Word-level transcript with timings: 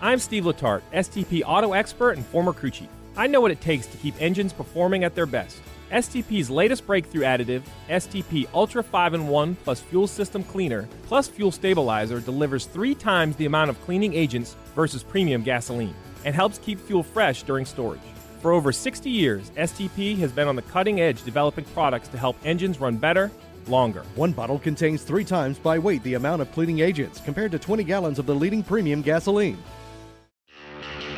I'm 0.00 0.18
Steve 0.18 0.44
Letarte, 0.44 0.82
STP 0.92 1.42
auto 1.46 1.72
expert 1.72 2.12
and 2.12 2.26
former 2.26 2.52
crew 2.52 2.70
chief. 2.70 2.88
I 3.16 3.26
know 3.26 3.40
what 3.40 3.52
it 3.52 3.60
takes 3.60 3.86
to 3.86 3.96
keep 3.96 4.20
engines 4.20 4.52
performing 4.52 5.04
at 5.04 5.14
their 5.14 5.24
best. 5.24 5.60
STP's 5.90 6.50
latest 6.50 6.86
breakthrough 6.86 7.22
additive, 7.22 7.62
STP 7.88 8.48
Ultra 8.52 8.82
5 8.82 9.14
in 9.14 9.28
1 9.28 9.54
plus 9.56 9.80
Fuel 9.80 10.06
System 10.06 10.42
Cleaner 10.42 10.88
plus 11.06 11.28
Fuel 11.28 11.52
Stabilizer, 11.52 12.20
delivers 12.20 12.66
three 12.66 12.94
times 12.94 13.36
the 13.36 13.46
amount 13.46 13.70
of 13.70 13.80
cleaning 13.82 14.14
agents 14.14 14.56
versus 14.74 15.02
premium 15.02 15.42
gasoline 15.42 15.94
and 16.24 16.34
helps 16.34 16.58
keep 16.58 16.80
fuel 16.80 17.02
fresh 17.02 17.44
during 17.44 17.64
storage. 17.64 18.00
For 18.40 18.52
over 18.52 18.72
60 18.72 19.08
years, 19.08 19.50
STP 19.50 20.18
has 20.18 20.32
been 20.32 20.48
on 20.48 20.56
the 20.56 20.62
cutting 20.62 21.00
edge 21.00 21.22
developing 21.22 21.64
products 21.66 22.08
to 22.08 22.18
help 22.18 22.36
engines 22.44 22.80
run 22.80 22.96
better, 22.96 23.30
longer. 23.68 24.02
One 24.16 24.32
bottle 24.32 24.58
contains 24.58 25.02
three 25.02 25.24
times 25.24 25.58
by 25.58 25.78
weight 25.78 26.02
the 26.02 26.14
amount 26.14 26.42
of 26.42 26.52
cleaning 26.52 26.80
agents 26.80 27.20
compared 27.20 27.52
to 27.52 27.58
20 27.58 27.84
gallons 27.84 28.18
of 28.18 28.26
the 28.26 28.34
leading 28.34 28.62
premium 28.62 29.00
gasoline. 29.00 29.62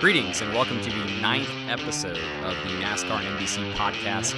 Greetings 0.01 0.43
and 0.43 0.53
welcome 0.53 0.79
to 0.83 0.91
the 0.91 1.21
ninth 1.23 1.49
episode 1.69 2.19
of 2.19 2.55
the 2.65 2.69
NASCAR 2.83 3.19
and 3.19 3.39
NBC 3.39 3.73
podcast. 3.73 4.35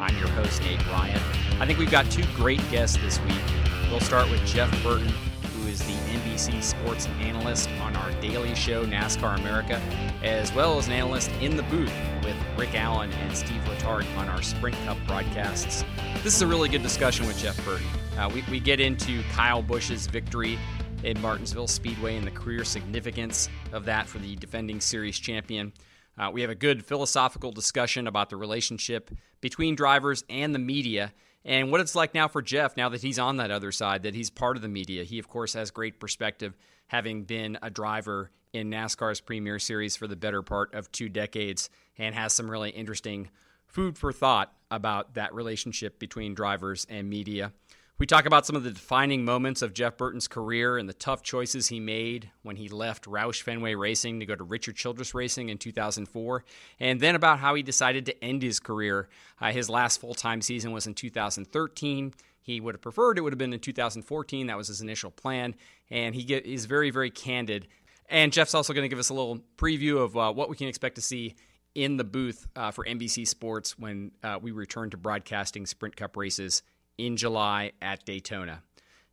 I'm 0.00 0.16
your 0.16 0.28
host, 0.28 0.62
Nate 0.62 0.84
Ryan. 0.86 1.20
I 1.60 1.66
think 1.66 1.78
we've 1.78 1.90
got 1.90 2.10
two 2.10 2.24
great 2.34 2.58
guests 2.70 2.96
this 2.96 3.20
week. 3.20 3.42
We'll 3.90 4.00
start 4.00 4.30
with 4.30 4.42
Jeff 4.46 4.70
Burton, 4.82 5.12
who 5.52 5.68
is 5.68 5.80
the 5.80 5.92
NBC 5.92 6.62
sports 6.62 7.06
analyst 7.20 7.68
on 7.82 7.94
our 7.96 8.12
daily 8.22 8.54
show, 8.54 8.86
NASCAR 8.86 9.38
America, 9.38 9.76
as 10.22 10.54
well 10.54 10.78
as 10.78 10.86
an 10.86 10.94
analyst 10.94 11.30
in 11.42 11.58
the 11.58 11.64
booth 11.64 11.92
with 12.24 12.36
Rick 12.56 12.74
Allen 12.74 13.12
and 13.12 13.36
Steve 13.36 13.60
Letarte 13.66 14.16
on 14.16 14.30
our 14.30 14.40
Sprint 14.40 14.76
Cup 14.86 14.96
broadcasts. 15.06 15.84
This 16.22 16.34
is 16.34 16.40
a 16.40 16.46
really 16.46 16.70
good 16.70 16.82
discussion 16.82 17.26
with 17.26 17.36
Jeff 17.36 17.62
Burton. 17.62 17.86
Uh, 18.16 18.30
we, 18.32 18.42
we 18.50 18.58
get 18.58 18.80
into 18.80 19.22
Kyle 19.32 19.62
Busch's 19.62 20.06
victory 20.06 20.58
in 21.04 21.20
Martinsville 21.20 21.68
Speedway 21.68 22.16
and 22.16 22.26
the 22.26 22.30
career 22.30 22.64
significance 22.64 23.48
of 23.72 23.84
that 23.84 24.08
for 24.08 24.18
the 24.18 24.36
defending 24.36 24.80
series 24.80 25.18
champion. 25.18 25.72
Uh, 26.16 26.30
we 26.32 26.40
have 26.40 26.50
a 26.50 26.54
good 26.54 26.84
philosophical 26.84 27.52
discussion 27.52 28.06
about 28.06 28.30
the 28.30 28.36
relationship 28.36 29.10
between 29.40 29.74
drivers 29.74 30.24
and 30.30 30.54
the 30.54 30.58
media 30.58 31.12
and 31.44 31.70
what 31.70 31.80
it's 31.80 31.94
like 31.94 32.14
now 32.14 32.26
for 32.26 32.40
Jeff, 32.40 32.76
now 32.76 32.88
that 32.88 33.02
he's 33.02 33.18
on 33.18 33.36
that 33.36 33.50
other 33.50 33.70
side, 33.70 34.02
that 34.04 34.14
he's 34.14 34.30
part 34.30 34.56
of 34.56 34.62
the 34.62 34.68
media. 34.68 35.04
He, 35.04 35.18
of 35.18 35.28
course, 35.28 35.52
has 35.52 35.70
great 35.70 36.00
perspective, 36.00 36.56
having 36.86 37.24
been 37.24 37.58
a 37.62 37.68
driver 37.68 38.30
in 38.54 38.70
NASCAR's 38.70 39.20
Premier 39.20 39.58
Series 39.58 39.96
for 39.96 40.06
the 40.06 40.16
better 40.16 40.40
part 40.40 40.72
of 40.72 40.90
two 40.90 41.10
decades, 41.10 41.68
and 41.98 42.14
has 42.14 42.32
some 42.32 42.50
really 42.50 42.70
interesting 42.70 43.28
food 43.66 43.98
for 43.98 44.12
thought 44.12 44.54
about 44.70 45.14
that 45.14 45.34
relationship 45.34 45.98
between 45.98 46.34
drivers 46.34 46.86
and 46.88 47.10
media. 47.10 47.52
We 47.96 48.06
talk 48.06 48.26
about 48.26 48.44
some 48.44 48.56
of 48.56 48.64
the 48.64 48.72
defining 48.72 49.24
moments 49.24 49.62
of 49.62 49.72
Jeff 49.72 49.96
Burton's 49.96 50.26
career 50.26 50.78
and 50.78 50.88
the 50.88 50.94
tough 50.94 51.22
choices 51.22 51.68
he 51.68 51.78
made 51.78 52.28
when 52.42 52.56
he 52.56 52.68
left 52.68 53.04
Roush 53.04 53.42
Fenway 53.42 53.76
Racing 53.76 54.18
to 54.18 54.26
go 54.26 54.34
to 54.34 54.42
Richard 54.42 54.74
Childress 54.74 55.14
Racing 55.14 55.48
in 55.48 55.58
2004, 55.58 56.44
and 56.80 56.98
then 56.98 57.14
about 57.14 57.38
how 57.38 57.54
he 57.54 57.62
decided 57.62 58.04
to 58.06 58.24
end 58.24 58.42
his 58.42 58.58
career. 58.58 59.08
Uh, 59.40 59.52
his 59.52 59.70
last 59.70 60.00
full 60.00 60.14
time 60.14 60.42
season 60.42 60.72
was 60.72 60.88
in 60.88 60.94
2013. 60.94 62.12
He 62.40 62.58
would 62.58 62.74
have 62.74 62.82
preferred 62.82 63.16
it 63.16 63.20
would 63.20 63.32
have 63.32 63.38
been 63.38 63.52
in 63.52 63.60
2014. 63.60 64.48
That 64.48 64.56
was 64.56 64.66
his 64.66 64.80
initial 64.80 65.12
plan, 65.12 65.54
and 65.88 66.16
he 66.16 66.24
get, 66.24 66.44
is 66.44 66.64
very, 66.64 66.90
very 66.90 67.10
candid. 67.10 67.68
And 68.08 68.32
Jeff's 68.32 68.56
also 68.56 68.72
going 68.72 68.84
to 68.84 68.88
give 68.88 68.98
us 68.98 69.10
a 69.10 69.14
little 69.14 69.38
preview 69.56 70.02
of 70.02 70.16
uh, 70.16 70.32
what 70.32 70.48
we 70.48 70.56
can 70.56 70.66
expect 70.66 70.96
to 70.96 71.00
see 71.00 71.36
in 71.76 71.96
the 71.96 72.04
booth 72.04 72.48
uh, 72.56 72.72
for 72.72 72.84
NBC 72.84 73.26
Sports 73.28 73.78
when 73.78 74.10
uh, 74.24 74.40
we 74.42 74.50
return 74.50 74.90
to 74.90 74.96
broadcasting 74.96 75.64
Sprint 75.64 75.94
Cup 75.94 76.16
races 76.16 76.64
in 76.98 77.16
July 77.16 77.72
at 77.80 78.04
Daytona. 78.04 78.62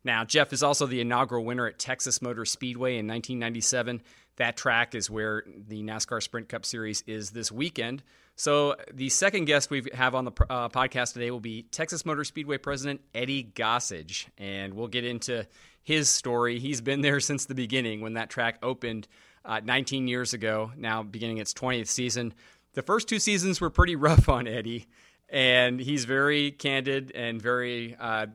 Now, 0.03 0.23
Jeff 0.23 0.51
is 0.51 0.63
also 0.63 0.87
the 0.87 1.01
inaugural 1.01 1.45
winner 1.45 1.67
at 1.67 1.77
Texas 1.77 2.21
Motor 2.21 2.45
Speedway 2.45 2.93
in 2.93 3.07
1997. 3.07 4.01
That 4.37 4.57
track 4.57 4.95
is 4.95 5.09
where 5.09 5.43
the 5.67 5.83
NASCAR 5.83 6.23
Sprint 6.23 6.49
Cup 6.49 6.65
Series 6.65 7.03
is 7.05 7.31
this 7.31 7.51
weekend. 7.51 8.01
So, 8.35 8.75
the 8.91 9.09
second 9.09 9.45
guest 9.45 9.69
we 9.69 9.83
have 9.93 10.15
on 10.15 10.25
the 10.25 10.31
uh, 10.49 10.69
podcast 10.69 11.13
today 11.13 11.29
will 11.29 11.39
be 11.39 11.63
Texas 11.63 12.05
Motor 12.05 12.23
Speedway 12.23 12.57
President 12.57 13.01
Eddie 13.13 13.43
Gossage. 13.43 14.27
And 14.37 14.73
we'll 14.73 14.87
get 14.87 15.05
into 15.05 15.45
his 15.83 16.09
story. 16.09 16.57
He's 16.57 16.81
been 16.81 17.01
there 17.01 17.19
since 17.19 17.45
the 17.45 17.55
beginning 17.55 18.01
when 18.01 18.13
that 18.13 18.29
track 18.29 18.57
opened 18.63 19.07
uh, 19.45 19.61
19 19.63 20.07
years 20.07 20.33
ago, 20.33 20.71
now 20.77 21.03
beginning 21.03 21.37
its 21.37 21.53
20th 21.53 21.87
season. 21.87 22.33
The 22.73 22.81
first 22.81 23.07
two 23.07 23.19
seasons 23.19 23.59
were 23.59 23.69
pretty 23.69 23.95
rough 23.95 24.29
on 24.29 24.47
Eddie 24.47 24.87
and 25.31 25.79
he's 25.79 26.03
very 26.05 26.51
candid 26.51 27.11
and 27.15 27.41
very 27.41 27.95
uh, 27.99 28.27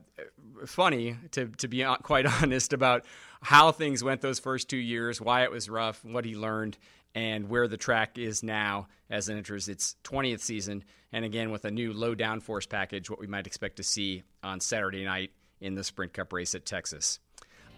funny 0.64 1.16
to 1.32 1.46
to 1.58 1.68
be 1.68 1.84
quite 2.02 2.26
honest 2.42 2.72
about 2.72 3.04
how 3.42 3.70
things 3.70 4.02
went 4.02 4.22
those 4.22 4.40
first 4.40 4.68
two 4.68 4.76
years, 4.76 5.20
why 5.20 5.44
it 5.44 5.50
was 5.50 5.68
rough, 5.68 6.04
what 6.04 6.24
he 6.24 6.34
learned, 6.34 6.76
and 7.14 7.48
where 7.48 7.68
the 7.68 7.76
track 7.76 8.18
is 8.18 8.42
now 8.42 8.88
as 9.08 9.28
it 9.28 9.34
enters 9.34 9.68
its 9.68 9.94
20th 10.02 10.40
season, 10.40 10.82
and 11.12 11.24
again 11.24 11.50
with 11.50 11.64
a 11.64 11.70
new 11.70 11.92
low 11.92 12.14
downforce 12.14 12.68
package, 12.68 13.08
what 13.08 13.20
we 13.20 13.26
might 13.26 13.46
expect 13.46 13.76
to 13.76 13.82
see 13.82 14.22
on 14.42 14.58
Saturday 14.58 15.04
night 15.04 15.30
in 15.60 15.74
the 15.74 15.84
Sprint 15.84 16.14
Cup 16.14 16.32
race 16.32 16.54
at 16.54 16.64
Texas. 16.64 17.20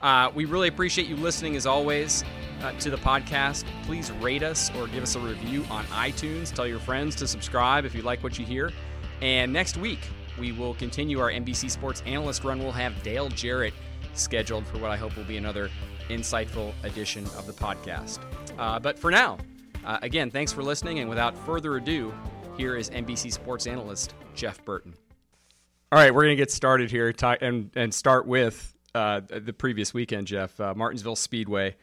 Uh, 0.00 0.30
we 0.32 0.44
really 0.44 0.68
appreciate 0.68 1.08
you 1.08 1.16
listening 1.16 1.56
as 1.56 1.66
always 1.66 2.22
uh, 2.62 2.70
to 2.74 2.88
the 2.88 2.96
podcast. 2.96 3.64
Please 3.82 4.12
rate 4.12 4.44
us 4.44 4.70
or 4.76 4.86
give 4.86 5.02
us 5.02 5.16
a 5.16 5.20
review 5.20 5.64
on 5.70 5.84
iTunes. 5.86 6.54
Tell 6.54 6.68
your 6.68 6.78
friends 6.78 7.16
to 7.16 7.26
subscribe 7.26 7.84
if 7.84 7.96
you 7.96 8.02
like 8.02 8.22
what 8.22 8.38
you 8.38 8.46
hear. 8.46 8.70
And 9.20 9.52
next 9.52 9.76
week, 9.76 10.00
we 10.38 10.52
will 10.52 10.74
continue 10.74 11.20
our 11.20 11.30
NBC 11.30 11.70
Sports 11.70 12.02
Analyst 12.06 12.44
run. 12.44 12.58
We'll 12.58 12.72
have 12.72 13.02
Dale 13.02 13.28
Jarrett 13.28 13.74
scheduled 14.14 14.66
for 14.66 14.78
what 14.78 14.90
I 14.90 14.96
hope 14.96 15.16
will 15.16 15.24
be 15.24 15.36
another 15.36 15.70
insightful 16.08 16.72
edition 16.84 17.24
of 17.36 17.46
the 17.46 17.52
podcast. 17.52 18.20
Uh, 18.58 18.78
but 18.78 18.98
for 18.98 19.10
now, 19.10 19.38
uh, 19.84 19.98
again, 20.02 20.30
thanks 20.30 20.52
for 20.52 20.62
listening. 20.62 21.00
And 21.00 21.08
without 21.08 21.36
further 21.44 21.76
ado, 21.76 22.12
here 22.56 22.76
is 22.76 22.90
NBC 22.90 23.32
Sports 23.32 23.66
Analyst 23.66 24.14
Jeff 24.34 24.64
Burton. 24.64 24.94
All 25.90 25.98
right, 25.98 26.14
we're 26.14 26.24
going 26.24 26.36
to 26.36 26.40
get 26.40 26.50
started 26.50 26.90
here 26.90 27.14
and, 27.40 27.70
and 27.74 27.94
start 27.94 28.26
with 28.26 28.74
uh, 28.94 29.20
the 29.28 29.52
previous 29.52 29.94
weekend, 29.94 30.26
Jeff. 30.26 30.58
Uh, 30.60 30.74
Martinsville 30.74 31.16
Speedway. 31.16 31.76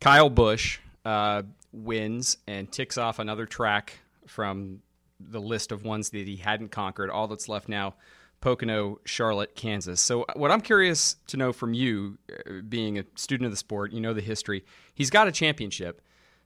Kyle 0.00 0.30
Busch 0.30 0.78
uh, 1.04 1.42
wins 1.72 2.36
and 2.46 2.70
ticks 2.70 2.96
off 2.96 3.18
another 3.18 3.46
track 3.46 3.98
from 4.26 4.80
the 5.20 5.40
list 5.40 5.72
of 5.72 5.82
ones 5.82 6.10
that 6.10 6.26
he 6.26 6.36
hadn't 6.36 6.70
conquered. 6.70 7.10
All 7.10 7.28
that's 7.28 7.48
left 7.48 7.68
now 7.68 7.94
Pocono, 8.40 9.00
Charlotte, 9.04 9.54
Kansas. 9.56 10.00
So, 10.00 10.24
what 10.34 10.50
I'm 10.50 10.60
curious 10.60 11.16
to 11.28 11.36
know 11.36 11.52
from 11.52 11.74
you, 11.74 12.18
uh, 12.30 12.60
being 12.68 12.98
a 12.98 13.04
student 13.16 13.46
of 13.46 13.50
the 13.50 13.56
sport, 13.56 13.92
you 13.92 14.00
know 14.00 14.14
the 14.14 14.20
history, 14.20 14.64
he's 14.94 15.10
got 15.10 15.26
a 15.26 15.32
championship, 15.32 16.00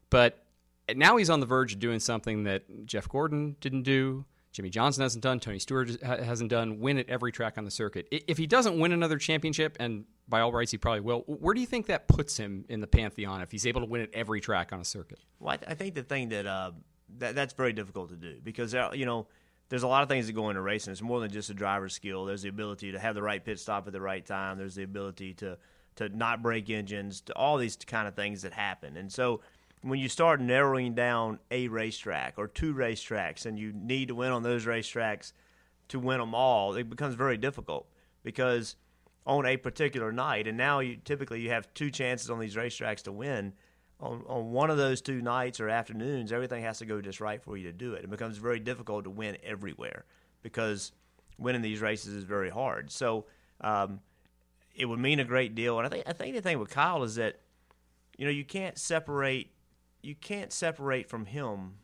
but 0.09 0.47
now 0.95 1.17
he's 1.17 1.31
on 1.31 1.41
the 1.41 1.47
verge 1.47 1.75
of 1.75 1.81
doing 1.81 2.01
something 2.01 2.45
that 2.45 2.87
Jeff 2.87 3.09
Gordon 3.09 3.57
didn't 3.61 3.83
do, 3.83 4.25
Jimmie 4.53 4.71
Johnson 4.71 5.03
hasn't 5.03 5.23
done, 5.23 5.41
Tony 5.41 5.59
Stewart 5.59 6.03
hasn't 6.03 6.51
done, 6.51 6.79
win 6.79 6.99
at 6.99 7.09
every 7.09 7.33
track 7.33 7.57
on 7.57 7.65
the 7.65 7.71
circuit. 7.71 8.07
If 8.11 8.37
he 8.37 8.47
doesn't 8.47 8.79
win 8.79 8.93
another 8.93 9.19
championship, 9.19 9.77
and 9.81 10.05
by 10.29 10.41
all 10.41 10.53
rights 10.53 10.71
he 10.71 10.79
probably 10.79 11.01
will, 11.01 11.21
where 11.27 11.55
do 11.55 11.61
you 11.61 11.67
think 11.67 11.87
that 11.87 12.07
puts 12.07 12.37
him 12.37 12.67
in 12.69 12.81
the 12.81 12.87
pantheon 12.87 13.41
if 13.41 13.51
he's 13.51 13.67
able 13.67 13.81
to 13.81 13.87
win 13.87 14.03
at 14.03 14.11
every 14.13 14.41
track 14.41 14.73
on 14.73 14.81
a 14.81 14.85
circuit? 14.85 15.19
Well, 15.41 15.57
I, 15.67 15.75
think 15.75 15.95
the 15.95 16.03
thing 16.03 16.29
that 16.31 16.47
uh, 16.47 16.73
that 17.19 17.35
that's 17.35 17.53
very 17.55 17.73
difficult 17.73 18.11
to 18.11 18.17
do 18.17 18.39
because 18.43 18.75
you 18.95 19.07
know 19.07 19.27
there's 19.69 19.83
a 19.83 19.89
lot 19.89 20.03
of 20.03 20.09
things 20.09 20.27
that 20.27 20.35
go 20.35 20.51
into 20.51 20.61
racing. 20.61 20.93
It's 20.93 21.01
more 21.01 21.21
than 21.21 21.31
just 21.31 21.49
a 21.49 21.55
driver's 21.55 21.95
skill. 21.95 22.25
There's 22.27 22.43
the 22.43 22.49
ability 22.49 22.93
to 22.93 22.99
have 22.99 23.15
the 23.15 23.23
right 23.23 23.43
pit 23.43 23.59
stop 23.59 23.87
at 23.87 23.93
the 23.93 24.01
right 24.01 24.25
time. 24.25 24.59
There's 24.59 24.75
the 24.75 24.83
ability 24.83 25.35
to 25.35 25.57
to 25.97 26.09
not 26.09 26.43
break 26.43 26.71
engines, 26.71 27.21
to 27.23 27.37
all 27.37 27.59
these 27.59 27.77
kind 27.77 28.09
of 28.09 28.15
things 28.15 28.43
that 28.43 28.53
happen. 28.53 28.97
And 28.97 29.13
so 29.13 29.41
when 29.83 29.99
you 29.99 30.09
start 30.09 30.41
narrowing 30.41 30.95
down 30.95 31.39
a 31.51 31.69
racetrack 31.69 32.35
or 32.37 32.49
two 32.49 32.75
racetracks, 32.75 33.47
and 33.47 33.59
you 33.59 33.73
need 33.73 34.09
to 34.09 34.15
win 34.15 34.31
on 34.31 34.43
those 34.43 34.65
racetracks 34.65 35.33
to 35.89 35.99
win 35.99 36.19
them 36.19 36.35
all, 36.35 36.75
it 36.75 36.89
becomes 36.89 37.15
very 37.15 37.37
difficult 37.37 37.89
because 38.23 38.77
on 39.27 39.47
a 39.47 39.57
particular 39.57 40.13
night, 40.13 40.47
and 40.47 40.57
now 40.57 40.81
you 40.81 40.97
typically 40.97 41.41
you 41.41 41.51
have 41.51 41.73
two 41.75 41.91
chances 41.91 42.31
on 42.31 42.39
these 42.39 42.57
racetracks 42.57 43.03
to 43.03 43.13
win. 43.13 43.53
On, 44.03 44.25
on 44.27 44.51
one 44.51 44.69
of 44.69 44.77
those 44.77 45.01
two 45.01 45.23
nights 45.23 45.61
or 45.61 45.69
afternoons, 45.69 46.33
everything 46.33 46.65
has 46.65 46.79
to 46.79 46.85
go 46.85 47.01
just 47.01 47.21
right 47.21 47.41
for 47.41 47.57
you 47.57 47.65
to 47.65 47.73
do 47.73 47.95
it. 47.95 48.03
It 48.03 48.11
becomes 48.11 48.37
very 48.37 48.59
difficult 48.59 49.05
to 49.05 49.11
win 49.11 49.37
everywhere 49.45 50.05
because 50.43 50.91
winning 51.39 51.63
these 51.63 51.81
races 51.81 52.13
is 52.13 52.25
very 52.25 52.51
hard. 52.51 52.91
So 52.91 53.27
um, 53.61 54.01
it 54.75 54.87
would 54.87 54.99
mean 54.99 55.21
a 55.21 55.25
great 55.25 55.55
deal. 55.55 55.79
And 55.79 55.87
I 55.87 55.91
think 55.91 56.05
I 56.07 56.13
think 56.13 56.35
the 56.35 56.43
thing 56.43 56.59
with 56.59 56.71
Kyle 56.71 57.03
is 57.05 57.15
that 57.15 57.41
you 58.19 58.25
know 58.25 58.31
you 58.31 58.45
can't 58.45 58.77
separate 58.77 59.53
you 60.03 60.15
can't 60.15 60.53
separate 60.53 61.09
from 61.09 61.27
him 61.27 61.75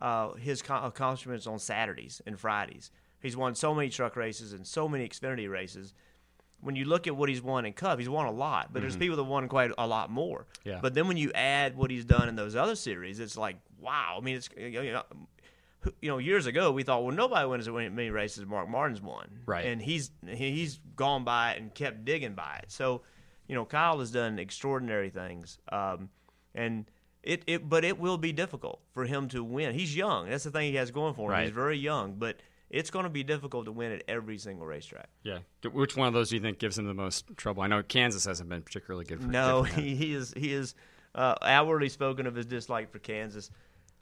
uh, 0.00 0.34
his 0.34 0.60
accomplishments 0.60 1.46
on 1.46 1.58
Saturdays 1.58 2.20
and 2.26 2.38
Fridays. 2.38 2.90
He's 3.20 3.36
won 3.36 3.54
so 3.54 3.74
many 3.74 3.88
truck 3.88 4.16
races 4.16 4.52
and 4.52 4.66
so 4.66 4.88
many 4.88 5.08
Xfinity 5.08 5.48
races 5.48 5.94
when 6.60 6.76
you 6.76 6.86
look 6.86 7.06
at 7.06 7.14
what 7.14 7.28
he's 7.28 7.42
won 7.42 7.66
in 7.66 7.72
Cup, 7.72 7.98
he's 7.98 8.08
won 8.08 8.26
a 8.26 8.30
lot, 8.30 8.72
but 8.72 8.78
mm-hmm. 8.78 8.82
there's 8.82 8.96
people 8.96 9.16
that 9.16 9.24
won 9.24 9.48
quite 9.48 9.70
a 9.76 9.86
lot 9.86 10.10
more. 10.10 10.46
Yeah. 10.64 10.78
But 10.80 10.94
then 10.94 11.06
when 11.08 11.16
you 11.16 11.30
add 11.32 11.76
what 11.76 11.90
he's 11.90 12.04
done 12.04 12.28
in 12.28 12.36
those 12.36 12.56
other 12.56 12.74
series, 12.74 13.20
it's 13.20 13.36
like 13.36 13.56
wow. 13.80 14.16
I 14.18 14.24
mean, 14.24 14.36
it's 14.36 14.48
you 14.56 14.92
know, 14.92 15.02
you 16.00 16.08
know 16.08 16.18
years 16.18 16.46
ago 16.46 16.72
we 16.72 16.82
thought 16.82 17.04
well 17.04 17.14
nobody 17.14 17.46
wins 17.46 17.68
as 17.68 17.74
many 17.74 18.10
races 18.10 18.40
as 18.40 18.46
Mark 18.46 18.68
Martin's 18.68 19.02
won, 19.02 19.28
right? 19.46 19.66
And 19.66 19.80
he's 19.80 20.10
he's 20.26 20.80
gone 20.96 21.24
by 21.24 21.52
it 21.52 21.60
and 21.60 21.74
kept 21.74 22.04
digging 22.04 22.34
by 22.34 22.60
it. 22.62 22.72
So 22.72 23.02
you 23.46 23.54
know 23.54 23.64
Kyle 23.64 23.98
has 23.98 24.10
done 24.10 24.38
extraordinary 24.38 25.10
things, 25.10 25.58
um, 25.70 26.10
and. 26.54 26.86
It, 27.26 27.42
it, 27.46 27.70
but 27.70 27.86
it 27.86 27.98
will 27.98 28.18
be 28.18 28.32
difficult 28.32 28.82
for 28.92 29.06
him 29.06 29.28
to 29.28 29.42
win. 29.42 29.72
He's 29.72 29.96
young. 29.96 30.28
That's 30.28 30.44
the 30.44 30.50
thing 30.50 30.68
he 30.68 30.76
has 30.76 30.90
going 30.90 31.14
for 31.14 31.30
him. 31.30 31.32
Right. 31.32 31.44
He's 31.44 31.54
very 31.54 31.78
young, 31.78 32.16
but 32.18 32.36
it's 32.74 32.90
going 32.90 33.04
to 33.04 33.10
be 33.10 33.22
difficult 33.22 33.66
to 33.66 33.72
win 33.72 33.92
at 33.92 34.02
every 34.08 34.36
single 34.36 34.66
racetrack. 34.66 35.08
Yeah. 35.22 35.38
Which 35.72 35.96
one 35.96 36.08
of 36.08 36.12
those 36.12 36.30
do 36.30 36.34
you 36.34 36.42
think 36.42 36.58
gives 36.58 36.76
him 36.76 36.86
the 36.86 36.94
most 36.94 37.24
trouble? 37.36 37.62
I 37.62 37.68
know 37.68 37.84
Kansas 37.84 38.24
hasn't 38.24 38.48
been 38.48 38.62
particularly 38.62 39.04
good 39.04 39.20
for 39.20 39.26
him. 39.26 39.30
No, 39.30 39.62
good 39.62 39.72
for 39.72 39.80
he, 39.80 39.94
he 39.94 40.12
is 40.12 40.34
he 40.36 40.52
is 40.52 40.74
uh, 41.14 41.36
outwardly 41.40 41.88
spoken 41.88 42.26
of 42.26 42.34
his 42.34 42.46
dislike 42.46 42.90
for 42.90 42.98
Kansas. 42.98 43.48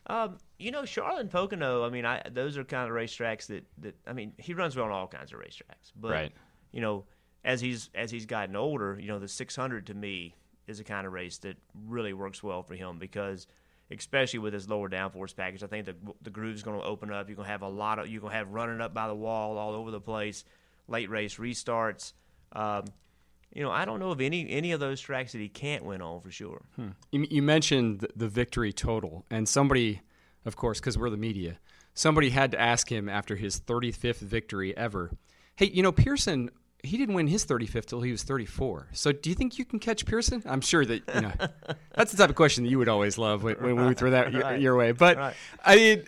Um, 0.07 0.39
you 0.59 0.71
know, 0.71 0.87
Charlotte 0.87 1.21
and 1.21 1.31
Pocono. 1.31 1.85
I 1.85 1.91
mean, 1.91 2.07
I, 2.07 2.23
those 2.33 2.57
are 2.57 2.65
kind 2.65 2.91
of 2.91 2.97
racetracks 2.97 3.47
that, 3.49 3.65
that 3.79 3.95
I 4.07 4.15
mean, 4.15 4.33
he 4.39 4.55
runs 4.55 4.75
well 4.75 4.87
on 4.87 4.91
all 4.91 5.07
kinds 5.07 5.35
of 5.35 5.39
racetracks. 5.39 5.93
But 5.95 6.11
right. 6.11 6.33
you 6.73 6.81
know, 6.81 7.05
as 7.45 7.61
he's 7.61 7.91
as 7.95 8.11
he's 8.11 8.25
gotten 8.25 8.57
older, 8.57 8.99
you 8.99 9.07
know, 9.07 9.19
the 9.19 9.29
600 9.29 9.87
to 9.89 9.95
me 9.95 10.35
is 10.67 10.81
a 10.81 10.85
kind 10.85 11.07
of 11.07 11.13
race 11.13 11.37
that 11.39 11.59
really 11.87 12.15
works 12.15 12.43
well 12.43 12.63
for 12.63 12.75
him 12.75 12.99
because– 12.99 13.47
especially 13.99 14.39
with 14.39 14.53
his 14.53 14.69
lower 14.69 14.89
downforce 14.89 15.35
package. 15.35 15.63
I 15.63 15.67
think 15.67 15.87
the 15.87 15.97
the 16.23 16.31
groove's 16.31 16.63
going 16.63 16.81
to 16.81 16.87
open 16.87 17.13
up. 17.13 17.29
You're 17.29 17.37
going 17.37 17.47
to 17.47 17.53
have 17.53 17.63
a 17.63 17.69
lot 17.69 17.99
of 17.99 18.09
you're 18.09 18.21
going 18.21 18.33
to 18.33 18.37
have 18.39 18.49
running 18.49 18.81
up 18.81 18.95
by 18.95 19.09
the 19.09 19.15
wall 19.15 19.59
all 19.59 19.75
over 19.75 19.91
the 19.91 20.01
place, 20.01 20.45
late 20.89 21.11
race 21.11 21.37
restarts. 21.37 22.13
Um, 22.53 22.85
you 23.55 23.63
know, 23.63 23.71
I 23.71 23.85
don't 23.85 24.01
know 24.01 24.11
of 24.11 24.21
any 24.21 24.49
any 24.51 24.73
of 24.73 24.81
those 24.81 25.01
tracks 25.01 25.33
that 25.33 25.39
he 25.39 25.49
can't 25.49 25.85
win 25.85 26.01
on 26.01 26.21
for 26.21 26.31
sure. 26.31 26.63
Hmm. 26.77 26.89
You, 27.11 27.27
you, 27.31 27.43
mentioned 27.43 28.07
the 28.17 28.29
victory 28.29 28.73
total, 28.73 29.25
and 29.31 29.49
somebody, 29.49 30.01
of 30.45 30.57
course, 30.57 30.81
because 30.81 30.97
we're 30.97 31.11
the 31.11 31.17
media, 31.17 31.59
somebody 31.95 32.31
had 32.31 32.51
to 32.53 32.61
ask 32.61 32.91
him 32.91 33.09
after 33.09 33.37
his 33.37 33.61
35th 33.61 34.21
victory 34.21 34.77
ever. 34.77 35.11
Hey, 35.57 35.67
you 35.67 35.83
know, 35.83 35.93
Pearson 35.93 36.51
he 36.85 36.97
didn't 36.97 37.15
win 37.15 37.29
his 37.29 37.47
35th 37.47 37.87
till 37.87 38.01
he 38.01 38.11
was 38.11 38.25
34. 38.25 38.89
So 38.93 39.13
do 39.13 39.31
you 39.31 39.37
think 39.37 39.59
you 39.59 39.65
can 39.65 39.79
catch 39.79 40.05
Pearson? 40.05 40.43
I'm 40.45 40.61
sure 40.61 40.85
that 40.85 41.03
you 41.15 41.21
know 41.21 41.33
that's 41.95 42.11
the 42.11 42.19
type 42.19 42.31
of 42.31 42.37
question 42.37 42.65
that 42.65 42.71
you 42.71 42.79
would 42.79 42.89
always 42.89 43.19
love 43.19 43.45
when, 43.45 43.55
when 43.57 43.87
we 43.87 43.95
throw 43.95 44.11
that 44.11 44.25
right. 44.35 44.35
your, 44.35 44.57
your, 44.57 44.77
way. 44.77 44.93
But 44.93 45.17
right. 45.17 45.35
I 45.65 45.77
mean, 45.77 46.05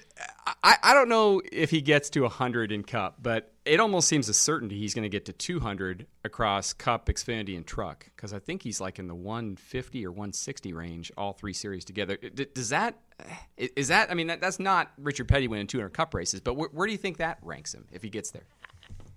I, 0.64 0.76
I 0.82 0.94
don't 0.94 1.08
know 1.08 1.40
if 1.52 1.70
he 1.70 1.80
gets 1.80 2.10
to 2.10 2.22
100 2.22 2.72
in 2.72 2.82
Cup, 2.82 3.16
but 3.22 3.52
it 3.64 3.78
almost 3.78 4.08
seems 4.08 4.28
a 4.28 4.34
certainty 4.34 4.78
he's 4.78 4.94
going 4.94 5.04
to 5.04 5.08
get 5.08 5.26
to 5.26 5.32
200 5.32 6.06
across 6.24 6.72
Cup, 6.72 7.06
Xfinity, 7.06 7.56
and 7.56 7.64
Truck 7.64 8.10
because 8.16 8.32
I 8.32 8.40
think 8.40 8.62
he's 8.62 8.80
like 8.80 8.98
in 8.98 9.06
the 9.06 9.14
150 9.14 10.04
or 10.04 10.10
160 10.10 10.72
range, 10.72 11.12
all 11.16 11.32
three 11.32 11.52
series 11.52 11.84
together. 11.84 12.16
Does 12.16 12.70
that 12.70 12.98
is 13.56 13.88
that? 13.88 14.10
I 14.10 14.14
mean, 14.14 14.26
that, 14.26 14.40
that's 14.40 14.58
not 14.58 14.90
Richard 14.98 15.28
Petty 15.28 15.46
winning 15.46 15.68
200 15.68 15.90
Cup 15.90 16.14
races, 16.14 16.40
but 16.40 16.54
where, 16.54 16.68
where 16.72 16.86
do 16.86 16.92
you 16.92 16.98
think 16.98 17.18
that 17.18 17.38
ranks 17.42 17.72
him 17.72 17.86
if 17.92 18.02
he 18.02 18.10
gets 18.10 18.32
there? 18.32 18.44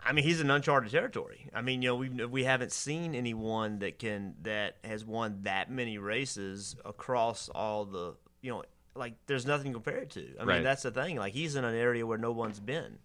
I 0.07 0.13
mean, 0.13 0.23
he's 0.23 0.39
in 0.39 0.49
uncharted 0.49 0.89
territory. 0.89 1.49
I 1.53 1.61
mean, 1.61 1.81
you 1.81 1.89
know, 1.89 1.95
we 1.95 2.09
we 2.09 2.43
haven't 2.45 2.71
seen 2.71 3.13
anyone 3.13 3.79
that 3.79 3.99
can 3.99 4.35
that 4.43 4.77
has 4.85 5.03
won 5.03 5.39
that 5.41 5.69
many 5.69 5.97
races 5.97 6.77
across 6.85 7.49
all 7.49 7.83
the 7.83 8.15
you 8.41 8.51
know, 8.51 8.63
like 8.95 9.15
there's 9.25 9.45
nothing 9.45 9.73
compared 9.73 10.09
to. 10.11 10.25
I 10.39 10.45
mean, 10.45 10.63
that's 10.63 10.83
the 10.83 10.91
thing. 10.91 11.17
Like 11.17 11.33
he's 11.33 11.57
in 11.57 11.65
an 11.65 11.75
area 11.75 12.07
where 12.07 12.17
no 12.17 12.31
one's 12.31 12.61
been, 12.61 12.99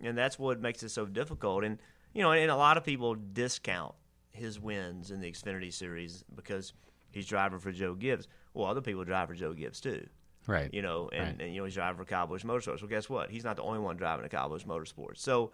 and 0.00 0.16
that's 0.16 0.38
what 0.38 0.60
makes 0.60 0.84
it 0.84 0.90
so 0.90 1.06
difficult. 1.06 1.64
And 1.64 1.78
you 2.14 2.22
know, 2.22 2.30
and 2.30 2.50
a 2.52 2.56
lot 2.56 2.76
of 2.76 2.84
people 2.84 3.16
discount 3.16 3.96
his 4.30 4.60
wins 4.60 5.10
in 5.10 5.20
the 5.20 5.30
Xfinity 5.30 5.72
Series 5.72 6.24
because 6.36 6.72
he's 7.10 7.26
driving 7.26 7.58
for 7.58 7.72
Joe 7.72 7.94
Gibbs. 7.94 8.28
Well, 8.54 8.66
other 8.66 8.80
people 8.80 9.04
drive 9.04 9.26
for 9.26 9.34
Joe 9.34 9.54
Gibbs 9.54 9.80
too. 9.80 10.06
Right. 10.46 10.72
You 10.72 10.80
know, 10.80 11.10
and, 11.12 11.24
right. 11.24 11.36
and 11.40 11.54
you 11.54 11.60
know 11.60 11.66
he's 11.66 11.74
driving 11.74 11.98
for 11.98 12.06
Kyle 12.06 12.26
Busch 12.26 12.42
Motorsports. 12.42 12.80
Well, 12.80 12.88
guess 12.88 13.10
what? 13.10 13.30
He's 13.30 13.44
not 13.44 13.56
the 13.56 13.62
only 13.62 13.80
one 13.80 13.96
driving 13.96 14.24
a 14.24 14.28
Kyle 14.28 14.48
Busch 14.48 14.64
Motorsports. 14.64 15.18
So 15.18 15.50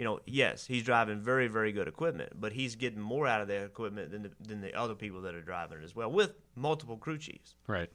you 0.00 0.06
know, 0.06 0.18
yes, 0.24 0.64
he's 0.64 0.82
driving 0.82 1.20
very, 1.20 1.46
very 1.46 1.72
good 1.72 1.86
equipment, 1.86 2.32
but 2.40 2.54
he's 2.54 2.74
getting 2.74 3.00
more 3.00 3.26
out 3.26 3.42
of 3.42 3.48
that 3.48 3.64
equipment 3.64 4.10
than 4.10 4.22
the, 4.22 4.30
than 4.40 4.62
the 4.62 4.74
other 4.74 4.94
people 4.94 5.20
that 5.20 5.34
are 5.34 5.42
driving 5.42 5.76
it 5.76 5.84
as 5.84 5.94
well, 5.94 6.10
with 6.10 6.32
multiple 6.56 6.96
crew 6.96 7.18
chiefs. 7.18 7.54
Right. 7.66 7.90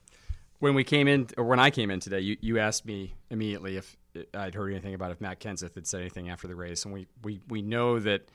When 0.60 0.76
we 0.76 0.84
came 0.84 1.08
in, 1.08 1.30
or 1.36 1.46
when 1.46 1.60
I 1.60 1.72
came 1.72 1.90
in 1.90 2.00
today, 2.00 2.20
you, 2.20 2.38
you 2.42 2.60
asked 2.60 2.86
me 2.86 3.16
immediately 3.32 3.78
if 3.78 3.98
I'd 4.36 4.54
heard 4.54 4.70
anything 4.70 4.94
about 4.94 5.10
if 5.10 5.20
Matt 5.20 5.40
Kenseth 5.40 5.74
had 5.74 5.88
said 5.88 6.02
anything 6.02 6.30
after 6.30 6.48
the 6.48 6.54
race, 6.54 6.86
and 6.86 6.94
we 6.94 7.08
we, 7.24 7.42
we 7.50 7.64
know 7.64 7.98
that 8.00 8.30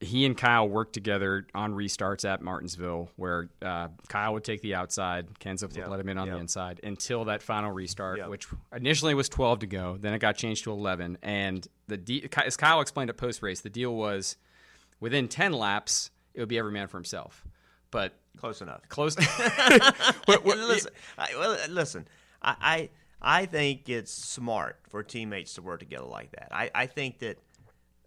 he 0.00 0.26
and 0.26 0.36
Kyle 0.36 0.68
worked 0.68 0.92
together 0.92 1.46
on 1.54 1.72
restarts 1.72 2.28
at 2.28 2.42
Martinsville, 2.42 3.08
where 3.16 3.48
uh, 3.62 3.88
Kyle 4.08 4.34
would 4.34 4.44
take 4.44 4.60
the 4.60 4.74
outside, 4.74 5.26
Kenseth 5.40 5.68
would 5.68 5.76
yep. 5.76 5.88
let 5.88 6.00
him 6.00 6.08
in 6.08 6.18
on 6.18 6.26
yep. 6.26 6.36
the 6.36 6.40
inside 6.40 6.80
until 6.82 7.24
that 7.24 7.42
final 7.42 7.72
restart, 7.72 8.18
yep. 8.18 8.28
which 8.28 8.46
initially 8.74 9.14
was 9.14 9.28
12 9.28 9.60
to 9.60 9.66
go. 9.66 9.96
Then 9.98 10.12
it 10.12 10.18
got 10.18 10.36
changed 10.36 10.64
to 10.64 10.72
11. 10.72 11.18
And 11.22 11.66
the 11.88 11.96
de- 11.96 12.28
as 12.44 12.56
Kyle 12.56 12.80
explained 12.80 13.08
at 13.08 13.16
post 13.16 13.42
race, 13.42 13.60
the 13.60 13.70
deal 13.70 13.94
was 13.94 14.36
within 15.00 15.28
10 15.28 15.52
laps, 15.52 16.10
it 16.34 16.40
would 16.40 16.48
be 16.48 16.58
every 16.58 16.72
man 16.72 16.88
for 16.88 16.98
himself. 16.98 17.44
But 17.90 18.12
close 18.36 18.60
enough. 18.60 18.86
Close. 18.88 19.16
listen, 20.28 20.92
I, 21.16 21.28
well, 21.38 21.56
listen. 21.70 22.06
I, 22.42 22.56
I 22.60 22.88
I 23.22 23.46
think 23.46 23.88
it's 23.88 24.12
smart 24.12 24.78
for 24.88 25.02
teammates 25.02 25.54
to 25.54 25.62
work 25.62 25.80
together 25.80 26.04
like 26.04 26.32
that. 26.32 26.48
I, 26.52 26.70
I 26.74 26.86
think 26.86 27.20
that 27.20 27.38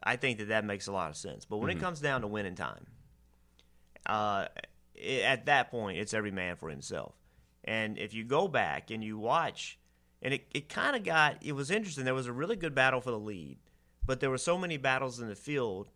I 0.04 0.16
think 0.16 0.40
that 0.40 0.50
that 0.50 0.66
makes 0.66 0.88
a 0.88 0.92
lot 0.92 1.10
of 1.10 1.18
sense. 1.18 1.46
But 1.46 1.58
when 1.58 1.70
mm-hmm. 1.70 1.80
it 1.80 1.84
comes 1.84 2.00
down 2.00 2.22
to 2.22 2.28
winning 2.28 2.56
time, 2.56 2.86
uh, 4.06 4.46
it, 4.96 5.24
at 5.24 5.46
that 5.48 5.72
point, 5.72 5.98
it's 5.98 6.14
every 6.14 6.32
man 6.32 6.56
for 6.56 6.70
himself. 6.70 7.16
And 7.64 7.98
if 7.98 8.14
you 8.14 8.24
go 8.24 8.48
back 8.48 8.92
and 8.92 9.04
you 9.04 9.18
watch, 9.18 9.78
and 10.22 10.34
it, 10.34 10.48
it 10.54 10.70
kind 10.70 10.96
of 10.96 11.04
got, 11.04 11.38
it 11.44 11.54
was 11.54 11.72
interesting. 11.72 12.06
There 12.06 12.14
was 12.14 12.28
a 12.28 12.34
really 12.34 12.56
good 12.56 12.74
battle 12.74 13.02
for 13.02 13.12
the 13.12 13.20
lead, 13.20 13.58
but 14.06 14.20
there 14.20 14.30
were 14.30 14.38
so 14.38 14.58
many 14.58 14.78
battles 14.78 15.20
in 15.20 15.28
the 15.28 15.36
field 15.36 15.90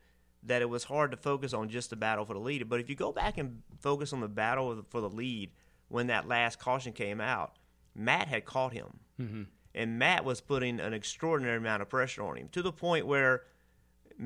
that 0.44 0.62
it 0.62 0.70
was 0.70 0.84
hard 0.84 1.12
to 1.12 1.18
focus 1.18 1.54
on 1.54 1.70
just 1.70 1.90
the 1.90 1.96
battle 1.96 2.26
for 2.26 2.34
the 2.34 2.40
lead. 2.40 2.68
But 2.68 2.80
if 2.80 2.90
you 2.90 2.96
go 2.96 3.12
back 3.12 3.38
and 3.38 3.62
focus 3.80 4.12
on 4.14 4.20
the 4.20 4.28
battle 4.28 4.84
for 4.90 5.02
the 5.02 5.10
lead 5.10 5.52
when 5.88 6.08
that 6.08 6.28
last 6.28 6.60
caution 6.60 6.92
came 6.92 7.22
out, 7.22 7.56
Matt 7.96 8.28
had 8.28 8.46
caught 8.46 8.74
him. 8.74 9.00
Mm-hmm. 9.20 9.44
And 9.76 9.98
Matt 9.98 10.26
was 10.26 10.42
putting 10.42 10.80
an 10.80 10.94
extraordinary 10.94 11.58
amount 11.58 11.82
of 11.82 11.90
pressure 11.90 12.24
on 12.24 12.38
him 12.38 12.50
to 12.52 12.62
the 12.62 12.72
point 12.72 13.08
where 13.08 13.44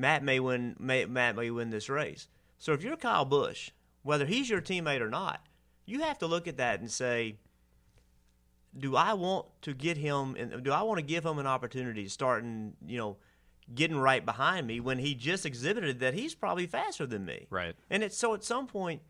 Matt 0.00 0.22
may 0.22 0.40
win. 0.40 0.76
May, 0.78 1.04
Matt 1.04 1.36
may 1.36 1.50
win 1.50 1.70
this 1.70 1.88
race. 1.88 2.28
So 2.58 2.72
if 2.72 2.82
you're 2.82 2.96
Kyle 2.96 3.24
Busch, 3.24 3.70
whether 4.02 4.26
he's 4.26 4.50
your 4.50 4.60
teammate 4.60 5.00
or 5.00 5.10
not, 5.10 5.40
you 5.86 6.00
have 6.00 6.18
to 6.18 6.26
look 6.26 6.48
at 6.48 6.56
that 6.56 6.80
and 6.80 6.90
say, 6.90 7.36
do 8.76 8.96
I 8.96 9.14
want 9.14 9.46
to 9.62 9.74
get 9.74 9.96
him? 9.96 10.36
And 10.38 10.62
do 10.62 10.72
I 10.72 10.82
want 10.82 10.98
to 10.98 11.04
give 11.04 11.24
him 11.24 11.38
an 11.38 11.46
opportunity 11.46 12.04
to 12.04 12.10
start 12.10 12.42
and 12.42 12.74
you 12.86 12.98
know 12.98 13.16
getting 13.74 13.98
right 13.98 14.24
behind 14.24 14.66
me 14.66 14.80
when 14.80 14.98
he 14.98 15.14
just 15.14 15.44
exhibited 15.44 16.00
that 16.00 16.14
he's 16.14 16.34
probably 16.34 16.66
faster 16.66 17.06
than 17.06 17.24
me? 17.24 17.46
Right. 17.50 17.74
And 17.90 18.02
it's 18.02 18.16
so 18.16 18.34
at 18.34 18.44
some 18.44 18.66
point 18.66 19.02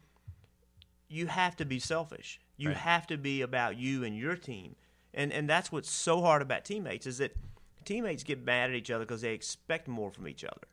you 1.08 1.26
have 1.26 1.56
to 1.56 1.64
be 1.64 1.78
selfish. 1.78 2.40
You 2.56 2.68
right. 2.68 2.76
have 2.76 3.06
to 3.08 3.16
be 3.16 3.42
about 3.42 3.78
you 3.78 4.04
and 4.04 4.16
your 4.16 4.36
team. 4.36 4.76
And 5.14 5.32
and 5.32 5.48
that's 5.48 5.72
what's 5.72 5.90
so 5.90 6.20
hard 6.20 6.42
about 6.42 6.64
teammates 6.64 7.06
is 7.06 7.18
that 7.18 7.36
teammates 7.84 8.22
get 8.22 8.44
mad 8.44 8.70
at 8.70 8.76
each 8.76 8.90
other 8.90 9.04
because 9.04 9.22
they 9.22 9.32
expect 9.32 9.88
more 9.88 10.10
from 10.10 10.28
each 10.28 10.44
other. 10.44 10.66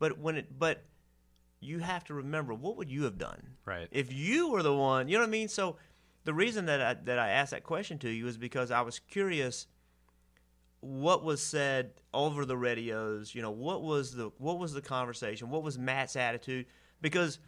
But 0.00 0.18
when 0.18 0.36
it, 0.38 0.58
but 0.58 0.82
you 1.60 1.78
have 1.78 2.02
to 2.04 2.14
remember 2.14 2.52
what 2.52 2.76
would 2.76 2.90
you 2.90 3.04
have 3.04 3.18
done, 3.18 3.50
right? 3.64 3.86
If 3.92 4.12
you 4.12 4.50
were 4.50 4.64
the 4.64 4.74
one, 4.74 5.08
you 5.08 5.14
know 5.14 5.22
what 5.22 5.28
I 5.28 5.30
mean. 5.30 5.48
So 5.48 5.76
the 6.24 6.34
reason 6.34 6.66
that 6.66 6.80
I, 6.80 6.94
that 7.04 7.18
I 7.18 7.28
asked 7.28 7.52
that 7.52 7.62
question 7.62 7.98
to 7.98 8.10
you 8.10 8.26
is 8.26 8.36
because 8.36 8.72
I 8.72 8.80
was 8.80 8.98
curious 8.98 9.68
what 10.80 11.22
was 11.22 11.42
said 11.42 11.92
over 12.12 12.44
the 12.44 12.56
radios. 12.56 13.34
You 13.34 13.42
know, 13.42 13.50
what 13.50 13.82
was 13.82 14.14
the 14.14 14.30
what 14.38 14.58
was 14.58 14.72
the 14.72 14.82
conversation? 14.82 15.50
What 15.50 15.62
was 15.62 15.78
Matt's 15.78 16.16
attitude? 16.16 16.66
Because 17.00 17.38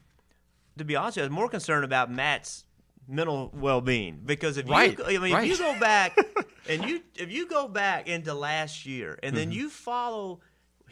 to 0.79 0.85
be 0.85 0.95
honest, 0.95 1.19
I 1.19 1.23
was 1.23 1.31
more 1.31 1.49
concerned 1.49 1.85
about 1.85 2.11
Matt's 2.11 2.65
mental 3.09 3.51
well-being 3.55 4.21
because 4.25 4.57
if 4.57 4.69
right. 4.69 4.97
you 4.97 5.05
I 5.05 5.19
mean 5.19 5.33
right. 5.33 5.45
if 5.45 5.51
you 5.51 5.59
go 5.59 5.79
back 5.81 6.17
and 6.69 6.85
you 6.85 7.01
if 7.17 7.33
you 7.33 7.49
go 7.49 7.67
back 7.67 8.09
into 8.09 8.33
last 8.33 8.87
year 8.87 9.19
and 9.23 9.37
then 9.37 9.51
mm-hmm. 9.51 9.59
you 9.59 9.71
follow 9.71 10.41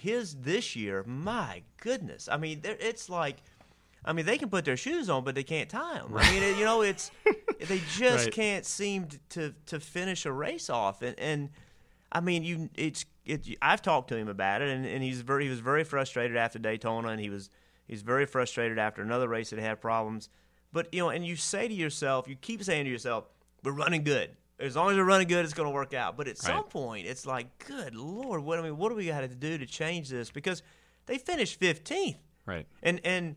his 0.00 0.35
this 0.35 0.75
year, 0.76 1.04
my 1.07 1.62
goodness. 1.78 2.28
I 2.30 2.37
mean, 2.37 2.61
there- 2.62 2.76
it's 2.80 3.09
like, 3.09 3.37
I 4.04 4.12
mean, 4.12 4.25
they 4.26 4.38
can 4.38 4.49
put 4.49 4.64
their 4.64 4.76
shoes 4.76 5.11
on, 5.11 5.25
but 5.25 5.35
they 5.35 5.42
can't 5.42 5.69
tie 5.69 5.99
them. 5.99 6.12
I 6.16 6.30
mean, 6.33 6.59
you 6.59 6.64
know, 6.64 6.80
it's 6.83 7.11
they 7.61 7.80
just 7.97 8.25
Right. 8.26 8.33
can't 8.33 8.64
seem 8.66 9.07
to, 9.07 9.19
to 9.30 9.54
to 9.66 9.80
finish 9.80 10.25
a 10.26 10.33
race 10.33 10.71
off, 10.71 11.02
and 11.02 11.19
and 11.19 11.50
I 12.11 12.21
mean, 12.21 12.42
you 12.42 12.71
it's 12.76 13.04
it. 13.26 13.47
I've 13.61 13.83
talked 13.83 14.09
to 14.09 14.16
him 14.16 14.28
about 14.28 14.62
it, 14.62 14.69
and, 14.69 14.87
and 14.87 15.02
he's 15.02 15.21
very 15.21 15.45
he 15.45 15.50
was 15.50 15.61
very 15.61 15.85
frustrated 15.85 16.37
after 16.37 16.59
Daytona, 16.59 17.09
and 17.09 17.21
he 17.21 17.28
was 17.28 17.50
he's 17.87 18.00
very 18.02 18.25
frustrated 18.26 18.78
after 18.78 19.02
another 19.02 19.28
race 19.28 19.50
that 19.50 19.59
had 19.59 19.80
problems. 19.80 20.28
But 20.73 20.92
you 20.95 21.00
know, 21.00 21.11
and 21.11 21.26
you 21.26 21.37
say 21.37 21.69
to 21.69 21.75
yourself, 21.75 22.26
you 22.26 22.37
keep 22.37 22.62
saying 22.64 22.85
to 22.87 22.90
yourself, 22.90 23.25
"We're 23.62 23.73
running 23.73 24.02
good. 24.04 24.30
As 24.60 24.76
long 24.76 24.90
as 24.90 24.96
we're 24.96 25.04
running 25.04 25.28
good, 25.28 25.44
it's 25.44 25.54
going 25.54 25.68
to 25.68 25.74
work 25.74 25.94
out." 25.94 26.16
But 26.16 26.28
at 26.28 26.38
some 26.38 26.64
point, 26.64 27.06
it's 27.06 27.26
like, 27.26 27.58
"Good 27.66 27.94
lord, 27.94 28.42
what 28.42 28.58
I 28.58 28.62
mean, 28.62 28.76
what 28.76 28.90
do 28.90 28.94
we 28.94 29.06
got 29.06 29.20
to 29.20 29.28
do 29.28 29.58
to 29.58 29.66
change 29.66 30.08
this?" 30.08 30.30
Because 30.30 30.62
they 31.06 31.18
finished 31.18 31.58
fifteenth, 31.58 32.18
Right. 32.46 32.66
and 32.82 33.00
and 33.04 33.36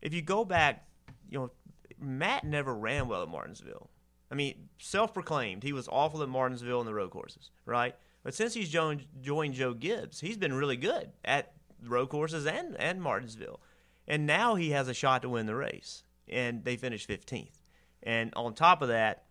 if 0.00 0.14
you 0.14 0.22
go 0.22 0.44
back, 0.44 0.86
you 1.28 1.38
know, 1.38 1.50
Matt 1.98 2.44
never 2.44 2.74
ran 2.74 3.08
well 3.08 3.22
at 3.22 3.28
Martinsville. 3.28 3.90
I 4.30 4.34
mean, 4.34 4.68
self-proclaimed, 4.78 5.62
he 5.62 5.72
was 5.72 5.88
awful 5.88 6.22
at 6.22 6.28
Martinsville 6.28 6.80
in 6.80 6.86
the 6.86 6.94
road 6.94 7.10
courses, 7.10 7.50
right? 7.66 7.94
But 8.22 8.34
since 8.34 8.54
he's 8.54 8.68
joined, 8.70 9.06
joined 9.20 9.54
Joe 9.54 9.74
Gibbs, 9.74 10.20
he's 10.20 10.36
been 10.36 10.54
really 10.54 10.76
good 10.76 11.12
at 11.24 11.52
road 11.82 12.08
courses 12.08 12.46
and 12.46 12.76
and 12.76 13.02
Martinsville, 13.02 13.60
and 14.06 14.26
now 14.26 14.54
he 14.54 14.70
has 14.70 14.88
a 14.88 14.94
shot 14.94 15.22
to 15.22 15.28
win 15.28 15.46
the 15.46 15.54
race, 15.54 16.04
and 16.28 16.64
they 16.64 16.76
finished 16.76 17.08
15th. 17.08 17.60
And 18.02 18.32
on 18.34 18.54
top 18.54 18.82
of 18.82 18.88
that, 18.88 19.23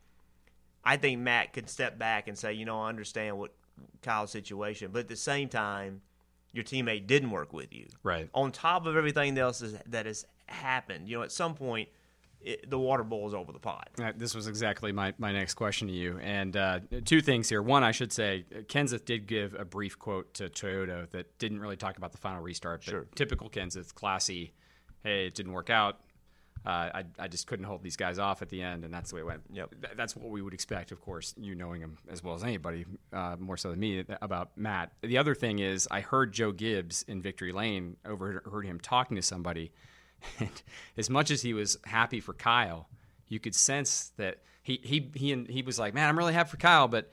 I 0.83 0.97
think 0.97 1.19
Matt 1.21 1.53
could 1.53 1.69
step 1.69 1.97
back 1.97 2.27
and 2.27 2.37
say, 2.37 2.53
you 2.53 2.65
know, 2.65 2.81
I 2.81 2.89
understand 2.89 3.37
what 3.37 3.51
Kyle's 4.01 4.31
situation, 4.31 4.89
but 4.91 4.99
at 4.99 5.07
the 5.07 5.15
same 5.15 5.49
time, 5.49 6.01
your 6.51 6.63
teammate 6.63 7.07
didn't 7.07 7.31
work 7.31 7.53
with 7.53 7.73
you 7.73 7.87
Right. 8.03 8.29
on 8.33 8.51
top 8.51 8.85
of 8.85 8.95
everything 8.95 9.37
else 9.37 9.61
is, 9.61 9.75
that 9.87 10.05
has 10.05 10.25
happened, 10.47 11.07
you 11.07 11.17
know, 11.17 11.23
at 11.23 11.31
some 11.31 11.55
point, 11.55 11.89
it, 12.41 12.69
the 12.69 12.77
water 12.77 13.03
boils 13.03 13.33
over 13.33 13.53
the 13.53 13.59
pot. 13.59 13.89
Uh, 14.01 14.11
This 14.15 14.35
was 14.35 14.47
exactly 14.47 14.91
my, 14.91 15.13
my 15.17 15.31
next 15.31 15.53
question 15.53 15.87
to 15.87 15.93
you. 15.93 16.19
And 16.21 16.57
uh, 16.57 16.81
two 17.05 17.21
things 17.21 17.47
here. 17.47 17.61
One, 17.61 17.83
I 17.85 17.91
should 17.91 18.11
say, 18.11 18.43
Kenseth 18.67 19.05
did 19.05 19.27
give 19.27 19.53
a 19.57 19.63
brief 19.63 19.97
quote 19.97 20.33
to 20.35 20.49
Toyota 20.49 21.09
that 21.11 21.39
didn't 21.39 21.61
really 21.61 21.77
talk 21.77 21.95
about 21.97 22.11
the 22.11 22.17
final 22.17 22.41
restart. 22.41 22.81
But 22.85 22.91
Sure. 22.91 23.07
Typical 23.15 23.49
Kenseth, 23.49 23.95
classy. 23.95 24.51
Hey, 25.03 25.27
it 25.27 25.35
didn't 25.35 25.53
work 25.53 25.69
out. 25.69 26.01
Uh, 26.65 26.69
I, 26.69 27.03
I 27.19 27.27
just 27.27 27.45
couldn't 27.47 27.65
hold 27.65 27.83
these 27.83 27.97
guys 27.97 28.19
off 28.19 28.41
at 28.41 28.49
the 28.49 28.61
end, 28.61 28.85
and 28.85 28.93
that's 28.93 29.09
the 29.09 29.17
way 29.17 29.21
it 29.21 29.25
went. 29.25 29.41
Yep. 29.51 29.71
Th- 29.81 29.93
that's 29.97 30.15
what 30.15 30.29
we 30.29 30.41
would 30.41 30.53
expect, 30.53 30.93
of 30.93 31.01
course, 31.01 31.33
you 31.37 31.55
knowing 31.55 31.81
him 31.81 31.97
as 32.09 32.23
well 32.23 32.35
as 32.35 32.43
anybody, 32.43 32.85
uh, 33.11 33.35
more 33.37 33.57
so 33.57 33.71
than 33.71 33.79
me, 33.79 34.05
about 34.21 34.57
Matt. 34.57 34.93
The 35.01 35.17
other 35.17 35.35
thing 35.35 35.59
is, 35.59 35.89
I 35.91 35.99
heard 35.99 36.31
Joe 36.31 36.53
Gibbs 36.53 37.03
in 37.03 37.21
Victory 37.21 37.51
Lane, 37.51 37.97
overheard 38.05 38.65
him 38.65 38.79
talking 38.79 39.15
to 39.17 39.21
somebody, 39.21 39.73
and 40.39 40.61
as 40.97 41.09
much 41.09 41.31
as 41.31 41.41
he 41.41 41.53
was 41.53 41.77
happy 41.83 42.21
for 42.21 42.33
Kyle, 42.33 42.87
you 43.27 43.39
could 43.39 43.55
sense 43.55 44.13
that 44.17 44.37
he 44.61 44.79
he 44.81 45.11
he 45.15 45.33
and 45.33 45.47
he 45.49 45.61
was 45.61 45.77
like, 45.77 45.93
"Man, 45.93 46.07
I'm 46.07 46.17
really 46.17 46.33
happy 46.33 46.51
for 46.51 46.57
Kyle, 46.57 46.87
but 46.87 47.11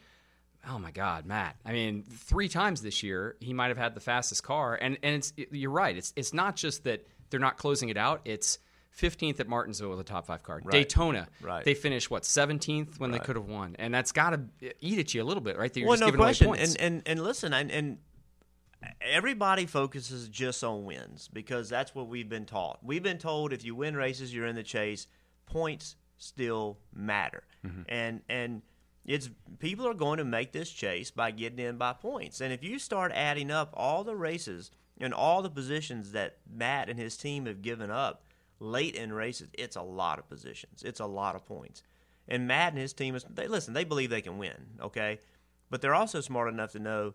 oh 0.68 0.78
my 0.78 0.92
God, 0.92 1.26
Matt! 1.26 1.56
I 1.64 1.72
mean, 1.72 2.04
three 2.08 2.48
times 2.48 2.82
this 2.82 3.02
year 3.02 3.36
he 3.40 3.52
might 3.52 3.68
have 3.68 3.78
had 3.78 3.94
the 3.94 4.00
fastest 4.00 4.44
car, 4.44 4.78
and 4.80 4.96
and 5.02 5.16
it's 5.16 5.32
you're 5.50 5.70
right. 5.70 5.96
It's 5.96 6.12
it's 6.14 6.32
not 6.32 6.56
just 6.56 6.84
that 6.84 7.06
they're 7.30 7.40
not 7.40 7.56
closing 7.58 7.88
it 7.88 7.96
out. 7.96 8.20
It's 8.24 8.58
15th 8.98 9.40
at 9.40 9.48
Martinsville 9.48 9.90
with 9.90 10.00
a 10.00 10.04
top 10.04 10.26
five 10.26 10.42
car. 10.42 10.60
Daytona, 10.60 11.28
Right. 11.40 11.64
they 11.64 11.74
finished 11.74 12.10
what 12.10 12.22
17th 12.24 12.98
when 12.98 13.10
they 13.10 13.18
could 13.18 13.36
have 13.36 13.46
won, 13.46 13.76
and 13.78 13.92
that's 13.94 14.12
got 14.12 14.30
to 14.30 14.74
eat 14.80 14.98
at 14.98 15.14
you 15.14 15.22
a 15.22 15.24
little 15.24 15.42
bit, 15.42 15.56
right? 15.58 15.72
That 15.72 15.80
you're 15.80 15.88
well, 15.88 15.96
just 15.96 16.00
no 16.02 16.06
giving 16.08 16.18
question. 16.20 16.46
away 16.48 16.58
points. 16.58 16.74
And, 16.76 16.94
and 16.96 17.02
and 17.08 17.22
listen, 17.22 17.52
and, 17.52 17.70
and 17.70 17.98
everybody 19.00 19.66
focuses 19.66 20.28
just 20.28 20.62
on 20.64 20.84
wins 20.84 21.28
because 21.32 21.68
that's 21.68 21.94
what 21.94 22.08
we've 22.08 22.28
been 22.28 22.46
taught. 22.46 22.78
We've 22.82 23.02
been 23.02 23.18
told 23.18 23.52
if 23.52 23.64
you 23.64 23.74
win 23.74 23.96
races, 23.96 24.34
you're 24.34 24.46
in 24.46 24.56
the 24.56 24.62
chase. 24.62 25.06
Points 25.46 25.96
still 26.16 26.78
matter, 26.94 27.42
Mm-hmm. 27.66 27.82
and 27.88 28.20
and 28.28 28.62
it's 29.04 29.28
people 29.58 29.86
are 29.88 29.94
going 29.94 30.18
to 30.18 30.24
make 30.24 30.52
this 30.52 30.70
chase 30.70 31.10
by 31.10 31.30
getting 31.30 31.58
in 31.58 31.76
by 31.76 31.92
points. 31.92 32.40
And 32.40 32.52
if 32.52 32.62
you 32.62 32.78
start 32.78 33.12
adding 33.14 33.50
up 33.50 33.70
all 33.74 34.04
the 34.04 34.14
races 34.16 34.70
and 35.00 35.12
all 35.12 35.42
the 35.42 35.50
positions 35.50 36.12
that 36.12 36.36
Matt 36.50 36.88
and 36.88 36.98
his 36.98 37.16
team 37.16 37.46
have 37.46 37.60
given 37.62 37.90
up 37.90 38.22
late 38.60 38.94
in 38.94 39.12
races, 39.12 39.48
it's 39.54 39.76
a 39.76 39.82
lot 39.82 40.18
of 40.18 40.28
positions. 40.28 40.82
It's 40.84 41.00
a 41.00 41.06
lot 41.06 41.34
of 41.34 41.44
points. 41.44 41.82
And 42.28 42.46
Matt 42.46 42.72
and 42.72 42.80
his 42.80 42.92
team 42.92 43.16
is 43.16 43.24
they 43.28 43.48
listen, 43.48 43.74
they 43.74 43.84
believe 43.84 44.10
they 44.10 44.20
can 44.20 44.38
win, 44.38 44.54
okay? 44.80 45.18
But 45.70 45.80
they're 45.80 45.94
also 45.94 46.20
smart 46.20 46.48
enough 46.52 46.72
to 46.72 46.78
know 46.78 47.14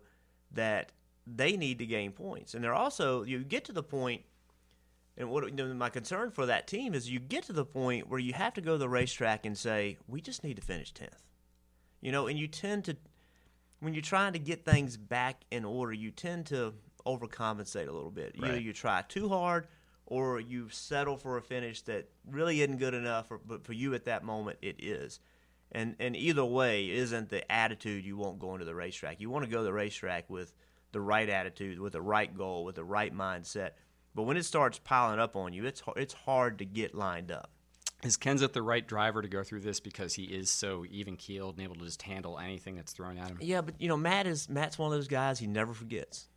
that 0.52 0.92
they 1.26 1.56
need 1.56 1.78
to 1.78 1.86
gain 1.86 2.12
points. 2.12 2.54
And 2.54 2.62
they're 2.62 2.74
also 2.74 3.22
you 3.22 3.42
get 3.42 3.64
to 3.66 3.72
the 3.72 3.82
point 3.82 4.22
and 5.16 5.30
what 5.30 5.44
you 5.44 5.52
know, 5.52 5.72
my 5.72 5.88
concern 5.88 6.30
for 6.30 6.46
that 6.46 6.66
team 6.66 6.92
is 6.92 7.08
you 7.10 7.18
get 7.18 7.44
to 7.44 7.52
the 7.52 7.64
point 7.64 8.08
where 8.08 8.20
you 8.20 8.34
have 8.34 8.52
to 8.54 8.60
go 8.60 8.72
to 8.72 8.78
the 8.78 8.88
racetrack 8.88 9.46
and 9.46 9.56
say, 9.56 9.96
we 10.06 10.20
just 10.20 10.44
need 10.44 10.56
to 10.56 10.62
finish 10.62 10.92
10th. 10.92 11.22
You 12.02 12.12
know, 12.12 12.26
and 12.26 12.38
you 12.38 12.46
tend 12.46 12.84
to 12.84 12.96
when 13.80 13.94
you're 13.94 14.02
trying 14.02 14.32
to 14.32 14.38
get 14.38 14.64
things 14.64 14.96
back 14.96 15.42
in 15.50 15.64
order, 15.64 15.92
you 15.92 16.10
tend 16.10 16.46
to 16.46 16.74
overcompensate 17.06 17.88
a 17.88 17.92
little 17.92 18.10
bit. 18.10 18.34
Either 18.36 18.54
Right. 18.54 18.62
you 18.62 18.72
try 18.72 19.02
too 19.08 19.28
hard 19.28 19.66
or 20.06 20.40
you 20.40 20.68
settle 20.70 21.16
for 21.16 21.36
a 21.36 21.42
finish 21.42 21.82
that 21.82 22.08
really 22.30 22.62
isn't 22.62 22.78
good 22.78 22.94
enough, 22.94 23.30
or, 23.30 23.40
but 23.44 23.64
for 23.64 23.72
you 23.72 23.94
at 23.94 24.04
that 24.04 24.24
moment, 24.24 24.58
it 24.62 24.76
is. 24.78 25.20
And 25.72 25.96
and 25.98 26.16
either 26.16 26.44
way 26.44 26.88
isn't 26.90 27.28
the 27.28 27.50
attitude 27.50 28.04
you 28.04 28.16
want 28.16 28.38
going 28.38 28.60
to 28.60 28.64
the 28.64 28.74
racetrack. 28.74 29.20
You 29.20 29.30
want 29.30 29.44
to 29.44 29.50
go 29.50 29.58
to 29.58 29.64
the 29.64 29.72
racetrack 29.72 30.30
with 30.30 30.54
the 30.92 31.00
right 31.00 31.28
attitude, 31.28 31.80
with 31.80 31.92
the 31.92 32.00
right 32.02 32.34
goal, 32.34 32.64
with 32.64 32.76
the 32.76 32.84
right 32.84 33.14
mindset. 33.14 33.70
But 34.14 34.22
when 34.22 34.36
it 34.36 34.44
starts 34.44 34.78
piling 34.78 35.18
up 35.18 35.36
on 35.36 35.52
you, 35.52 35.66
it's 35.66 35.82
it's 35.96 36.14
hard 36.14 36.58
to 36.58 36.64
get 36.64 36.94
lined 36.94 37.30
up. 37.30 37.50
Is 38.02 38.16
Kenseth 38.16 38.52
the 38.52 38.62
right 38.62 38.86
driver 38.86 39.22
to 39.22 39.28
go 39.28 39.42
through 39.42 39.60
this 39.60 39.80
because 39.80 40.14
he 40.14 40.24
is 40.24 40.50
so 40.50 40.84
even 40.90 41.16
keeled 41.16 41.56
and 41.56 41.64
able 41.64 41.76
to 41.76 41.84
just 41.84 42.02
handle 42.02 42.38
anything 42.38 42.76
that's 42.76 42.92
thrown 42.92 43.18
at 43.18 43.28
him? 43.28 43.38
Yeah, 43.40 43.62
but 43.62 43.80
you 43.80 43.88
know, 43.88 43.96
Matt 43.96 44.26
is 44.26 44.48
Matt's 44.48 44.78
one 44.78 44.92
of 44.92 44.96
those 44.96 45.08
guys 45.08 45.38
he 45.38 45.46
never 45.46 45.74
forgets. 45.74 46.28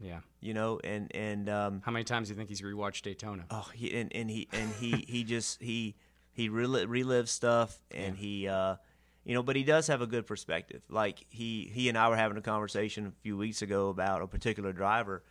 Yeah. 0.00 0.20
You 0.40 0.54
know, 0.54 0.80
and 0.84 1.10
and 1.14 1.48
um, 1.48 1.82
How 1.84 1.90
many 1.92 2.04
times 2.04 2.28
do 2.28 2.32
you 2.34 2.36
think 2.36 2.48
he's 2.48 2.62
rewatched 2.62 3.02
Daytona? 3.02 3.44
Oh, 3.50 3.68
he 3.74 3.94
and, 3.98 4.14
and 4.14 4.30
he 4.30 4.48
and 4.52 4.70
he 4.74 5.04
he 5.08 5.24
just 5.24 5.60
he 5.60 5.96
he 6.32 6.48
rel- 6.48 6.86
relives 6.86 7.28
stuff 7.28 7.76
and 7.90 8.16
he 8.16 8.46
uh 8.48 8.76
you 9.24 9.34
know, 9.34 9.42
but 9.42 9.56
he 9.56 9.64
does 9.64 9.88
have 9.88 10.00
a 10.00 10.06
good 10.06 10.26
perspective. 10.26 10.82
Like 10.88 11.26
he 11.28 11.70
he 11.74 11.88
and 11.88 11.98
I 11.98 12.08
were 12.08 12.16
having 12.16 12.38
a 12.38 12.42
conversation 12.42 13.06
a 13.06 13.12
few 13.22 13.36
weeks 13.36 13.60
ago 13.62 13.88
about 13.88 14.22
a 14.22 14.26
particular 14.26 14.72
driver 14.72 15.22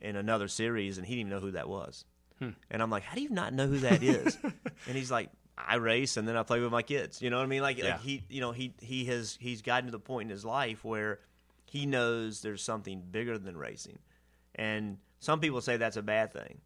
in 0.00 0.16
another 0.16 0.48
series, 0.48 0.98
and 0.98 1.06
he 1.06 1.14
didn't 1.14 1.28
even 1.28 1.30
know 1.40 1.40
who 1.46 1.52
that 1.52 1.68
was. 1.68 2.04
And 2.40 2.82
I'm 2.82 2.90
like, 2.90 3.02
how 3.02 3.16
do 3.16 3.22
you 3.22 3.30
not 3.30 3.52
know 3.52 3.66
who 3.66 3.78
that 3.78 4.00
is? 4.00 4.38
and 4.86 4.96
he's 4.96 5.10
like, 5.10 5.28
I 5.56 5.74
race 5.76 6.16
and 6.16 6.28
then 6.28 6.36
I 6.36 6.44
play 6.44 6.60
with 6.60 6.70
my 6.70 6.82
kids. 6.82 7.20
You 7.20 7.30
know 7.30 7.38
what 7.38 7.42
I 7.42 7.46
mean? 7.46 7.62
Like, 7.62 7.78
Yeah. 7.78 7.92
like 7.92 8.00
he 8.02 8.22
you 8.28 8.40
know 8.40 8.52
he 8.52 8.74
he 8.80 9.06
has 9.06 9.36
he's 9.40 9.62
gotten 9.62 9.86
to 9.86 9.90
the 9.92 9.98
point 9.98 10.26
in 10.26 10.30
his 10.30 10.44
life 10.44 10.84
where 10.84 11.18
he 11.64 11.84
knows 11.86 12.40
there's 12.42 12.62
something 12.62 13.02
bigger 13.10 13.38
than 13.38 13.56
racing, 13.56 13.98
and 14.58 14.98
some 15.20 15.40
people 15.40 15.60
say 15.62 15.78
that's 15.78 15.96
a 15.96 16.02
bad 16.02 16.32
thing 16.32 16.60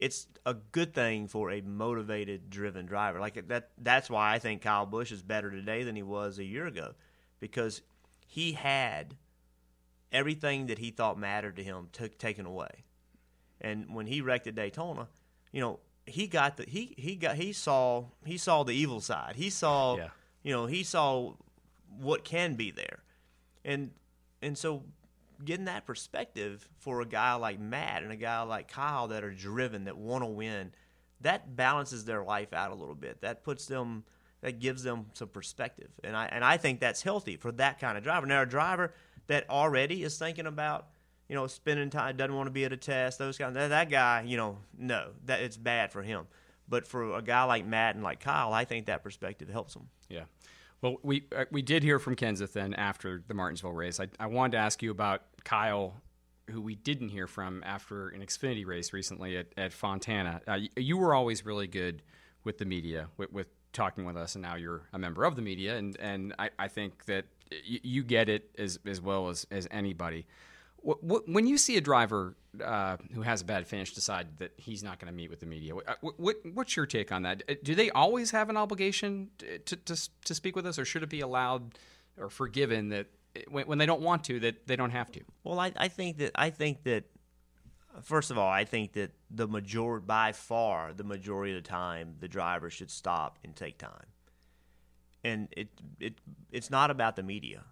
it's 0.00 0.26
a 0.46 0.54
good 0.54 0.94
thing 0.94 1.28
for 1.28 1.50
a 1.50 1.60
motivated, 1.60 2.48
driven 2.48 2.86
driver. 2.86 3.20
Like 3.20 3.46
that. 3.48 3.68
That's 3.76 4.08
why 4.08 4.32
I 4.32 4.38
think 4.38 4.62
Kyle 4.62 4.86
Busch 4.86 5.12
is 5.12 5.22
better 5.22 5.50
today 5.50 5.82
than 5.82 5.94
he 5.94 6.02
was 6.02 6.38
a 6.38 6.44
year 6.44 6.66
ago, 6.66 6.94
because 7.38 7.82
he 8.26 8.52
had 8.52 9.14
everything 10.10 10.66
that 10.66 10.78
he 10.78 10.90
thought 10.90 11.18
mattered 11.18 11.56
to 11.56 11.62
him 11.62 11.88
took 11.92 12.16
taken 12.18 12.46
away. 12.46 12.84
And 13.60 13.94
when 13.94 14.06
he 14.06 14.22
wrecked 14.22 14.46
at 14.46 14.54
Daytona, 14.54 15.08
you 15.52 15.60
know, 15.60 15.80
he 16.06 16.26
got 16.26 16.56
the 16.56 16.64
he 16.66 16.94
he 16.96 17.14
got 17.14 17.36
he 17.36 17.52
saw 17.52 18.06
he 18.24 18.38
saw 18.38 18.62
the 18.62 18.72
evil 18.72 19.02
side. 19.02 19.36
He 19.36 19.50
saw 19.50 19.96
Yeah. 19.96 20.08
you 20.42 20.52
know 20.52 20.64
he 20.64 20.82
saw 20.82 21.34
what 21.98 22.24
can 22.24 22.54
be 22.54 22.70
there, 22.70 23.00
and 23.66 23.90
and 24.40 24.56
so 24.56 24.84
getting 25.44 25.66
that 25.66 25.86
perspective 25.86 26.68
for 26.78 27.00
a 27.00 27.06
guy 27.06 27.34
like 27.34 27.58
Matt 27.58 28.02
and 28.02 28.12
a 28.12 28.16
guy 28.16 28.42
like 28.42 28.68
Kyle 28.68 29.08
that 29.08 29.24
are 29.24 29.32
driven 29.32 29.84
that 29.84 29.96
want 29.96 30.22
to 30.22 30.28
win, 30.28 30.72
that 31.20 31.56
balances 31.56 32.04
their 32.04 32.22
life 32.22 32.52
out 32.52 32.70
a 32.70 32.74
little 32.74 32.94
bit. 32.94 33.20
That 33.22 33.44
puts 33.44 33.66
them 33.66 34.04
that 34.42 34.58
gives 34.58 34.82
them 34.82 35.06
some 35.12 35.28
perspective, 35.28 35.90
and 36.02 36.16
I 36.16 36.26
and 36.26 36.44
I 36.44 36.56
think 36.56 36.80
that's 36.80 37.02
healthy 37.02 37.36
for 37.36 37.52
that 37.52 37.78
kind 37.78 37.98
of 37.98 38.04
driver. 38.04 38.26
Now 38.26 38.42
a 38.42 38.46
driver 38.46 38.94
that 39.26 39.48
already 39.50 40.02
is 40.02 40.18
thinking 40.18 40.46
about 40.46 40.88
you 41.28 41.34
know 41.34 41.46
spending 41.46 41.90
time 41.90 42.16
doesn't 42.16 42.34
want 42.34 42.46
to 42.46 42.52
be 42.52 42.64
at 42.64 42.72
a 42.72 42.76
test 42.76 43.18
those 43.18 43.36
kind 43.36 43.54
that, 43.54 43.68
that 43.68 43.90
guy 43.90 44.24
you 44.26 44.36
know 44.36 44.58
no 44.76 45.10
that 45.26 45.40
it's 45.42 45.56
bad 45.56 45.92
for 45.92 46.02
him. 46.02 46.26
But 46.68 46.86
for 46.86 47.16
a 47.16 47.22
guy 47.22 47.42
like 47.44 47.66
Matt 47.66 47.96
and 47.96 48.04
like 48.04 48.20
Kyle, 48.20 48.52
I 48.52 48.64
think 48.64 48.86
that 48.86 49.02
perspective 49.02 49.48
helps 49.48 49.74
them. 49.74 49.88
Yeah. 50.08 50.24
Well, 50.82 50.96
we 51.02 51.24
uh, 51.36 51.44
we 51.50 51.62
did 51.62 51.82
hear 51.82 51.98
from 51.98 52.16
Kenseth 52.16 52.52
then 52.52 52.74
after 52.74 53.22
the 53.26 53.34
Martinsville 53.34 53.72
race. 53.72 54.00
I, 54.00 54.08
I 54.18 54.26
wanted 54.26 54.52
to 54.52 54.58
ask 54.58 54.82
you 54.82 54.90
about 54.90 55.22
Kyle, 55.44 56.00
who 56.50 56.60
we 56.60 56.74
didn't 56.74 57.10
hear 57.10 57.26
from 57.26 57.62
after 57.64 58.08
an 58.08 58.22
Xfinity 58.22 58.66
race 58.66 58.92
recently 58.92 59.36
at, 59.36 59.48
at 59.56 59.72
Fontana. 59.72 60.40
Uh, 60.48 60.54
you, 60.54 60.68
you 60.76 60.96
were 60.96 61.14
always 61.14 61.44
really 61.44 61.66
good 61.66 62.02
with 62.44 62.58
the 62.58 62.64
media, 62.64 63.08
with, 63.18 63.30
with 63.32 63.46
talking 63.72 64.04
with 64.04 64.16
us, 64.16 64.34
and 64.34 64.42
now 64.42 64.56
you're 64.56 64.82
a 64.92 64.98
member 64.98 65.24
of 65.24 65.36
the 65.36 65.42
media, 65.42 65.76
and, 65.76 65.96
and 66.00 66.34
I, 66.38 66.50
I 66.58 66.68
think 66.68 67.04
that 67.04 67.26
y- 67.52 67.80
you 67.82 68.02
get 68.02 68.28
it 68.28 68.50
as, 68.58 68.78
as 68.86 69.00
well 69.00 69.28
as, 69.28 69.46
as 69.50 69.68
anybody. 69.70 70.26
When 70.82 71.46
you 71.46 71.58
see 71.58 71.76
a 71.76 71.80
driver 71.80 72.36
uh, 72.64 72.96
who 73.12 73.22
has 73.22 73.42
a 73.42 73.44
bad 73.44 73.66
finish 73.66 73.92
decide 73.92 74.38
that 74.38 74.52
he's 74.56 74.82
not 74.82 74.98
going 74.98 75.12
to 75.12 75.16
meet 75.16 75.30
with 75.30 75.40
the 75.40 75.46
media, 75.46 75.74
what, 75.74 76.18
what, 76.18 76.36
what's 76.54 76.76
your 76.76 76.86
take 76.86 77.12
on 77.12 77.22
that? 77.22 77.42
Uh, 77.48 77.54
do 77.62 77.74
they 77.74 77.90
always 77.90 78.30
have 78.30 78.48
an 78.48 78.56
obligation 78.56 79.28
to, 79.38 79.76
to, 79.76 80.08
to 80.24 80.34
speak 80.34 80.56
with 80.56 80.66
us, 80.66 80.78
or 80.78 80.84
should 80.84 81.02
it 81.02 81.10
be 81.10 81.20
allowed 81.20 81.78
or 82.18 82.30
forgiven 82.30 82.88
that 82.88 83.06
when, 83.48 83.66
when 83.66 83.78
they 83.78 83.86
don't 83.86 84.00
want 84.00 84.24
to, 84.24 84.40
that 84.40 84.66
they 84.66 84.76
don't 84.76 84.90
have 84.90 85.12
to? 85.12 85.20
Well, 85.44 85.58
I, 85.60 85.72
I 85.76 85.88
think 85.88 86.18
that 86.18 86.32
I 86.34 86.50
think 86.50 86.84
that 86.84 87.04
first 88.02 88.30
of 88.30 88.38
all, 88.38 88.48
I 88.48 88.64
think 88.64 88.92
that 88.94 89.12
the 89.30 89.46
majority, 89.46 90.04
by 90.06 90.32
far, 90.32 90.92
the 90.92 91.04
majority 91.04 91.56
of 91.56 91.62
the 91.62 91.68
time, 91.68 92.16
the 92.20 92.28
driver 92.28 92.70
should 92.70 92.90
stop 92.90 93.38
and 93.44 93.54
take 93.54 93.78
time. 93.78 94.06
And 95.22 95.48
it 95.52 95.68
it 95.98 96.14
it's 96.50 96.70
not 96.70 96.90
about 96.90 97.16
the 97.16 97.22
media. 97.22 97.64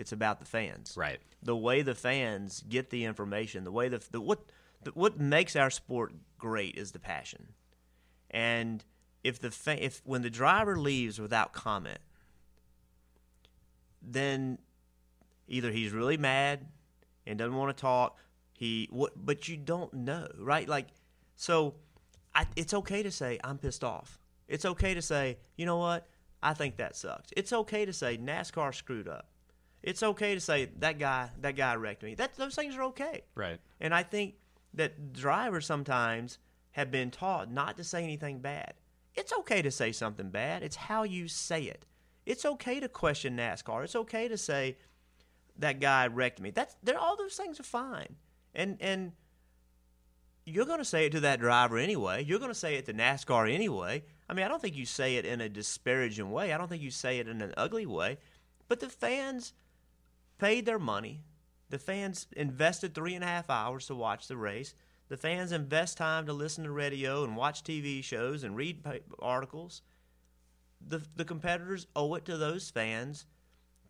It's 0.00 0.12
about 0.12 0.40
the 0.40 0.46
fans. 0.46 0.94
Right. 0.96 1.20
The 1.42 1.56
way 1.56 1.82
the 1.82 1.94
fans 1.94 2.64
get 2.68 2.90
the 2.90 3.04
information, 3.04 3.64
the 3.64 3.72
way 3.72 3.88
the, 3.88 4.02
the 4.10 4.20
what 4.20 4.40
the, 4.82 4.90
what 4.92 5.20
makes 5.20 5.54
our 5.56 5.70
sport 5.70 6.14
great 6.38 6.76
is 6.76 6.92
the 6.92 6.98
passion. 6.98 7.52
And 8.30 8.84
if 9.22 9.38
the 9.38 9.50
fa- 9.50 9.84
if 9.84 10.00
when 10.04 10.22
the 10.22 10.30
driver 10.30 10.76
leaves 10.76 11.20
without 11.20 11.52
comment, 11.52 12.00
then 14.00 14.58
either 15.46 15.70
he's 15.70 15.92
really 15.92 16.16
mad 16.16 16.66
and 17.26 17.38
doesn't 17.38 17.54
want 17.54 17.76
to 17.76 17.80
talk. 17.80 18.16
He 18.54 18.88
what, 18.90 19.12
but 19.16 19.48
you 19.48 19.56
don't 19.56 19.92
know, 19.92 20.28
right? 20.38 20.68
Like, 20.68 20.88
so 21.36 21.74
I, 22.34 22.46
it's 22.56 22.72
okay 22.74 23.02
to 23.02 23.10
say 23.10 23.38
I'm 23.44 23.58
pissed 23.58 23.84
off. 23.84 24.18
It's 24.48 24.64
okay 24.64 24.94
to 24.94 25.02
say, 25.02 25.38
you 25.56 25.66
know 25.66 25.78
what? 25.78 26.06
I 26.42 26.54
think 26.54 26.76
that 26.76 26.96
sucks. 26.96 27.30
It's 27.36 27.52
okay 27.52 27.84
to 27.84 27.92
say 27.92 28.16
NASCAR 28.16 28.74
screwed 28.74 29.08
up. 29.08 29.29
It's 29.82 30.02
okay 30.02 30.34
to 30.34 30.40
say 30.40 30.70
that 30.78 30.98
guy 30.98 31.30
that 31.40 31.56
guy 31.56 31.74
wrecked 31.74 32.02
me. 32.02 32.14
That 32.14 32.34
those 32.36 32.54
things 32.54 32.76
are 32.76 32.82
okay. 32.84 33.22
Right. 33.34 33.58
And 33.80 33.94
I 33.94 34.02
think 34.02 34.34
that 34.74 35.12
drivers 35.12 35.66
sometimes 35.66 36.38
have 36.72 36.90
been 36.90 37.10
taught 37.10 37.50
not 37.50 37.76
to 37.78 37.84
say 37.84 38.04
anything 38.04 38.40
bad. 38.40 38.74
It's 39.14 39.32
okay 39.32 39.62
to 39.62 39.70
say 39.70 39.92
something 39.92 40.30
bad. 40.30 40.62
It's 40.62 40.76
how 40.76 41.02
you 41.02 41.28
say 41.28 41.64
it. 41.64 41.86
It's 42.26 42.44
okay 42.44 42.78
to 42.80 42.88
question 42.88 43.36
NASCAR. 43.36 43.84
It's 43.84 43.96
okay 43.96 44.28
to 44.28 44.36
say 44.36 44.76
that 45.58 45.80
guy 45.80 46.06
wrecked 46.06 46.40
me. 46.40 46.50
That's 46.50 46.76
all 46.98 47.16
those 47.16 47.34
things 47.34 47.58
are 47.58 47.64
fine. 47.64 48.16
And 48.54 48.76
and 48.80 49.12
you're 50.46 50.66
going 50.66 50.78
to 50.78 50.84
say 50.84 51.06
it 51.06 51.12
to 51.12 51.20
that 51.20 51.40
driver 51.40 51.78
anyway. 51.78 52.24
You're 52.24 52.38
going 52.38 52.50
to 52.50 52.58
say 52.58 52.74
it 52.74 52.86
to 52.86 52.94
NASCAR 52.94 53.52
anyway. 53.52 54.02
I 54.28 54.34
mean, 54.34 54.44
I 54.44 54.48
don't 54.48 54.60
think 54.60 54.76
you 54.76 54.86
say 54.86 55.16
it 55.16 55.24
in 55.24 55.40
a 55.40 55.48
disparaging 55.48 56.30
way. 56.30 56.52
I 56.52 56.58
don't 56.58 56.68
think 56.68 56.82
you 56.82 56.90
say 56.90 57.18
it 57.18 57.28
in 57.28 57.40
an 57.42 57.54
ugly 57.56 57.86
way. 57.86 58.18
But 58.68 58.80
the 58.80 58.88
fans 58.88 59.52
paid 60.40 60.66
their 60.66 60.78
money. 60.78 61.22
The 61.68 61.78
fans 61.78 62.26
invested 62.36 62.94
three 62.94 63.14
and 63.14 63.22
a 63.22 63.26
half 63.26 63.48
hours 63.48 63.86
to 63.86 63.94
watch 63.94 64.26
the 64.26 64.36
race. 64.36 64.74
The 65.08 65.16
fans 65.16 65.52
invest 65.52 65.96
time 65.96 66.26
to 66.26 66.32
listen 66.32 66.64
to 66.64 66.70
radio 66.70 67.24
and 67.24 67.36
watch 67.36 67.62
TV 67.62 68.02
shows 68.02 68.42
and 68.42 68.56
read 68.56 68.84
articles. 69.20 69.82
The 70.86 71.02
the 71.14 71.24
competitors 71.24 71.86
owe 71.94 72.14
it 72.14 72.24
to 72.24 72.36
those 72.36 72.70
fans 72.70 73.26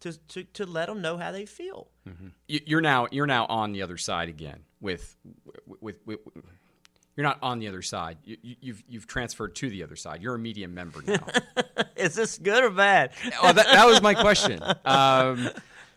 to, 0.01 0.19
to, 0.29 0.45
to 0.45 0.67
let 0.67 0.89
them 0.89 1.03
know 1.03 1.19
how 1.19 1.31
they 1.31 1.47
feel. 1.47 1.89
Mm-hmm. 2.09 2.29
You're 2.49 2.81
now 2.81 3.07
you're 3.11 3.27
now 3.27 3.47
on 3.47 3.73
the 3.73 3.83
other 3.83 3.97
side 3.97 4.29
again 4.29 4.61
with, 4.81 5.17
with, 5.81 5.97
with, 6.05 6.19
with 6.25 6.45
you're 7.17 7.27
not 7.27 7.39
on 7.43 7.59
the 7.59 7.69
other 7.69 7.83
side. 7.83 8.17
You, 8.25 8.37
have 8.43 8.57
you've, 8.61 8.83
you've 8.89 9.07
transferred 9.07 9.55
to 9.57 9.69
the 9.69 9.83
other 9.83 9.97
side. 9.97 10.23
You're 10.23 10.37
a 10.37 10.39
media 10.39 10.69
member 10.69 11.03
now. 11.03 11.27
Is 11.97 12.15
this 12.15 12.39
good 12.39 12.65
or 12.65 12.71
bad? 12.71 13.13
oh, 13.43 13.53
that, 13.53 13.67
that 13.67 13.87
was 13.87 14.01
my 14.01 14.15
question. 14.15 14.61
Um, 14.87 15.51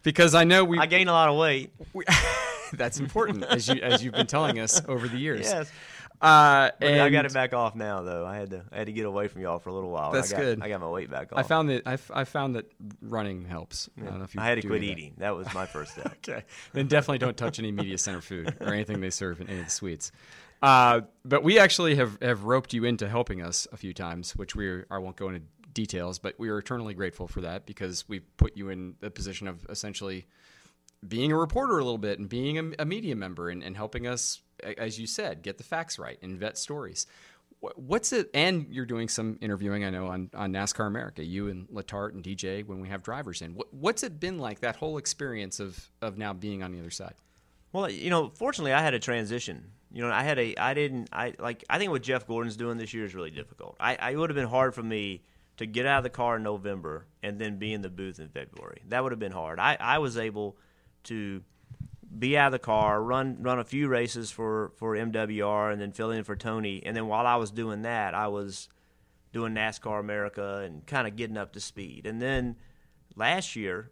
because 0.03 0.35
I 0.35 0.43
know 0.43 0.63
we 0.63 0.77
I 0.77 0.85
gained 0.85 1.09
a 1.09 1.13
lot 1.13 1.29
of 1.29 1.37
weight. 1.37 1.73
We, 1.93 2.05
that's 2.73 2.99
important 2.99 3.43
as 3.45 3.67
you 3.67 3.81
as 3.81 4.03
you've 4.03 4.13
been 4.13 4.27
telling 4.27 4.59
us 4.59 4.81
over 4.87 5.07
the 5.07 5.17
years. 5.17 5.45
Yes. 5.45 5.71
Uh, 6.21 6.71
and 6.79 7.01
I 7.01 7.09
got 7.09 7.25
it 7.25 7.33
back 7.33 7.53
off 7.53 7.75
now, 7.75 8.01
though. 8.01 8.25
I 8.25 8.37
had 8.37 8.51
to 8.51 8.63
I 8.71 8.77
had 8.77 8.87
to 8.87 8.93
get 8.93 9.05
away 9.05 9.27
from 9.27 9.41
y'all 9.41 9.59
for 9.59 9.69
a 9.69 9.73
little 9.73 9.89
while. 9.89 10.13
That's 10.13 10.31
I 10.31 10.37
got, 10.37 10.41
good. 10.41 10.61
I 10.61 10.69
got 10.69 10.79
my 10.79 10.87
weight 10.87 11.09
back 11.09 11.33
off. 11.33 11.39
I 11.39 11.43
found 11.43 11.69
that 11.69 11.85
I, 11.85 11.97
I 12.13 12.23
found 12.23 12.55
that 12.55 12.71
running 13.01 13.43
helps. 13.43 13.89
Yeah. 14.01 14.25
I, 14.37 14.41
I, 14.41 14.45
had 14.45 14.61
to 14.61 14.67
quit 14.67 14.83
eating. 14.83 15.15
That 15.17 15.35
was 15.35 15.53
my 15.53 15.65
first 15.65 15.91
step. 15.93 16.13
okay, 16.27 16.45
then 16.71 16.87
definitely 16.87 17.17
don't 17.17 17.35
touch 17.35 17.59
any 17.59 17.73
media 17.73 17.97
center 17.97 18.21
food 18.21 18.55
or 18.61 18.73
anything 18.73 19.01
they 19.01 19.09
serve 19.09 19.41
in 19.41 19.49
any 19.49 19.59
of 19.59 19.65
the 19.65 19.71
suites. 19.71 20.13
Uh, 20.61 21.01
but 21.25 21.43
we 21.43 21.59
actually 21.59 21.95
have, 21.95 22.17
have 22.21 22.45
roped 22.45 22.73
you 22.73 22.85
into 22.85 23.09
helping 23.09 23.41
us 23.41 23.67
a 23.73 23.77
few 23.77 23.93
times, 23.93 24.33
which 24.37 24.55
we 24.55 24.83
I 24.89 24.99
won't 24.99 25.17
go 25.17 25.27
into 25.27 25.41
details, 25.73 26.19
but 26.19 26.35
we 26.37 26.49
are 26.49 26.57
eternally 26.57 26.93
grateful 26.93 27.27
for 27.27 27.41
that 27.41 27.65
because 27.65 28.07
we 28.07 28.19
put 28.19 28.55
you 28.55 28.69
in 28.69 28.95
the 28.99 29.11
position 29.11 29.47
of 29.47 29.65
essentially 29.69 30.25
being 31.07 31.31
a 31.31 31.37
reporter 31.37 31.79
a 31.79 31.83
little 31.83 31.97
bit 31.97 32.19
and 32.19 32.29
being 32.29 32.57
a, 32.57 32.83
a 32.83 32.85
media 32.85 33.15
member 33.15 33.49
and, 33.49 33.63
and, 33.63 33.75
helping 33.75 34.07
us, 34.07 34.41
as 34.77 34.99
you 34.99 35.07
said, 35.07 35.41
get 35.41 35.57
the 35.57 35.63
facts 35.63 35.99
right 35.99 36.17
and 36.21 36.37
vet 36.37 36.57
stories. 36.57 37.07
What's 37.75 38.11
it? 38.11 38.29
And 38.33 38.67
you're 38.69 38.85
doing 38.85 39.07
some 39.07 39.37
interviewing, 39.41 39.85
I 39.85 39.89
know, 39.89 40.07
on, 40.07 40.29
on 40.33 40.51
NASCAR 40.51 40.85
America. 40.85 41.23
You 41.23 41.47
and 41.49 41.67
Letarte 41.69 42.13
and 42.13 42.23
DJ 42.23 42.65
when 42.65 42.81
we 42.81 42.89
have 42.89 43.03
drivers 43.03 43.41
in. 43.41 43.55
What, 43.55 43.73
what's 43.73 44.03
it 44.03 44.19
been 44.19 44.37
like 44.37 44.59
that 44.61 44.75
whole 44.75 44.97
experience 44.97 45.61
of 45.61 45.89
of 46.01 46.17
now 46.17 46.33
being 46.33 46.61
on 46.61 46.73
the 46.73 46.79
other 46.79 46.91
side? 46.91 47.15
Well, 47.71 47.89
you 47.89 48.09
know, 48.09 48.31
fortunately, 48.35 48.73
I 48.73 48.81
had 48.81 48.93
a 48.93 48.99
transition. 48.99 49.71
You 49.91 50.01
know, 50.01 50.11
I 50.11 50.23
had 50.23 50.39
a, 50.39 50.55
I 50.57 50.73
didn't, 50.73 51.09
I 51.13 51.33
like, 51.39 51.63
I 51.69 51.77
think 51.77 51.91
what 51.91 52.03
Jeff 52.03 52.27
Gordon's 52.27 52.57
doing 52.57 52.77
this 52.77 52.93
year 52.93 53.05
is 53.05 53.15
really 53.15 53.31
difficult. 53.31 53.77
I, 53.79 53.95
I 53.95 54.15
would 54.15 54.29
have 54.29 54.35
been 54.35 54.47
hard 54.47 54.75
for 54.75 54.83
me 54.83 55.21
to 55.57 55.65
get 55.65 55.85
out 55.85 55.99
of 55.99 56.03
the 56.03 56.09
car 56.09 56.37
in 56.37 56.43
November 56.43 57.05
and 57.21 57.39
then 57.39 57.57
be 57.57 57.73
in 57.73 57.81
the 57.81 57.89
booth 57.89 58.19
in 58.19 58.29
February. 58.29 58.81
That 58.87 59.03
would 59.03 59.11
have 59.11 59.19
been 59.19 59.31
hard. 59.31 59.59
I, 59.59 59.77
I 59.79 59.99
was 59.99 60.17
able 60.17 60.57
to 61.03 61.43
be 62.17 62.37
out 62.37 62.47
of 62.47 62.51
the 62.53 62.59
car, 62.59 63.01
run 63.01 63.37
run 63.41 63.59
a 63.59 63.63
few 63.63 63.87
races 63.87 64.31
for 64.31 64.71
for 64.75 64.95
MWR, 64.95 65.71
and 65.71 65.81
then 65.81 65.91
fill 65.91 66.11
in 66.11 66.23
for 66.23 66.35
Tony. 66.35 66.81
And 66.85 66.95
then 66.95 67.07
while 67.07 67.25
I 67.25 67.35
was 67.35 67.51
doing 67.51 67.83
that, 67.83 68.13
I 68.13 68.27
was 68.27 68.69
doing 69.31 69.53
NASCAR 69.53 69.99
America 69.99 70.61
and 70.65 70.85
kind 70.85 71.07
of 71.07 71.15
getting 71.15 71.37
up 71.37 71.53
to 71.53 71.59
speed. 71.59 72.05
And 72.05 72.21
then 72.21 72.55
last 73.15 73.55
year, 73.55 73.91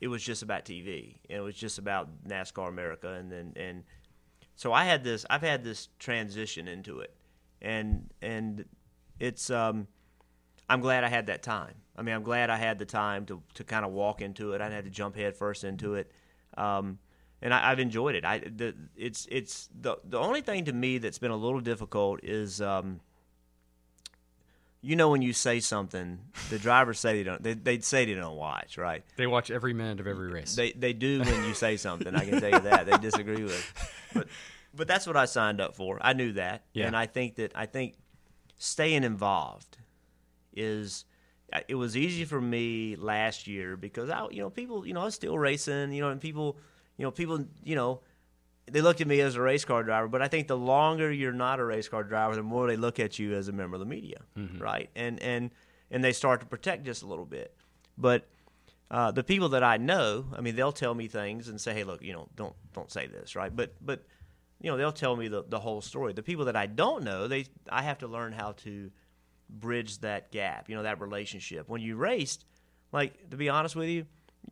it 0.00 0.08
was 0.08 0.22
just 0.22 0.42
about 0.42 0.64
TV, 0.64 1.16
and 1.28 1.38
it 1.38 1.42
was 1.42 1.56
just 1.56 1.78
about 1.78 2.24
NASCAR 2.24 2.68
America. 2.68 3.08
And 3.08 3.30
then 3.30 3.52
and 3.56 3.84
so 4.54 4.72
I 4.72 4.84
had 4.84 5.02
this. 5.04 5.26
I've 5.30 5.42
had 5.42 5.64
this 5.64 5.88
transition 5.98 6.68
into 6.68 7.00
it, 7.00 7.14
and 7.62 8.10
and 8.20 8.64
it's. 9.18 9.50
Um, 9.50 9.86
I'm 10.70 10.80
glad 10.80 11.04
I 11.04 11.08
had 11.08 11.26
that 11.26 11.42
time. 11.42 11.74
I 11.96 12.02
mean, 12.02 12.14
I'm 12.14 12.22
glad 12.22 12.48
I 12.48 12.56
had 12.56 12.78
the 12.78 12.86
time 12.86 13.26
to 13.26 13.42
to 13.54 13.64
kind 13.64 13.84
of 13.84 13.92
walk 13.92 14.22
into 14.22 14.52
it. 14.52 14.60
I 14.60 14.70
had 14.70 14.84
to 14.84 14.90
jump 14.90 15.16
head 15.16 15.36
first 15.36 15.64
into 15.64 15.96
it 15.96 16.10
um, 16.56 16.98
and 17.42 17.54
I, 17.54 17.70
have 17.70 17.78
enjoyed 17.78 18.14
it. 18.14 18.24
I 18.24 18.38
the, 18.38 18.74
it's 18.96 19.26
it's 19.30 19.68
the 19.78 19.96
the 20.04 20.18
only 20.18 20.42
thing 20.42 20.66
to 20.66 20.72
me 20.72 20.98
that's 20.98 21.18
been 21.18 21.30
a 21.30 21.36
little 21.36 21.60
difficult 21.60 22.20
is. 22.22 22.60
Um, 22.60 23.00
you 24.82 24.96
know 24.96 25.10
when 25.10 25.20
you 25.20 25.34
say 25.34 25.60
something, 25.60 26.20
the 26.48 26.58
drivers 26.58 26.98
say 26.98 27.18
they 27.18 27.22
don't. 27.22 27.42
They 27.42 27.52
they 27.52 27.80
say 27.80 28.06
they 28.06 28.14
don't 28.14 28.36
watch, 28.36 28.78
right? 28.78 29.04
They 29.16 29.26
watch 29.26 29.50
every 29.50 29.74
minute 29.74 30.00
of 30.00 30.06
every 30.06 30.28
race. 30.28 30.54
They 30.54 30.72
they 30.72 30.94
do 30.94 31.20
when 31.20 31.44
you 31.44 31.52
say 31.52 31.76
something. 31.76 32.14
I 32.14 32.24
can 32.24 32.40
tell 32.40 32.50
you 32.50 32.60
that 32.60 32.86
they 32.86 32.96
disagree 32.96 33.44
with, 33.44 34.00
but 34.14 34.26
but 34.74 34.88
that's 34.88 35.06
what 35.06 35.18
I 35.18 35.26
signed 35.26 35.60
up 35.60 35.74
for. 35.74 35.98
I 36.00 36.14
knew 36.14 36.32
that, 36.32 36.64
yeah. 36.72 36.86
and 36.86 36.96
I 36.96 37.04
think 37.04 37.34
that 37.34 37.52
I 37.54 37.66
think 37.66 37.92
staying 38.56 39.04
involved 39.04 39.76
is 40.60 41.04
it 41.68 41.74
was 41.74 41.96
easy 41.96 42.24
for 42.24 42.40
me 42.40 42.96
last 42.96 43.46
year 43.46 43.76
because 43.76 44.08
I, 44.10 44.28
you 44.30 44.40
know, 44.40 44.50
people, 44.50 44.86
you 44.86 44.94
know, 44.94 45.00
I 45.00 45.04
was 45.04 45.14
still 45.14 45.38
racing, 45.38 45.92
you 45.92 46.00
know, 46.00 46.10
and 46.10 46.20
people, 46.20 46.56
you 46.96 47.04
know, 47.04 47.10
people, 47.10 47.44
you 47.64 47.74
know, 47.74 48.00
they 48.70 48.80
looked 48.80 49.00
at 49.00 49.06
me 49.08 49.20
as 49.20 49.34
a 49.34 49.40
race 49.40 49.64
car 49.64 49.82
driver. 49.82 50.06
But 50.06 50.22
I 50.22 50.28
think 50.28 50.46
the 50.46 50.56
longer 50.56 51.10
you're 51.10 51.32
not 51.32 51.58
a 51.58 51.64
race 51.64 51.88
car 51.88 52.04
driver, 52.04 52.36
the 52.36 52.42
more 52.42 52.66
they 52.66 52.76
look 52.76 53.00
at 53.00 53.18
you 53.18 53.34
as 53.34 53.48
a 53.48 53.52
member 53.52 53.74
of 53.74 53.80
the 53.80 53.86
media, 53.86 54.20
mm-hmm. 54.38 54.58
right? 54.58 54.90
And 54.94 55.20
and 55.20 55.50
and 55.90 56.04
they 56.04 56.12
start 56.12 56.40
to 56.40 56.46
protect 56.46 56.84
just 56.84 57.02
a 57.02 57.06
little 57.06 57.26
bit. 57.26 57.56
But 57.98 58.28
uh, 58.90 59.10
the 59.10 59.24
people 59.24 59.50
that 59.50 59.64
I 59.64 59.76
know, 59.76 60.26
I 60.36 60.40
mean, 60.40 60.54
they'll 60.56 60.72
tell 60.72 60.94
me 60.94 61.08
things 61.08 61.48
and 61.48 61.60
say, 61.60 61.74
"Hey, 61.74 61.84
look, 61.84 62.02
you 62.02 62.12
know, 62.12 62.28
don't 62.36 62.54
don't 62.72 62.90
say 62.90 63.06
this," 63.08 63.34
right? 63.34 63.54
But 63.54 63.74
but 63.80 64.04
you 64.60 64.70
know, 64.70 64.76
they'll 64.76 64.92
tell 64.92 65.16
me 65.16 65.28
the 65.28 65.42
the 65.48 65.58
whole 65.58 65.80
story. 65.80 66.12
The 66.12 66.22
people 66.22 66.44
that 66.44 66.56
I 66.56 66.66
don't 66.66 67.02
know, 67.02 67.26
they 67.26 67.46
I 67.68 67.82
have 67.82 67.98
to 67.98 68.06
learn 68.06 68.32
how 68.32 68.52
to 68.52 68.90
bridge 69.50 69.98
that 69.98 70.30
gap, 70.30 70.68
you 70.68 70.76
know, 70.76 70.82
that 70.82 71.00
relationship. 71.00 71.68
When 71.68 71.80
you 71.80 71.96
raced, 71.96 72.44
like 72.92 73.30
to 73.30 73.36
be 73.36 73.48
honest 73.48 73.76
with 73.76 73.88
you, 73.88 74.06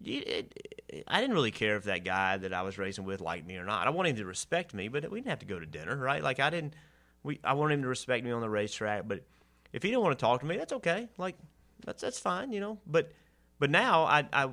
it, 0.05 0.53
it, 0.89 1.05
I 1.07 1.21
didn't 1.21 1.35
really 1.35 1.51
care 1.51 1.77
if 1.77 1.85
that 1.85 2.05
guy 2.05 2.37
that 2.37 2.53
I 2.53 2.63
was 2.63 2.79
racing 2.79 3.05
with 3.05 3.21
liked 3.21 3.47
me 3.47 3.57
or 3.57 3.65
not. 3.65 3.87
I 3.87 3.91
wanted 3.91 4.11
him 4.11 4.17
to 4.17 4.25
respect 4.27 4.75
me, 4.75 4.89
but 4.89 5.11
we 5.11 5.21
didn't 5.21 5.31
have 5.31 5.39
to 5.41 5.47
go 5.47 5.59
to 5.59 5.67
dinner, 5.67 5.97
right? 5.97 6.23
Like 6.23 6.41
I 6.41 6.51
didn't. 6.51 6.75
We 7.23 7.41
I 7.43 7.55
wanted 7.55 7.75
him 7.75 7.83
to 7.83 7.89
respect 7.89 8.25
me 8.25 8.31
on 8.31 8.41
the 8.41 8.51
racetrack, 8.51 9.09
but 9.09 9.25
if 9.73 9.83
he 9.83 9.91
didn't 9.91 10.03
want 10.03 10.19
to 10.19 10.23
talk 10.23 10.41
to 10.41 10.47
me, 10.47 10.57
that's 10.57 10.73
okay. 10.75 11.09
Like 11.19 11.37
that's 11.85 12.03
that's 12.03 12.19
fine, 12.19 12.53
you 12.53 12.61
know. 12.61 12.79
But 12.87 13.13
but 13.59 13.71
now 13.71 14.05
I 14.05 14.29
I 14.33 14.51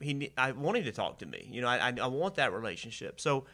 he 0.00 0.32
I 0.36 0.52
want 0.52 0.78
him 0.78 0.84
to 0.84 0.92
talk 0.92 1.18
to 1.18 1.26
me. 1.26 1.48
You 1.50 1.60
know, 1.60 1.68
I, 1.68 1.92
I 2.00 2.06
want 2.06 2.36
that 2.36 2.52
relationship. 2.52 3.20
So 3.20 3.46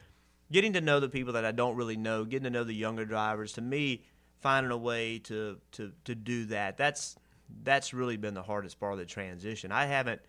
getting 0.50 0.74
to 0.74 0.80
know 0.80 1.00
the 1.00 1.08
people 1.08 1.34
that 1.34 1.44
I 1.44 1.52
don't 1.52 1.76
really 1.76 1.96
know, 1.96 2.24
getting 2.24 2.44
to 2.44 2.50
know 2.50 2.64
the 2.64 2.74
younger 2.74 3.04
drivers, 3.04 3.52
to 3.52 3.60
me 3.60 4.02
finding 4.40 4.72
a 4.72 4.76
way 4.76 5.18
to 5.20 5.58
to 5.72 5.92
to 6.04 6.14
do 6.14 6.46
that. 6.46 6.76
That's 6.76 7.16
that's 7.62 7.94
really 7.94 8.16
been 8.16 8.34
the 8.34 8.42
hardest 8.42 8.80
part 8.80 8.92
of 8.92 8.98
the 8.98 9.04
transition. 9.04 9.72
I 9.72 9.86
haven't 9.86 10.20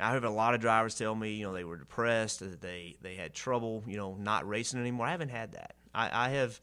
I 0.00 0.12
have 0.12 0.24
a 0.24 0.30
lot 0.30 0.54
of 0.54 0.60
drivers 0.60 0.96
tell 0.96 1.14
me, 1.14 1.34
you 1.34 1.46
know, 1.46 1.52
they 1.52 1.64
were 1.64 1.76
depressed, 1.76 2.40
that 2.40 2.60
they 2.60 2.96
they 3.00 3.14
had 3.14 3.34
trouble, 3.34 3.84
you 3.86 3.96
know, 3.96 4.16
not 4.18 4.46
racing 4.48 4.80
anymore. 4.80 5.06
I 5.06 5.12
haven't 5.12 5.28
had 5.28 5.52
that. 5.52 5.74
I, 5.94 6.26
I 6.26 6.28
have 6.30 6.60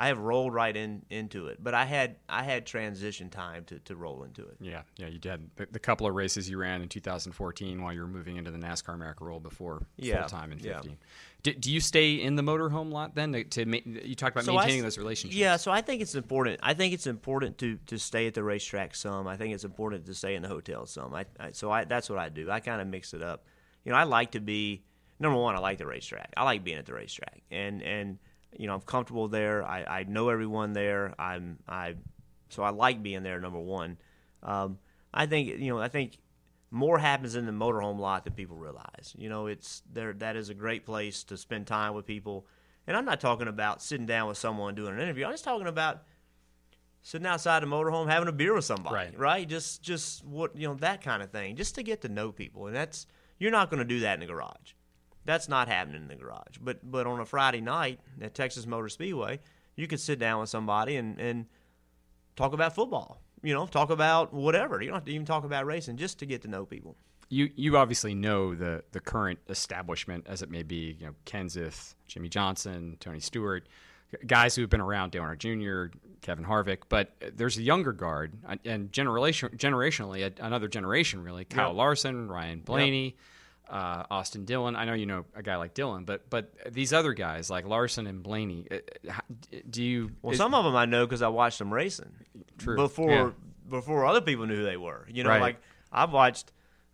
I 0.00 0.06
have 0.06 0.20
rolled 0.20 0.54
right 0.54 0.76
in 0.76 1.04
into 1.10 1.48
it, 1.48 1.58
but 1.60 1.74
I 1.74 1.84
had 1.84 2.16
I 2.28 2.44
had 2.44 2.66
transition 2.66 3.30
time 3.30 3.64
to, 3.64 3.80
to 3.80 3.96
roll 3.96 4.22
into 4.22 4.42
it. 4.42 4.56
Yeah, 4.60 4.82
yeah, 4.96 5.08
you 5.08 5.18
did. 5.18 5.50
The, 5.56 5.66
the 5.72 5.80
couple 5.80 6.06
of 6.06 6.14
races 6.14 6.48
you 6.48 6.56
ran 6.58 6.82
in 6.82 6.88
2014 6.88 7.82
while 7.82 7.92
you 7.92 8.00
were 8.00 8.06
moving 8.06 8.36
into 8.36 8.52
the 8.52 8.58
NASCAR 8.58 8.94
America 8.94 9.24
role 9.24 9.40
before 9.40 9.84
Yeah, 9.96 10.20
full 10.20 10.28
time 10.28 10.52
in 10.52 10.60
yeah. 10.60 10.80
15. 11.44 11.52
Do, 11.54 11.54
do 11.60 11.72
you 11.72 11.80
stay 11.80 12.14
in 12.14 12.36
the 12.36 12.42
motorhome 12.42 12.90
lot 12.92 13.14
then? 13.14 13.32
To, 13.32 13.44
to 13.44 13.64
ma- 13.66 13.78
you 13.84 14.14
talked 14.14 14.34
about 14.36 14.44
So 14.44 14.54
maintaining 14.54 14.78
s- 14.80 14.84
those 14.84 14.98
relationships. 14.98 15.36
Yeah, 15.36 15.56
so 15.56 15.70
I 15.70 15.80
think 15.80 16.02
it's 16.02 16.14
important. 16.14 16.60
I 16.62 16.74
think 16.74 16.92
it's 16.94 17.06
important 17.06 17.58
to, 17.58 17.78
to 17.86 17.98
stay 17.98 18.26
at 18.26 18.34
the 18.34 18.42
racetrack 18.42 18.94
some. 18.94 19.26
I 19.28 19.36
think 19.36 19.54
it's 19.54 19.64
important 19.64 20.06
to 20.06 20.14
stay 20.14 20.34
in 20.34 20.42
the 20.42 20.48
hotel 20.48 20.86
some. 20.86 21.14
I, 21.14 21.26
I 21.38 21.52
so 21.52 21.70
I 21.70 21.84
that's 21.84 22.10
what 22.10 22.18
I 22.18 22.28
do. 22.28 22.50
I 22.50 22.60
kind 22.60 22.80
of 22.80 22.88
mix 22.88 23.14
it 23.14 23.22
up. 23.22 23.44
You 23.84 23.92
know, 23.92 23.98
I 23.98 24.02
like 24.04 24.32
to 24.32 24.40
be 24.40 24.82
number 25.20 25.38
one. 25.38 25.54
I 25.54 25.58
like 25.58 25.78
the 25.78 25.86
racetrack. 25.86 26.32
I 26.36 26.44
like 26.44 26.64
being 26.64 26.78
at 26.78 26.86
the 26.86 26.94
racetrack, 26.94 27.42
and 27.50 27.82
and 27.82 28.18
you 28.58 28.66
know 28.66 28.74
I'm 28.74 28.80
comfortable 28.80 29.28
there. 29.28 29.64
I, 29.64 29.84
I 29.84 30.02
know 30.04 30.28
everyone 30.30 30.72
there. 30.72 31.14
I'm 31.18 31.58
I 31.68 31.94
so 32.48 32.62
I 32.62 32.70
like 32.70 33.02
being 33.02 33.22
there. 33.22 33.40
Number 33.40 33.60
one, 33.60 33.96
um, 34.42 34.78
I 35.14 35.26
think 35.26 35.48
you 35.60 35.72
know 35.72 35.78
I 35.78 35.88
think 35.88 36.18
more 36.70 36.98
happens 36.98 37.34
in 37.34 37.46
the 37.46 37.52
motorhome 37.52 37.98
lot 37.98 38.24
than 38.24 38.34
people 38.34 38.56
realize. 38.56 39.14
You 39.16 39.28
know, 39.28 39.46
it's 39.46 39.82
there. 39.92 40.12
That 40.12 40.36
is 40.36 40.50
a 40.50 40.54
great 40.54 40.84
place 40.84 41.24
to 41.24 41.36
spend 41.36 41.66
time 41.66 41.94
with 41.94 42.06
people. 42.06 42.46
And 42.86 42.96
I'm 42.96 43.04
not 43.04 43.20
talking 43.20 43.48
about 43.48 43.82
sitting 43.82 44.06
down 44.06 44.28
with 44.28 44.38
someone 44.38 44.74
doing 44.74 44.94
an 44.94 45.00
interview. 45.00 45.24
I'm 45.24 45.32
just 45.32 45.44
talking 45.44 45.66
about 45.66 46.02
sitting 47.02 47.26
outside 47.26 47.62
the 47.62 47.66
motorhome 47.66 48.08
having 48.08 48.28
a 48.28 48.32
beer 48.32 48.54
with 48.54 48.64
somebody, 48.64 48.94
Right. 49.16 49.48
Just, 49.48 49.82
just 49.82 50.24
what 50.24 50.56
you 50.56 50.68
know, 50.68 50.74
that 50.74 51.02
kind 51.02 51.22
of 51.22 51.30
thing, 51.30 51.56
just 51.56 51.74
to 51.76 51.82
get 51.82 52.02
to 52.02 52.08
know 52.08 52.32
people. 52.32 52.66
And 52.66 52.76
that's 52.76 53.06
you're 53.38 53.50
not 53.50 53.70
going 53.70 53.78
to 53.78 53.84
do 53.84 54.00
that 54.00 54.14
in 54.14 54.20
the 54.20 54.26
garage. 54.26 54.72
That's 55.24 55.48
not 55.48 55.68
happening 55.68 56.02
in 56.02 56.08
the 56.08 56.16
garage. 56.16 56.56
But, 56.60 56.90
but 56.90 57.06
on 57.06 57.20
a 57.20 57.26
Friday 57.26 57.60
night 57.60 58.00
at 58.20 58.34
Texas 58.34 58.66
Motor 58.66 58.88
Speedway, 58.88 59.40
you 59.78 59.86
could 59.86 60.00
sit 60.00 60.18
down 60.18 60.40
with 60.40 60.50
somebody 60.50 60.96
and 60.96 61.18
and 61.20 61.46
talk 62.34 62.52
about 62.52 62.74
football. 62.74 63.22
You 63.42 63.54
know, 63.54 63.66
talk 63.66 63.90
about 63.90 64.32
whatever. 64.32 64.80
You 64.80 64.88
don't 64.88 64.96
have 64.96 65.04
to 65.04 65.12
even 65.12 65.26
talk 65.26 65.44
about 65.44 65.66
racing, 65.66 65.96
just 65.96 66.18
to 66.20 66.26
get 66.26 66.42
to 66.42 66.48
know 66.48 66.64
people. 66.66 66.96
you 67.28 67.50
you 67.56 67.76
obviously 67.76 68.14
know 68.14 68.54
the 68.54 68.82
the 68.92 69.00
current 69.00 69.38
establishment 69.48 70.26
as 70.28 70.42
it 70.42 70.50
may 70.50 70.62
be. 70.62 70.96
You 70.98 71.06
know, 71.06 71.14
Kenseth, 71.26 71.94
Jimmie 72.06 72.28
Johnson, 72.28 72.96
Tony 73.00 73.20
Stewart, 73.20 73.68
guys 74.26 74.54
who 74.56 74.62
have 74.62 74.70
been 74.70 74.80
around, 74.80 75.10
Dale 75.12 75.22
Earnhardt 75.22 75.38
Jr., 75.38 75.96
Kevin 76.22 76.44
Harvick. 76.44 76.78
But 76.88 77.12
there's 77.36 77.58
a 77.58 77.62
younger 77.62 77.92
guard, 77.92 78.32
and 78.64 78.90
generation 78.92 79.50
generationally, 79.56 80.32
another 80.40 80.68
generation 80.68 81.22
really. 81.22 81.44
Kyle 81.44 81.68
Yep. 81.68 81.76
Larson, 81.76 82.28
Ryan 82.28 82.60
Blaney. 82.60 83.16
Uh, 83.68 84.04
Austin 84.10 84.44
Dillon. 84.46 84.76
I 84.76 84.86
know 84.86 84.94
you 84.94 85.04
know 85.04 85.26
a 85.34 85.42
guy 85.42 85.56
like 85.56 85.74
Dillon, 85.74 86.04
but 86.04 86.30
but 86.30 86.52
these 86.72 86.92
other 86.94 87.12
guys 87.12 87.50
like 87.50 87.66
Larson 87.66 88.06
and 88.06 88.22
Blaney, 88.22 88.66
uh, 88.70 88.76
uh, 89.10 89.12
do 89.68 89.82
you? 89.82 90.10
Well, 90.22 90.32
is- 90.32 90.38
some 90.38 90.54
of 90.54 90.64
them 90.64 90.74
I 90.74 90.86
know 90.86 91.04
because 91.06 91.20
I 91.20 91.28
watched 91.28 91.58
them 91.58 91.72
racing 91.72 92.12
True, 92.56 92.76
before 92.76 93.10
yeah. 93.10 93.30
before 93.68 94.06
other 94.06 94.22
people 94.22 94.46
knew 94.46 94.56
who 94.56 94.64
they 94.64 94.78
were. 94.78 95.06
You 95.10 95.22
know, 95.24 95.28
Right. 95.30 95.42
like 95.42 95.56
I 95.92 96.06
watched 96.06 96.50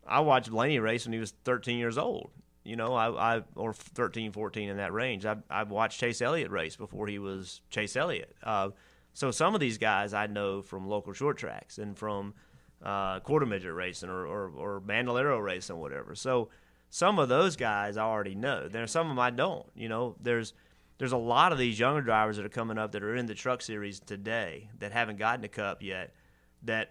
I 0.07 0.21
watched 0.21 0.51
Blaney 0.51 0.81
race 0.81 1.07
when 1.07 1.13
he 1.13 1.21
was 1.21 1.33
13 1.45 1.79
years 1.79 1.97
old. 1.97 2.31
You 2.65 2.75
know, 2.77 2.95
I, 2.95 3.37
I 3.37 3.43
or 3.55 3.73
13, 3.73 4.33
14 4.33 4.69
in 4.69 4.79
that 4.79 4.93
range. 4.93 5.25
I 5.27 5.37
I 5.49 5.63
watched 5.63 6.01
Chase 6.01 6.21
Elliott 6.21 6.51
race 6.51 6.75
before 6.75 7.07
he 7.07 7.21
was 7.21 7.61
Chase 7.71 7.95
Elliott. 7.95 8.35
Uh, 8.43 8.71
so 9.13 9.31
some 9.31 9.55
of 9.55 9.61
these 9.61 9.79
guys 9.79 10.13
I 10.13 10.27
know 10.27 10.61
from 10.61 10.89
local 10.89 11.13
short 11.13 11.37
tracks 11.39 11.79
and 11.79 11.97
from 11.97 12.35
uh, 12.83 13.21
quarter 13.21 13.47
midget 13.47 13.73
racing 13.75 14.09
or, 14.11 14.27
or 14.27 14.49
or 14.57 14.81
Bandolero 14.81 15.39
racing, 15.39 15.77
or 15.77 15.81
whatever. 15.81 16.15
So 16.17 16.49
some 16.95 17.19
of 17.19 17.29
those 17.29 17.57
guys 17.57 17.97
I 17.97 18.05
already 18.05 18.37
know. 18.37 18.69
There's 18.69 18.93
some 18.93 19.09
of 19.09 19.11
them 19.11 19.19
I 19.19 19.31
don't. 19.31 19.67
You 19.75 19.89
know, 19.89 20.15
there's 20.23 20.53
there's 20.99 21.11
a 21.11 21.17
lot 21.17 21.51
of 21.51 21.59
these 21.59 21.77
younger 21.77 22.01
drivers 22.03 22.37
that 22.37 22.47
are 22.47 22.51
coming 22.51 22.79
up 22.79 22.93
that 22.93 23.03
are 23.03 23.17
in 23.17 23.27
the 23.27 23.35
truck 23.35 23.63
series 23.63 23.99
today 23.99 24.69
that 24.79 24.93
haven't 24.93 25.17
gotten 25.19 25.45
a 25.45 25.49
cup 25.49 25.83
yet 25.83 26.15
that 26.63 26.91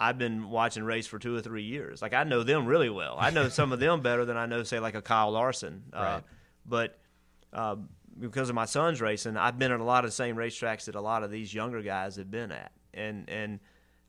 I've 0.00 0.18
been 0.18 0.50
watching 0.50 0.82
race 0.82 1.06
for 1.06 1.20
two 1.20 1.36
or 1.36 1.40
three 1.42 1.62
years. 1.62 2.02
Like 2.02 2.12
I 2.12 2.24
know 2.24 2.42
them 2.42 2.66
really 2.66 2.90
well. 2.90 3.14
I 3.20 3.30
know 3.30 3.48
some 3.48 3.70
of 3.70 3.78
them 3.78 4.00
better 4.00 4.24
than 4.24 4.36
I 4.36 4.46
know, 4.46 4.64
say, 4.64 4.80
like 4.80 4.96
a 4.96 5.00
Kyle 5.02 5.30
Larson. 5.30 5.84
Uh, 5.92 6.00
Right. 6.00 6.22
but 6.66 6.98
uh, 7.52 7.76
because 8.18 8.48
of 8.48 8.56
my 8.56 8.64
son's 8.64 9.00
racing, 9.00 9.36
I've 9.36 9.60
been 9.60 9.70
at 9.70 9.78
a 9.78 9.84
lot 9.84 10.04
of 10.04 10.10
the 10.10 10.14
same 10.16 10.34
racetracks 10.34 10.86
that 10.86 10.96
a 10.96 11.00
lot 11.00 11.22
of 11.22 11.30
these 11.30 11.54
younger 11.54 11.82
guys 11.82 12.16
have 12.16 12.32
been 12.32 12.50
at. 12.50 12.72
And 12.92 13.30
and 13.30 13.60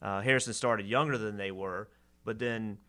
uh, 0.02 0.22
Harrison 0.22 0.54
started 0.54 0.88
younger 0.88 1.20
than 1.20 1.38
they 1.38 1.52
were, 1.52 1.90
but 2.26 2.40
then 2.40 2.80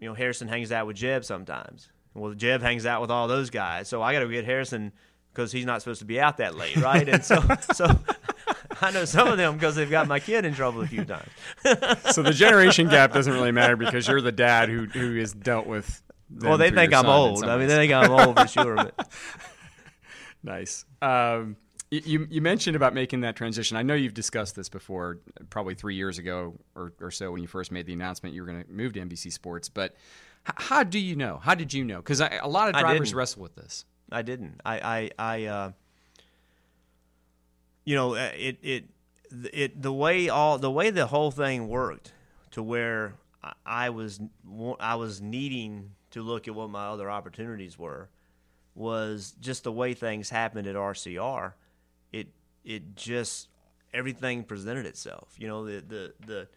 you 0.00 0.08
know 0.08 0.14
Harrison 0.14 0.48
hangs 0.48 0.72
out 0.72 0.86
with 0.86 0.96
Jeb 0.96 1.24
sometimes. 1.24 1.88
Well, 2.14 2.34
Jeb 2.34 2.62
hangs 2.62 2.86
out 2.86 3.00
with 3.00 3.10
all 3.10 3.28
those 3.28 3.50
guys, 3.50 3.88
so 3.88 4.02
I 4.02 4.12
got 4.12 4.20
to 4.20 4.28
get 4.28 4.44
Harrison 4.44 4.92
because 5.32 5.52
he's 5.52 5.64
not 5.64 5.80
supposed 5.80 6.00
to 6.00 6.06
be 6.06 6.20
out 6.20 6.38
that 6.38 6.56
late, 6.56 6.76
right? 6.78 7.08
And 7.08 7.24
so 7.24 7.42
so. 7.72 7.86
I 8.82 8.92
know 8.92 9.04
some 9.04 9.28
of 9.28 9.36
them 9.36 9.54
because 9.54 9.74
they've 9.74 9.90
got 9.90 10.08
my 10.08 10.20
kid 10.20 10.46
in 10.46 10.54
trouble 10.54 10.80
a 10.80 10.86
few 10.86 11.04
times. 11.04 11.28
so 12.12 12.22
the 12.22 12.32
generation 12.32 12.88
gap 12.88 13.12
doesn't 13.12 13.32
really 13.32 13.52
matter 13.52 13.76
because 13.76 14.08
you're 14.08 14.22
the 14.22 14.32
dad 14.32 14.70
who 14.70 14.86
who 14.86 15.18
has 15.18 15.34
dealt 15.34 15.66
with. 15.66 16.02
Well, 16.34 16.56
they 16.56 16.70
think 16.70 16.94
I'm 16.94 17.06
old. 17.06 17.44
I 17.44 17.58
mean, 17.58 17.68
they 17.68 17.74
think 17.74 17.92
I'm 17.92 18.10
old 18.10 18.38
for 18.38 18.46
sure. 18.46 18.76
But 18.76 19.10
Nice. 20.42 20.84
Um, 21.02 21.56
you 21.90 22.26
you 22.30 22.40
mentioned 22.40 22.76
about 22.76 22.94
making 22.94 23.20
that 23.22 23.34
transition. 23.36 23.76
I 23.76 23.82
know 23.82 23.94
you've 23.94 24.14
discussed 24.14 24.54
this 24.54 24.68
before, 24.68 25.18
probably 25.50 25.74
three 25.74 25.96
years 25.96 26.18
ago 26.18 26.54
or, 26.76 26.92
or 27.00 27.10
so 27.10 27.32
when 27.32 27.42
you 27.42 27.48
first 27.48 27.72
made 27.72 27.86
the 27.86 27.92
announcement 27.92 28.34
you 28.34 28.42
were 28.42 28.46
going 28.46 28.62
to 28.64 28.70
move 28.70 28.92
to 28.94 29.00
NBC 29.00 29.32
Sports. 29.32 29.68
But 29.68 29.96
h- 30.48 30.54
how 30.56 30.84
do 30.84 30.98
you 31.00 31.16
know? 31.16 31.38
How 31.38 31.54
did 31.54 31.72
you 31.74 31.84
know? 31.84 31.96
Because 31.96 32.20
a 32.20 32.46
lot 32.46 32.68
of 32.68 32.76
drivers 32.82 33.10
wrestle 33.16 33.42
with 33.42 33.56
this. 33.56 33.84
I 34.12 34.22
didn't. 34.22 34.60
I, 34.64 34.78
I, 34.78 35.10
I 35.18 35.44
uh, 35.46 35.72
you 37.84 37.94
know, 37.96 38.14
uh, 38.14 38.30
it, 38.36 38.58
it, 38.62 38.84
it, 39.52 39.82
the 39.82 39.92
way 39.92 40.28
all, 40.28 40.58
the 40.58 40.70
way 40.70 40.90
the 40.90 41.06
whole 41.06 41.30
thing 41.30 41.68
worked, 41.68 42.12
to 42.52 42.62
where 42.62 43.14
I- 43.42 43.52
I 43.66 43.90
was, 43.90 44.20
I 44.78 44.94
was 44.96 45.20
needing 45.20 45.92
to 46.12 46.22
look 46.22 46.46
at 46.48 46.54
what 46.54 46.70
my 46.70 46.86
other 46.88 47.10
opportunities 47.10 47.78
were, 47.78 48.08
was 48.74 49.34
just 49.40 49.64
the 49.64 49.72
way 49.72 49.94
things 49.94 50.30
happened 50.30 50.66
at 50.66 50.74
RCR. 50.76 51.52
It, 52.12 52.28
it 52.64 52.96
just 52.96 53.48
everything 53.92 54.44
presented 54.44 54.86
itself. 54.86 55.34
You 55.38 55.48
know, 55.48 55.64
the, 55.64 55.82
the, 55.86 56.14
the 56.26 56.48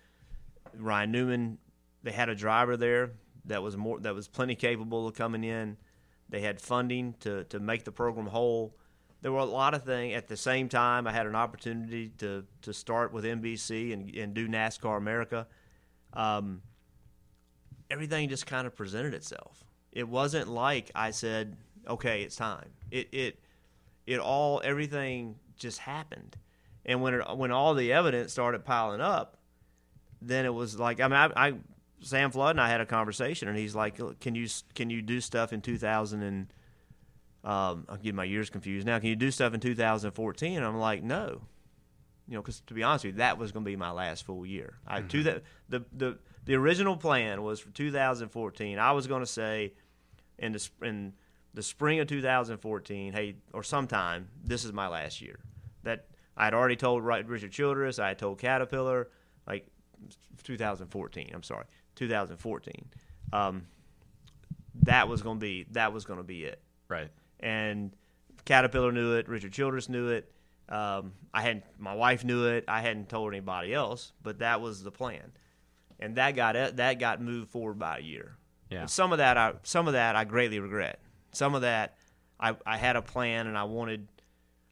Ryan 0.77 1.11
Newman, 1.11 1.57
they 2.03 2.11
had 2.11 2.29
a 2.29 2.35
driver 2.35 2.77
there 2.77 3.11
that 3.45 3.61
was 3.61 3.77
more, 3.77 3.99
that 3.99 4.15
was 4.15 4.27
plenty 4.27 4.55
capable 4.55 5.07
of 5.07 5.15
coming 5.15 5.43
in. 5.43 5.77
They 6.29 6.41
had 6.41 6.59
funding 6.59 7.15
to, 7.21 7.43
to 7.45 7.59
make 7.59 7.83
the 7.83 7.91
program 7.91 8.27
whole. 8.27 8.75
There 9.21 9.31
were 9.31 9.39
a 9.39 9.45
lot 9.45 9.73
of 9.73 9.83
things. 9.83 10.15
At 10.15 10.27
the 10.27 10.37
same 10.37 10.67
time, 10.67 11.07
I 11.07 11.11
had 11.11 11.27
an 11.27 11.35
opportunity 11.35 12.09
to, 12.17 12.45
to 12.63 12.73
start 12.73 13.13
with 13.13 13.23
NBC 13.23 13.93
and, 13.93 14.13
and 14.15 14.33
do 14.33 14.47
NASCAR 14.47 14.97
America. 14.97 15.47
Um, 16.13 16.61
everything 17.93 18.27
just 18.27 18.45
kind 18.45 18.67
of 18.67 18.75
presented 18.75 19.13
itself. 19.13 19.63
It 19.91 20.07
wasn't 20.09 20.49
like 20.49 20.91
I 20.95 21.11
said, 21.11 21.55
"Okay, 21.87 22.23
it's 22.23 22.35
time." 22.35 22.69
It 22.89 23.09
it 23.11 23.39
it 24.07 24.19
all 24.19 24.61
everything 24.63 25.35
just 25.55 25.79
happened, 25.79 26.37
and 26.85 27.01
when 27.01 27.15
it, 27.15 27.37
when 27.37 27.51
all 27.51 27.73
the 27.73 27.93
evidence 27.93 28.31
started 28.31 28.65
piling 28.65 29.01
up, 29.01 29.37
then 30.21 30.45
it 30.45 30.53
was 30.53 30.79
like 30.79 30.99
I 30.99 31.07
mean 31.07 31.17
I, 31.17 31.47
I 31.47 31.53
Sam 32.01 32.31
Flood 32.31 32.51
and 32.51 32.61
I 32.61 32.69
had 32.69 32.81
a 32.81 32.85
conversation, 32.85 33.47
and 33.47 33.57
he's 33.57 33.75
like, 33.75 33.99
"Can 34.19 34.35
you 34.35 34.47
can 34.75 34.89
you 34.89 35.01
do 35.01 35.21
stuff 35.21 35.53
in 35.53 35.61
2000 35.61 36.21
and 36.21 36.53
um, 37.43 37.85
I'll 37.89 37.97
get 37.97 38.15
my 38.15 38.23
years 38.23 38.49
confused 38.49 38.85
now. 38.85 38.99
Can 38.99 39.09
you 39.09 39.15
do 39.15 39.31
stuff 39.31 39.53
in 39.53 39.59
2014?" 39.59 40.57
And 40.57 40.65
I'm 40.65 40.77
like, 40.77 41.03
"No." 41.03 41.41
You 42.27 42.35
know, 42.35 42.41
because 42.41 42.61
to 42.61 42.73
be 42.73 42.83
honest 42.83 43.03
with 43.03 43.15
you, 43.15 43.17
that 43.17 43.37
was 43.37 43.51
going 43.51 43.65
to 43.65 43.69
be 43.69 43.75
my 43.75 43.91
last 43.91 44.25
full 44.25 44.45
year. 44.45 44.79
I 44.87 45.01
to 45.01 45.23
that 45.23 45.43
the 45.69 45.83
the 45.91 46.17
the 46.45 46.55
original 46.55 46.97
plan 46.97 47.41
was 47.41 47.59
for 47.59 47.69
2014. 47.71 48.79
I 48.79 48.91
was 48.91 49.07
going 49.07 49.21
to 49.21 49.27
say 49.27 49.73
in 50.37 50.53
the 50.53 50.69
in 50.81 51.13
the 51.53 51.63
spring 51.63 51.99
of 51.99 52.07
2014, 52.07 53.13
hey, 53.13 53.35
or 53.53 53.63
sometime, 53.63 54.29
this 54.43 54.65
is 54.65 54.73
my 54.73 54.87
last 54.87 55.21
year. 55.21 55.39
That 55.83 56.05
I 56.35 56.45
had 56.45 56.53
already 56.53 56.75
told 56.75 57.03
Richard 57.03 57.51
Childress, 57.51 57.99
I 57.99 58.09
had 58.09 58.19
told 58.19 58.39
Caterpillar, 58.39 59.09
like 59.47 59.67
2014. 60.43 61.31
I'm 61.33 61.43
sorry, 61.43 61.65
2014. 61.95 62.85
Um, 63.31 63.65
that 64.83 65.07
was 65.07 65.21
going 65.21 65.37
to 65.37 65.41
be 65.41 65.65
that 65.71 65.93
was 65.93 66.05
to 66.05 66.23
be 66.23 66.45
it 66.45 66.61
Right. 66.89 67.09
and 67.39 67.95
Caterpillar 68.45 68.91
knew 68.91 69.13
it. 69.13 69.29
Richard 69.29 69.53
Childress 69.53 69.87
knew 69.89 70.09
it. 70.09 70.31
Um, 70.69 71.13
I 71.33 71.41
hadn't. 71.41 71.63
My 71.77 71.93
wife 71.93 72.23
knew 72.23 72.45
it. 72.47 72.65
I 72.67 72.81
hadn't 72.81 73.09
told 73.09 73.31
anybody 73.33 73.73
else, 73.73 74.11
but 74.21 74.39
that 74.39 74.59
was 74.61 74.83
the 74.83 74.91
plan, 74.91 75.31
and 75.99 76.15
that 76.15 76.35
got 76.35 76.53
that 76.77 76.99
got 76.99 77.21
moved 77.21 77.49
forward 77.51 77.77
by 77.79 77.97
a 77.97 78.01
year. 78.01 78.37
Yeah. 78.69 78.81
And 78.81 78.89
some 78.89 79.11
of 79.11 79.17
that, 79.19 79.37
I 79.37 79.53
some 79.63 79.87
of 79.87 79.93
that 79.93 80.15
I 80.15 80.23
greatly 80.23 80.59
regret. 80.59 80.99
Some 81.33 81.55
of 81.55 81.61
that, 81.61 81.97
I, 82.39 82.55
I 82.65 82.77
had 82.77 82.95
a 82.95 83.01
plan 83.01 83.47
and 83.47 83.57
I 83.57 83.63
wanted, 83.65 84.07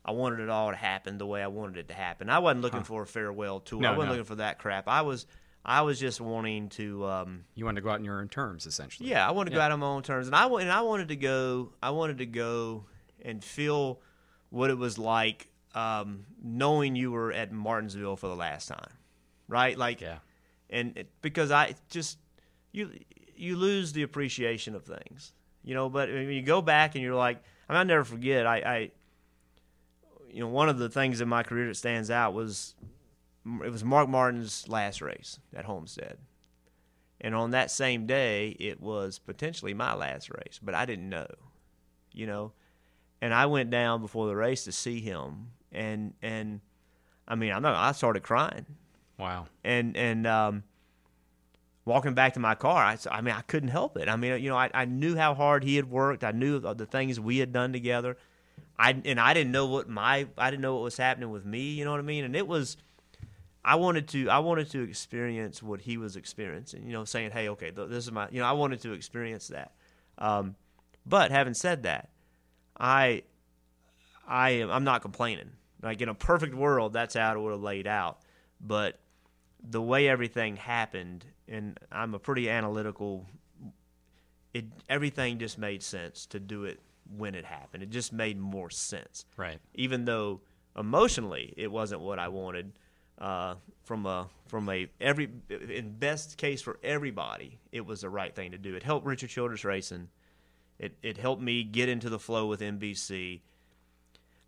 I 0.05 0.11
wanted 0.11 0.39
it 0.39 0.49
all 0.49 0.69
to 0.71 0.75
happen 0.75 1.17
the 1.17 1.25
way 1.27 1.41
I 1.43 1.47
wanted 1.47 1.77
it 1.77 1.87
to 1.89 1.93
happen. 1.93 2.29
I 2.29 2.39
wasn't 2.39 2.61
looking 2.61 2.83
for 2.83 3.03
a 3.03 3.07
farewell 3.07 3.59
tour. 3.59 3.81
No, 3.81 3.89
I 3.89 3.91
wasn't 3.91 4.05
no. 4.07 4.11
looking 4.13 4.25
for 4.25 4.35
that 4.35 4.57
crap. 4.59 4.87
I 4.87 5.01
was 5.01 5.25
I 5.63 5.81
was 5.81 5.99
just 5.99 6.19
wanting 6.19 6.69
to. 6.69 7.05
Um, 7.05 7.43
You 7.53 7.65
wanted 7.65 7.81
to 7.81 7.83
go 7.83 7.91
out 7.91 7.99
on 7.99 8.03
your 8.05 8.19
own 8.19 8.29
terms, 8.29 8.65
essentially. 8.65 9.09
yeah, 9.09 9.27
I 9.27 9.31
wanted 9.31 9.51
to 9.51 9.57
go 9.57 9.61
out 9.61 9.71
on 9.71 9.79
my 9.79 9.85
own 9.85 10.01
terms, 10.01 10.25
and 10.25 10.35
I 10.35 10.47
and 10.47 10.71
I 10.71 10.81
wanted 10.81 11.09
to 11.09 11.15
go. 11.15 11.73
I 11.83 11.91
wanted 11.91 12.17
to 12.17 12.25
go 12.25 12.85
and 13.23 13.43
feel 13.43 14.01
what 14.49 14.71
it 14.71 14.77
was 14.77 14.97
like 14.97 15.49
um, 15.75 16.25
knowing 16.43 16.95
you 16.95 17.11
were 17.11 17.31
at 17.31 17.51
Martinsville 17.51 18.15
for 18.17 18.27
the 18.27 18.35
last 18.35 18.67
time, 18.69 18.91
right? 19.47 19.77
Like, 19.77 20.01
Yeah. 20.01 20.17
and 20.71 20.97
it, 20.97 21.11
because 21.21 21.51
I 21.51 21.75
just 21.89 22.17
you 22.71 22.89
you 23.35 23.55
lose 23.55 23.93
the 23.93 24.01
appreciation 24.01 24.73
of 24.73 24.83
things, 24.83 25.31
you 25.63 25.73
know. 25.73 25.89
But 25.89 26.09
when 26.09 26.29
you 26.29 26.41
go 26.41 26.61
back 26.61 26.95
and 26.95 27.03
you're 27.03 27.15
like, 27.15 27.37
I 27.69 27.73
mean, 27.73 27.79
I'll 27.79 27.85
never 27.85 28.03
forget. 28.03 28.45
I, 28.45 28.57
I 28.57 28.91
you 30.31 30.39
know 30.41 30.47
one 30.47 30.69
of 30.69 30.77
the 30.77 30.89
things 30.89 31.21
in 31.21 31.27
my 31.29 31.43
career 31.43 31.67
that 31.67 31.75
stands 31.75 32.09
out 32.09 32.33
was 32.33 32.75
it 33.63 33.71
was 33.71 33.83
Mark 33.83 34.07
Martin's 34.09 34.67
last 34.67 35.01
race 35.01 35.39
at 35.55 35.65
Homestead. 35.65 36.17
And 37.23 37.35
on 37.35 37.51
that 37.51 37.69
same 37.69 38.07
day, 38.07 38.49
it 38.59 38.81
was 38.81 39.19
potentially 39.19 39.75
my 39.75 39.93
last 39.93 40.29
race, 40.31 40.59
but 40.61 40.73
I 40.73 40.85
didn't 40.85 41.07
know, 41.09 41.27
you 42.11 42.25
know. 42.25 42.53
And 43.21 43.31
I 43.31 43.45
went 43.45 43.69
down 43.69 44.01
before 44.01 44.25
the 44.27 44.35
race 44.35 44.63
to 44.63 44.71
see 44.71 45.01
him, 45.01 45.51
and 45.71 46.15
and 46.23 46.61
I 47.27 47.35
mean, 47.35 47.51
I'm 47.51 47.61
not. 47.61 47.75
I 47.75 47.91
started 47.91 48.23
crying, 48.23 48.65
Wow. 49.19 49.45
and 49.63 49.95
and 49.95 50.25
um, 50.25 50.63
walking 51.91 52.13
back 52.13 52.33
to 52.35 52.39
my 52.39 52.55
car, 52.55 52.83
I, 52.83 52.97
I 53.11 53.21
mean, 53.21 53.35
I 53.35 53.41
couldn't 53.41 53.69
help 53.69 53.97
it. 53.97 54.07
I 54.07 54.15
mean, 54.15 54.41
you 54.41 54.49
know, 54.49 54.55
I, 54.55 54.69
I 54.73 54.85
knew 54.85 55.17
how 55.17 55.33
hard 55.33 55.63
he 55.63 55.75
had 55.75 55.89
worked. 55.89 56.23
I 56.23 56.31
knew 56.31 56.59
the 56.59 56.85
things 56.85 57.19
we 57.19 57.39
had 57.39 57.51
done 57.51 57.73
together. 57.73 58.17
I 58.79 58.99
and 59.05 59.19
I 59.19 59.33
didn't 59.33 59.51
know 59.51 59.67
what 59.67 59.89
my 59.89 60.27
I 60.37 60.49
didn't 60.49 60.61
know 60.61 60.75
what 60.75 60.83
was 60.83 60.97
happening 60.97 61.29
with 61.29 61.45
me. 61.45 61.73
You 61.73 61.85
know 61.85 61.91
what 61.91 61.99
I 61.99 62.03
mean? 62.03 62.23
And 62.23 62.35
it 62.35 62.47
was. 62.47 62.77
I 63.63 63.75
wanted 63.75 64.07
to 64.09 64.29
I 64.29 64.39
wanted 64.39 64.71
to 64.71 64.81
experience 64.81 65.61
what 65.61 65.81
he 65.81 65.97
was 65.97 66.15
experiencing. 66.15 66.87
You 66.87 66.93
know, 66.93 67.05
saying, 67.05 67.31
"Hey, 67.31 67.49
okay, 67.49 67.69
this 67.69 68.05
is 68.05 68.11
my." 68.11 68.27
You 68.31 68.39
know, 68.39 68.47
I 68.47 68.53
wanted 68.53 68.81
to 68.81 68.93
experience 68.93 69.49
that. 69.49 69.73
Um, 70.17 70.55
but 71.05 71.29
having 71.29 71.53
said 71.53 71.83
that, 71.83 72.09
I 72.79 73.23
I 74.27 74.51
am 74.51 74.71
I'm 74.71 74.83
not 74.83 75.01
complaining. 75.01 75.51
Like 75.83 76.01
in 76.01 76.09
a 76.09 76.15
perfect 76.15 76.55
world, 76.55 76.93
that's 76.93 77.15
how 77.15 77.35
it 77.35 77.39
would 77.39 77.51
have 77.51 77.61
laid 77.61 77.85
out. 77.85 78.19
But 78.59 78.99
the 79.63 79.81
way 79.81 80.07
everything 80.07 80.55
happened, 80.55 81.25
and 81.51 81.77
I'm 81.91 82.13
a 82.15 82.19
pretty 82.19 82.49
analytical. 82.49 83.27
It 84.53 84.65
everything 84.89 85.37
just 85.39 85.57
made 85.57 85.83
sense 85.83 86.25
to 86.27 86.39
do 86.39 86.65
it 86.65 86.79
when 87.17 87.35
it 87.35 87.45
happened. 87.45 87.83
It 87.83 87.89
just 87.89 88.11
made 88.13 88.39
more 88.39 88.69
sense 88.69 89.25
Right. 89.37 89.59
even 89.73 90.05
though 90.05 90.41
emotionally 90.77 91.53
it 91.57 91.71
wasn't 91.71 92.01
what 92.01 92.19
I 92.19 92.27
wanted. 92.29 92.73
Uh, 93.17 93.55
from 93.83 94.05
a 94.07 94.27
from 94.47 94.67
a 94.69 94.87
every 94.99 95.29
in 95.49 95.95
best 95.99 96.37
case 96.37 96.59
for 96.61 96.79
everybody, 96.81 97.59
it 97.71 97.85
was 97.85 98.01
the 98.01 98.09
right 98.09 98.33
thing 98.35 98.51
to 98.51 98.57
do. 98.57 98.73
It 98.75 98.81
helped 98.83 99.05
Richard 99.05 99.29
Childress 99.29 99.63
Racing. 99.63 100.07
It 100.79 100.97
it 101.03 101.17
helped 101.17 101.41
me 101.41 101.63
get 101.63 101.87
into 101.87 102.09
the 102.09 102.17
flow 102.17 102.47
with 102.47 102.61
NBC. 102.61 103.41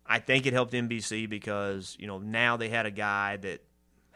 I 0.06 0.18
think 0.18 0.44
it 0.46 0.52
helped 0.52 0.72
NBC 0.72 1.28
because 1.28 1.96
you 2.00 2.06
know 2.08 2.18
now 2.18 2.56
they 2.56 2.68
had 2.68 2.84
a 2.84 2.90
guy 2.90 3.36
that 3.38 3.62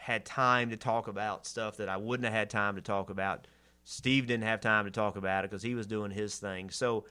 had 0.08 0.24
time 0.24 0.70
to 0.70 0.76
talk 0.78 1.06
about 1.06 1.46
stuff 1.46 1.76
that 1.76 1.90
I 1.90 1.98
wouldn't 1.98 2.24
have 2.24 2.32
had 2.32 2.48
time 2.48 2.76
to 2.76 2.80
talk 2.80 3.10
about. 3.10 3.46
Steve 3.84 4.26
didn't 4.26 4.44
have 4.44 4.58
time 4.62 4.86
to 4.86 4.90
talk 4.90 5.16
about 5.16 5.44
it 5.44 5.50
because 5.50 5.62
he 5.62 5.74
was 5.74 5.86
doing 5.86 6.10
his 6.10 6.38
thing. 6.38 6.70
So 6.70 7.04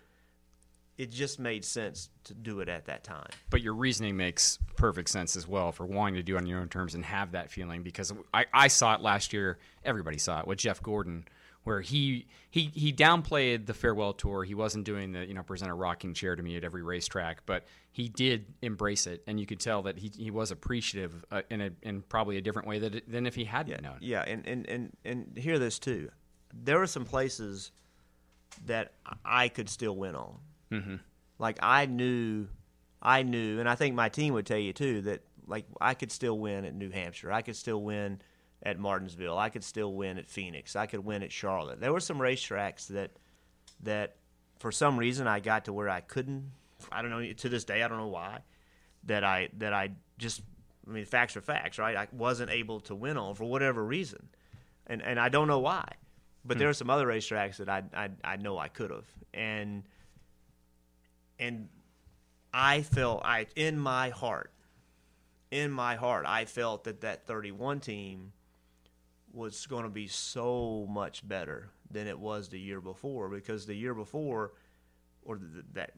it 0.98 1.12
just 1.12 1.38
made 1.38 1.64
sense 1.64 2.10
to 2.24 2.34
do 2.34 2.60
it 2.60 2.70
at 2.70 2.86
that 2.86 3.04
time. 3.04 3.30
But 3.52 3.62
your 3.62 3.76
reasoning 3.76 4.18
makes 4.18 4.58
perfect 4.76 5.10
sense 5.10 5.36
as 5.36 5.48
well 5.48 5.72
for 5.72 5.86
wanting 5.86 6.16
to 6.16 6.24
do 6.24 6.38
it 6.38 6.40
on 6.40 6.48
your 6.48 6.60
own 6.60 6.70
terms 6.70 6.96
and 6.96 7.06
have 7.06 7.34
that 7.34 7.52
feeling 7.52 7.84
because 7.84 8.12
I, 8.34 8.46
I 8.52 8.68
saw 8.68 8.96
it 8.96 9.02
last 9.02 9.32
year. 9.32 9.60
Everybody 9.86 10.18
saw 10.18 10.40
it 10.40 10.48
with 10.48 10.58
Jeff 10.58 10.82
Gordon, 10.82 11.28
where 11.68 11.82
he 11.82 12.26
he 12.50 12.72
he 12.74 12.94
downplayed 12.94 13.66
the 13.66 13.74
farewell 13.74 14.14
tour. 14.14 14.46
He 14.46 14.56
wasn't 14.56 14.86
doing 14.86 15.12
the 15.12 15.26
you 15.26 15.34
know 15.34 15.44
present 15.44 15.70
a 15.70 15.74
rocking 15.74 16.14
chair 16.14 16.34
to 16.34 16.42
me 16.42 16.56
at 16.56 16.64
every 16.64 16.82
racetrack, 16.82 17.46
but 17.46 17.66
he 17.92 18.08
did 18.08 18.46
embrace 18.62 19.06
it, 19.06 19.22
and 19.28 19.38
you 19.38 19.46
could 19.46 19.60
tell 19.60 19.84
that 19.84 19.98
he 19.98 20.10
he 20.18 20.32
was 20.32 20.50
appreciative 20.50 21.26
uh, 21.30 21.42
in 21.50 21.60
a 21.60 21.72
in 21.84 22.04
probably 22.04 22.38
a 22.38 22.42
different 22.42 22.70
way 22.70 22.80
that, 22.80 23.12
than 23.12 23.28
if 23.28 23.36
he 23.36 23.44
hadn't 23.44 23.84
known. 23.84 23.98
Yeah, 24.00 24.24
and, 24.26 24.48
and, 24.48 24.66
and, 24.70 24.98
and 25.04 25.38
hear 25.38 25.60
this 25.60 25.78
too. 25.78 26.10
There 26.54 26.80
were 26.80 26.88
some 26.88 27.04
places 27.04 27.72
that 28.66 28.94
I 29.26 29.50
could 29.50 29.68
still 29.68 29.98
win 29.98 30.16
on. 30.16 30.38
Mm-hmm. 30.72 30.96
Like 31.38 31.60
I 31.62 31.86
knew, 31.86 32.48
I 33.02 33.24
knew, 33.24 33.60
and 33.60 33.68
I 33.68 33.76
think 33.76 33.94
my 33.94 34.08
team 34.08 34.34
would 34.36 34.46
tell 34.46 34.58
you 34.58 34.72
too 34.72 35.02
that 35.02 35.22
like 35.48 35.66
I 35.82 35.96
could 35.96 36.14
still 36.14 36.40
win 36.40 36.64
at 36.64 36.74
New 36.74 36.92
Hampshire. 36.92 37.30
I 37.30 37.42
could 37.42 37.58
still 37.58 37.82
win 37.82 38.22
at 38.64 38.80
Martinsville. 38.80 39.38
I 39.38 39.50
could 39.50 39.64
still 39.64 39.94
win 39.94 40.18
at 40.18 40.28
Phoenix. 40.28 40.76
I 40.76 40.86
could 40.86 41.04
win 41.06 41.24
at 41.24 41.32
Charlotte. 41.32 41.80
There 41.80 41.94
were 41.94 42.00
some 42.00 42.18
racetracks 42.18 42.88
that 42.88 43.12
that 43.84 44.16
for 44.60 44.72
some 44.72 44.98
reason 44.98 45.28
I 45.28 45.40
got 45.40 45.66
to 45.66 45.74
where 45.74 45.90
I 45.90 46.02
couldn't. 46.02 46.52
I 46.92 47.02
don't 47.02 47.12
know. 47.12 47.34
To 47.34 47.50
this 47.50 47.64
day, 47.64 47.84
I 47.84 47.88
don't 47.88 47.98
know 47.98 48.08
why. 48.08 48.40
That 49.06 49.24
I 49.24 49.50
that 49.58 49.74
I 49.74 49.92
just. 50.18 50.42
I 50.88 50.92
mean, 50.92 51.06
facts 51.06 51.36
are 51.36 51.42
facts, 51.42 51.80
right? 51.80 51.98
I 51.98 52.08
wasn't 52.14 52.50
able 52.50 52.80
to 52.82 52.96
win 52.96 53.18
on 53.18 53.36
for 53.36 53.44
whatever 53.44 53.84
reason, 53.84 54.30
and 54.88 55.02
and 55.02 55.20
I 55.20 55.30
don't 55.30 55.48
know 55.48 55.60
why. 55.60 55.86
But 56.46 56.56
hmm. 56.56 56.60
there 56.60 56.70
are 56.70 56.74
some 56.74 56.90
other 56.90 57.06
racetracks 57.06 57.58
that 57.58 57.70
I 57.70 57.84
I, 57.94 58.10
I 58.24 58.36
know 58.38 58.58
I 58.58 58.70
could 58.70 58.92
have, 58.92 59.06
and 59.34 59.84
and 61.38 61.70
I 62.54 62.82
felt 62.82 63.24
I 63.24 63.48
in 63.56 63.78
my 63.78 64.10
heart, 64.10 64.52
in 65.52 65.72
my 65.72 65.96
heart, 65.96 66.26
I 66.28 66.46
felt 66.46 66.86
that 66.86 67.02
that 67.02 67.28
31 67.28 67.82
team 67.82 68.32
was 69.34 69.66
going 69.68 69.84
to 69.84 69.90
be 69.90 70.08
so 70.08 70.88
much 70.90 71.28
better 71.28 71.70
than 71.92 72.08
it 72.08 72.18
was 72.20 72.50
the 72.50 72.60
year 72.60 72.82
before 72.82 73.30
because 73.30 73.66
the 73.66 73.76
year 73.76 73.94
before, 73.94 74.54
or 75.24 75.38
the, 75.38 75.64
that, 75.74 75.92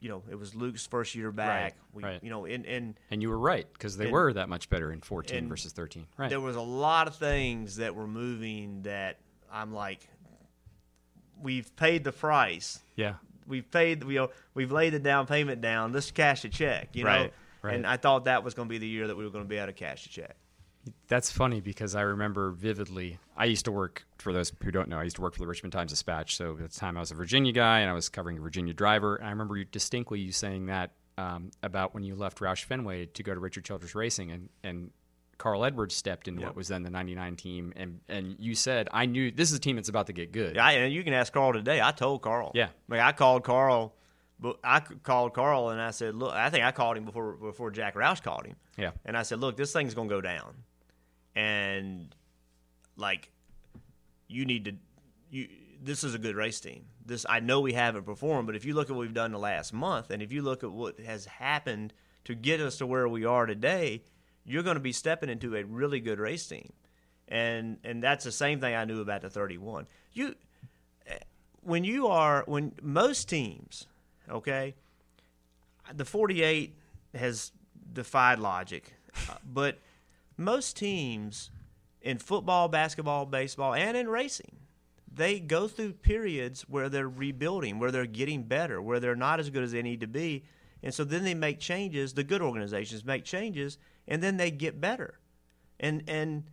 you 0.00 0.08
know, 0.08 0.22
it 0.30 0.38
was 0.38 0.54
Luke's 0.54 0.86
first 0.86 1.14
year 1.14 1.32
back. 1.32 1.76
we, 1.92 2.02
right. 2.02 2.22
You 2.22 2.30
know, 2.30 2.44
and 2.44 2.64
and 2.66 2.94
And 3.10 3.22
you 3.22 3.28
were 3.30 3.38
right 3.38 3.66
because 3.72 3.96
they 3.96 4.04
And- 4.04 4.12
were 4.12 4.32
that 4.32 4.48
much 4.48 4.68
better 4.68 4.92
in 4.92 5.00
14 5.00 5.48
versus 5.48 5.72
13. 5.72 6.06
Right. 6.16 6.30
there 6.30 6.40
was 6.40 6.56
a 6.56 6.60
lot 6.60 7.08
of 7.08 7.16
things 7.16 7.76
that 7.76 7.94
were 7.94 8.06
moving 8.06 8.82
that 8.82 9.18
I'm 9.50 9.72
like, 9.72 10.08
we've 11.40 11.74
paid 11.76 12.04
the 12.04 12.12
price. 12.12 12.80
yeah. 12.96 13.14
We've 13.44 13.68
paid, 13.68 14.04
you 14.04 14.14
know, 14.14 14.30
we've 14.54 14.70
laid 14.70 14.90
the 14.92 15.00
down 15.00 15.26
payment 15.26 15.60
down. 15.60 15.92
Let's 15.92 16.12
cash 16.12 16.44
a 16.44 16.48
check, 16.48 16.90
you 16.94 17.02
know. 17.02 17.10
Right, 17.10 17.32
right. 17.60 17.74
And 17.74 17.84
I 17.84 17.96
thought 17.96 18.26
that 18.26 18.44
was 18.44 18.54
going 18.54 18.68
to 18.68 18.70
be 18.70 18.78
the 18.78 18.86
year 18.86 19.08
that 19.08 19.16
we 19.16 19.24
were 19.24 19.30
going 19.30 19.44
to 19.44 19.48
be 19.48 19.56
able 19.56 19.66
to 19.66 19.72
cash 19.72 20.06
a 20.06 20.08
check. 20.08 20.36
That's 21.08 21.30
funny 21.30 21.60
because 21.60 21.94
I 21.94 22.02
remember 22.02 22.50
vividly. 22.50 23.18
I 23.36 23.44
used 23.44 23.64
to 23.66 23.72
work 23.72 24.04
for 24.18 24.32
those 24.32 24.52
who 24.62 24.70
don't 24.70 24.88
know. 24.88 24.98
I 24.98 25.04
used 25.04 25.16
to 25.16 25.22
work 25.22 25.34
for 25.34 25.40
the 25.40 25.46
Richmond 25.46 25.72
Times 25.72 25.90
Dispatch. 25.90 26.36
So 26.36 26.52
at 26.52 26.70
the 26.70 26.78
time, 26.78 26.96
I 26.96 27.00
was 27.00 27.10
a 27.10 27.14
Virginia 27.14 27.52
guy, 27.52 27.80
and 27.80 27.90
I 27.90 27.92
was 27.92 28.08
covering 28.08 28.38
a 28.38 28.40
Virginia 28.40 28.72
driver. 28.72 29.16
And 29.16 29.26
I 29.26 29.30
remember 29.30 29.56
you 29.56 29.64
distinctly 29.64 30.20
you 30.20 30.32
saying 30.32 30.66
that 30.66 30.92
um, 31.18 31.50
about 31.62 31.94
when 31.94 32.02
you 32.02 32.14
left 32.14 32.38
Roush 32.40 32.64
Fenway 32.64 33.06
to 33.06 33.22
go 33.22 33.34
to 33.34 33.40
Richard 33.40 33.64
Childress 33.64 33.94
Racing, 33.94 34.30
and 34.30 34.48
and 34.64 34.90
Carl 35.38 35.64
Edwards 35.64 35.94
stepped 35.94 36.28
into 36.28 36.42
what 36.42 36.56
was 36.56 36.68
then 36.68 36.82
the 36.82 36.90
'99 36.90 37.36
team, 37.36 37.72
and 37.76 38.00
and 38.08 38.36
you 38.38 38.54
said, 38.54 38.88
"I 38.92 39.06
knew 39.06 39.30
this 39.30 39.50
is 39.50 39.56
a 39.58 39.60
team 39.60 39.76
that's 39.76 39.88
about 39.88 40.06
to 40.06 40.12
get 40.12 40.32
good." 40.32 40.56
Yeah, 40.56 40.68
and 40.70 40.92
you 40.92 41.04
can 41.04 41.12
ask 41.12 41.32
Carl 41.32 41.52
today. 41.52 41.80
I 41.80 41.92
told 41.92 42.22
Carl. 42.22 42.52
Yeah. 42.54 42.68
Like 42.88 43.00
I 43.00 43.12
called 43.12 43.44
Carl, 43.44 43.94
but 44.42 44.58
I 44.64 44.80
called 44.80 45.34
Carl 45.34 45.70
and 45.70 45.80
I 45.80 45.92
said, 45.92 46.16
look, 46.16 46.34
I 46.34 46.50
think 46.50 46.64
I 46.64 46.72
called 46.72 46.96
him 46.96 47.04
before 47.04 47.34
before 47.34 47.70
Jack 47.70 47.94
Roush 47.94 48.22
called 48.22 48.44
him. 48.44 48.56
Yeah. 48.76 48.90
And 49.04 49.16
I 49.16 49.22
said, 49.22 49.40
look, 49.40 49.56
this 49.56 49.72
thing's 49.72 49.94
gonna 49.94 50.08
go 50.08 50.20
down, 50.20 50.54
and 51.34 52.14
like, 52.96 53.30
you 54.28 54.44
need 54.44 54.64
to, 54.66 54.72
you. 55.30 55.48
This 55.84 56.04
is 56.04 56.14
a 56.14 56.18
good 56.18 56.36
race 56.36 56.60
team. 56.60 56.84
This 57.04 57.26
I 57.28 57.40
know 57.40 57.60
we 57.60 57.72
haven't 57.72 58.04
performed, 58.04 58.46
but 58.46 58.54
if 58.54 58.64
you 58.64 58.74
look 58.74 58.88
at 58.88 58.94
what 58.94 59.00
we've 59.00 59.12
done 59.12 59.32
the 59.32 59.38
last 59.38 59.72
month, 59.72 60.10
and 60.10 60.22
if 60.22 60.32
you 60.32 60.42
look 60.42 60.62
at 60.62 60.70
what 60.70 61.00
has 61.00 61.24
happened 61.24 61.92
to 62.24 62.36
get 62.36 62.60
us 62.60 62.78
to 62.78 62.86
where 62.86 63.08
we 63.08 63.24
are 63.24 63.46
today, 63.46 64.04
you're 64.44 64.62
going 64.62 64.76
to 64.76 64.80
be 64.80 64.92
stepping 64.92 65.28
into 65.28 65.56
a 65.56 65.64
really 65.64 65.98
good 65.98 66.20
race 66.20 66.46
team, 66.46 66.72
and 67.26 67.78
and 67.82 68.00
that's 68.00 68.24
the 68.24 68.30
same 68.30 68.60
thing 68.60 68.76
I 68.76 68.84
knew 68.84 69.00
about 69.00 69.22
the 69.22 69.30
31. 69.30 69.88
You 70.12 70.36
when 71.62 71.84
you 71.84 72.08
are 72.08 72.44
when 72.46 72.72
most 72.82 73.28
teams, 73.28 73.86
okay, 74.30 74.74
the 75.94 76.04
48 76.04 76.76
has 77.14 77.52
defied 77.92 78.38
logic, 78.38 78.92
uh, 79.28 79.34
but 79.44 79.78
most 80.36 80.76
teams 80.76 81.50
in 82.00 82.18
football, 82.18 82.68
basketball, 82.68 83.26
baseball, 83.26 83.74
and 83.74 83.96
in 83.96 84.08
racing, 84.08 84.56
they 85.14 85.38
go 85.38 85.68
through 85.68 85.92
periods 85.94 86.62
where 86.62 86.88
they're 86.88 87.08
rebuilding, 87.08 87.78
where 87.78 87.90
they're 87.90 88.06
getting 88.06 88.44
better, 88.44 88.80
where 88.80 88.98
they're 89.00 89.16
not 89.16 89.40
as 89.40 89.50
good 89.50 89.62
as 89.62 89.72
they 89.72 89.82
need 89.82 90.00
to 90.00 90.06
be, 90.06 90.44
and 90.82 90.92
so 90.92 91.04
then 91.04 91.22
they 91.22 91.34
make 91.34 91.60
changes. 91.60 92.14
The 92.14 92.24
good 92.24 92.42
organizations 92.42 93.04
make 93.04 93.24
changes, 93.24 93.78
and 94.08 94.22
then 94.22 94.36
they 94.36 94.50
get 94.50 94.80
better, 94.80 95.20
and 95.78 96.02
and 96.08 96.44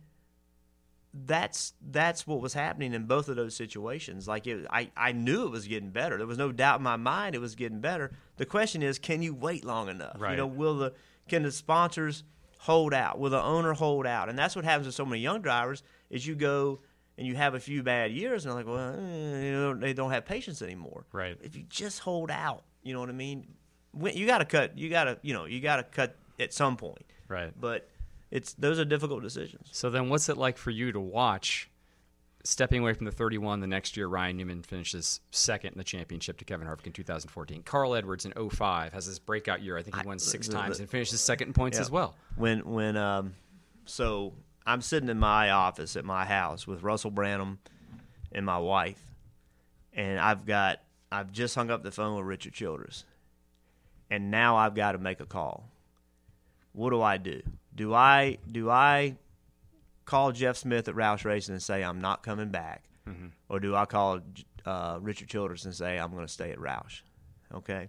that's 1.12 1.72
that's 1.90 2.26
what 2.26 2.40
was 2.40 2.54
happening 2.54 2.94
in 2.94 3.06
both 3.06 3.28
of 3.28 3.36
those 3.36 3.56
situations. 3.56 4.28
Like 4.28 4.46
it, 4.46 4.66
I, 4.70 4.90
I 4.96 5.12
knew 5.12 5.44
it 5.44 5.50
was 5.50 5.66
getting 5.66 5.90
better. 5.90 6.16
There 6.18 6.26
was 6.26 6.38
no 6.38 6.52
doubt 6.52 6.78
in 6.78 6.84
my 6.84 6.96
mind 6.96 7.34
it 7.34 7.40
was 7.40 7.54
getting 7.54 7.80
better. 7.80 8.12
The 8.36 8.46
question 8.46 8.82
is, 8.82 8.98
can 8.98 9.22
you 9.22 9.34
wait 9.34 9.64
long 9.64 9.88
enough? 9.88 10.16
You 10.32 10.36
know, 10.36 10.46
will 10.46 10.76
the 10.76 10.92
can 11.28 11.42
the 11.42 11.52
sponsors 11.52 12.22
hold 12.60 12.92
out? 12.92 13.18
Will 13.18 13.30
the 13.30 13.42
owner 13.42 13.72
hold 13.72 14.06
out? 14.06 14.28
And 14.28 14.38
that's 14.38 14.54
what 14.54 14.66
happens 14.66 14.86
with 14.86 14.94
so 14.94 15.06
many 15.06 15.22
young 15.22 15.40
drivers 15.40 15.82
is 16.10 16.26
you 16.26 16.34
go 16.34 16.80
and 17.16 17.26
you 17.26 17.34
have 17.34 17.54
a 17.54 17.60
few 17.60 17.82
bad 17.82 18.12
years, 18.12 18.44
and 18.44 18.50
they're 18.50 18.62
like, 18.62 18.66
well, 18.66 18.94
eh, 18.94 19.44
you 19.44 19.52
know, 19.52 19.74
they 19.74 19.92
don't 19.92 20.10
have 20.10 20.24
patience 20.24 20.62
anymore. 20.62 21.04
Right. 21.10 21.38
If 21.42 21.56
you 21.56 21.64
just 21.68 22.00
hold 22.00 22.30
out, 22.30 22.64
you 22.82 22.92
know 22.92 23.00
what 23.00 23.08
I 23.08 23.12
mean. 23.12 23.46
You 23.98 24.26
got 24.26 24.38
to 24.38 24.44
cut. 24.44 24.78
You 24.78 24.88
got 24.90 25.04
to, 25.04 25.18
you 25.22 25.32
know, 25.32 25.46
you 25.46 25.60
got 25.60 25.76
to 25.76 25.82
cut 25.82 26.16
at 26.38 26.52
some 26.52 26.76
point. 26.76 27.04
Right. 27.28 27.52
But 27.58 27.88
it's 28.30 28.52
those 28.54 28.78
are 28.78 28.84
difficult 28.84 29.22
decisions. 29.22 29.68
So 29.72 29.90
then, 29.90 30.08
what's 30.10 30.28
it 30.28 30.36
like 30.36 30.56
for 30.58 30.70
you 30.70 30.92
to 30.92 31.00
watch? 31.00 31.69
Stepping 32.42 32.80
away 32.80 32.94
from 32.94 33.04
the 33.04 33.12
31 33.12 33.60
the 33.60 33.66
next 33.66 33.96
year, 33.98 34.06
Ryan 34.06 34.38
Newman 34.38 34.62
finishes 34.62 35.20
second 35.30 35.72
in 35.72 35.78
the 35.78 35.84
championship 35.84 36.38
to 36.38 36.44
Kevin 36.46 36.66
Harvick 36.66 36.86
in 36.86 36.92
2014. 36.92 37.62
Carl 37.64 37.94
Edwards 37.94 38.24
in 38.24 38.32
05 38.32 38.94
has 38.94 39.06
this 39.06 39.18
breakout 39.18 39.60
year. 39.62 39.76
I 39.76 39.82
think 39.82 39.96
he 40.00 40.06
won 40.06 40.18
six 40.18 40.46
the- 40.46 40.54
times 40.54 40.78
the- 40.78 40.84
and 40.84 40.90
finishes 40.90 41.20
second 41.20 41.48
in 41.48 41.52
points 41.54 41.76
Yeah. 41.76 41.82
as 41.82 41.90
well. 41.90 42.16
when 42.36 42.60
when 42.64 42.96
um 42.96 43.34
so 43.84 44.32
I'm 44.64 44.80
sitting 44.80 45.08
in 45.10 45.18
my 45.18 45.50
office 45.50 45.96
at 45.96 46.04
my 46.04 46.24
house 46.24 46.66
with 46.66 46.82
Russell 46.82 47.10
Branham 47.10 47.58
and 48.32 48.46
my 48.46 48.58
wife 48.58 49.02
and 49.92 50.18
I've 50.18 50.46
got 50.46 50.80
I've 51.12 51.32
just 51.32 51.54
hung 51.56 51.70
up 51.70 51.82
the 51.82 51.90
phone 51.90 52.16
with 52.16 52.24
Richard 52.24 52.54
Childress 52.54 53.04
and 54.10 54.30
now 54.30 54.56
I've 54.56 54.74
got 54.74 54.92
to 54.92 54.98
make 54.98 55.20
a 55.20 55.26
call. 55.26 55.68
What 56.72 56.90
do 56.90 57.02
I 57.02 57.16
do? 57.18 57.42
Do 57.74 57.92
I 57.92 58.38
do 58.50 58.70
I 58.70 59.16
call 60.10 60.32
Jeff 60.32 60.56
Smith 60.56 60.88
at 60.88 60.94
Roush 60.94 61.24
Racing 61.24 61.54
and 61.54 61.62
say 61.62 61.82
I'm 61.82 62.00
not 62.00 62.22
coming 62.22 62.48
back, 62.50 62.84
or 63.48 63.60
do 63.60 63.74
I 63.76 63.86
call 63.86 64.20
uh, 64.66 64.98
Richard 65.00 65.28
Childress 65.28 65.64
and 65.64 65.74
say 65.74 65.98
I'm 65.98 66.12
going 66.12 66.26
to 66.26 66.32
stay 66.32 66.50
at 66.50 66.58
Roush? 66.58 67.02
Okay, 67.54 67.88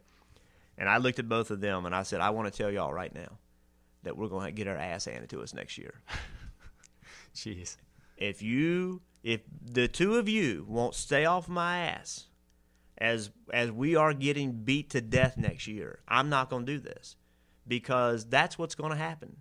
and 0.78 0.88
I 0.88 0.98
looked 0.98 1.20
at 1.20 1.28
both 1.28 1.52
of 1.52 1.62
them 1.62 1.86
and 1.86 1.96
I 1.96 2.04
said 2.04 2.22
I 2.22 2.30
want 2.30 2.52
to 2.52 2.58
tell 2.58 2.72
y'all 2.72 2.94
right 2.94 3.14
now 3.14 3.38
that 4.04 4.18
we're 4.18 4.28
going 4.28 4.46
to 4.46 4.52
get 4.52 4.68
our 4.68 4.76
ass 4.76 5.06
handed 5.06 5.30
to 5.32 5.42
us 5.42 5.54
next 5.54 5.78
year. 5.78 6.02
Jeez. 7.36 7.78
if 8.18 8.42
you 8.42 9.02
if 9.24 9.42
the 9.64 9.88
two 9.88 10.16
of 10.16 10.28
you 10.28 10.66
won't 10.68 10.96
stay 10.96 11.26
off 11.26 11.48
my 11.48 11.80
ass 11.80 12.28
as 12.98 13.32
as 13.54 13.72
we 13.72 13.96
are 13.96 14.14
getting 14.14 14.52
beat 14.52 14.90
to 14.92 15.02
death 15.02 15.38
next 15.38 15.68
year, 15.68 16.00
I'm 16.08 16.30
not 16.30 16.50
going 16.50 16.66
to 16.66 16.72
do 16.74 16.80
this 16.80 17.16
because 17.68 18.26
that's 18.26 18.58
what's 18.58 18.76
going 18.76 18.92
to 18.92 18.98
happen. 18.98 19.38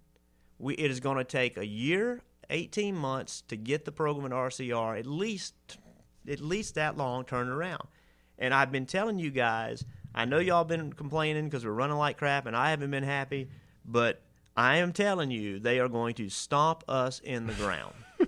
We 0.59 0.75
it 0.75 0.91
is 0.91 1.01
going 1.01 1.19
to 1.19 1.25
take 1.25 1.57
a 1.57 1.67
year, 1.67 2.23
18 2.51 2.95
months 2.95 3.43
to 3.49 3.57
get 3.57 3.85
the 3.85 3.93
program 3.93 4.27
in 4.27 4.33
RCR 4.33 4.99
at 4.99 5.07
least 5.07 5.55
at 6.29 6.41
least 6.41 6.75
that 6.75 6.97
long 6.97 7.25
turned 7.25 7.51
around. 7.51 7.83
And 8.39 8.53
I've 8.53 8.71
been 8.71 8.87
telling 8.87 9.19
you 9.19 9.31
guys, 9.31 9.85
I 10.15 10.27
know 10.27 10.39
y'all 10.39 10.65
been 10.65 10.93
complaining 10.93 11.45
because 11.45 11.65
we're 11.65 11.73
running 11.73 11.97
like 11.97 12.19
crap 12.19 12.47
and 12.47 12.57
I 12.57 12.71
haven't 12.71 12.91
been 12.91 13.05
happy, 13.05 13.49
but 13.85 14.23
I 14.57 14.77
am 14.77 14.93
telling 14.93 15.31
you 15.31 15.59
they 15.59 15.81
are 15.81 15.89
going 15.89 16.15
to 16.15 16.29
stomp 16.29 16.85
us 16.89 17.21
in 17.21 17.47
the 17.47 17.55
ground. 17.55 17.95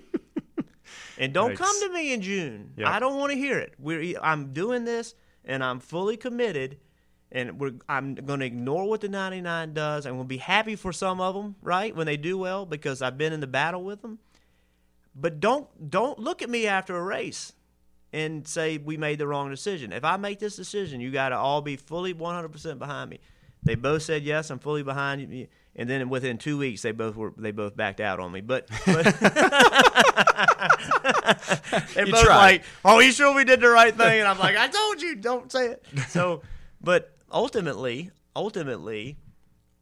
And 1.17 1.33
don't 1.33 1.55
come 1.55 1.79
to 1.81 1.93
me 1.93 2.13
in 2.13 2.21
June. 2.21 2.73
Yep. 2.77 2.87
I 2.87 2.99
don't 2.99 3.17
want 3.17 3.31
to 3.31 3.37
hear 3.37 3.59
it. 3.59 3.73
We're 3.77 4.19
I'm 4.21 4.53
doing 4.53 4.83
this 4.83 5.15
and 5.45 5.63
I'm 5.63 5.79
fully 5.79 6.17
committed 6.17 6.77
and 7.33 7.59
we're 7.59 7.73
I'm 7.89 8.15
going 8.15 8.39
to 8.39 8.45
ignore 8.45 8.87
what 8.87 9.01
the 9.01 9.09
99 9.09 9.73
does. 9.73 10.05
I'm 10.05 10.13
going 10.13 10.23
to 10.25 10.29
be 10.29 10.37
happy 10.37 10.75
for 10.77 10.93
some 10.93 11.19
of 11.19 11.35
them, 11.35 11.55
right? 11.61 11.93
When 11.95 12.05
they 12.05 12.15
do 12.15 12.37
well 12.37 12.65
because 12.65 13.01
I've 13.01 13.17
been 13.17 13.33
in 13.33 13.41
the 13.41 13.47
battle 13.47 13.83
with 13.83 14.01
them. 14.01 14.19
But 15.15 15.39
don't 15.39 15.67
don't 15.89 16.19
look 16.19 16.41
at 16.41 16.49
me 16.49 16.67
after 16.67 16.95
a 16.95 17.03
race 17.03 17.53
and 18.13 18.47
say 18.47 18.77
we 18.77 18.95
made 18.97 19.19
the 19.19 19.27
wrong 19.27 19.49
decision. 19.49 19.91
If 19.91 20.05
I 20.05 20.17
make 20.17 20.39
this 20.39 20.55
decision, 20.55 21.01
you 21.01 21.11
got 21.11 21.29
to 21.29 21.37
all 21.37 21.61
be 21.61 21.75
fully 21.75 22.13
100% 22.13 22.79
behind 22.79 23.09
me. 23.09 23.19
They 23.63 23.75
both 23.75 24.03
said 24.03 24.23
yes, 24.23 24.49
I'm 24.49 24.59
fully 24.59 24.83
behind 24.83 25.33
you. 25.33 25.47
And 25.75 25.89
then 25.89 26.07
within 26.09 26.37
two 26.37 26.57
weeks, 26.59 26.83
they 26.83 26.91
both 26.91 27.15
were 27.15 27.33
they 27.35 27.49
both 27.51 27.75
backed 27.75 27.99
out 27.99 28.19
on 28.19 28.31
me. 28.31 28.41
But, 28.41 28.67
but 28.85 29.05
they're 31.95 32.05
You 32.05 32.11
both 32.11 32.23
tried. 32.23 32.37
like, 32.37 32.63
"Oh, 32.85 32.99
you 32.99 33.11
sure 33.11 33.33
we 33.33 33.43
did 33.43 33.59
the 33.61 33.69
right 33.69 33.95
thing?" 33.95 34.19
And 34.19 34.27
I'm 34.27 34.37
like, 34.37 34.55
"I 34.55 34.67
told 34.67 35.01
you, 35.01 35.15
don't 35.15 35.51
say 35.51 35.67
it." 35.67 35.85
So, 36.09 36.41
but 36.81 37.15
ultimately, 37.33 38.11
ultimately, 38.35 39.17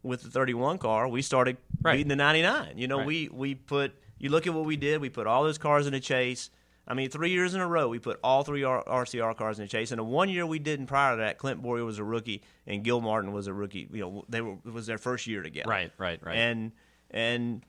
with 0.04 0.24
the 0.24 0.30
31 0.32 0.78
car, 0.80 1.08
we 1.08 1.22
started 1.22 1.58
Right. 1.82 1.94
beating 1.98 2.08
the 2.10 2.16
99. 2.16 2.78
You 2.78 2.88
know, 2.88 2.98
Right. 3.00 3.08
we 3.08 3.30
we 3.30 3.56
put. 3.56 3.94
You 4.18 4.30
look 4.30 4.46
at 4.48 4.54
what 4.54 4.66
we 4.66 4.78
did. 4.78 5.02
We 5.02 5.10
put 5.10 5.28
all 5.28 5.44
those 5.44 5.58
cars 5.58 5.88
in 5.88 5.94
a 5.94 6.00
chase. 6.00 6.50
I 6.88 6.94
mean, 6.94 7.10
three 7.10 7.30
years 7.30 7.54
in 7.54 7.62
a 7.62 7.68
row, 7.68 7.88
we 7.88 8.00
put 8.00 8.20
all 8.24 8.44
three 8.44 8.64
R- 8.64 8.84
RCR 8.88 9.34
cars 9.36 9.60
in 9.60 9.66
a 9.66 9.68
chase. 9.68 9.92
And 9.92 10.00
the 10.00 10.04
one 10.04 10.30
year 10.30 10.46
we 10.46 10.60
didn't 10.60 10.88
prior 10.88 11.16
to 11.16 11.18
that, 11.22 11.38
Clint 11.38 11.62
Bowyer 11.62 11.86
was 11.86 12.00
a 12.00 12.04
rookie 12.04 12.42
and 12.68 12.84
Gil 12.84 13.02
Martin 13.02 13.32
was 13.32 13.48
a 13.48 13.54
rookie. 13.54 13.88
You 13.92 14.02
know, 14.02 14.26
they 14.30 14.42
were 14.42 14.58
it 14.66 14.74
was 14.74 14.88
their 14.88 14.98
first 14.98 15.28
year 15.28 15.42
together. 15.44 15.70
Right, 15.70 15.92
right, 15.98 16.20
right. 16.24 16.36
And 16.36 16.72
and 17.12 17.62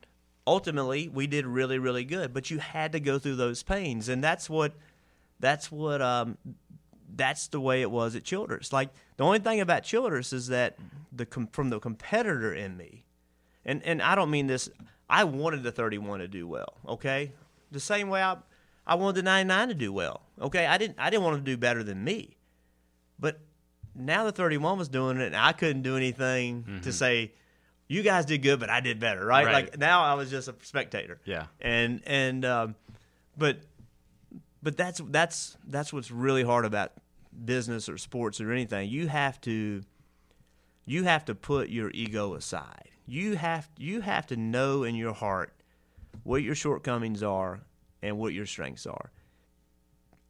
ultimately, 0.47 1.09
we 1.09 1.27
did 1.27 1.47
really, 1.47 1.79
really 1.79 2.05
good. 2.05 2.33
But 2.35 2.51
you 2.51 2.59
had 2.59 2.93
to 2.93 3.01
go 3.01 3.19
through 3.19 3.37
those 3.37 3.63
pains, 3.63 4.09
and 4.09 4.23
that's 4.25 4.49
what 4.51 4.73
that's 5.41 5.71
what 5.71 6.01
um 6.03 6.39
that's 7.15 7.49
the 7.49 7.61
way 7.61 7.83
it 7.83 7.91
was 7.91 8.17
at 8.17 8.25
Childress. 8.25 8.73
Like 8.73 8.91
the 9.17 9.25
only 9.25 9.39
thing 9.39 9.61
about 9.61 9.83
Childress 9.85 10.33
is 10.33 10.49
that 10.49 10.79
the 11.13 11.27
com- 11.27 11.49
from 11.49 11.71
the 11.71 11.79
competitor 11.79 12.53
in 12.55 12.77
me, 12.77 13.05
and 13.65 13.83
and 13.85 14.01
I 14.03 14.15
don't 14.15 14.31
mean 14.31 14.47
this. 14.47 14.69
I 15.09 15.25
wanted 15.25 15.63
the 15.63 15.73
31 15.73 16.21
to 16.21 16.29
do 16.29 16.47
well. 16.47 16.75
Okay, 16.89 17.33
the 17.71 17.81
same 17.81 18.09
way 18.09 18.23
I 18.23 18.37
I 18.87 18.95
wanted 18.95 19.17
the 19.17 19.23
99 19.23 19.69
to 19.69 19.75
do 19.75 19.93
well. 19.93 20.23
Okay, 20.41 20.67
I 20.67 20.79
didn't 20.79 20.99
I 20.99 21.11
didn't 21.11 21.25
want 21.25 21.37
to 21.37 21.43
do 21.43 21.57
better 21.57 21.83
than 21.83 22.03
me, 22.03 22.37
but 23.19 23.41
now 23.95 24.25
the 24.25 24.33
31 24.33 24.79
was 24.79 24.89
doing 24.89 25.19
it, 25.19 25.27
and 25.27 25.37
I 25.37 25.53
couldn't 25.53 25.83
do 25.83 25.97
anything 25.97 26.81
to 26.83 26.93
say. 26.93 27.33
You 27.89 28.03
guys 28.03 28.25
did 28.25 28.39
good, 28.39 28.59
but 28.59 28.71
I 28.71 28.81
did 28.81 28.99
better, 29.01 29.23
right? 29.27 29.45
Right. 29.45 29.53
Like 29.53 29.79
now, 29.79 30.03
I 30.03 30.15
was 30.15 30.31
just 30.31 30.49
a 30.49 30.55
spectator. 30.63 31.21
Yeah. 31.27 31.47
and 31.61 32.01
and 32.07 32.43
um, 32.47 32.75
but 33.37 33.59
but 34.63 34.79
that's 34.79 35.03
that's 35.11 35.59
that's 35.67 35.93
what's 35.93 36.11
really 36.11 36.43
hard 36.43 36.65
about 36.65 36.93
business 37.45 37.89
or 37.89 37.99
sports 37.99 38.41
or 38.41 38.53
anything. 38.53 38.89
You 38.91 39.09
have 39.09 39.41
to 39.43 39.83
you 40.85 41.05
have 41.05 41.25
to 41.27 41.35
put 41.35 41.69
your 41.69 41.91
ego 41.93 42.35
aside. 42.35 42.91
You 43.07 43.37
have 43.37 43.69
you 43.79 44.01
have 44.01 44.27
to 44.29 44.37
know 44.37 44.85
in 44.85 44.95
your 44.95 45.13
heart 45.13 45.53
what 46.25 46.43
your 46.43 46.55
shortcomings 46.55 47.23
are 47.23 47.61
and 48.03 48.19
what 48.19 48.33
your 48.33 48.47
strengths 48.47 48.87
are. 48.87 49.13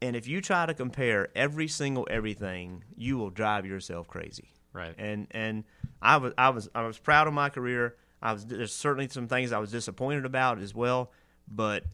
And 0.01 0.17
if 0.17 0.27
you 0.27 0.41
try 0.41 0.67
to 0.67 0.75
compare 0.75 1.29
every 1.35 1.69
single 1.69 2.07
everything, 2.11 2.85
you 2.97 3.19
will 3.19 3.31
drive 3.31 3.67
yourself 3.67 4.09
crazy. 4.09 4.55
Right. 4.73 4.95
And 4.99 5.27
and 5.31 5.65
I 6.01 6.17
was 6.17 6.33
I 6.39 6.51
was 6.51 6.69
I 6.75 6.87
was 6.87 6.99
proud 6.99 7.27
of 7.27 7.35
my 7.35 7.49
career. 7.49 7.97
I 8.21 8.33
was 8.33 8.47
there's 8.47 8.73
certainly 8.73 9.09
some 9.09 9.29
things 9.29 9.53
I 9.53 9.59
was 9.59 9.71
disappointed 9.71 10.25
about 10.25 10.61
as 10.61 10.75
well, 10.75 11.11
but 11.49 11.85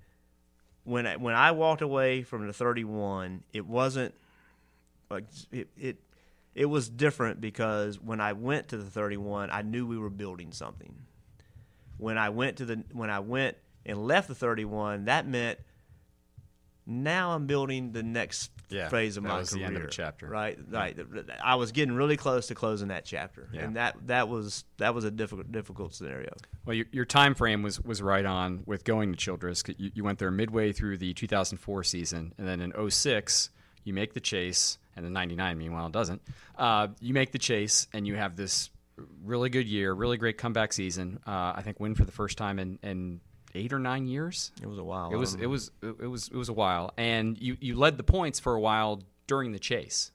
when 0.89 1.07
I, 1.07 1.17
when 1.17 1.35
I 1.35 1.51
walked 1.51 1.83
away 1.83 2.23
from 2.23 2.47
the 2.47 2.53
31, 2.53 3.45
it 3.53 3.67
wasn't 3.67 4.15
like 5.11 5.25
it, 5.53 5.69
it 5.77 5.97
it 6.55 6.67
was 6.67 6.89
different 6.89 7.41
because 7.41 8.01
when 8.01 8.21
I 8.21 8.33
went 8.33 8.69
to 8.69 8.77
the 8.77 8.85
31, 8.91 9.51
I 9.53 9.63
knew 9.63 9.87
we 9.87 9.99
were 9.99 10.11
building 10.11 10.53
something. 10.53 10.95
When 11.99 12.19
I 12.19 12.29
went 12.31 12.57
to 12.59 12.65
the 12.65 12.85
when 12.93 13.11
I 13.11 13.21
went 13.21 13.57
and 13.87 14.07
left 14.07 14.29
the 14.29 14.35
31, 14.35 15.07
that 15.07 15.27
meant 15.27 15.59
now 16.87 17.33
I'm 17.33 17.47
building 17.47 17.93
the 17.93 18.03
next 18.03 18.51
Yeah, 18.71 18.89
phase 18.89 19.17
of 19.19 19.23
that 19.25 19.29
my 19.29 19.39
was 19.39 19.51
the 19.51 19.57
career. 19.57 19.67
end 19.67 19.77
of 19.77 19.83
a 19.85 19.89
chapter. 19.89 20.27
Right, 20.27 20.59
right. 20.71 20.99
I 21.43 21.57
was 21.57 21.73
getting 21.73 21.95
really 21.95 22.17
close 22.17 22.47
to 22.49 22.55
closing 22.55 22.89
that 22.89 23.05
chapter, 23.05 23.49
Yeah. 23.53 23.63
and 23.65 23.77
that 23.77 23.97
that 24.07 24.29
was 24.29 24.65
that 24.79 24.95
was 24.95 25.05
a 25.05 25.11
difficult 25.11 25.53
difficult 25.53 25.95
scenario. 25.95 26.33
Well, 26.65 26.75
your, 26.77 26.87
your 26.93 27.05
time 27.05 27.35
frame 27.35 27.63
was, 27.63 27.81
was 27.81 28.03
right 28.03 28.25
on 28.27 28.63
with 28.67 28.85
going 28.85 29.13
to 29.13 29.17
Childress. 29.19 29.63
You, 29.79 29.91
you 29.95 30.05
went 30.05 30.19
there 30.19 30.31
midway 30.31 30.73
through 30.73 30.99
the 30.99 31.15
2004 31.15 31.83
season, 31.85 32.35
and 32.39 32.47
then 32.47 32.61
in 32.61 32.91
06, 32.91 33.51
you 33.85 33.93
make 33.95 34.13
the 34.15 34.21
chase, 34.21 34.77
and 34.99 35.07
the 35.07 35.11
99, 35.11 35.57
meanwhile, 35.57 35.89
doesn't. 35.89 36.21
Uh, 36.57 36.89
you 37.01 37.15
make 37.15 37.33
the 37.33 37.39
chase, 37.39 37.87
and 37.93 38.07
you 38.07 38.17
have 38.17 38.37
this 38.37 38.71
really 39.25 39.49
good 39.49 39.67
year, 39.67 39.93
really 39.93 40.17
great 40.17 40.39
comeback 40.39 40.73
season. 40.73 41.21
Uh, 41.27 41.53
I 41.57 41.63
think 41.63 41.81
win 41.81 41.95
for 41.95 42.05
the 42.05 42.13
first 42.13 42.37
time 42.37 42.59
in, 42.59 42.79
in 42.83 43.21
eight 43.55 43.73
or 43.73 43.79
nine 43.79 44.07
years. 44.07 44.51
It 44.61 44.67
was 44.67 44.79
a 44.79 44.85
while. 44.85 45.11
It 45.11 45.17
was 45.17 45.35
it 45.35 45.47
was 45.47 45.71
it 45.83 46.09
was 46.09 46.29
it 46.29 46.37
was 46.37 46.49
a 46.49 46.53
while, 46.53 46.93
and 46.97 47.39
you 47.39 47.57
you 47.61 47.77
led 47.77 47.97
the 47.97 48.03
points 48.03 48.41
for 48.41 48.55
a 48.55 48.61
while 48.61 49.03
during 49.27 49.53
the 49.53 49.59
chase. 49.59 50.11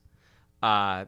Uh, 0.62 1.06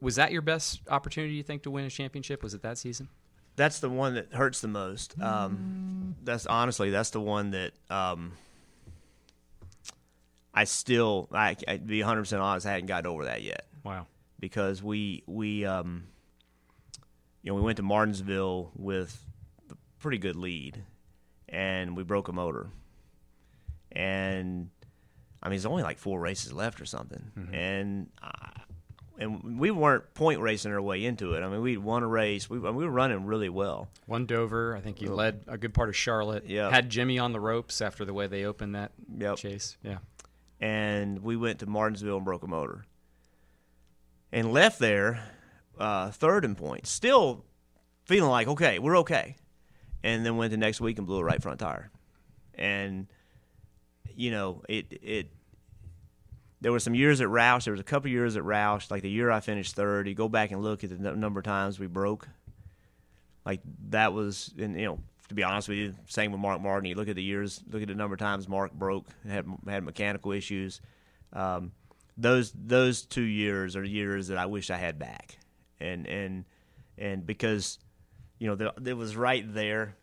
was 0.00 0.16
that 0.16 0.32
your 0.32 0.42
best 0.42 0.80
opportunity? 0.88 1.34
You 1.34 1.42
think 1.42 1.64
to 1.64 1.70
win 1.70 1.84
a 1.84 1.90
championship? 1.90 2.42
Was 2.42 2.54
it 2.54 2.62
that 2.62 2.78
season? 2.78 3.08
that's 3.56 3.80
the 3.80 3.88
one 3.88 4.14
that 4.14 4.32
hurts 4.32 4.60
the 4.60 4.68
most. 4.68 5.20
Um, 5.20 6.16
that's 6.24 6.46
honestly 6.46 6.90
that's 6.90 7.10
the 7.10 7.20
one 7.20 7.50
that 7.50 7.72
um, 7.90 8.32
I 10.54 10.64
still 10.64 11.28
I 11.32 11.56
I 11.66 11.76
to 11.76 11.78
be 11.78 12.00
100 12.00 12.22
percent 12.22 12.42
honest, 12.42 12.66
I 12.66 12.72
hadn't 12.72 12.86
got 12.86 13.06
over 13.06 13.24
that 13.24 13.42
yet 13.42 13.66
Wow. 13.84 14.06
because 14.38 14.82
we 14.82 15.22
we 15.26 15.64
um, 15.64 16.04
you 17.42 17.50
know 17.50 17.54
we 17.56 17.62
went 17.62 17.76
to 17.78 17.82
Martinsville 17.82 18.70
with 18.76 19.24
a 19.70 19.74
pretty 19.98 20.18
good 20.18 20.36
lead, 20.36 20.82
and 21.48 21.96
we 21.96 22.02
broke 22.02 22.28
a 22.28 22.32
motor, 22.32 22.70
and 23.90 24.70
I 25.42 25.48
mean 25.48 25.56
there's 25.56 25.66
only 25.66 25.82
like 25.82 25.98
four 25.98 26.20
races 26.20 26.52
left 26.52 26.80
or 26.80 26.84
something, 26.86 27.30
and 27.52 28.08
I, 28.22 28.60
and 29.18 29.58
we 29.60 29.70
weren't 29.70 30.14
point 30.14 30.40
racing 30.40 30.72
our 30.72 30.80
way 30.80 31.04
into 31.04 31.34
it. 31.34 31.42
I 31.42 31.48
mean, 31.48 31.60
we'd 31.60 31.78
won 31.78 32.02
a 32.02 32.08
race. 32.08 32.48
We, 32.48 32.58
we 32.58 32.70
were 32.84 32.90
running 32.90 33.26
really 33.26 33.50
well. 33.50 33.88
Won 34.06 34.24
Dover. 34.26 34.74
I 34.74 34.80
think 34.80 34.98
he 34.98 35.06
led 35.06 35.44
a 35.46 35.58
good 35.58 35.74
part 35.74 35.88
of 35.90 35.96
Charlotte. 35.96 36.44
Yeah. 36.46 36.70
Had 36.70 36.88
Jimmie 36.88 37.18
on 37.18 37.32
the 37.32 37.38
ropes 37.38 37.80
after 37.82 38.04
the 38.06 38.14
way 38.14 38.26
they 38.26 38.44
opened 38.44 38.74
that 38.74 38.92
Yep. 39.18 39.36
chase. 39.36 39.76
Yeah. 39.82 39.98
And 40.62 41.18
we 41.18 41.36
went 41.36 41.58
to 41.58 41.66
Martinsville 41.66 42.16
and 42.16 42.24
broke 42.24 42.44
a 42.44 42.46
motor. 42.46 42.86
And 44.30 44.52
left 44.52 44.78
there, 44.78 45.22
uh, 45.76 46.12
third 46.12 46.44
in 46.44 46.54
points, 46.54 46.88
still 46.88 47.44
feeling 48.04 48.30
like 48.30 48.48
okay, 48.48 48.78
we're 48.78 48.96
okay. 48.98 49.36
And 50.02 50.24
then 50.24 50.36
went 50.36 50.52
the 50.52 50.56
next 50.56 50.80
week 50.80 50.96
and 50.96 51.06
blew 51.06 51.18
a 51.18 51.24
right 51.24 51.42
front 51.42 51.58
tire, 51.58 51.90
and 52.54 53.08
you 54.14 54.30
know 54.30 54.62
it 54.68 54.86
it. 55.02 55.30
There 56.60 56.72
were 56.72 56.80
some 56.80 56.94
years 56.94 57.20
at 57.20 57.26
Roush. 57.26 57.64
There 57.64 57.72
was 57.72 57.80
a 57.80 57.84
couple 57.84 58.08
years 58.08 58.36
at 58.36 58.44
Roush. 58.44 58.90
Like 58.90 59.02
the 59.02 59.10
year 59.10 59.30
I 59.30 59.40
finished 59.40 59.74
third, 59.74 60.08
you 60.08 60.14
go 60.14 60.28
back 60.28 60.52
and 60.52 60.62
look 60.62 60.84
at 60.84 60.90
the 60.90 61.16
number 61.16 61.40
of 61.40 61.44
times 61.44 61.78
we 61.78 61.88
broke. 61.88 62.28
Like 63.44 63.60
that 63.90 64.12
was, 64.12 64.54
and 64.56 64.78
you 64.78 64.86
know, 64.86 64.98
to 65.32 65.36
be 65.36 65.42
honest 65.42 65.68
with 65.68 65.78
you, 65.78 65.94
same 66.08 66.30
with 66.30 66.40
Mark 66.40 66.60
Martin. 66.60 66.88
You 66.88 66.94
look 66.94 67.08
at 67.08 67.16
the 67.16 67.22
years, 67.22 67.62
look 67.70 67.80
at 67.80 67.88
the 67.88 67.94
number 67.94 68.14
of 68.14 68.20
times 68.20 68.48
Mark 68.48 68.72
broke, 68.72 69.06
had 69.26 69.46
had 69.66 69.82
mechanical 69.82 70.32
issues. 70.32 70.80
Um, 71.32 71.72
those 72.18 72.52
those 72.54 73.02
two 73.02 73.22
years 73.22 73.74
are 73.74 73.82
years 73.82 74.28
that 74.28 74.36
I 74.36 74.46
wish 74.46 74.70
I 74.70 74.76
had 74.76 74.98
back, 74.98 75.38
and 75.80 76.06
and 76.06 76.44
and 76.98 77.26
because 77.26 77.78
you 78.38 78.48
know 78.48 78.54
the, 78.56 78.90
it 78.90 78.96
was 78.96 79.16
right 79.16 79.42
there, 79.54 79.96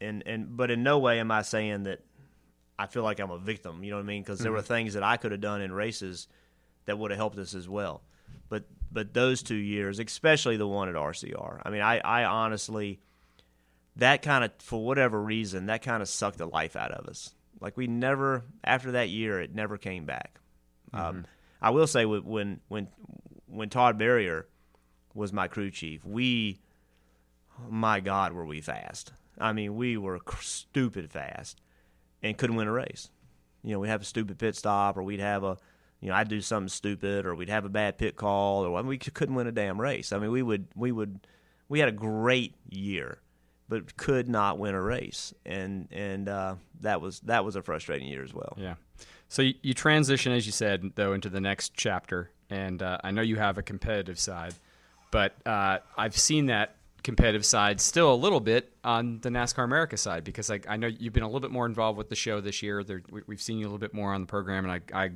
and 0.00 0.22
and 0.24 0.56
but 0.56 0.70
in 0.70 0.84
no 0.84 1.00
way 1.00 1.18
am 1.18 1.32
I 1.32 1.42
saying 1.42 1.82
that 1.84 2.04
I 2.78 2.86
feel 2.86 3.02
like 3.02 3.18
I'm 3.18 3.32
a 3.32 3.38
victim. 3.38 3.82
You 3.82 3.90
know 3.90 3.96
what 3.96 4.04
I 4.04 4.06
mean? 4.06 4.22
Because 4.22 4.38
there 4.38 4.52
were 4.52 4.62
things 4.62 4.94
that 4.94 5.02
I 5.02 5.16
could 5.16 5.32
have 5.32 5.40
done 5.40 5.62
in 5.62 5.72
races 5.72 6.28
that 6.84 6.96
would 6.96 7.10
have 7.10 7.18
helped 7.18 7.38
us 7.38 7.54
as 7.54 7.68
well. 7.68 8.02
But 8.48 8.64
but 8.92 9.12
those 9.12 9.42
two 9.42 9.56
years, 9.56 9.98
especially 9.98 10.56
the 10.56 10.68
one 10.68 10.88
at 10.88 10.94
RCR, 10.94 11.62
I 11.64 11.70
mean, 11.70 11.80
I, 11.80 11.98
I 11.98 12.24
honestly 12.24 13.00
that 13.96 14.22
kind 14.22 14.44
of 14.44 14.52
for 14.58 14.84
whatever 14.84 15.20
reason 15.20 15.66
that 15.66 15.82
kind 15.82 16.02
of 16.02 16.08
sucked 16.08 16.38
the 16.38 16.46
life 16.46 16.76
out 16.76 16.92
of 16.92 17.06
us. 17.06 17.34
Like 17.60 17.76
we 17.76 17.86
never 17.86 18.44
after 18.62 18.92
that 18.92 19.08
year, 19.08 19.40
it 19.40 19.54
never 19.54 19.78
came 19.78 20.04
back. 20.04 20.40
Um, 20.92 21.26
I 21.60 21.70
will 21.70 21.86
say 21.86 22.04
when 22.04 22.22
when 22.24 22.60
when 22.68 22.88
when 23.46 23.68
Todd 23.68 23.98
Berrier 23.98 24.46
was 25.14 25.32
my 25.32 25.48
crew 25.48 25.70
chief, 25.70 26.04
we 26.04 26.60
my 27.68 28.00
God, 28.00 28.32
were 28.32 28.44
we 28.44 28.60
fast? 28.60 29.12
I 29.38 29.52
mean, 29.52 29.76
we 29.76 29.96
were 29.96 30.18
cr- 30.18 30.42
stupid 30.42 31.10
fast 31.10 31.60
and 32.22 32.36
couldn't 32.36 32.56
win 32.56 32.68
a 32.68 32.72
race. 32.72 33.10
You 33.62 33.72
know, 33.72 33.80
we'd 33.80 33.88
have 33.88 34.02
a 34.02 34.06
stupid 34.06 34.38
pit 34.38 34.56
stop, 34.56 34.96
or 34.96 35.02
we'd 35.02 35.20
have 35.20 35.42
a, 35.42 35.56
you 36.00 36.08
know, 36.08 36.14
I'd 36.14 36.28
do 36.28 36.40
something 36.40 36.68
stupid, 36.68 37.26
or 37.26 37.34
we'd 37.34 37.48
have 37.48 37.64
a 37.64 37.70
bad 37.70 37.98
pit 37.98 38.16
call, 38.16 38.64
or 38.64 38.78
I 38.78 38.82
mean, 38.82 38.88
we 38.88 38.98
couldn't 38.98 39.34
win 39.34 39.46
a 39.46 39.52
damn 39.52 39.80
race. 39.80 40.12
I 40.12 40.18
mean, 40.18 40.30
we 40.30 40.42
would, 40.42 40.68
we 40.74 40.92
would, 40.92 41.26
we 41.68 41.80
had 41.80 41.88
a 41.88 41.92
great 41.92 42.54
year, 42.68 43.18
but 43.68 43.96
could 43.96 44.28
not 44.28 44.58
win 44.58 44.74
a 44.74 44.80
race, 44.80 45.34
and 45.44 45.88
and 45.90 46.28
uh, 46.28 46.54
that 46.80 47.00
was 47.00 47.20
that 47.20 47.44
was 47.44 47.56
a 47.56 47.62
frustrating 47.62 48.08
year 48.08 48.22
as 48.22 48.34
well. 48.34 48.56
Yeah. 48.56 48.74
So 49.28 49.42
you, 49.42 49.54
you 49.62 49.74
transition, 49.74 50.32
as 50.32 50.46
you 50.46 50.52
said, 50.52 50.92
though, 50.94 51.12
into 51.12 51.28
the 51.28 51.40
next 51.40 51.74
chapter, 51.74 52.30
and 52.48 52.82
uh, 52.82 52.98
I 53.02 53.10
know 53.10 53.22
you 53.22 53.36
have 53.36 53.58
a 53.58 53.62
competitive 53.62 54.18
side, 54.18 54.54
but 55.10 55.34
uh, 55.44 55.78
I've 55.96 56.16
seen 56.16 56.46
that 56.46 56.76
competitive 57.02 57.44
side 57.44 57.80
still 57.80 58.12
a 58.12 58.16
little 58.16 58.40
bit 58.40 58.72
on 58.82 59.20
the 59.20 59.28
NASCAR 59.28 59.62
America 59.64 59.96
side 59.96 60.24
because 60.24 60.50
I, 60.50 60.60
I 60.68 60.76
know 60.76 60.88
you've 60.88 61.12
been 61.12 61.22
a 61.22 61.26
little 61.26 61.40
bit 61.40 61.52
more 61.52 61.64
involved 61.64 61.98
with 61.98 62.08
the 62.08 62.16
show 62.16 62.40
this 62.40 62.62
year. 62.62 62.82
There, 62.82 63.02
we, 63.10 63.22
we've 63.26 63.40
seen 63.40 63.58
you 63.58 63.64
a 63.64 63.68
little 63.68 63.78
bit 63.78 63.94
more 63.94 64.12
on 64.12 64.20
the 64.20 64.26
program, 64.26 64.68
and 64.68 64.82
I, 64.92 65.06
I 65.06 65.10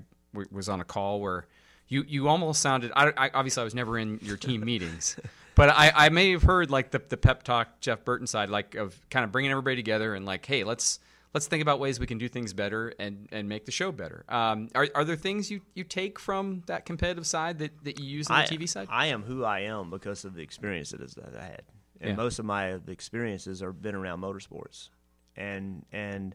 was 0.53 0.69
on 0.69 0.81
a 0.81 0.85
call 0.85 1.21
where 1.21 1.47
you, 1.89 2.05
you 2.07 2.29
almost 2.29 2.63
sounded. 2.63 2.93
I, 2.95 3.13
I 3.17 3.31
obviously 3.35 3.61
I 3.61 3.65
was 3.65 3.75
never 3.75 3.99
in 3.99 4.21
your 4.23 4.37
team 4.37 4.61
meetings. 4.65 5.17
But 5.61 5.69
I, 5.69 5.93
I 5.95 6.09
may 6.09 6.31
have 6.31 6.43
heard 6.43 6.71
like 6.71 6.91
the, 6.91 7.03
the 7.07 7.19
pep 7.19 7.43
talk 7.43 7.81
Jeff 7.81 8.03
Burton 8.03 8.27
side, 8.27 8.49
like 8.49 8.77
of 8.77 8.99
kind 9.11 9.27
of 9.27 9.31
bringing 9.31 9.51
everybody 9.51 9.77
together 9.77 10.15
and 10.15 10.25
like, 10.25 10.47
hey, 10.47 10.65
let's 10.65 11.01
let's 11.35 11.49
think 11.49 11.61
about 11.61 11.79
ways 11.79 12.01
we 12.01 12.07
can 12.07 12.17
do 12.17 12.31
things 12.31 12.55
better 12.55 12.95
and, 12.99 13.29
and 13.31 13.47
make 13.47 13.67
the 13.67 13.71
show 13.71 13.93
better. 13.93 14.25
Um, 14.31 14.71
are, 14.75 14.89
are 14.95 15.05
there 15.05 15.17
things 15.17 15.51
you, 15.51 15.61
you 15.75 15.85
take 15.85 16.19
from 16.19 16.63
that 16.65 16.87
competitive 16.87 17.27
side 17.27 17.59
that, 17.59 17.85
that 17.85 18.01
you 18.01 18.07
use 18.07 18.31
on 18.31 18.39
the 18.39 18.45
I, 18.45 18.47
TV 18.47 18.67
side? 18.67 18.89
I 18.91 19.09
am 19.09 19.23
who 19.23 19.45
I 19.45 19.61
am 19.61 19.91
because 19.91 20.25
of 20.25 20.33
the 20.35 20.41
experiences 20.41 21.13
that 21.17 21.37
I 21.39 21.45
had, 21.45 21.63
and 22.01 22.13
Yeah. 22.13 22.17
most 22.17 22.39
of 22.39 22.47
my 22.47 22.79
experiences 22.89 23.61
have 23.61 23.83
been 23.83 23.95
around 23.95 24.23
motorsports, 24.23 24.89
and 25.37 25.85
and 25.93 26.35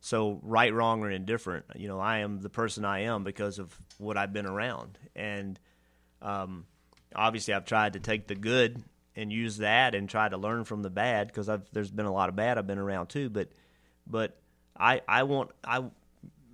so 0.00 0.38
right, 0.42 0.74
wrong, 0.74 1.00
or 1.00 1.10
indifferent, 1.10 1.64
you 1.76 1.88
know, 1.88 1.98
I 1.98 2.18
am 2.18 2.42
the 2.42 2.50
person 2.50 2.84
I 2.84 3.04
am 3.04 3.24
because 3.24 3.58
of 3.58 3.74
what 3.96 4.18
I've 4.18 4.34
been 4.34 4.44
around, 4.44 4.98
and 5.16 5.58
um, 6.20 6.66
obviously 7.14 7.54
I've 7.54 7.64
tried 7.64 7.94
to 7.94 8.00
take 8.00 8.26
the 8.26 8.34
good 8.34 8.82
and 9.16 9.32
use 9.32 9.58
that 9.58 9.94
and 9.94 10.08
try 10.08 10.28
to 10.28 10.36
learn 10.36 10.64
from 10.64 10.82
the 10.82 10.90
bad 10.90 11.26
because 11.26 11.50
there's 11.72 11.90
been 11.90 12.06
a 12.06 12.12
lot 12.12 12.28
of 12.28 12.36
bad 12.36 12.58
I've 12.58 12.66
been 12.66 12.78
around 12.78 13.08
too, 13.08 13.28
but 13.30 13.48
but 14.06 14.36
I 14.78 15.02
I 15.06 15.24
want 15.24 15.50
I 15.64 15.84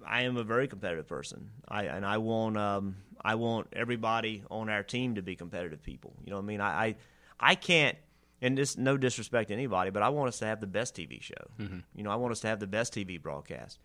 I 0.07 0.23
am 0.23 0.37
a 0.37 0.45
very 0.45 0.69
competitive 0.69 1.07
person. 1.07 1.51
I 1.69 1.85
and 1.85 2.05
I 2.05 2.19
want 2.19 2.57
um 2.57 2.97
I 3.21 3.35
want 3.35 3.69
everybody 3.73 4.43
on 4.51 4.69
our 4.69 4.83
team 4.83 5.17
to 5.17 5.23
be 5.23 5.37
competitive 5.37 5.83
people. 5.83 6.15
You 6.25 6.31
know 6.31 6.37
what 6.37 6.43
I 6.43 6.47
mean? 6.47 6.61
I 6.61 6.87
I, 6.87 6.97
I 7.39 7.55
can't 7.55 7.97
and 8.43 8.57
this 8.57 8.77
no 8.77 8.97
disrespect 8.97 9.49
to 9.49 9.55
anybody, 9.55 9.91
but 9.91 10.03
I 10.03 10.09
want 10.11 10.29
us 10.29 10.39
to 10.41 10.47
have 10.47 10.61
the 10.61 10.67
best 10.67 10.95
TV 10.95 11.23
show. 11.23 11.35
You 11.95 12.03
know, 12.03 12.11
I 12.11 12.17
want 12.17 12.33
us 12.33 12.41
to 12.41 12.49
have 12.49 12.61
the 12.61 12.67
best 12.67 12.95
TV 12.95 13.21
broadcast. 13.21 13.79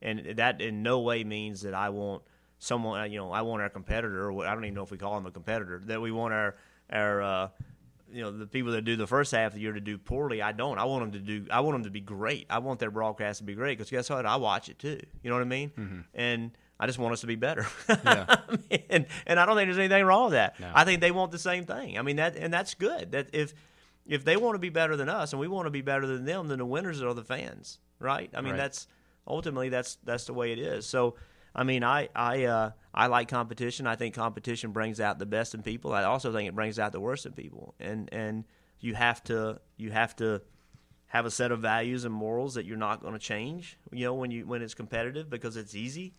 And 0.00 0.36
that 0.36 0.60
in 0.60 0.82
no 0.82 1.00
way 1.00 1.24
means 1.24 1.62
that 1.62 1.74
I 1.74 1.88
want 1.88 2.22
someone, 2.58 3.10
you 3.12 3.18
know, 3.18 3.30
I 3.32 3.42
want 3.42 3.62
our 3.62 3.68
competitor, 3.68 4.30
or 4.30 4.46
I 4.46 4.54
don't 4.54 4.64
even 4.64 4.74
know 4.74 4.82
if 4.82 4.90
we 4.90 4.98
call 4.98 5.14
them 5.14 5.26
a 5.26 5.30
competitor, 5.30 5.80
that 5.86 6.00
we 6.00 6.10
want 6.10 6.34
our 6.34 6.56
our 6.90 7.22
uh 7.22 7.48
you 8.10 8.22
know 8.22 8.30
the 8.30 8.46
people 8.46 8.72
that 8.72 8.82
do 8.82 8.96
the 8.96 9.06
first 9.06 9.32
half 9.32 9.48
of 9.48 9.54
the 9.54 9.60
year 9.60 9.72
to 9.74 9.80
do 9.80 9.98
poorly. 9.98 10.40
I 10.40 10.52
don't. 10.52 10.78
I 10.78 10.84
want 10.84 11.02
them 11.04 11.12
to 11.12 11.18
do. 11.40 11.46
I 11.50 11.60
want 11.60 11.74
them 11.74 11.84
to 11.84 11.90
be 11.90 12.00
great. 12.00 12.46
I 12.48 12.58
want 12.58 12.80
their 12.80 12.90
broadcast 12.90 13.38
to 13.40 13.44
be 13.44 13.54
great 13.54 13.76
because 13.76 13.90
guess 13.90 14.08
what? 14.08 14.24
I 14.24 14.36
watch 14.36 14.68
it 14.70 14.78
too. 14.78 14.98
You 15.22 15.28
know 15.30 15.36
what 15.36 15.42
I 15.42 15.46
mean? 15.48 16.04
And 16.14 16.52
I 16.80 16.86
just 16.86 16.98
want 16.98 17.12
us 17.12 17.20
to 17.20 17.26
be 17.26 17.34
better. 17.36 17.66
Yeah. 17.88 18.36
and 18.90 19.06
and 19.26 19.38
I 19.38 19.44
don't 19.44 19.56
think 19.56 19.66
there's 19.68 19.78
anything 19.78 20.04
wrong 20.06 20.24
with 20.24 20.32
that. 20.32 20.56
I 20.74 20.84
think 20.84 21.00
they 21.02 21.10
want 21.10 21.32
the 21.32 21.38
same 21.38 21.64
thing. 21.64 21.98
I 21.98 22.02
mean 22.02 22.16
that 22.16 22.36
and 22.36 22.52
that's 22.52 22.74
good. 22.74 23.12
That 23.12 23.28
if 23.34 23.52
if 24.06 24.24
they 24.24 24.38
want 24.38 24.54
to 24.54 24.58
be 24.58 24.70
better 24.70 24.96
than 24.96 25.10
us 25.10 25.34
and 25.34 25.40
we 25.40 25.48
want 25.48 25.66
to 25.66 25.70
be 25.70 25.82
better 25.82 26.06
than 26.06 26.24
them, 26.24 26.48
then 26.48 26.58
the 26.58 26.64
winners 26.66 27.02
are 27.02 27.12
the 27.12 27.22
fans, 27.24 27.78
right? 27.98 28.30
I 28.32 28.40
mean 28.40 28.52
Right. 28.52 28.56
that's 28.58 28.86
ultimately 29.26 29.68
that's 29.68 29.98
that's 30.04 30.24
the 30.24 30.32
way 30.34 30.50
it 30.52 30.58
is. 30.58 30.86
So. 30.86 31.14
I 31.58 31.64
mean, 31.64 31.82
I 31.82 32.08
I 32.14 32.44
uh, 32.44 32.70
I 32.94 33.08
like 33.08 33.26
competition. 33.26 33.88
I 33.88 33.96
think 33.96 34.14
competition 34.14 34.70
brings 34.70 35.00
out 35.00 35.18
the 35.18 35.26
best 35.26 35.56
in 35.56 35.62
people. 35.62 35.92
I 35.92 36.04
also 36.04 36.32
think 36.32 36.48
it 36.48 36.54
brings 36.54 36.78
out 36.78 36.92
the 36.92 37.00
worst 37.00 37.26
in 37.26 37.32
people. 37.32 37.74
And 37.80 38.08
and 38.12 38.44
you 38.78 38.94
have 38.94 39.24
to 39.24 39.60
you 39.76 39.90
have 39.90 40.14
to 40.16 40.40
have 41.06 41.26
a 41.26 41.32
set 41.32 41.50
of 41.50 41.58
values 41.58 42.04
and 42.04 42.14
morals 42.14 42.54
that 42.54 42.64
you're 42.64 42.76
not 42.76 43.02
going 43.02 43.14
to 43.14 43.18
change. 43.18 43.76
You 43.90 44.04
know, 44.04 44.14
when 44.14 44.30
you 44.30 44.46
when 44.46 44.62
it's 44.62 44.74
competitive 44.74 45.28
because 45.28 45.56
it's 45.56 45.74
easy 45.74 46.14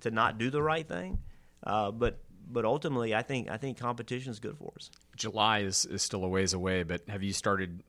to 0.00 0.10
not 0.10 0.36
do 0.36 0.50
the 0.50 0.62
right 0.62 0.86
thing. 0.86 1.20
Uh, 1.64 1.90
but 1.90 2.18
but 2.46 2.66
ultimately, 2.66 3.14
I 3.14 3.22
think 3.22 3.50
I 3.50 3.56
think 3.56 3.78
competition 3.78 4.30
is 4.30 4.40
good 4.40 4.58
for 4.58 4.74
us. 4.76 4.90
July 5.16 5.60
is, 5.60 5.86
is 5.86 6.02
still 6.02 6.22
a 6.22 6.28
ways 6.28 6.52
away, 6.52 6.82
but 6.82 7.08
have 7.08 7.22
you 7.22 7.32
started 7.32 7.82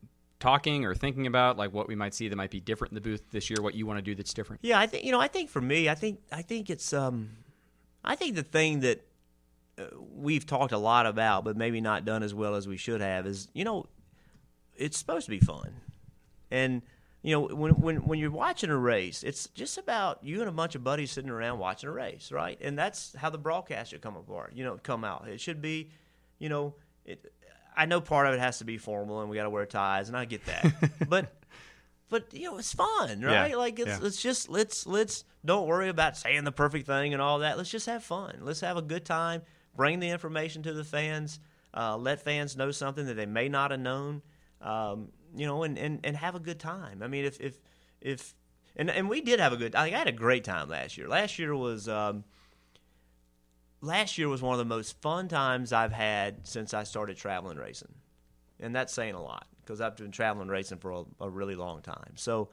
talking 0.44 0.84
or 0.84 0.94
thinking 0.94 1.26
about 1.26 1.56
like 1.56 1.72
what 1.72 1.88
we 1.88 1.94
might 1.94 2.12
see 2.12 2.28
that 2.28 2.36
might 2.36 2.50
be 2.50 2.60
different 2.60 2.92
in 2.92 2.94
the 2.96 3.00
booth 3.00 3.22
this 3.30 3.48
year? 3.48 3.62
What 3.62 3.74
you 3.74 3.86
want 3.86 3.98
to 3.98 4.02
do 4.02 4.14
that's 4.14 4.34
different? 4.34 4.60
Yeah, 4.62 4.78
I 4.78 4.86
think 4.86 5.04
you 5.04 5.10
know. 5.10 5.20
I 5.20 5.28
think 5.28 5.48
for 5.48 5.60
me, 5.60 5.88
I 5.88 5.94
think 5.94 6.20
I 6.30 6.42
think 6.42 6.68
it's 6.68 6.92
um, 6.92 7.30
I 8.04 8.14
think 8.14 8.36
the 8.36 8.42
thing 8.42 8.80
that 8.80 9.06
uh, 9.78 9.84
we've 10.14 10.46
talked 10.46 10.72
a 10.72 10.78
lot 10.78 11.06
about, 11.06 11.44
but 11.44 11.56
maybe 11.56 11.80
not 11.80 12.04
done 12.04 12.22
as 12.22 12.34
well 12.34 12.54
as 12.56 12.68
we 12.68 12.76
should 12.76 13.00
have, 13.00 13.26
is 13.26 13.48
you 13.54 13.64
know, 13.64 13.86
it's 14.76 14.98
supposed 14.98 15.24
to 15.24 15.30
be 15.30 15.40
fun, 15.40 15.72
and 16.50 16.82
you 17.22 17.32
know, 17.32 17.56
when 17.56 17.72
when 17.72 17.96
when 18.04 18.18
you're 18.18 18.30
watching 18.30 18.68
a 18.68 18.76
race, 18.76 19.22
it's 19.22 19.48
just 19.54 19.78
about 19.78 20.22
you 20.22 20.40
and 20.40 20.48
a 20.48 20.52
bunch 20.52 20.74
of 20.74 20.84
buddies 20.84 21.10
sitting 21.10 21.30
around 21.30 21.58
watching 21.58 21.88
a 21.88 21.92
race, 21.92 22.30
right? 22.30 22.58
And 22.60 22.78
that's 22.78 23.16
how 23.16 23.30
the 23.30 23.38
broadcast 23.38 23.92
should 23.92 24.02
come 24.02 24.16
apart. 24.16 24.52
You 24.54 24.62
know, 24.64 24.78
come 24.82 25.04
out. 25.04 25.26
It 25.26 25.40
should 25.40 25.62
be, 25.62 25.90
you 26.38 26.50
know, 26.50 26.74
it. 27.06 27.32
I 27.76 27.86
know 27.86 28.00
part 28.00 28.26
of 28.26 28.34
it 28.34 28.40
has 28.40 28.58
to 28.58 28.64
be 28.64 28.78
formal, 28.78 29.20
and 29.20 29.30
we 29.30 29.36
got 29.36 29.44
to 29.44 29.50
wear 29.50 29.66
ties, 29.66 30.08
and 30.08 30.16
I 30.16 30.24
get 30.24 30.44
that, 30.46 30.72
but 31.08 31.32
but 32.08 32.32
you 32.32 32.50
know 32.50 32.58
it's 32.58 32.72
fun 32.72 33.20
right? 33.20 33.50
Yeah, 33.50 33.56
like 33.56 33.78
it's 33.78 33.88
yeah. 33.88 33.98
let's 34.00 34.22
just 34.22 34.48
let's 34.48 34.86
let's 34.86 35.24
don't 35.44 35.66
worry 35.66 35.88
about 35.88 36.16
saying 36.16 36.44
the 36.44 36.52
perfect 36.52 36.86
thing 36.86 37.12
and 37.12 37.20
all 37.20 37.40
that. 37.40 37.56
Let's 37.56 37.70
just 37.70 37.86
have 37.86 38.04
fun. 38.04 38.38
Let's 38.42 38.60
have 38.60 38.76
a 38.76 38.82
good 38.82 39.04
time. 39.04 39.42
Bring 39.76 40.00
the 40.00 40.10
information 40.10 40.62
to 40.62 40.72
the 40.72 40.84
fans. 40.84 41.40
Uh, 41.76 41.96
let 41.96 42.22
fans 42.22 42.56
know 42.56 42.70
something 42.70 43.06
that 43.06 43.14
they 43.14 43.26
may 43.26 43.48
not 43.48 43.72
have 43.72 43.80
known 43.80 44.22
um, 44.60 45.08
you 45.36 45.46
know 45.46 45.62
and, 45.62 45.78
and 45.78 46.00
and 46.04 46.16
have 46.16 46.34
a 46.34 46.40
good 46.40 46.58
time. 46.58 47.02
I 47.02 47.08
mean 47.08 47.24
if 47.24 47.40
if 47.40 47.58
if 48.00 48.34
and 48.76 48.90
and 48.90 49.08
we 49.08 49.20
did 49.20 49.40
have 49.40 49.52
a 49.52 49.56
good 49.56 49.74
i 49.74 49.86
i 49.86 49.90
had 49.90 50.08
a 50.08 50.12
great 50.12 50.44
time 50.44 50.68
last 50.68 50.96
year. 50.96 51.08
Last 51.08 51.38
year 51.38 51.54
was 51.54 51.88
um, 51.88 52.24
last 53.84 54.18
year 54.18 54.28
was 54.28 54.42
one 54.42 54.52
of 54.52 54.58
the 54.58 54.64
most 54.64 55.00
fun 55.00 55.28
times 55.28 55.72
i've 55.72 55.92
had 55.92 56.46
since 56.46 56.74
i 56.74 56.82
started 56.82 57.16
traveling 57.16 57.58
racing 57.58 57.94
and 58.60 58.74
that's 58.74 58.92
saying 58.92 59.14
a 59.14 59.22
lot 59.22 59.46
because 59.64 59.80
I've 59.80 59.96
been 59.96 60.10
traveling 60.10 60.48
racing 60.48 60.78
for 60.78 60.90
a, 60.90 61.04
a 61.20 61.30
really 61.30 61.54
long 61.54 61.82
time. 61.82 62.12
So 62.16 62.50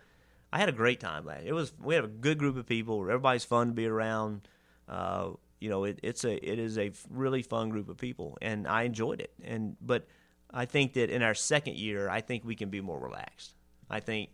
I 0.51 0.59
had 0.59 0.69
a 0.69 0.73
great 0.73 0.99
time 0.99 1.25
last. 1.25 1.43
It 1.45 1.53
was 1.53 1.73
we 1.81 1.95
had 1.95 2.05
a 2.05 2.09
good 2.09 2.37
group 2.37 2.57
of 2.57 2.65
people. 2.65 3.01
Everybody's 3.01 3.45
fun 3.45 3.67
to 3.67 3.73
be 3.73 3.85
around. 3.85 4.47
Uh, 4.87 5.31
you 5.59 5.69
know, 5.69 5.83
it, 5.83 5.99
it's 6.03 6.23
a 6.23 6.33
it 6.33 6.59
is 6.59 6.77
a 6.77 6.91
really 7.09 7.41
fun 7.41 7.69
group 7.69 7.89
of 7.89 7.97
people, 7.97 8.37
and 8.41 8.67
I 8.67 8.83
enjoyed 8.83 9.21
it. 9.21 9.33
And 9.43 9.75
but 9.81 10.07
I 10.51 10.65
think 10.65 10.93
that 10.93 11.09
in 11.09 11.21
our 11.21 11.35
second 11.35 11.77
year, 11.77 12.09
I 12.09 12.21
think 12.21 12.43
we 12.43 12.55
can 12.55 12.69
be 12.69 12.81
more 12.81 12.99
relaxed. 12.99 13.55
I 13.89 13.99
think, 13.99 14.29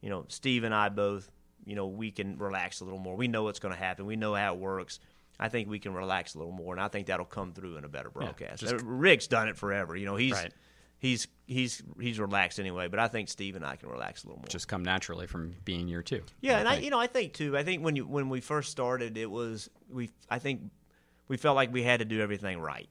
you 0.00 0.10
know, 0.10 0.24
Steve 0.28 0.64
and 0.64 0.74
I 0.74 0.88
both, 0.88 1.30
you 1.64 1.74
know, 1.74 1.86
we 1.86 2.10
can 2.10 2.38
relax 2.38 2.80
a 2.80 2.84
little 2.84 3.00
more. 3.00 3.16
We 3.16 3.28
know 3.28 3.42
what's 3.44 3.58
going 3.58 3.74
to 3.74 3.80
happen. 3.80 4.06
We 4.06 4.16
know 4.16 4.34
how 4.34 4.54
it 4.54 4.60
works. 4.60 5.00
I 5.44 5.48
think 5.48 5.68
we 5.68 5.78
can 5.78 5.92
relax 5.94 6.34
a 6.34 6.38
little 6.38 6.52
more, 6.52 6.72
and 6.74 6.82
I 6.82 6.88
think 6.88 7.08
that'll 7.08 7.26
come 7.26 7.52
through 7.52 7.76
in 7.76 7.84
a 7.84 7.88
better 7.88 8.10
broadcast. 8.10 8.60
just- 8.60 8.74
Uh, 8.74 8.78
Rick's 8.84 9.26
done 9.26 9.48
it 9.48 9.56
forever. 9.56 9.96
You 9.96 10.06
know, 10.06 10.16
he's 10.16 10.32
Right. 10.32 10.52
he's 10.98 11.26
he's 11.46 11.82
he's 12.00 12.20
relaxed 12.20 12.60
anyway. 12.60 12.88
But 12.88 13.00
I 13.00 13.08
think 13.08 13.28
Steve 13.28 13.56
and 13.56 13.64
I 13.66 13.76
can 13.76 13.88
relax 13.88 14.22
a 14.24 14.28
little 14.28 14.38
more. 14.40 14.48
Just 14.48 14.68
come 14.68 14.82
naturally 14.84 15.26
from 15.26 15.54
being 15.64 15.88
year 15.88 16.02
two. 16.02 16.22
Yeah, 16.40 16.58
and 16.58 16.68
I, 16.68 16.76
you 16.78 16.90
know, 16.90 17.00
I 17.00 17.06
think 17.08 17.32
too. 17.32 17.56
I 17.58 17.64
think 17.64 17.82
when 17.84 17.96
you 17.96 18.06
when 18.06 18.28
we 18.28 18.40
first 18.40 18.70
started, 18.70 19.16
it 19.18 19.30
was 19.30 19.68
we. 19.90 20.10
I 20.30 20.38
think 20.38 20.60
we 21.28 21.36
felt 21.36 21.56
like 21.56 21.72
we 21.72 21.82
had 21.82 21.98
to 22.00 22.04
do 22.04 22.20
everything 22.20 22.60
right. 22.60 22.88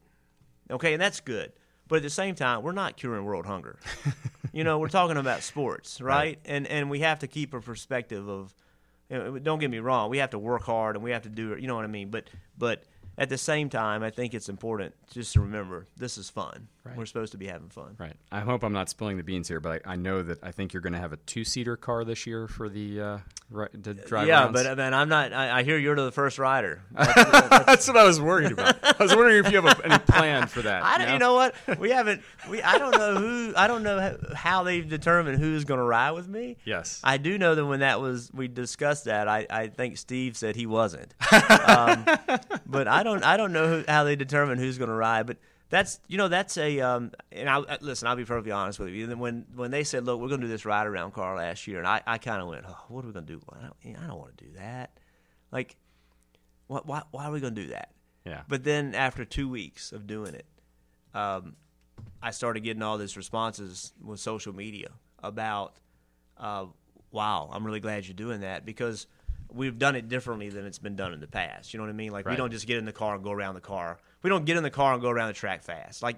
Okay, 0.70 0.94
and 0.94 1.02
that's 1.02 1.20
good. 1.22 1.54
But 1.88 1.98
at 1.98 2.04
the 2.04 2.10
same 2.10 2.36
time, 2.36 2.64
we're 2.64 2.72
not 2.72 2.96
curing 2.98 3.26
world 3.26 3.46
hunger. 3.46 3.78
you 4.54 4.64
know, 4.64 4.80
we're 4.80 4.88
talking 4.88 5.18
about 5.18 5.44
sports, 5.44 6.00
right? 6.02 6.40
And 6.46 6.66
and 6.68 6.90
we 6.90 7.00
have 7.00 7.20
to 7.20 7.28
keep 7.28 7.54
a 7.54 7.62
perspective 7.62 8.28
of. 8.28 8.54
You 9.12 9.18
know, 9.18 9.40
don't 9.40 9.60
get 9.60 9.70
me 9.70 9.80
wrong. 9.80 10.10
We 10.10 10.20
have 10.20 10.30
to 10.32 10.40
work 10.40 10.64
hard 10.64 10.96
and 10.96 11.04
we 11.04 11.12
have 11.12 11.24
to 11.24 11.30
do 11.30 11.52
it. 11.54 11.60
You 11.60 11.68
know 11.68 11.76
what 11.76 11.84
I 11.84 11.90
mean? 11.90 12.10
But 12.10 12.30
but 12.58 12.84
at 13.18 13.30
the 13.30 13.38
same 13.38 13.70
time, 13.70 14.04
I 14.04 14.10
think 14.10 14.34
it's 14.34 14.50
important 14.50 14.96
just 15.12 15.34
to 15.34 15.42
remember 15.42 15.88
this 15.98 16.18
is 16.18 16.30
fun. 16.30 16.70
Right. 16.84 16.98
We're 16.98 17.06
supposed 17.06 17.32
to 17.34 17.38
be 17.38 17.46
having 17.46 17.70
fun. 17.70 17.96
Right. 18.00 18.16
I 18.32 18.40
hope 18.40 18.64
I'm 18.64 18.74
not 18.74 18.90
spilling 18.90 19.18
the 19.18 19.24
beans 19.24 19.48
here, 19.48 19.60
but 19.60 19.84
I, 19.86 19.92
I 19.94 19.96
know 19.98 20.24
that 20.24 20.44
I 20.44 20.52
think 20.52 20.74
you're 20.74 20.82
going 20.82 20.94
to 20.94 21.00
have 21.00 21.14
a 21.14 21.18
two-seater 21.18 21.78
car 21.78 22.04
this 22.04 22.26
year 22.26 22.48
for 22.48 22.70
the 22.70 23.00
uh, 23.00 23.18
ri- 23.52 23.68
to 23.84 23.94
drive. 23.94 24.28
Yeah, 24.28 24.46
around. 24.46 24.54
but 24.54 24.66
uh, 24.66 24.76
man, 24.76 24.96
I'm 24.96 25.08
not. 25.08 25.32
I, 25.32 25.60
I 25.60 25.64
hear 25.64 25.78
you're 25.78 25.96
the 25.96 26.12
first 26.12 26.40
rider. 26.40 26.82
that's 26.92 27.88
what 27.88 27.98
I 27.98 28.04
was 28.04 28.20
worried 28.20 28.52
about. 28.54 28.84
I 28.84 28.96
was 29.04 29.16
wondering 29.16 29.46
if 29.46 29.52
you 29.52 29.62
have 29.62 29.80
a, 29.80 29.86
any 29.86 30.00
plan 30.00 30.48
for 30.48 30.64
that. 30.64 30.82
I 30.84 30.98
don't, 30.98 31.14
you 31.14 31.20
know 31.20 31.36
what? 31.36 31.54
We 31.78 31.92
haven't. 31.92 32.24
We 32.50 32.64
I 32.64 32.80
don't 32.80 32.98
know 32.98 33.16
who. 33.16 33.54
I 33.56 33.68
don't 33.68 33.84
know 33.84 34.00
how- 34.00 34.18
how 34.36 34.64
they've 34.64 34.88
determined 34.90 35.38
who's 35.38 35.66
going 35.66 35.80
to 35.80 35.84
ride 35.84 36.12
with 36.12 36.28
me. 36.28 36.58
Yes. 36.66 37.00
I 37.04 37.18
do 37.18 37.38
know 37.38 37.54
that 37.54 37.66
when 37.66 37.82
that 37.82 38.02
was 38.02 38.32
we 38.34 38.48
discussed 38.48 39.06
that. 39.06 39.28
I, 39.28 39.46
I 39.52 39.68
think 39.68 39.98
Steve 40.00 40.36
said 40.36 40.56
he 40.56 40.66
wasn't. 40.66 41.14
um, 41.32 42.06
but 42.66 42.88
I 42.88 43.04
don't. 43.04 43.24
I 43.24 43.38
don't 43.38 43.54
know 43.54 43.68
who, 43.68 43.84
how 43.88 44.04
they 44.04 44.16
determine 44.16 44.58
who's 44.58 44.80
going 44.80 44.90
to 44.90 44.96
ride. 44.96 45.28
But 45.28 45.38
that's 45.72 46.00
you 46.08 46.18
know 46.18 46.28
that's 46.28 46.58
a. 46.58 46.80
Um, 46.82 47.12
and 47.32 47.50
I 47.50 47.58
uh, 47.58 47.78
listen. 47.82 48.08
I'll 48.08 48.16
be 48.16 48.26
perfectly 48.26 48.52
honest 48.52 48.78
with 48.78 48.90
you. 48.90 49.08
When 49.16 49.46
when 49.56 49.72
they 49.72 49.84
said, 49.84 50.06
"Look, 50.06 50.20
we're 50.20 50.28
going 50.28 50.42
to 50.42 50.48
do 50.48 50.52
this 50.52 50.66
ride 50.66 50.86
around 50.86 51.14
car 51.14 51.36
last 51.36 51.66
year," 51.66 51.80
and 51.80 51.88
I, 51.88 52.02
I 52.06 52.18
kind 52.20 52.42
of 52.42 52.50
went, 52.50 52.66
oh, 52.68 52.78
"What 52.90 53.04
are 53.04 53.08
we 53.08 53.14
going 53.14 53.26
to 53.26 53.34
do? 53.34 53.42
I 53.50 53.62
don't, 53.62 53.98
I 53.98 54.08
don't 54.08 54.20
want 54.20 54.38
to 54.38 54.46
do 54.46 54.52
that. 54.58 55.00
Like, 55.52 55.78
what? 56.68 56.86
Why, 56.86 57.02
why 57.12 57.26
are 57.26 57.32
we 57.32 57.40
going 57.40 57.56
to 57.56 57.62
do 57.62 57.70
that?" 57.70 57.94
Yeah. 58.26 58.42
But 58.48 58.64
then 58.64 58.94
after 58.94 59.26
two 59.26 59.50
weeks 59.50 59.92
of 59.94 60.06
doing 60.06 60.36
it, 60.36 60.46
um, 61.14 61.56
I 62.22 62.32
started 62.32 62.62
getting 62.62 62.84
all 62.84 62.98
these 62.98 63.18
responses 63.18 63.94
with 64.04 64.20
social 64.20 64.54
media 64.54 64.90
about, 65.24 65.78
uh, 66.38 66.66
wow, 67.12 67.50
I'm 67.52 67.66
really 67.66 67.80
glad 67.80 68.06
you're 68.06 68.14
doing 68.14 68.42
that 68.42 68.66
because 68.66 69.08
we've 69.50 69.78
done 69.78 69.96
it 69.96 70.08
differently 70.08 70.50
than 70.50 70.66
it's 70.66 70.80
been 70.80 70.96
done 70.96 71.14
in 71.14 71.20
the 71.20 71.28
past. 71.28 71.74
You 71.74 71.80
know 71.80 71.86
what 71.86 71.92
I 71.92 71.94
mean? 71.94 72.12
Like 72.12 72.28
we 72.28 72.36
don't 72.36 72.52
just 72.52 72.68
get 72.68 72.78
in 72.78 72.86
the 72.86 72.92
car 72.92 73.16
and 73.16 73.24
go 73.24 73.32
around 73.32 73.56
the 73.56 73.62
car. 73.62 74.00
We 74.24 74.30
don't 74.30 74.46
get 74.46 74.58
in 74.58 74.64
the 74.64 74.70
car 74.70 74.94
and 74.94 75.02
go 75.02 75.10
around 75.10 75.28
the 75.28 75.34
track 75.34 75.64
fast. 75.64 76.04
Like 76.04 76.18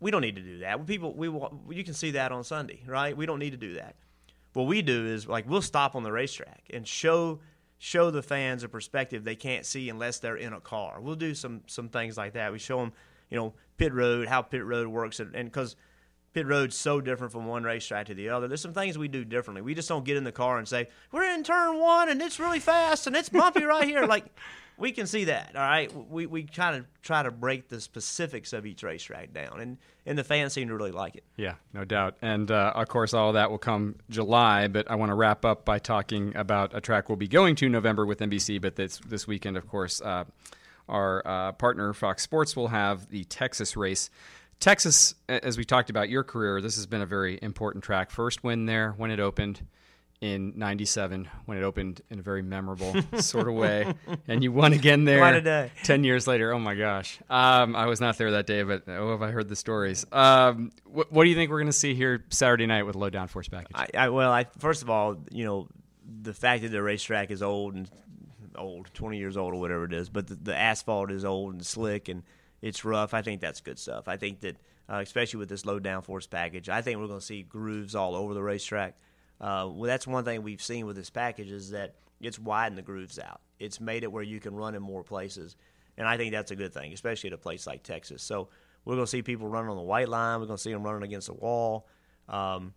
we 0.00 0.10
don't 0.10 0.22
need 0.22 0.36
to 0.36 0.42
do 0.42 0.58
that. 0.60 0.86
People, 0.86 1.14
we 1.14 1.28
you 1.76 1.84
can 1.84 1.94
see 1.94 2.12
that 2.12 2.32
on 2.32 2.44
Sunday, 2.44 2.82
right? 2.86 3.16
We 3.16 3.26
don't 3.26 3.38
need 3.38 3.50
to 3.50 3.56
do 3.56 3.74
that. 3.74 3.96
What 4.52 4.66
we 4.66 4.82
do 4.82 5.06
is 5.06 5.28
like 5.28 5.48
we'll 5.48 5.62
stop 5.62 5.94
on 5.94 6.02
the 6.02 6.12
racetrack 6.12 6.64
and 6.72 6.86
show 6.86 7.40
show 7.78 8.10
the 8.10 8.22
fans 8.22 8.62
a 8.62 8.68
perspective 8.68 9.24
they 9.24 9.36
can't 9.36 9.64
see 9.64 9.88
unless 9.88 10.18
they're 10.18 10.36
in 10.36 10.52
a 10.52 10.60
car. 10.60 11.00
We'll 11.00 11.14
do 11.14 11.34
some 11.34 11.62
some 11.66 11.88
things 11.88 12.16
like 12.16 12.32
that. 12.34 12.52
We 12.52 12.58
show 12.58 12.78
them, 12.78 12.92
you 13.30 13.38
know, 13.38 13.54
pit 13.76 13.92
road, 13.92 14.28
how 14.28 14.42
pit 14.42 14.64
road 14.64 14.88
works, 14.88 15.20
and 15.20 15.32
because 15.32 15.76
pit 16.32 16.46
road's 16.46 16.76
so 16.76 17.00
different 17.00 17.32
from 17.32 17.46
one 17.46 17.62
racetrack 17.62 18.06
to 18.06 18.14
the 18.14 18.28
other. 18.28 18.48
There's 18.48 18.60
some 18.60 18.74
things 18.74 18.96
we 18.96 19.08
do 19.08 19.24
differently. 19.24 19.62
We 19.62 19.74
just 19.74 19.88
don't 19.88 20.04
get 20.04 20.16
in 20.16 20.24
the 20.24 20.32
car 20.32 20.58
and 20.58 20.68
say 20.68 20.88
we're 21.12 21.24
in 21.24 21.42
turn 21.42 21.78
one 21.78 22.08
and 22.08 22.20
it's 22.22 22.38
really 22.38 22.60
fast 22.60 23.06
and 23.06 23.16
it's 23.16 23.28
bumpy 23.28 23.64
right 23.64 23.86
here. 23.86 24.06
Like 24.06 24.26
we 24.80 24.92
can 24.92 25.06
see 25.06 25.24
that. 25.24 25.52
All 25.54 25.62
right, 25.62 25.92
we 26.10 26.26
we 26.26 26.44
kind 26.44 26.74
of 26.74 26.86
try 27.02 27.22
to 27.22 27.30
break 27.30 27.68
the 27.68 27.80
specifics 27.80 28.52
of 28.52 28.66
each 28.66 28.82
racetrack 28.82 29.32
down, 29.32 29.60
and 29.60 29.78
and 30.06 30.18
the 30.18 30.24
fans 30.24 30.54
seem 30.54 30.68
to 30.68 30.74
really 30.74 30.90
like 30.90 31.14
it. 31.14 31.24
Yeah, 31.36 31.54
no 31.72 31.84
doubt. 31.84 32.16
And 32.22 32.50
uh, 32.50 32.72
of 32.74 32.88
course, 32.88 33.14
all 33.14 33.28
of 33.28 33.34
that 33.34 33.50
will 33.50 33.58
come 33.58 33.96
July. 34.08 34.66
But 34.68 34.90
I 34.90 34.94
want 34.96 35.10
to 35.10 35.14
wrap 35.14 35.44
up 35.44 35.64
by 35.64 35.78
talking 35.78 36.34
about 36.34 36.74
a 36.74 36.80
track 36.80 37.08
we'll 37.08 37.16
be 37.16 37.28
going 37.28 37.54
to 37.56 37.68
November 37.68 38.06
with 38.06 38.20
NBC. 38.20 38.60
But 38.60 38.76
this 38.76 38.98
this 39.06 39.26
weekend, 39.26 39.56
of 39.56 39.68
course, 39.68 40.00
uh, 40.00 40.24
our 40.88 41.22
uh, 41.26 41.52
partner 41.52 41.92
Fox 41.92 42.22
Sports 42.22 42.56
will 42.56 42.68
have 42.68 43.08
the 43.10 43.24
Texas 43.24 43.76
race. 43.76 44.10
Texas, 44.60 45.14
as 45.28 45.56
we 45.56 45.64
talked 45.64 45.88
about 45.88 46.10
your 46.10 46.22
career, 46.22 46.60
this 46.60 46.76
has 46.76 46.86
been 46.86 47.00
a 47.00 47.06
very 47.06 47.38
important 47.40 47.82
track. 47.84 48.10
First 48.10 48.44
win 48.44 48.66
there 48.66 48.92
when 48.92 49.10
it 49.10 49.18
opened 49.18 49.66
in 50.20 50.52
'97, 50.56 51.28
when 51.46 51.56
it 51.56 51.62
opened 51.62 52.02
in 52.10 52.18
a 52.18 52.22
very 52.22 52.42
memorable 52.42 52.94
sort 53.18 53.48
of 53.48 53.54
way, 53.54 53.94
and 54.28 54.42
you 54.42 54.52
won 54.52 54.72
again 54.72 55.04
there. 55.04 55.18
Quite 55.18 55.36
a 55.36 55.40
day. 55.40 55.72
Ten 55.82 56.04
years 56.04 56.26
later, 56.26 56.52
oh 56.52 56.58
my 56.58 56.74
gosh, 56.74 57.18
um, 57.30 57.74
I 57.74 57.86
was 57.86 58.00
not 58.00 58.18
there 58.18 58.32
that 58.32 58.46
day, 58.46 58.62
but 58.62 58.84
oh, 58.88 59.12
have 59.12 59.22
I 59.22 59.30
heard 59.30 59.48
the 59.48 59.56
stories? 59.56 60.04
Um, 60.12 60.72
what, 60.84 61.10
what 61.10 61.24
do 61.24 61.30
you 61.30 61.36
think 61.36 61.50
we're 61.50 61.60
going 61.60 61.66
to 61.66 61.72
see 61.72 61.94
here 61.94 62.24
Saturday 62.30 62.66
night 62.66 62.82
with 62.82 62.96
low 62.96 63.10
downforce 63.10 63.50
package? 63.50 63.72
I, 63.74 63.88
I 63.94 64.08
well, 64.10 64.30
I 64.30 64.46
first 64.58 64.82
of 64.82 64.90
all, 64.90 65.16
you 65.30 65.44
know, 65.44 65.68
the 66.22 66.34
fact 66.34 66.62
that 66.62 66.68
the 66.68 66.82
racetrack 66.82 67.30
is 67.30 67.42
old 67.42 67.74
and 67.74 67.90
old, 68.56 68.92
twenty 68.92 69.18
years 69.18 69.36
old 69.36 69.54
or 69.54 69.60
whatever 69.60 69.84
it 69.84 69.92
is, 69.92 70.10
but 70.10 70.26
the, 70.26 70.34
the 70.34 70.56
asphalt 70.56 71.10
is 71.10 71.24
old 71.24 71.54
and 71.54 71.64
slick 71.64 72.08
and 72.08 72.22
it's 72.62 72.84
rough. 72.84 73.14
I 73.14 73.22
think 73.22 73.40
that's 73.40 73.60
good 73.60 73.78
stuff. 73.78 74.08
I 74.08 74.16
think 74.16 74.40
that, 74.40 74.56
uh, 74.88 74.96
especially 74.96 75.38
with 75.38 75.48
this 75.48 75.64
low 75.64 75.80
downforce 75.80 76.28
package, 76.28 76.68
I 76.68 76.82
think 76.82 76.98
we're 76.98 77.06
going 77.06 77.20
to 77.20 77.24
see 77.24 77.42
grooves 77.42 77.94
all 77.94 78.14
over 78.14 78.34
the 78.34 78.42
racetrack. 78.42 78.96
Uh, 79.40 79.68
well, 79.72 79.88
that's 79.88 80.06
one 80.06 80.24
thing 80.24 80.42
we've 80.42 80.62
seen 80.62 80.86
with 80.86 80.96
this 80.96 81.10
package 81.10 81.50
is 81.50 81.70
that 81.70 81.94
it's 82.20 82.38
widened 82.38 82.76
the 82.76 82.82
grooves 82.82 83.18
out. 83.18 83.40
It's 83.58 83.80
made 83.80 84.02
it 84.02 84.12
where 84.12 84.22
you 84.22 84.38
can 84.40 84.54
run 84.54 84.74
in 84.74 84.82
more 84.82 85.02
places, 85.02 85.56
and 85.96 86.06
I 86.06 86.16
think 86.16 86.32
that's 86.32 86.50
a 86.50 86.56
good 86.56 86.72
thing, 86.74 86.92
especially 86.92 87.28
at 87.28 87.34
a 87.34 87.38
place 87.38 87.66
like 87.66 87.82
Texas. 87.82 88.22
So 88.22 88.48
we're 88.84 88.94
going 88.94 89.06
to 89.06 89.10
see 89.10 89.22
people 89.22 89.48
running 89.48 89.70
on 89.70 89.76
the 89.76 89.82
white 89.82 90.08
line. 90.08 90.40
We're 90.40 90.46
going 90.46 90.56
to 90.56 90.62
see 90.62 90.72
them 90.72 90.82
running 90.82 91.02
against 91.02 91.28
the 91.28 91.34
wall. 91.34 91.86
Um, 92.28 92.74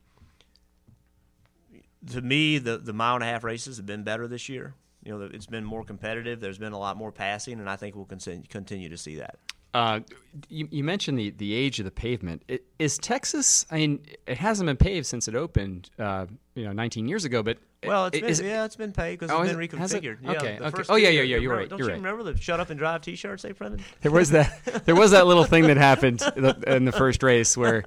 to 2.12 2.22
me, 2.22 2.58
the 2.58 2.78
the 2.78 2.94
mile 2.94 3.16
and 3.16 3.24
a 3.24 3.28
half 3.28 3.44
races 3.44 3.78
have 3.78 3.86
been 3.86 4.04
better 4.04 4.28
this 4.28 4.50
year. 4.50 4.74
You 5.04 5.18
know, 5.18 5.30
it's 5.34 5.46
been 5.46 5.66
more 5.66 5.84
competitive. 5.84 6.40
There's 6.40 6.58
been 6.58 6.74
a 6.74 6.80
lot 6.80 6.96
more 6.98 7.12
passing, 7.12 7.60
and 7.60 7.70
I 7.70 7.76
think 7.76 7.96
we'll 7.96 8.06
continue 8.06 8.44
continue 8.50 8.90
to 8.90 8.98
see 8.98 9.16
that. 9.18 9.38
Uh, 9.74 10.02
you, 10.50 10.68
you 10.70 10.84
mentioned 10.84 11.18
the, 11.18 11.32
the 11.32 11.54
age 11.54 11.80
of 11.80 11.86
the 11.86 11.92
pavement. 11.92 12.44
I- 12.50 12.60
Is 12.78 12.98
Texas? 13.00 13.66
I 13.72 13.76
mean, 13.78 14.06
it 14.28 14.38
hasn't 14.38 14.68
been 14.68 14.78
paved 14.78 15.08
since 15.08 15.28
it 15.28 15.34
opened, 15.34 15.90
uh, 15.98 16.28
you 16.56 16.66
know, 16.66 16.72
19 16.72 17.08
years 17.08 17.26
ago. 17.26 17.42
But 17.44 17.58
Well, 17.86 18.06
it's 18.06 18.18
i- 18.18 18.22
been, 18.22 18.30
it- 18.30 18.42
yeah, 18.44 18.66
it's 18.66 18.76
been 18.76 18.92
paid 18.92 19.20
because 19.20 19.32
Oh, 19.32 19.42
it's 19.42 19.52
been 19.52 19.62
it? 19.62 19.72
Reconfigured. 19.72 20.18
Yeah, 20.22 20.32
Okay, 20.32 20.58
the 20.60 20.68
okay. 20.68 20.84
Oh, 20.90 20.96
yeah, 20.96 21.10
yeah, 21.10 21.22
yeah, 21.22 21.38
you're 21.38 21.56
right, 21.56 21.68
Don't 21.70 21.80
you're 21.80 21.88
you 21.90 21.94
right. 21.96 22.02
remember 22.04 22.24
the 22.32 22.38
"Shut 22.40 22.60
Up 22.60 22.70
and 22.70 22.78
Drive" 22.80 23.02
T-shirts 23.02 23.44
they 23.44 23.54
printed? 23.54 23.82
There 24.02 24.12
was 24.12 24.30
that. 24.32 24.84
There 24.86 24.96
was 24.96 25.12
that 25.12 25.26
little 25.28 25.44
thing 25.44 25.64
that 25.68 25.78
happened 25.78 26.22
in 26.68 26.86
the 26.86 26.92
first 26.92 27.24
race 27.24 27.58
where 27.58 27.84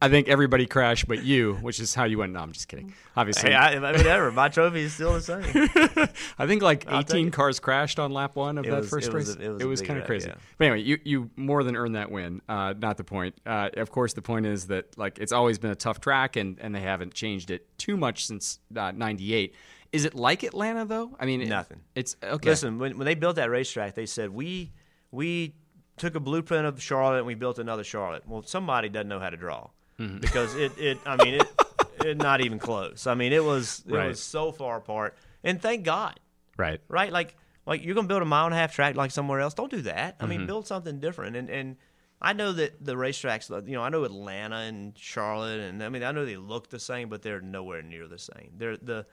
I 0.00 0.08
think 0.08 0.28
everybody 0.28 0.66
crashed, 0.66 1.08
but 1.08 1.22
you, 1.24 1.54
which 1.54 1.80
is 1.80 1.94
how 1.94 2.04
you 2.04 2.18
went. 2.18 2.32
No, 2.32 2.40
I'm 2.40 2.52
just 2.52 2.68
kidding. 2.68 2.92
Obviously, 3.16 3.50
Hey, 3.50 3.56
I, 3.56 3.72
I 3.76 3.92
mean, 3.96 4.06
ever 4.06 4.32
my 4.32 4.48
trophy 4.48 4.80
is 4.82 4.94
still 4.94 5.12
the 5.14 5.20
same. 5.20 5.42
I 6.38 6.46
think 6.46 6.62
like 6.62 6.86
I'll 6.88 7.00
18 7.00 7.30
cars 7.30 7.60
crashed 7.60 7.98
on 7.98 8.10
lap 8.12 8.36
one 8.36 8.56
of 8.58 8.64
It 8.64 8.70
that 8.70 8.80
was- 8.80 8.90
first 8.90 9.08
it 9.08 9.14
was 9.14 9.36
race. 9.36 9.46
a- 9.48 9.56
it 9.58 9.64
was 9.64 9.80
big 9.80 9.88
kind 9.88 10.00
of 10.00 10.06
crazy. 10.06 10.28
yeah. 10.28 10.34
But 10.58 10.64
anyway, 10.66 10.82
you 10.82 10.98
you 11.04 11.30
more 11.36 11.62
than 11.64 11.76
earned 11.76 11.94
that 11.96 12.10
win. 12.10 12.40
Uh, 12.48 12.74
not 12.78 12.96
the 12.96 13.04
point. 13.04 13.34
Uh, 13.46 13.68
of 13.76 13.90
course, 13.90 14.12
the 14.14 14.22
point 14.22 14.46
is 14.46 14.66
that 14.68 14.96
like 14.98 15.18
it's 15.18 15.32
always 15.32 15.58
been 15.58 15.70
a 15.70 15.74
tough 15.76 16.00
track, 16.00 16.36
and 16.36 16.58
and 16.60 16.74
they 16.74 16.80
haven't 16.80 17.14
changed 17.14 17.50
it 17.50 17.66
too 17.78 17.96
much 18.02 18.26
since 18.26 18.58
'98. 18.70 19.54
Is 19.92 20.04
it 20.04 20.14
like 20.14 20.42
Atlanta 20.42 20.84
though? 20.84 21.16
I 21.20 21.24
mean, 21.26 21.40
it- 21.42 21.48
Nothing. 21.48 21.80
it's 21.94 22.16
okay. 22.22 22.50
Listen, 22.50 22.78
when, 22.78 22.98
when 22.98 23.04
they 23.06 23.14
built 23.14 23.36
that 23.36 23.48
racetrack, 23.50 23.94
they 23.94 24.06
said 24.06 24.28
we 24.30 24.72
we 25.10 25.54
took 25.96 26.14
a 26.14 26.20
blueprint 26.20 26.66
of 26.66 26.80
Charlotte 26.82 27.18
and 27.18 27.26
we 27.26 27.34
built 27.34 27.58
another 27.58 27.84
Charlotte. 27.84 28.24
Well, 28.26 28.42
somebody 28.42 28.88
doesn't 28.88 29.08
know 29.08 29.20
how 29.20 29.30
to 29.30 29.36
draw 29.36 29.68
Mm-hmm. 30.00 30.18
because 30.18 30.54
it, 30.56 30.72
it 30.78 30.98
I 31.06 31.16
mean 31.22 31.34
it, 31.34 31.46
it 32.04 32.16
not 32.16 32.40
even 32.40 32.58
close. 32.58 33.06
I 33.06 33.14
mean 33.14 33.32
it 33.32 33.44
was 33.44 33.84
it 33.86 33.92
Right. 33.94 34.08
was 34.08 34.20
so 34.22 34.50
far 34.52 34.78
apart. 34.78 35.14
And 35.44 35.60
thank 35.60 35.84
God, 35.84 36.18
right. 36.56 36.80
right? 36.88 37.12
Like 37.12 37.36
like 37.66 37.84
you're 37.84 37.94
gonna 37.94 38.08
build 38.08 38.22
a 38.22 38.24
mile 38.24 38.46
and 38.46 38.54
a 38.54 38.56
half 38.56 38.74
track 38.74 38.96
like 38.96 39.10
somewhere 39.10 39.40
else. 39.40 39.52
Don't 39.54 39.70
do 39.70 39.82
that. 39.82 40.16
I 40.18 40.22
Mm-hmm. 40.24 40.28
mean 40.30 40.46
build 40.46 40.66
something 40.66 40.98
different. 41.00 41.36
And 41.36 41.50
and 41.50 41.76
I 42.24 42.32
know 42.32 42.52
that 42.52 42.82
the 42.82 42.94
racetracks, 42.94 43.50
you 43.66 43.74
know, 43.74 43.82
I 43.82 43.88
know 43.88 44.04
Atlanta 44.04 44.56
and 44.56 44.96
Charlotte, 44.96 45.58
and 45.58 45.82
I 45.82 45.88
mean 45.88 46.04
I 46.04 46.12
know 46.12 46.24
they 46.24 46.36
look 46.36 46.70
the 46.70 46.78
same, 46.78 47.08
but 47.08 47.22
they're 47.22 47.40
nowhere 47.40 47.82
near 47.82 48.06
the 48.06 48.18
same. 48.18 48.52
They're 48.56 48.76
the 48.76 49.06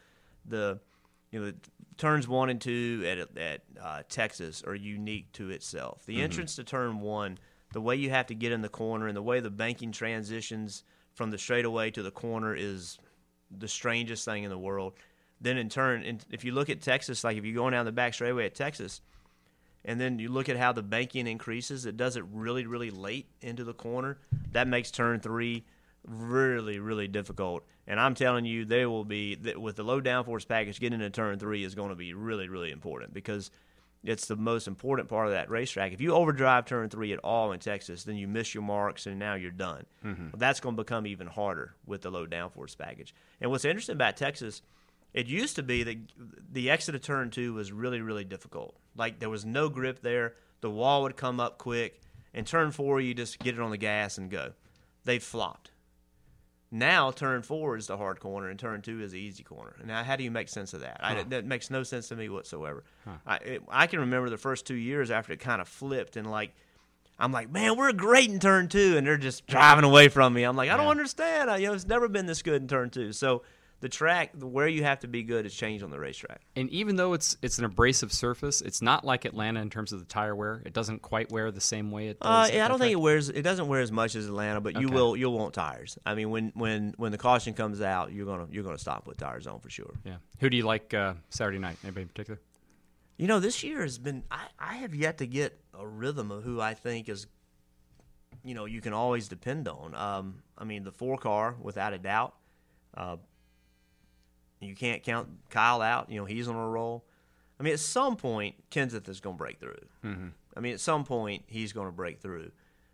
the 0.46 0.80
you 1.32 1.44
know, 1.44 1.54
turns 1.98 2.28
one 2.28 2.50
and 2.50 2.62
two 2.62 3.04
at 3.06 3.38
at 3.38 3.62
uh, 3.82 4.04
Texas 4.10 4.64
are 4.66 4.76
unique 4.76 5.32
to 5.34 5.50
itself. 5.50 6.06
The 6.06 6.22
entrance 6.22 6.56
to 6.56 6.64
turn 6.64 7.02
one, 7.02 7.40
the 7.74 7.82
way 7.82 7.96
you 7.96 8.12
have 8.12 8.28
to 8.28 8.36
get 8.36 8.52
in 8.52 8.62
the 8.62 8.70
corner, 8.70 9.08
and 9.08 9.18
the 9.18 9.24
way 9.24 9.40
the 9.40 9.50
banking 9.50 9.92
transitions 9.92 10.84
from 11.14 11.32
the 11.32 11.38
straightaway 11.38 11.92
to 11.92 12.04
the 12.04 12.12
corner 12.12 12.56
is 12.56 13.00
the 13.56 13.68
strangest 13.68 14.24
thing 14.24 14.44
in 14.44 14.50
the 14.50 14.58
world. 14.58 14.94
Then 15.42 15.58
in 15.58 15.70
turn, 15.70 16.04
and 16.04 16.24
if 16.32 16.44
you 16.44 16.52
look 16.52 16.70
at 16.70 16.82
Texas, 16.82 17.24
like 17.24 17.38
if 17.38 17.46
you're 17.46 17.56
going 17.56 17.72
down 17.72 17.86
the 17.86 17.92
back 17.92 18.14
straightaway 18.14 18.46
at 18.46 18.56
Texas, 18.56 19.02
and 19.86 20.00
then 20.00 20.20
you 20.20 20.30
look 20.30 20.50
at 20.50 20.58
how 20.58 20.72
the 20.72 20.84
banking 20.84 21.28
increases, 21.28 21.86
it 21.86 21.98
does 21.98 22.16
it 22.16 22.24
really, 22.32 22.66
really 22.66 22.92
late 22.92 23.28
into 23.42 23.64
the 23.64 23.74
corner. 23.74 24.18
That 24.52 24.68
makes 24.68 24.92
turn 24.92 25.20
three 25.20 25.66
really, 26.06 26.80
really 26.80 27.08
difficult. 27.08 27.64
And 27.88 28.00
I'm 28.00 28.16
telling 28.16 28.46
you, 28.46 28.66
they 28.66 28.86
will 28.86 29.06
be 29.06 29.38
with 29.58 29.76
the 29.76 29.84
low 29.84 30.02
downforce 30.02 30.48
package, 30.48 30.80
getting 30.80 31.02
into 31.02 31.10
turn 31.10 31.40
three 31.40 31.64
is 31.64 31.76
going 31.76 31.90
to 31.90 31.96
be 31.96 32.14
really, 32.14 32.48
really 32.50 32.72
important 32.72 33.14
because 33.14 33.52
it's 34.04 34.28
the 34.28 34.36
most 34.36 34.68
important 34.68 35.10
part 35.10 35.28
of 35.28 35.34
that 35.34 35.50
racetrack. 35.50 35.92
If 35.92 36.00
you 36.00 36.14
overdrive 36.14 36.66
turn 36.66 36.90
three 36.90 37.12
at 37.12 37.20
all 37.20 37.52
in 37.52 37.60
Texas, 37.60 38.04
then 38.04 38.16
you 38.16 38.28
miss 38.28 38.54
your 38.54 38.64
marks 38.64 39.08
and 39.08 39.20
now 39.20 39.34
you're 39.34 39.52
done. 39.52 39.86
Mm-hmm. 40.06 40.38
That's 40.38 40.60
going 40.60 40.76
to 40.76 40.84
become 40.84 41.06
even 41.06 41.28
harder 41.28 41.76
with 41.86 42.02
the 42.02 42.12
low 42.12 42.26
downforce 42.26 42.78
package. 42.78 43.14
And 43.42 43.52
what's 43.52 43.66
interesting 43.66 43.96
about 43.96 44.16
Texas, 44.16 44.62
it 45.14 45.28
used 45.28 45.56
to 45.56 45.64
be 45.64 45.84
that 45.84 45.98
the 46.52 46.70
exit 46.70 46.96
of 46.96 47.02
turn 47.02 47.30
two 47.30 47.54
was 47.54 47.72
really, 47.72 48.02
really 48.02 48.24
difficult. 48.24 48.76
Like 48.96 49.20
there 49.20 49.30
was 49.30 49.46
no 49.46 49.70
grip 49.70 50.02
there. 50.02 50.36
The 50.62 50.70
wall 50.70 51.04
would 51.04 51.18
come 51.18 51.40
up 51.40 51.58
quick. 51.58 52.02
And 52.34 52.46
turn 52.46 52.72
four, 52.72 53.02
you 53.02 53.16
just 53.16 53.40
get 53.40 53.56
it 53.56 53.60
on 53.60 53.72
the 53.72 53.78
gas 53.78 54.20
and 54.20 54.30
go. 54.30 54.52
They've 55.04 55.24
flopped. 55.24 55.72
Now 56.72 57.10
turn 57.10 57.42
four 57.42 57.76
is 57.76 57.88
the 57.88 57.98
hard 57.98 58.20
corner 58.20 58.50
and 58.50 58.60
turn 58.60 58.84
two 58.84 59.02
is 59.02 59.14
the 59.14 59.20
easy 59.20 59.42
corner. 59.42 59.74
And 59.80 59.88
now, 59.88 60.04
how 60.04 60.16
do 60.16 60.24
you 60.24 60.30
make 60.30 60.48
sense 60.48 60.74
of 60.76 60.82
that? 60.82 61.00
Huh. 61.02 61.16
I, 61.18 61.24
that 61.24 61.46
makes 61.46 61.72
no 61.72 61.82
sense 61.82 62.10
to 62.10 62.16
me 62.16 62.30
whatsoever. 62.30 62.84
Huh. 63.06 63.16
I, 63.26 63.36
it, 63.38 63.64
I 63.68 63.88
can 63.88 64.02
remember 64.02 64.30
the 64.30 64.38
first 64.38 64.68
two 64.68 64.76
years 64.76 65.10
after 65.10 65.34
it 65.34 65.40
kind 65.40 65.62
of 65.62 65.68
flipped 65.68 66.16
and 66.16 66.30
like 66.30 66.54
I'm 67.20 67.34
like, 67.34 67.52
man, 67.52 67.76
we're 67.76 67.92
great 67.92 68.30
in 68.30 68.40
turn 68.40 68.70
two, 68.70 68.96
and 68.96 69.06
they're 69.06 69.18
just 69.18 69.46
driving 69.46 69.84
away 69.84 70.08
from 70.08 70.34
me. 70.34 70.44
I'm 70.44 70.56
like, 70.56 70.70
I 70.70 70.78
don't 70.78 70.88
understand. 70.88 71.52
I, 71.52 71.58
you 71.58 71.68
know, 71.68 71.74
it's 71.74 71.86
never 71.86 72.08
been 72.08 72.28
this 72.28 72.42
good 72.42 72.62
in 72.62 72.68
turn 72.70 72.90
two. 72.90 73.12
So 73.12 73.42
the 73.82 73.90
track 73.90 74.32
where 74.36 74.68
you 74.68 74.84
have 74.84 75.00
to 75.00 75.08
be 75.08 75.24
good 75.24 75.46
has 75.46 75.54
changed 75.54 75.84
on 75.84 75.90
the 75.90 76.00
racetrack. 76.00 76.42
And 76.56 76.70
even 76.70 76.96
though 76.96 77.14
it's 77.14 77.38
it's 77.42 77.60
an 77.60 77.66
abrasive 77.66 78.12
surface, 78.12 78.62
it's 78.62 78.82
not 78.82 79.06
like 79.06 79.26
Atlanta 79.26 79.62
in 79.62 79.70
terms 79.70 79.94
of 79.94 80.00
the 80.00 80.06
tire 80.06 80.36
wear. 80.36 80.62
It 80.66 80.74
doesn't 80.74 81.02
quite 81.02 81.32
wear 81.32 81.52
the 81.52 81.62
same 81.62 81.92
way 81.92 82.08
it 82.08 82.18
uh, 82.22 82.44
does. 82.44 82.52
Uh, 82.52 82.56
yeah, 82.56 82.66
I 82.66 82.68
don't 82.68 82.80
think 82.80 82.92
it 82.92 83.00
wears. 83.00 83.30
It 83.30 83.42
doesn't 83.42 83.68
wear 83.68 83.82
as 83.82 83.92
much 83.92 84.16
as 84.16 84.26
Atlanta, 84.26 84.60
but 84.60 84.76
okay. 84.76 84.82
you 84.82 84.90
will 84.90 85.16
you'll 85.16 85.38
want 85.38 85.54
tires. 85.54 85.98
I 86.06 86.16
mean, 86.16 86.30
when 86.30 86.52
when 86.56 86.94
when 86.98 87.12
the 87.12 87.18
caution 87.18 87.54
comes 87.54 87.82
out, 87.82 88.12
you're 88.12 88.26
gonna 88.26 88.48
you're 88.52 88.64
gonna 88.64 88.78
stop 88.78 89.08
with 89.08 89.18
tires 89.18 89.48
on 89.48 89.60
for 89.60 89.70
sure. 89.70 89.94
Yeah. 90.04 90.18
Who 90.40 90.50
do 90.50 90.58
you 90.58 90.64
like 90.64 90.94
uh, 90.94 91.14
Saturday 91.30 91.60
night? 91.60 91.78
Anybody 91.84 92.04
in 92.04 92.08
particular? 92.10 92.40
You 93.18 93.28
know, 93.28 93.40
this 93.40 93.64
year 93.64 93.82
has 93.82 93.98
been. 93.98 94.24
I, 94.32 94.48
I 94.58 94.74
have 94.76 94.94
yet 94.96 95.18
to 95.20 95.28
get 95.28 95.60
a 95.78 95.86
rhythm 95.86 96.32
of 96.32 96.44
who 96.44 96.60
I 96.60 96.74
think 96.74 97.10
is. 97.10 97.28
You 98.44 98.56
know, 98.56 98.66
you 98.66 98.80
can 98.80 98.94
always 98.94 99.28
depend 99.28 99.68
on. 99.68 99.94
Um, 99.96 100.44
I 100.58 100.64
mean, 100.64 100.84
the 100.84 100.92
four 100.92 101.18
car 101.18 101.56
without 101.62 101.94
a 101.94 101.98
doubt. 101.98 102.36
Uh, 102.96 103.18
you 104.60 104.76
can't 104.76 105.04
count 105.04 105.30
Kyle 105.50 105.82
out. 105.82 106.10
You 106.10 106.20
know, 106.20 106.26
he's 106.26 106.48
on 106.48 106.56
a 106.56 106.68
roll. 106.68 107.06
I 107.60 107.64
mean, 107.64 107.74
at 107.74 107.80
some 107.80 108.16
point, 108.16 108.56
Kenseth 108.72 109.08
is 109.10 109.20
going 109.20 109.36
to 109.36 109.38
break 109.38 109.60
through. 109.60 109.76
Mm-hmm. 110.04 110.28
I 110.56 110.60
mean, 110.60 110.74
at 110.74 110.80
some 110.80 111.04
point, 111.04 111.44
he's 111.48 111.74
going 111.74 111.88
to 111.88 111.92
break 111.92 112.22
through. 112.22 112.52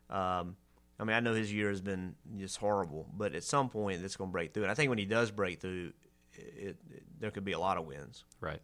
Um, 0.10 0.56
I 1.00 1.04
mean, 1.04 1.16
I 1.16 1.20
know 1.20 1.34
his 1.34 1.52
year 1.52 1.70
has 1.70 1.82
been 1.82 2.16
just 2.38 2.58
horrible, 2.58 3.08
but 3.16 3.34
at 3.36 3.44
some 3.44 3.70
point, 3.70 4.04
it's 4.04 4.16
going 4.16 4.30
to 4.30 4.32
break 4.32 4.54
through. 4.54 4.64
And 4.64 4.72
I 4.72 4.76
think 4.76 4.90
when 4.90 4.98
he 4.98 5.06
does 5.06 5.30
break 5.30 5.60
through, 5.60 5.94
it, 6.34 6.78
it, 6.92 7.04
there 7.20 7.32
could 7.32 7.46
be 7.46 7.52
a 7.52 7.60
lot 7.60 7.78
of 7.78 7.86
wins. 7.86 8.24
Right. 8.40 8.62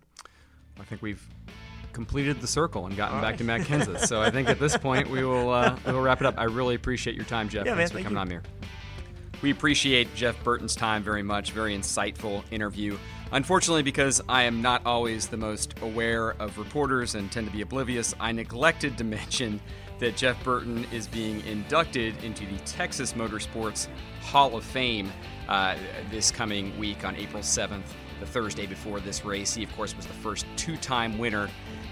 I 0.80 0.84
think 0.84 1.02
we've 1.02 1.26
completed 1.94 2.40
the 2.42 2.48
circle 2.48 2.86
and 2.86 2.96
gotten 2.96 3.16
All 3.18 3.22
back 3.22 3.32
right. 3.32 3.38
to 3.40 3.44
Matt 3.44 3.62
Kenseth. 3.62 4.08
so 4.08 4.22
I 4.22 4.30
think 4.30 4.48
at 4.50 4.60
this 4.60 4.78
point, 4.78 5.10
we 5.10 5.24
will 5.24 5.50
uh, 5.50 5.78
we 5.86 5.92
will 5.92 6.02
wrap 6.02 6.22
it 6.22 6.26
up. 6.26 6.36
I 6.38 6.46
really 6.46 6.76
appreciate 6.76 7.16
your 7.16 7.26
time, 7.26 7.50
Jeff. 7.50 7.66
Yeah, 7.66 7.76
Thanks 7.76 7.94
man, 7.94 8.04
for 8.04 8.10
coming 8.10 8.18
you. 8.18 8.22
on 8.22 8.30
here. 8.30 8.44
We 9.42 9.50
appreciate 9.50 10.14
Jeff 10.14 10.42
Burton's 10.44 10.76
time 10.76 11.02
very 11.02 11.24
much. 11.24 11.52
Very 11.52 11.76
insightful 11.76 12.44
interview. 12.52 12.98
Unfortunately, 13.32 13.82
because 13.82 14.22
I 14.30 14.44
am 14.44 14.62
not 14.62 14.86
always 14.86 15.28
the 15.28 15.38
most 15.38 15.74
aware 15.82 16.32
of 16.40 16.60
reporters 16.60 17.16
and 17.16 17.32
tend 17.32 17.48
to 17.48 17.54
be 17.54 17.62
oblivious, 17.62 18.14
I 18.20 18.34
neglected 18.34 18.98
to 19.00 19.04
mention 19.06 19.60
that 19.98 20.16
Jeff 20.16 20.44
Burton 20.44 20.86
is 20.92 21.08
being 21.08 21.46
inducted 21.46 22.24
into 22.24 22.46
the 22.46 22.58
Texas 22.66 23.14
Motorsports 23.14 23.88
Hall 24.22 24.56
of 24.56 24.64
Fame 24.64 25.12
uh, 25.48 25.76
this 26.12 26.30
coming 26.30 26.78
week 26.78 27.04
on 27.04 27.16
April 27.16 27.42
7th, 27.42 27.84
the 28.20 28.26
Thursday 28.26 28.66
before 28.66 29.00
this 29.00 29.26
race. 29.26 29.54
He, 29.54 29.64
of 29.64 29.76
course, 29.76 29.96
was 29.96 30.06
the 30.06 30.14
first 30.14 30.46
two 30.56 30.78
time 30.78 31.18
winner 31.18 31.50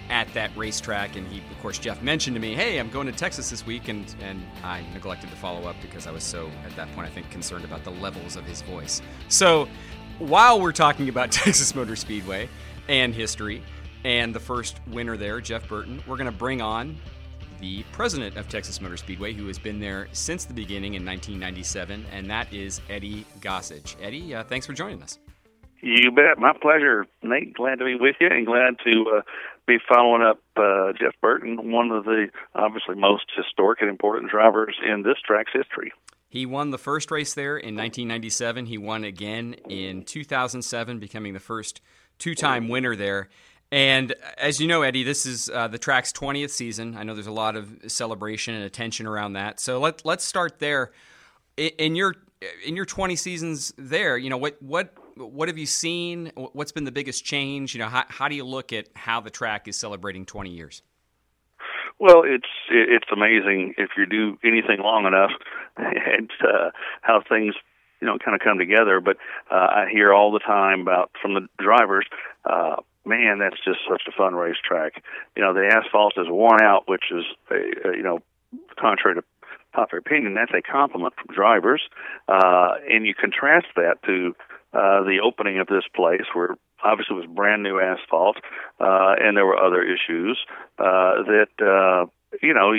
at 0.10 0.32
that 0.34 0.56
racetrack. 0.56 1.16
And 1.16 1.28
he, 1.28 1.40
of 1.40 1.60
course, 1.62 1.78
Jeff 1.78 2.02
mentioned 2.02 2.36
to 2.36 2.40
me, 2.40 2.56
"Hey, 2.56 2.78
I'm 2.78 2.90
going 2.90 3.08
to 3.08 3.14
Texas 3.14 3.50
this 3.50 3.66
week," 3.66 3.88
and 3.88 4.14
and 4.22 4.42
I 4.64 4.84
neglected 4.94 5.30
to 5.30 5.36
follow 5.36 5.68
up 5.68 5.76
because 5.82 6.08
I 6.08 6.12
was 6.12 6.24
so 6.24 6.50
at 6.66 6.76
that 6.76 6.92
point 6.94 7.08
I 7.08 7.12
think 7.12 7.30
concerned 7.30 7.66
about 7.66 7.84
the 7.84 7.92
levels 7.92 8.36
of 8.36 8.46
his 8.46 8.62
voice. 8.62 9.02
So 9.28 9.68
while 10.20 10.60
we're 10.60 10.72
talking 10.72 11.10
about 11.10 11.32
Texas 11.32 11.74
Motor 11.74 11.96
Speedway 11.96 12.50
and 12.88 13.14
history 13.14 13.62
and 14.04 14.34
the 14.34 14.40
first 14.40 14.80
winner 14.88 15.18
there, 15.18 15.42
Jeff 15.42 15.68
Burton, 15.68 16.02
we're 16.08 16.18
going 16.18 16.32
to 16.32 16.38
bring 16.38 16.62
on 16.62 16.98
the 17.60 17.84
president 17.92 18.38
of 18.38 18.48
Texas 18.48 18.80
Motor 18.80 18.98
Speedway, 18.98 19.34
who 19.34 19.48
has 19.48 19.60
been 19.60 19.80
there 19.80 20.08
since 20.14 20.46
the 20.46 20.54
beginning 20.54 20.94
in 20.94 21.06
1997, 21.06 22.06
and 22.12 22.30
that 22.30 22.52
is 22.54 22.80
Eddie 22.90 23.26
Gossage. 23.42 23.96
Eddie, 24.02 24.34
uh, 24.34 24.44
thanks 24.44 24.66
for 24.66 24.74
joining 24.74 25.04
us. 25.04 25.20
You 25.82 26.12
bet. 26.12 26.38
My 26.38 26.54
pleasure, 26.62 27.06
Nate. 27.24 27.54
Glad 27.54 27.80
to 27.80 27.86
be 27.86 27.96
with 27.96 28.16
you 28.20 28.28
and 28.30 28.46
glad 28.46 28.76
to 28.84 29.06
uh, 29.18 29.22
be 29.70 29.78
following 29.88 30.24
up 30.24 30.42
uh, 30.58 30.92
Jeff 31.00 31.14
Burton, 31.22 31.72
one 31.72 31.92
of 31.92 32.04
the 32.04 32.28
obviously 32.56 32.96
most 32.96 33.26
historic 33.38 33.82
and 33.82 33.90
important 33.90 34.32
drivers 34.32 34.76
in 34.86 35.04
this 35.04 35.18
track's 35.26 35.52
history. 35.54 35.94
He 36.28 36.46
won 36.46 36.72
the 36.72 36.78
first 36.78 37.12
race 37.12 37.34
there 37.34 37.58
in 37.58 37.76
1997. 37.76 38.66
He 38.66 38.78
won 38.78 39.04
again 39.04 39.54
in 39.70 40.04
2007, 40.04 41.00
becoming 41.00 41.34
the 41.34 41.40
first 41.40 41.82
two 42.18 42.36
time 42.36 42.68
winner 42.68 42.96
there. 42.96 43.30
And 43.72 44.16
as 44.38 44.60
you 44.60 44.68
know, 44.68 44.82
Eddie, 44.82 45.04
this 45.04 45.26
is 45.26 45.50
uh, 45.50 45.68
the 45.68 45.78
track's 45.78 46.12
20th 46.12 46.50
season. 46.50 46.98
I 46.98 47.04
know 47.04 47.14
there's 47.14 47.28
a 47.28 47.32
lot 47.32 47.56
of 47.56 47.72
celebration 47.88 48.56
and 48.56 48.64
attention 48.64 49.06
around 49.06 49.34
that. 49.34 49.60
So 49.60 49.80
let, 49.80 50.04
let's 50.04 50.26
start 50.26 50.60
there. 50.60 50.92
In 51.58 51.96
your 51.96 52.16
in 52.66 52.76
your 52.76 52.86
20 52.86 53.18
seasons 53.18 53.74
there, 53.78 54.18
you 54.18 54.30
know 54.30 54.38
what 54.38 54.62
what 54.62 54.94
what 55.20 55.48
have 55.50 55.58
you 55.58 55.66
seen? 55.66 56.32
What's 56.36 56.72
been 56.72 56.86
the 56.86 56.92
biggest 56.92 57.26
change? 57.26 57.74
You 57.74 57.80
know, 57.80 57.88
how, 57.88 58.06
how 58.08 58.28
do 58.28 58.36
you 58.36 58.46
look 58.46 58.74
at 58.74 58.88
how 58.96 59.20
the 59.22 59.30
track 59.30 59.68
is 59.68 59.78
celebrating 59.78 60.26
20 60.26 60.50
years? 60.50 60.82
Well, 62.00 62.24
it's 62.26 62.48
it's 62.70 63.08
amazing 63.12 63.74
if 63.78 63.90
you 63.98 64.06
do 64.06 64.38
anything 64.44 64.80
long 64.80 65.06
enough, 65.06 65.32
and 65.78 66.32
uh, 66.42 66.70
how 67.02 67.22
things 67.28 67.56
you 68.00 68.08
know 68.08 68.18
kind 68.24 68.36
of 68.36 68.42
come 68.42 68.58
together. 68.58 69.02
But 69.02 69.18
uh, 69.52 69.56
I 69.56 69.88
hear 69.92 70.14
all 70.14 70.32
the 70.32 70.40
time 70.40 70.82
about 70.82 71.12
from 71.22 71.34
the 71.34 71.48
drivers, 71.62 72.06
uh, 72.46 72.78
man, 73.06 73.40
that's 73.40 73.58
just 73.66 73.80
such 73.90 74.04
a 74.08 74.14
fun 74.14 74.34
racetrack. 74.34 75.04
You 75.36 75.44
know, 75.44 75.54
the 75.54 75.68
asphalt 75.68 76.14
is 76.16 76.28
worn 76.30 76.62
out, 76.64 76.88
which 76.88 77.12
is 77.12 77.26
a, 77.52 77.90
a, 77.90 77.98
you 77.98 78.04
know 78.04 78.20
contrary 78.80 79.16
to 79.16 79.24
popular 79.74 80.00
opinion, 80.00 80.34
that's 80.34 80.52
a 80.54 80.62
compliment 80.62 81.14
from 81.16 81.34
drivers. 81.36 81.82
Uh, 82.28 82.76
and 82.90 83.06
you 83.06 83.14
contrast 83.14 83.68
that 83.76 84.02
to 84.06 84.36
uh, 84.74 85.04
the 85.04 85.20
opening 85.24 85.60
of 85.60 85.68
this 85.68 85.84
place, 85.96 86.26
where 86.34 86.56
obviously 86.84 87.18
it 87.18 87.20
was 87.20 87.36
brand 87.36 87.64
new 87.64 87.80
asphalt, 87.80 88.38
uh, 88.80 89.16
and 89.20 89.36
there 89.36 89.46
were 89.46 89.58
other 89.58 89.82
issues 89.82 90.38
uh, 90.78 91.24
that. 91.24 91.50
Uh, 91.60 92.10
you 92.44 92.54
know, 92.54 92.74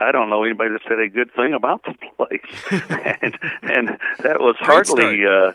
I 0.00 0.10
don't 0.10 0.28
know 0.30 0.42
anybody 0.42 0.70
that 0.70 0.80
said 0.82 0.98
a 0.98 1.08
good 1.08 1.32
thing 1.32 1.54
about 1.54 1.84
the 1.84 1.94
place, 2.16 2.82
and 3.22 3.38
and 3.62 3.98
that 4.18 4.40
was 4.40 4.56
hardly. 4.58 5.24
Uh, 5.24 5.52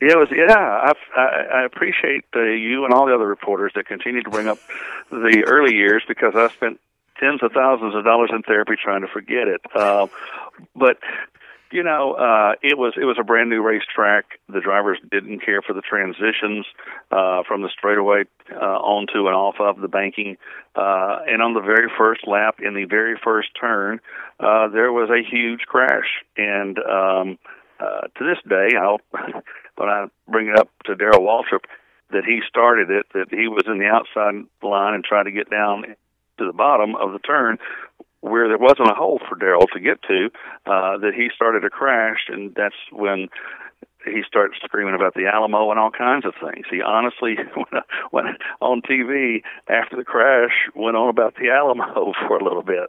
it 0.00 0.16
was 0.16 0.28
yeah. 0.32 0.56
I 0.56 0.92
I, 1.14 1.60
I 1.60 1.64
appreciate 1.66 2.24
uh, 2.34 2.40
you 2.40 2.86
and 2.86 2.94
all 2.94 3.04
the 3.04 3.14
other 3.14 3.26
reporters 3.26 3.72
that 3.74 3.86
continue 3.86 4.22
to 4.22 4.30
bring 4.30 4.48
up 4.48 4.58
the 5.10 5.44
early 5.46 5.74
years 5.74 6.02
because 6.08 6.32
I 6.34 6.48
spent 6.54 6.80
tens 7.18 7.42
of 7.42 7.52
thousands 7.52 7.94
of 7.94 8.04
dollars 8.04 8.30
in 8.32 8.42
therapy 8.42 8.74
trying 8.82 9.02
to 9.02 9.08
forget 9.08 9.48
it. 9.48 9.60
Uh, 9.74 10.06
but 10.74 10.98
you 11.74 11.82
know, 11.82 12.12
uh, 12.12 12.52
it 12.62 12.78
was 12.78 12.94
it 12.96 13.04
was 13.04 13.16
a 13.18 13.24
brand 13.24 13.50
new 13.50 13.60
racetrack. 13.60 14.38
The 14.48 14.60
drivers 14.60 15.00
didn't 15.10 15.40
care 15.44 15.60
for 15.60 15.72
the 15.72 15.80
transitions 15.80 16.64
uh, 17.10 17.42
from 17.48 17.62
the 17.62 17.68
straightaway 17.68 18.26
uh, 18.52 18.78
onto 18.78 19.26
and 19.26 19.34
off 19.34 19.56
of 19.58 19.80
the 19.80 19.88
banking. 19.88 20.36
Uh, 20.76 21.18
and 21.26 21.42
on 21.42 21.52
the 21.54 21.60
very 21.60 21.90
first 21.98 22.28
lap, 22.28 22.60
in 22.62 22.74
the 22.74 22.84
very 22.84 23.18
first 23.22 23.48
turn, 23.60 24.00
uh, 24.38 24.68
there 24.68 24.92
was 24.92 25.10
a 25.10 25.28
huge 25.28 25.62
crash. 25.66 26.22
And 26.36 26.78
um, 26.78 27.38
uh, 27.80 28.02
to 28.18 28.24
this 28.24 28.38
day, 28.48 28.76
I'll 28.80 29.00
when 29.74 29.88
I 29.88 30.06
bring 30.28 30.46
it 30.46 30.56
up 30.56 30.70
to 30.84 30.94
Darrell 30.94 31.22
Waltrip 31.22 31.64
that 32.12 32.24
he 32.24 32.40
started 32.48 32.88
it, 32.88 33.06
that 33.14 33.36
he 33.36 33.48
was 33.48 33.64
in 33.66 33.78
the 33.78 33.86
outside 33.86 34.46
line 34.62 34.94
and 34.94 35.02
tried 35.02 35.24
to 35.24 35.32
get 35.32 35.50
down 35.50 35.96
to 36.38 36.46
the 36.46 36.52
bottom 36.52 36.94
of 36.94 37.12
the 37.12 37.18
turn 37.18 37.58
where 38.24 38.48
there 38.48 38.58
wasn't 38.58 38.90
a 38.90 38.94
hole 38.94 39.20
for 39.28 39.36
Darrell 39.36 39.66
to 39.74 39.80
get 39.80 40.00
to, 40.02 40.30
uh, 40.66 40.96
that 40.98 41.12
he 41.14 41.28
started 41.34 41.60
to 41.60 41.70
crash, 41.70 42.24
and 42.28 42.54
that's 42.54 42.74
when 42.90 43.28
he 44.04 44.22
started 44.26 44.56
screaming 44.64 44.94
about 44.94 45.14
the 45.14 45.26
Alamo 45.26 45.70
and 45.70 45.78
all 45.78 45.90
kinds 45.90 46.24
of 46.24 46.34
things. 46.40 46.66
He 46.70 46.82
honestly, 46.82 47.36
when 48.10 48.24
on 48.60 48.82
TV 48.82 49.42
after 49.68 49.96
the 49.96 50.04
crash, 50.04 50.52
went 50.74 50.96
on 50.96 51.08
about 51.08 51.34
the 51.36 51.50
Alamo 51.50 52.12
for 52.26 52.36
a 52.36 52.44
little 52.44 52.62
bit. 52.62 52.88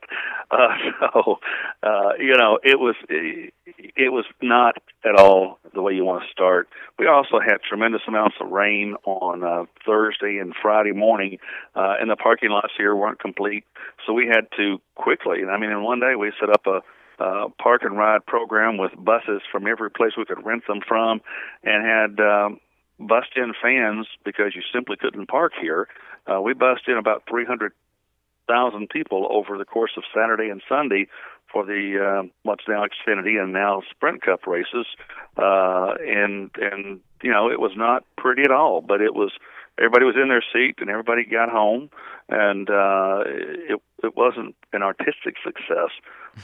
Uh, 0.51 0.77
so, 0.99 1.39
uh, 1.83 2.11
you 2.19 2.37
know, 2.37 2.59
it 2.63 2.79
was 2.79 2.95
it 3.07 4.11
was 4.11 4.25
not 4.41 4.75
at 5.03 5.15
all 5.15 5.59
the 5.73 5.81
way 5.81 5.93
you 5.93 6.05
want 6.05 6.23
to 6.23 6.31
start. 6.31 6.67
We 6.97 7.07
also 7.07 7.39
had 7.39 7.57
tremendous 7.67 8.01
amounts 8.07 8.35
of 8.39 8.49
rain 8.49 8.95
on 9.05 9.43
uh, 9.43 9.65
Thursday 9.85 10.37
and 10.37 10.53
Friday 10.61 10.91
morning, 10.91 11.39
uh, 11.75 11.95
and 11.99 12.09
the 12.09 12.15
parking 12.15 12.49
lots 12.49 12.73
here 12.77 12.95
weren't 12.95 13.19
complete, 13.19 13.65
so 14.05 14.13
we 14.13 14.27
had 14.27 14.47
to 14.57 14.79
quickly. 14.95 15.41
And 15.41 15.51
I 15.51 15.57
mean, 15.57 15.71
in 15.71 15.83
one 15.83 15.99
day 15.99 16.15
we 16.15 16.31
set 16.39 16.49
up 16.49 16.65
a 16.67 16.81
uh, 17.19 17.47
park 17.61 17.83
and 17.83 17.97
ride 17.97 18.25
program 18.25 18.77
with 18.77 18.91
buses 18.97 19.41
from 19.51 19.67
every 19.67 19.89
place 19.89 20.11
we 20.17 20.25
could 20.25 20.45
rent 20.45 20.63
them 20.67 20.79
from, 20.87 21.21
and 21.63 21.85
had 21.85 22.25
um, 22.25 22.59
bust 22.99 23.29
in 23.35 23.53
fans 23.61 24.07
because 24.23 24.55
you 24.55 24.61
simply 24.73 24.97
couldn't 24.97 25.27
park 25.27 25.53
here. 25.59 25.87
Uh, 26.27 26.41
we 26.41 26.53
bust 26.53 26.81
in 26.87 26.97
about 26.97 27.23
300,000 27.29 28.89
people 28.89 29.27
over 29.29 29.57
the 29.57 29.65
course 29.65 29.91
of 29.97 30.03
Saturday 30.13 30.49
and 30.49 30.61
Sunday 30.67 31.07
for 31.51 31.65
the 31.65 32.23
uh, 32.23 32.27
what's 32.43 32.63
now 32.67 32.83
Xfinity 32.83 33.41
and 33.41 33.53
now 33.53 33.81
Sprint 33.91 34.21
Cup 34.21 34.47
races, 34.47 34.85
uh, 35.37 35.93
and 36.05 36.49
and 36.55 36.99
you 37.21 37.31
know 37.31 37.49
it 37.49 37.59
was 37.59 37.71
not 37.75 38.03
pretty 38.17 38.41
at 38.41 38.51
all, 38.51 38.81
but 38.81 39.01
it 39.01 39.13
was 39.13 39.31
everybody 39.77 40.05
was 40.05 40.15
in 40.15 40.29
their 40.29 40.43
seat 40.53 40.75
and 40.79 40.89
everybody 40.89 41.25
got 41.25 41.49
home, 41.49 41.89
and 42.29 42.69
uh, 42.69 43.23
it 43.25 43.81
it 44.03 44.15
wasn't 44.15 44.55
an 44.73 44.83
artistic 44.83 45.35
success, 45.43 45.91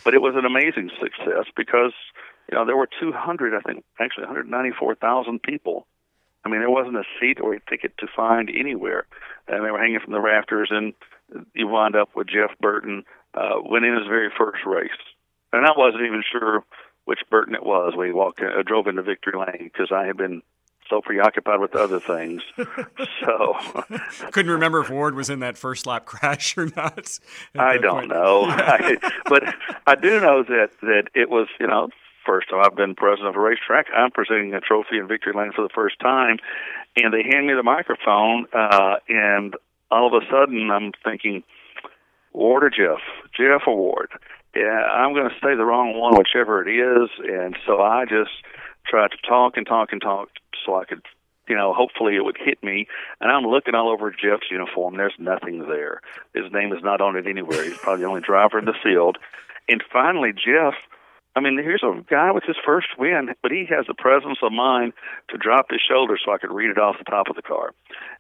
but 0.04 0.14
it 0.14 0.22
was 0.22 0.36
an 0.36 0.46
amazing 0.46 0.90
success 1.00 1.46
because 1.56 1.94
you 2.50 2.58
know 2.58 2.66
there 2.66 2.78
were 2.78 2.90
200, 3.00 3.54
I 3.54 3.62
think, 3.62 3.84
actually 4.00 4.26
194,000 4.26 5.42
people. 5.42 5.88
I 6.44 6.50
mean, 6.50 6.62
there 6.62 6.72
wasn't 6.72 6.98
a 6.98 7.04
seat 7.20 7.40
or 7.40 7.54
a 7.54 7.60
ticket 7.70 7.98
to 8.00 8.08
find 8.16 8.50
anywhere, 8.50 9.06
and 9.48 9.64
they 9.64 9.72
were 9.72 9.80
hanging 9.80 10.00
from 10.00 10.14
the 10.14 10.22
rafters. 10.22 10.70
And 10.72 10.94
you 11.54 11.68
wind 11.68 11.96
up 11.96 12.10
with 12.16 12.28
Jeff 12.28 12.58
Burton 12.60 13.04
uh, 13.34 13.62
winning 13.62 13.96
his 13.96 14.08
very 14.08 14.30
first 14.38 14.66
race, 14.66 14.90
and 15.54 15.66
I 15.66 15.72
wasn't 15.76 16.06
even 16.06 16.24
sure 16.32 16.64
which 17.06 17.20
Burton 17.30 17.56
it 17.56 17.64
was. 17.64 17.94
We 17.98 18.14
walked, 18.14 18.40
in, 18.40 18.48
uh, 18.48 18.64
drove 18.66 18.88
into 18.88 19.02
Victory 19.02 19.34
Lane 19.38 19.70
because 19.72 19.92
I 19.92 20.06
had 20.06 20.18
been 20.18 20.42
so 20.92 21.02
preoccupied 21.02 21.60
with 21.60 21.76
other 21.76 22.00
things. 22.00 22.44
so 23.26 23.56
couldn't 24.32 24.52
remember 24.52 24.82
if 24.82 24.92
Ward 24.92 25.16
was 25.16 25.32
in 25.32 25.40
that 25.40 25.58
first 25.58 25.88
lap 25.88 26.06
crash 26.06 26.56
or 26.58 26.68
not. 26.76 27.20
I 27.58 27.78
don't 27.78 28.02
point. 28.02 28.10
know, 28.10 28.44
I, 28.46 28.98
but 29.26 29.44
I 29.88 29.96
do 29.96 30.20
know 30.20 30.44
that 30.44 30.70
that 30.82 31.06
it 31.16 31.30
was 31.30 31.48
you 31.60 31.66
know 31.66 31.90
first 32.26 32.50
time 32.50 32.62
I've 32.64 32.76
been 32.76 32.94
president 32.94 33.30
of 33.30 33.36
a 33.36 33.40
racetrack. 33.40 33.88
I'm 33.96 34.12
presenting 34.12 34.54
a 34.54 34.60
trophy 34.60 34.98
in 34.98 35.08
Victory 35.08 35.34
Lane 35.34 35.54
for 35.56 35.64
the 35.64 35.74
first 35.74 36.00
time, 36.00 36.38
and 36.98 37.12
they 37.12 37.24
hand 37.24 37.48
me 37.48 37.54
the 37.54 37.64
microphone, 37.64 38.46
uh, 38.54 38.98
and 39.08 39.56
all 39.90 40.06
of 40.06 40.22
a 40.22 40.26
sudden 40.30 40.70
I'm 40.70 40.92
thinking, 41.04 41.44
Ward 42.34 42.64
or 42.64 42.70
Jeff, 42.70 43.02
Jeff 43.36 43.62
or 43.66 43.76
Ward. 43.76 44.10
Yeah, 44.54 44.84
I'm 44.92 45.14
going 45.14 45.30
to 45.30 45.36
say 45.36 45.56
the 45.56 45.64
wrong 45.64 45.98
one, 45.98 46.18
whichever 46.18 46.62
it 46.62 46.70
is, 46.70 47.10
and 47.26 47.58
so 47.66 47.82
I 47.82 48.04
just 48.04 48.32
tried 48.92 49.12
to 49.12 49.18
talk 49.28 49.56
and 49.56 49.66
talk 49.66 49.94
and 49.94 50.02
talk 50.02 50.30
so 50.66 50.76
I 50.76 50.86
could, 50.86 51.02
you 51.48 51.56
know, 51.56 51.74
hopefully 51.74 52.16
it 52.18 52.26
would 52.26 52.38
hit 52.38 52.62
me. 52.62 52.88
And 53.22 53.32
I'm 53.32 53.46
looking 53.46 53.74
all 53.74 53.90
over 53.90 54.12
Jeff's 54.12 54.52
uniform. 54.52 54.98
There's 54.98 55.14
nothing 55.18 55.60
there. 55.68 56.02
His 56.36 56.52
name 56.52 56.74
is 56.74 56.84
not 56.84 57.00
on 57.00 57.16
it 57.16 57.26
anywhere. 57.26 57.64
He's 57.64 57.78
probably 57.78 58.04
the 58.04 58.10
only 58.10 58.22
driver 58.22 58.60
in 58.60 58.66
the 58.66 58.76
field. 58.84 59.18
And 59.70 59.82
finally, 59.92 60.34
Jeff 60.34 60.74
I 61.36 61.40
mean, 61.40 61.58
here's 61.58 61.84
a 61.84 62.04
guy 62.10 62.32
with 62.32 62.44
his 62.44 62.58
first 62.66 62.88
win, 63.00 63.30
but 63.42 63.52
he 63.52 63.66
has 63.70 63.86
the 63.88 63.94
presence 63.94 64.40
of 64.44 64.52
mind 64.52 64.92
to 65.30 65.38
drop 65.38 65.68
his 65.72 65.80
shoulder 65.80 66.18
so 66.24 66.34
I 66.34 66.38
could 66.38 66.52
read 66.52 66.70
it 66.70 66.78
off 66.78 66.98
the 66.98 67.10
top 67.10 67.28
of 67.30 67.38
the 67.38 67.42
car. 67.42 67.72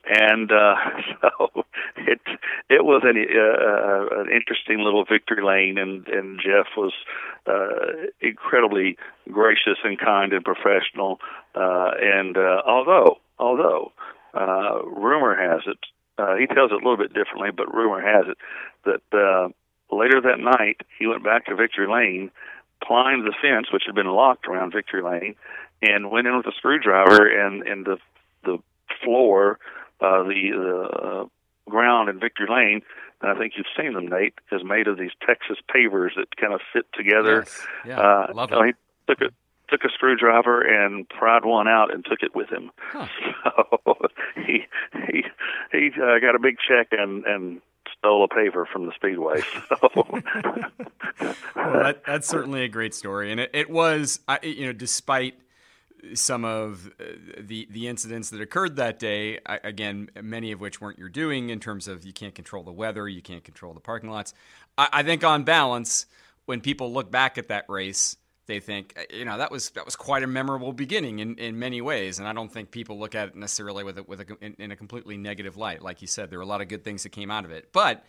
And 0.09 0.49
uh, 0.51 0.75
so 1.21 1.65
it 1.97 2.21
it 2.69 2.85
was 2.85 3.01
an 3.03 3.17
uh, 3.17 4.21
an 4.21 4.31
interesting 4.31 4.79
little 4.79 5.03
victory 5.03 5.43
lane, 5.43 5.77
and 5.77 6.07
and 6.07 6.39
Jeff 6.39 6.67
was 6.77 6.93
uh, 7.47 8.07
incredibly 8.21 8.97
gracious 9.29 9.77
and 9.83 9.99
kind 9.99 10.31
and 10.31 10.43
professional. 10.45 11.19
Uh, 11.53 11.91
and 12.01 12.37
uh, 12.37 12.61
although 12.65 13.17
although 13.39 13.91
uh, 14.33 14.83
rumor 14.85 15.35
has 15.35 15.61
it, 15.67 15.79
uh, 16.17 16.35
he 16.35 16.47
tells 16.47 16.71
it 16.71 16.75
a 16.75 16.77
little 16.77 16.97
bit 16.97 17.13
differently, 17.13 17.49
but 17.55 17.73
rumor 17.73 18.01
has 18.01 18.25
it 18.29 18.37
that 18.85 19.17
uh, 19.17 19.49
later 19.93 20.21
that 20.21 20.39
night 20.39 20.81
he 20.97 21.07
went 21.07 21.23
back 21.23 21.45
to 21.45 21.55
Victory 21.55 21.87
Lane 21.87 22.31
climbed 22.83 23.25
the 23.25 23.33
fence, 23.41 23.67
which 23.71 23.83
had 23.85 23.95
been 23.95 24.07
locked 24.07 24.47
around 24.47 24.73
Victory 24.73 25.01
Lane, 25.01 25.35
and 25.81 26.11
went 26.11 26.27
in 26.27 26.37
with 26.37 26.45
a 26.45 26.51
screwdriver, 26.57 27.27
and 27.27 27.63
and 27.67 27.85
the 27.85 27.97
the 28.43 28.57
floor, 29.03 29.59
uh, 29.99 30.23
the 30.23 30.51
the 30.51 30.89
uh, 30.97 31.25
ground 31.69 32.09
in 32.09 32.19
Victory 32.19 32.47
Lane, 32.49 32.81
and 33.21 33.31
I 33.31 33.37
think 33.37 33.53
you've 33.55 33.65
seen 33.77 33.93
them, 33.93 34.07
Nate, 34.07 34.33
is 34.51 34.63
made 34.63 34.87
of 34.87 34.97
these 34.97 35.11
Texas 35.25 35.57
pavers 35.73 36.15
that 36.15 36.35
kind 36.37 36.53
of 36.53 36.61
fit 36.73 36.85
together. 36.93 37.45
Yes. 37.45 37.67
Yeah, 37.85 37.99
uh, 37.99 38.31
love 38.33 38.51
it. 38.51 38.65
he 38.65 38.73
took 39.07 39.21
a 39.21 39.33
took 39.69 39.83
a 39.85 39.89
screwdriver 39.93 40.61
and 40.61 41.07
pried 41.07 41.45
one 41.45 41.67
out 41.67 41.93
and 41.93 42.03
took 42.03 42.21
it 42.21 42.35
with 42.35 42.49
him. 42.49 42.71
Huh. 42.77 43.07
So 43.43 43.95
he 44.35 44.65
he 45.07 45.23
he 45.71 45.89
uh, 46.01 46.19
got 46.19 46.35
a 46.35 46.39
big 46.39 46.57
check 46.59 46.89
and 46.91 47.25
and 47.25 47.61
stole 48.01 48.23
a 48.23 48.27
paver 48.27 48.65
from 48.67 48.85
the 48.87 48.91
speedway. 48.93 49.41
So. 49.69 49.77
well, 51.55 51.83
that, 51.83 52.01
that's 52.05 52.27
certainly 52.27 52.63
a 52.63 52.67
great 52.67 52.93
story, 52.95 53.31
and 53.31 53.39
it, 53.39 53.51
it 53.53 53.69
was, 53.69 54.19
you 54.43 54.65
know, 54.65 54.73
despite 54.73 55.35
some 56.15 56.43
of 56.43 56.91
uh, 56.99 57.03
the 57.39 57.67
the 57.69 57.87
incidents 57.87 58.31
that 58.31 58.41
occurred 58.41 58.75
that 58.77 58.97
day, 58.97 59.39
again, 59.45 60.09
many 60.21 60.51
of 60.51 60.59
which 60.59 60.81
weren't 60.81 60.97
your 60.97 61.09
doing 61.09 61.49
in 61.49 61.59
terms 61.59 61.87
of 61.87 62.03
you 62.03 62.13
can't 62.13 62.33
control 62.33 62.63
the 62.63 62.71
weather, 62.71 63.07
you 63.07 63.21
can't 63.21 63.43
control 63.43 63.73
the 63.73 63.79
parking 63.79 64.09
lots. 64.09 64.33
I, 64.77 64.89
I 64.91 65.03
think 65.03 65.23
on 65.23 65.43
balance, 65.43 66.07
when 66.45 66.61
people 66.61 66.91
look 66.91 67.11
back 67.11 67.37
at 67.37 67.49
that 67.49 67.65
race 67.69 68.17
they 68.51 68.59
think 68.59 68.93
uh, 68.97 69.15
you 69.15 69.25
know 69.25 69.37
that 69.37 69.51
was 69.51 69.69
that 69.71 69.85
was 69.85 69.95
quite 69.95 70.23
a 70.23 70.27
memorable 70.27 70.73
beginning 70.73 71.19
in, 71.19 71.35
in 71.37 71.57
many 71.57 71.81
ways. 71.81 72.19
And 72.19 72.27
I 72.27 72.33
don't 72.33 72.51
think 72.51 72.71
people 72.71 72.99
look 72.99 73.15
at 73.15 73.29
it 73.29 73.35
necessarily 73.35 73.83
with 73.83 73.97
a, 73.97 74.03
with 74.03 74.19
a, 74.21 74.37
in, 74.41 74.55
in 74.59 74.71
a 74.71 74.75
completely 74.75 75.17
negative 75.17 75.57
light. 75.57 75.81
Like 75.81 76.01
you 76.01 76.07
said 76.07 76.29
there 76.29 76.39
were 76.39 76.43
a 76.43 76.47
lot 76.47 76.61
of 76.61 76.67
good 76.67 76.83
things 76.83 77.03
that 77.03 77.09
came 77.09 77.31
out 77.31 77.45
of 77.45 77.51
it. 77.51 77.71
But 77.71 78.03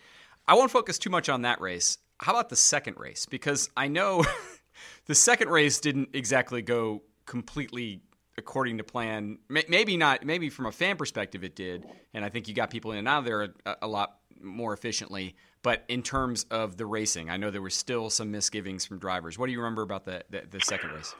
I 0.47 0.55
won't 0.55 0.71
focus 0.71 0.99
too 0.99 1.09
much 1.09 1.29
on 1.29 1.43
that 1.43 1.61
race. 1.61 1.97
How 2.19 2.33
about 2.33 2.49
the 2.49 2.55
second 2.55 2.97
race? 2.97 3.25
Because 3.25 3.69
I 3.77 3.87
know 3.87 4.25
the 5.05 5.15
second 5.15 5.49
race 5.49 5.79
didn't 5.79 6.09
exactly 6.13 6.61
go 6.61 7.03
completely 7.25 8.01
according 8.37 8.79
to 8.79 8.83
plan. 8.83 9.37
Maybe 9.47 9.95
not 9.95 10.25
maybe 10.25 10.49
from 10.49 10.65
a 10.65 10.71
fan 10.71 10.97
perspective 10.97 11.43
it 11.43 11.55
did. 11.55 11.85
And 12.13 12.25
I 12.25 12.29
think 12.29 12.47
you 12.47 12.53
got 12.53 12.69
people 12.69 12.91
in 12.91 12.97
and 12.97 13.07
out 13.07 13.19
of 13.19 13.25
there 13.25 13.53
a, 13.65 13.75
a 13.83 13.87
lot 13.87 14.17
more 14.41 14.73
efficiently 14.73 15.35
but 15.63 15.83
in 15.87 16.03
terms 16.03 16.45
of 16.51 16.77
the 16.77 16.85
racing, 16.85 17.29
I 17.29 17.37
know 17.37 17.49
there 17.49 17.61
were 17.61 17.69
still 17.69 18.09
some 18.09 18.29
misgivings 18.29 18.85
from 18.85 18.99
drivers. 18.99 19.39
What 19.39 19.47
do 19.47 19.53
you 19.53 19.59
remember 19.59 19.81
about 19.81 20.05
the, 20.05 20.23
the, 20.29 20.43
the 20.49 20.59
second 20.59 20.91
race? 20.91 21.15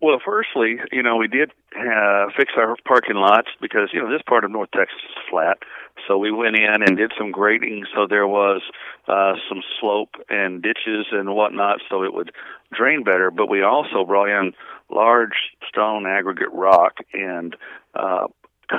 Well, 0.00 0.20
firstly, 0.24 0.76
you 0.92 1.02
know, 1.02 1.16
we 1.16 1.26
did 1.26 1.50
uh, 1.76 2.26
fix 2.36 2.52
our 2.56 2.76
parking 2.86 3.16
lots 3.16 3.48
because, 3.60 3.88
you 3.92 4.00
know, 4.00 4.08
this 4.08 4.22
part 4.28 4.44
of 4.44 4.52
North 4.52 4.70
Texas 4.70 5.00
is 5.02 5.22
flat. 5.28 5.58
So 6.06 6.18
we 6.18 6.30
went 6.30 6.54
in 6.54 6.82
and 6.86 6.96
did 6.96 7.12
some 7.18 7.32
grading 7.32 7.84
so 7.94 8.06
there 8.08 8.28
was 8.28 8.62
uh, 9.08 9.32
some 9.48 9.60
slope 9.80 10.14
and 10.28 10.62
ditches 10.62 11.06
and 11.10 11.34
whatnot 11.34 11.80
so 11.90 12.04
it 12.04 12.14
would 12.14 12.30
drain 12.72 13.02
better. 13.02 13.32
But 13.32 13.50
we 13.50 13.62
also 13.62 14.04
brought 14.06 14.28
in 14.28 14.52
large 14.88 15.34
stone 15.68 16.06
aggregate 16.06 16.52
rock 16.52 16.98
and 17.12 17.56
uh, 17.94 18.28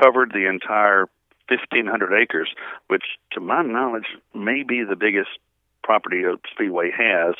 covered 0.01 0.31
the 0.31 0.47
entire 0.47 1.07
1,500 1.49 2.13
acres, 2.13 2.49
which, 2.87 3.03
to 3.31 3.39
my 3.39 3.61
knowledge, 3.63 4.07
may 4.33 4.63
be 4.63 4.83
the 4.83 4.95
biggest 4.95 5.29
property 5.83 6.23
a 6.23 6.35
Speedway 6.51 6.91
has. 6.91 7.35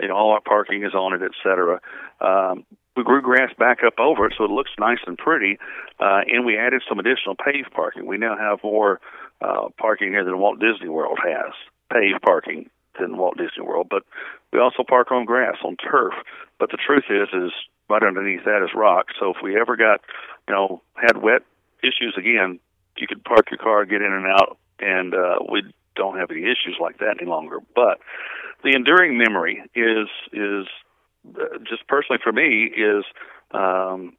You 0.00 0.08
know, 0.08 0.16
all 0.16 0.32
our 0.32 0.40
parking 0.40 0.84
is 0.84 0.94
on 0.94 1.14
it, 1.14 1.22
et 1.24 1.32
cetera. 1.42 1.80
Um, 2.20 2.64
we 2.96 3.02
grew 3.02 3.22
grass 3.22 3.50
back 3.58 3.78
up 3.84 3.98
over 3.98 4.26
it 4.26 4.34
so 4.36 4.44
it 4.44 4.50
looks 4.50 4.70
nice 4.78 4.98
and 5.06 5.18
pretty, 5.18 5.58
uh, 5.98 6.20
and 6.28 6.44
we 6.44 6.56
added 6.56 6.82
some 6.88 6.98
additional 6.98 7.34
paved 7.34 7.72
parking. 7.72 8.06
We 8.06 8.18
now 8.18 8.36
have 8.36 8.58
more 8.62 9.00
uh, 9.40 9.68
parking 9.78 10.10
here 10.10 10.24
than 10.24 10.38
Walt 10.38 10.60
Disney 10.60 10.88
World 10.88 11.18
has, 11.24 11.52
paved 11.92 12.22
parking 12.22 12.70
than 13.00 13.16
Walt 13.16 13.36
Disney 13.36 13.64
World. 13.64 13.88
But 13.90 14.04
we 14.52 14.60
also 14.60 14.84
park 14.86 15.10
on 15.10 15.24
grass, 15.24 15.56
on 15.64 15.76
turf. 15.76 16.14
But 16.60 16.70
the 16.70 16.78
truth 16.78 17.04
is, 17.10 17.28
is 17.32 17.52
right 17.88 18.02
underneath 18.02 18.44
that 18.44 18.62
is 18.62 18.70
rock. 18.74 19.06
So 19.18 19.30
if 19.30 19.36
we 19.42 19.58
ever 19.60 19.76
got, 19.76 20.00
you 20.48 20.54
know, 20.54 20.82
had 20.94 21.20
wet 21.20 21.42
issues 21.82 22.14
again, 22.16 22.60
you 22.96 23.06
could 23.06 23.24
park 23.24 23.50
your 23.50 23.58
car, 23.58 23.84
get 23.84 24.02
in 24.02 24.12
and 24.12 24.26
out, 24.26 24.58
and 24.80 25.14
uh, 25.14 25.38
we 25.50 25.62
don't 25.96 26.18
have 26.18 26.30
any 26.30 26.42
issues 26.42 26.76
like 26.80 26.98
that 26.98 27.16
any 27.20 27.28
longer. 27.28 27.58
But 27.74 27.98
the 28.62 28.74
enduring 28.74 29.18
memory 29.18 29.62
is 29.74 30.08
is 30.32 30.66
uh, 31.28 31.58
just 31.68 31.86
personally 31.88 32.20
for 32.22 32.32
me 32.32 32.64
is 32.64 33.04
um, 33.52 34.16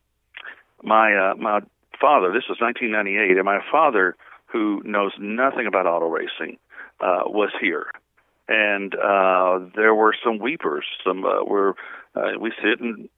my 0.84 1.16
uh, 1.16 1.36
my 1.36 1.62
father. 2.00 2.32
This 2.32 2.44
was 2.50 2.60
1998, 2.60 3.38
and 3.38 3.46
my 3.46 3.60
father, 3.72 4.16
who 4.48 4.82
knows 4.86 5.12
nothing 5.20 5.68
about 5.68 5.86
auto 5.86 6.08
racing, 6.08 6.58
uh, 7.00 7.24
was 7.26 7.52
here, 7.60 7.88
and 8.48 8.94
uh, 8.96 9.60
there 9.76 9.96
were 9.96 10.16
some 10.24 10.40
weepers. 10.40 10.86
Some 11.06 11.26
uh, 11.26 11.44
were 11.44 11.76
uh, 12.16 12.40
we 12.40 12.52
sit 12.64 12.80
and 12.80 13.10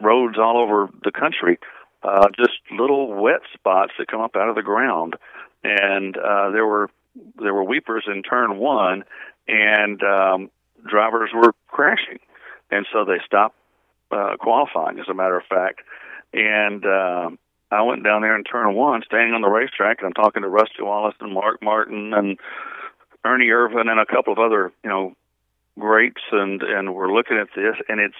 roads 0.00 0.36
all 0.38 0.58
over 0.58 0.88
the 1.04 1.12
country, 1.12 1.58
uh, 2.02 2.28
just 2.36 2.58
little 2.70 3.14
wet 3.14 3.40
spots 3.54 3.92
that 3.98 4.08
come 4.08 4.20
up 4.20 4.36
out 4.36 4.48
of 4.48 4.54
the 4.54 4.62
ground, 4.62 5.16
and 5.64 6.16
uh, 6.16 6.50
there 6.50 6.66
were 6.66 6.90
there 7.40 7.54
were 7.54 7.64
weepers 7.64 8.04
in 8.06 8.22
turn 8.22 8.58
one, 8.58 9.04
and 9.48 10.02
um, 10.02 10.50
drivers 10.86 11.30
were 11.34 11.54
crashing, 11.68 12.18
and 12.70 12.86
so 12.92 13.04
they 13.04 13.18
stopped 13.24 13.56
uh, 14.10 14.36
qualifying. 14.38 14.98
As 14.98 15.08
a 15.08 15.14
matter 15.14 15.36
of 15.36 15.44
fact, 15.44 15.80
and 16.32 16.84
uh, 16.84 17.30
I 17.70 17.82
went 17.82 18.04
down 18.04 18.22
there 18.22 18.36
in 18.36 18.44
turn 18.44 18.74
one, 18.74 19.02
standing 19.04 19.34
on 19.34 19.40
the 19.40 19.48
racetrack, 19.48 19.98
and 19.98 20.06
I'm 20.06 20.12
talking 20.12 20.42
to 20.42 20.48
Rusty 20.48 20.82
Wallace 20.82 21.16
and 21.20 21.32
Mark 21.32 21.62
Martin 21.62 22.12
and 22.14 22.38
Ernie 23.24 23.48
Irvan 23.48 23.88
and 23.90 23.98
a 23.98 24.06
couple 24.06 24.32
of 24.32 24.38
other 24.38 24.72
you 24.84 24.90
know 24.90 25.16
greats, 25.78 26.22
and 26.32 26.62
and 26.62 26.94
we're 26.94 27.12
looking 27.12 27.38
at 27.38 27.48
this, 27.56 27.76
and 27.88 28.00
it's 28.00 28.14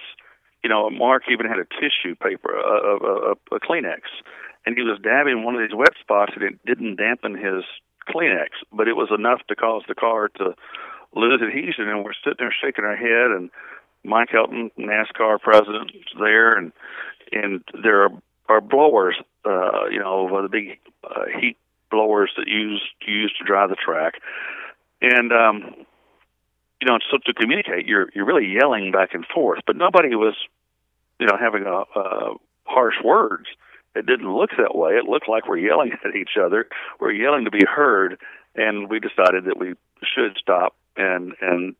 you 0.63 0.69
know 0.69 0.89
Mark 0.89 1.23
even 1.31 1.45
had 1.45 1.59
a 1.59 1.65
tissue 1.65 2.15
paper, 2.15 2.53
a, 2.53 2.97
a, 2.97 3.55
a, 3.55 3.59
Kleenex, 3.59 4.01
and 4.65 4.77
he 4.77 4.83
was 4.83 4.99
dabbing 5.01 5.43
one 5.43 5.55
of 5.55 5.61
these 5.61 5.75
wet 5.75 5.93
spots, 5.99 6.33
and 6.35 6.43
it 6.43 6.65
didn't 6.65 6.97
dampen 6.97 7.35
his 7.35 7.63
Kleenex, 8.09 8.49
but 8.71 8.87
it 8.87 8.95
was 8.95 9.09
enough 9.17 9.41
to 9.47 9.55
cause 9.55 9.83
the 9.87 9.95
car 9.95 10.29
to 10.37 10.55
lose 11.15 11.41
adhesion, 11.41 11.87
and 11.87 12.03
we're 12.03 12.13
sitting 12.23 12.37
there 12.39 12.53
shaking 12.61 12.85
our 12.85 12.95
head, 12.95 13.31
and 13.31 13.49
Mike 14.03 14.29
Helton, 14.29 14.71
NASCAR 14.77 15.39
president, 15.39 15.91
there, 16.19 16.57
and 16.57 16.71
and 17.31 17.63
there 17.83 18.03
are, 18.03 18.09
are 18.47 18.61
blowers, 18.61 19.15
uh, 19.45 19.87
you 19.91 19.99
know, 19.99 20.41
the 20.41 20.49
big 20.49 20.79
uh, 21.03 21.25
heat 21.39 21.57
blowers 21.91 22.31
that 22.37 22.47
use 22.47 22.81
used 23.05 23.37
to 23.37 23.43
dry 23.43 23.67
the 23.67 23.75
track, 23.75 24.15
and 25.01 25.31
um, 25.31 25.85
you 26.81 26.87
know, 26.87 26.99
so 27.09 27.17
to 27.25 27.33
communicate, 27.33 27.87
you're 27.87 28.09
you're 28.13 28.25
really 28.25 28.47
yelling 28.47 28.91
back 28.91 29.13
and 29.13 29.25
forth, 29.25 29.61
but 29.65 29.75
nobody 29.75 30.15
was, 30.15 30.35
you 31.19 31.25
know, 31.25 31.37
having 31.39 31.63
a, 31.63 31.99
a 31.99 32.35
harsh 32.65 32.95
words. 33.03 33.47
It 33.95 34.05
didn't 34.05 34.31
look 34.31 34.51
that 34.57 34.75
way. 34.75 34.91
It 34.93 35.05
looked 35.05 35.27
like 35.27 35.47
we're 35.47 35.57
yelling 35.57 35.93
at 36.05 36.15
each 36.15 36.37
other. 36.39 36.67
We're 36.99 37.13
yelling 37.13 37.45
to 37.45 37.51
be 37.51 37.65
heard, 37.65 38.19
and 38.55 38.89
we 38.89 38.99
decided 38.99 39.45
that 39.45 39.57
we 39.57 39.73
should 40.03 40.37
stop 40.39 40.75
and 40.95 41.33
and 41.41 41.75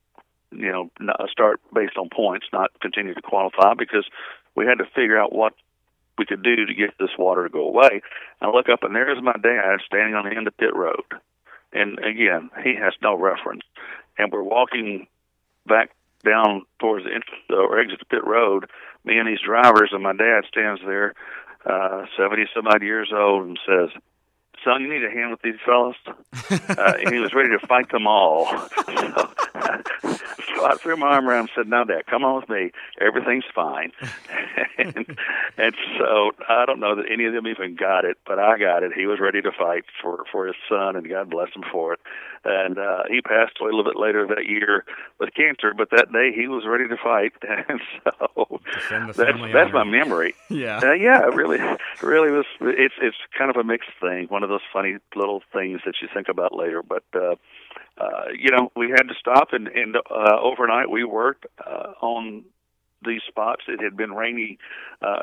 you 0.52 0.72
know 0.72 0.90
start 1.30 1.60
based 1.74 1.98
on 1.98 2.10
points, 2.10 2.48
not 2.52 2.72
continue 2.80 3.14
to 3.14 3.22
qualify 3.22 3.74
because 3.78 4.06
we 4.56 4.66
had 4.66 4.80
to 4.80 4.86
figure 4.96 5.20
out 5.20 5.34
what 5.34 5.54
we 6.18 6.26
could 6.26 6.42
do 6.42 6.66
to 6.66 6.74
get 6.74 6.98
this 7.00 7.12
water 7.20 7.44
to 7.44 7.50
go 7.50 7.68
away. 7.68 8.02
I 8.42 8.50
look 8.50 8.70
up 8.70 8.84
and 8.84 8.96
there's 8.96 9.22
my 9.22 9.34
dad 9.34 9.78
standing 9.86 10.16
on 10.16 10.26
the 10.26 10.36
end 10.36 10.48
of 10.48 10.58
pit 10.58 10.76
road, 10.76 11.06
and 11.72 12.00
again 12.00 12.50
he 12.64 12.74
has 12.76 12.94
no 13.02 13.16
reference, 13.16 13.62
and 14.18 14.32
we're 14.32 14.44
walking 14.44 15.08
back 15.66 15.92
down 16.26 16.66
towards 16.80 17.06
the 17.06 17.12
entrance 17.14 17.44
or 17.50 17.80
exit 17.80 18.00
to 18.00 18.06
pit 18.06 18.26
road. 18.26 18.70
Me 19.06 19.18
and 19.18 19.28
these 19.28 19.42
drivers, 19.46 19.90
and 19.94 20.04
my 20.04 20.14
dad 20.14 20.44
stands 20.50 20.82
there, 20.86 21.14
uh, 21.66 22.06
seventy 22.18 22.46
some 22.54 22.68
odd 22.68 22.82
years 22.82 23.12
old, 23.14 23.48
and 23.48 23.60
says, 23.66 23.90
son, 24.64 24.82
you 24.82 24.90
need 24.90 25.04
a 25.04 25.10
hand 25.10 25.32
with 25.32 25.42
these 25.42 25.60
fellas. 25.66 25.98
Uh, 26.50 26.94
and 27.00 27.14
he 27.14 27.20
was 27.20 27.34
ready 27.34 27.50
to 27.50 27.60
fight 27.68 27.90
them 27.92 28.08
all. 28.08 28.46
So, 30.04 30.47
so 30.58 30.66
I 30.66 30.76
threw 30.76 30.98
my 30.98 31.08
arm 31.08 31.30
around 31.30 31.42
and 31.42 31.50
said, 31.56 31.68
"Now, 31.68 31.84
Dad, 31.84 32.06
come 32.08 32.24
on 32.24 32.36
with 32.42 32.50
me. 32.50 32.72
Everything's 33.00 33.46
fine. 33.54 33.92
and, 34.78 35.18
and 35.58 35.76
so 35.98 36.32
I 36.50 36.66
don't 36.66 36.80
know 36.80 36.96
that 36.96 37.06
any 37.12 37.26
of 37.26 37.34
them 37.34 37.48
even 37.48 37.76
got 37.76 38.06
it, 38.06 38.18
but 38.26 38.40
I 38.40 38.58
got 38.58 38.84
it. 38.84 38.92
He 38.94 39.06
was 39.06 39.20
ready 39.20 39.42
to 39.42 39.52
fight 39.52 39.86
for, 40.02 40.24
for 40.32 40.48
his 40.48 40.56
son, 40.70 40.96
and 40.96 41.08
God 41.08 41.30
bless 41.30 41.50
him 41.56 41.64
for 41.72 41.94
it. 41.94 42.00
And 42.46 42.78
uh, 42.78 43.04
he 43.10 43.22
passed 43.22 43.58
away 43.60 43.70
a 43.70 43.76
little 43.76 43.92
bit 43.92 44.00
later 44.00 44.26
that 44.28 44.46
year 44.48 44.86
with 45.20 45.34
cancer, 45.34 45.74
but 45.76 45.90
that 45.92 46.12
day 46.12 46.32
he 46.34 46.48
was 46.48 46.64
ready 46.66 46.88
to 46.88 46.98
fight. 46.98 47.34
And 47.70 47.82
so 48.04 48.62
that's, 48.90 49.18
that's 49.18 49.74
my 49.74 49.84
memory. 49.84 50.36
yeah. 50.50 50.80
Uh, 50.82 50.94
yeah, 50.94 51.22
really, 51.24 51.58
really 52.02 52.32
was. 52.32 52.46
It's, 52.62 52.94
it's 53.02 53.18
kind 53.38 53.50
of 53.50 53.58
a 53.58 53.64
mixed 53.64 53.90
thing. 54.00 54.28
One 54.28 54.44
of 54.44 54.50
those 54.50 54.62
funny 54.72 54.98
little 55.16 55.42
things 55.52 55.82
that 55.86 55.96
you 56.02 56.08
think 56.14 56.30
about 56.30 56.56
later. 56.56 56.82
But 56.84 57.04
uh, 57.14 57.36
uh, 58.00 58.26
you 58.38 58.52
know, 58.52 58.72
we 58.76 58.90
had 58.90 59.08
to 59.08 59.16
stop, 59.20 59.50
and, 59.54 59.68
and 59.68 59.96
uh, 59.96 60.40
overnight 60.42 60.90
we 60.90 61.04
worked 61.04 61.46
uh, 61.66 61.94
on 62.02 62.44
these 63.06 63.22
spots. 63.28 63.64
It 63.68 63.82
had 63.82 63.96
been 63.96 64.12
rainy, 64.12 64.58
uh, 65.02 65.20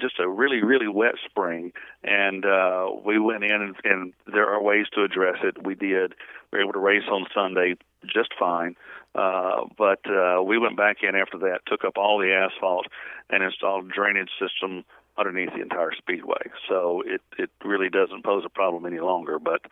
just 0.00 0.18
a 0.18 0.28
really, 0.28 0.62
really 0.62 0.88
wet 0.88 1.14
spring, 1.24 1.72
and 2.02 2.44
uh, 2.44 2.88
we 3.04 3.18
went 3.18 3.44
in, 3.44 3.52
and, 3.52 3.76
and 3.84 4.12
there 4.26 4.48
are 4.48 4.62
ways 4.62 4.86
to 4.94 5.04
address 5.04 5.36
it. 5.42 5.62
We 5.64 5.74
did. 5.74 6.14
We 6.52 6.58
were 6.58 6.62
able 6.62 6.72
to 6.72 6.78
race 6.78 7.04
on 7.10 7.26
Sunday 7.34 7.76
just 8.06 8.30
fine. 8.38 8.76
Uh, 9.14 9.64
but 9.76 10.00
uh, 10.08 10.42
we 10.42 10.58
went 10.58 10.76
back 10.76 10.98
in 11.02 11.16
after 11.16 11.38
that, 11.38 11.60
took 11.66 11.84
up 11.84 11.96
all 11.96 12.18
the 12.18 12.32
asphalt, 12.32 12.86
and 13.30 13.42
installed 13.42 13.90
drainage 13.90 14.30
system 14.38 14.84
underneath 15.18 15.50
the 15.54 15.62
entire 15.62 15.92
speedway. 15.96 16.40
So 16.68 17.02
it 17.06 17.20
it 17.38 17.50
really 17.64 17.88
doesn't 17.88 18.24
pose 18.24 18.44
a 18.46 18.48
problem 18.48 18.86
any 18.86 19.00
longer. 19.00 19.38
But 19.38 19.62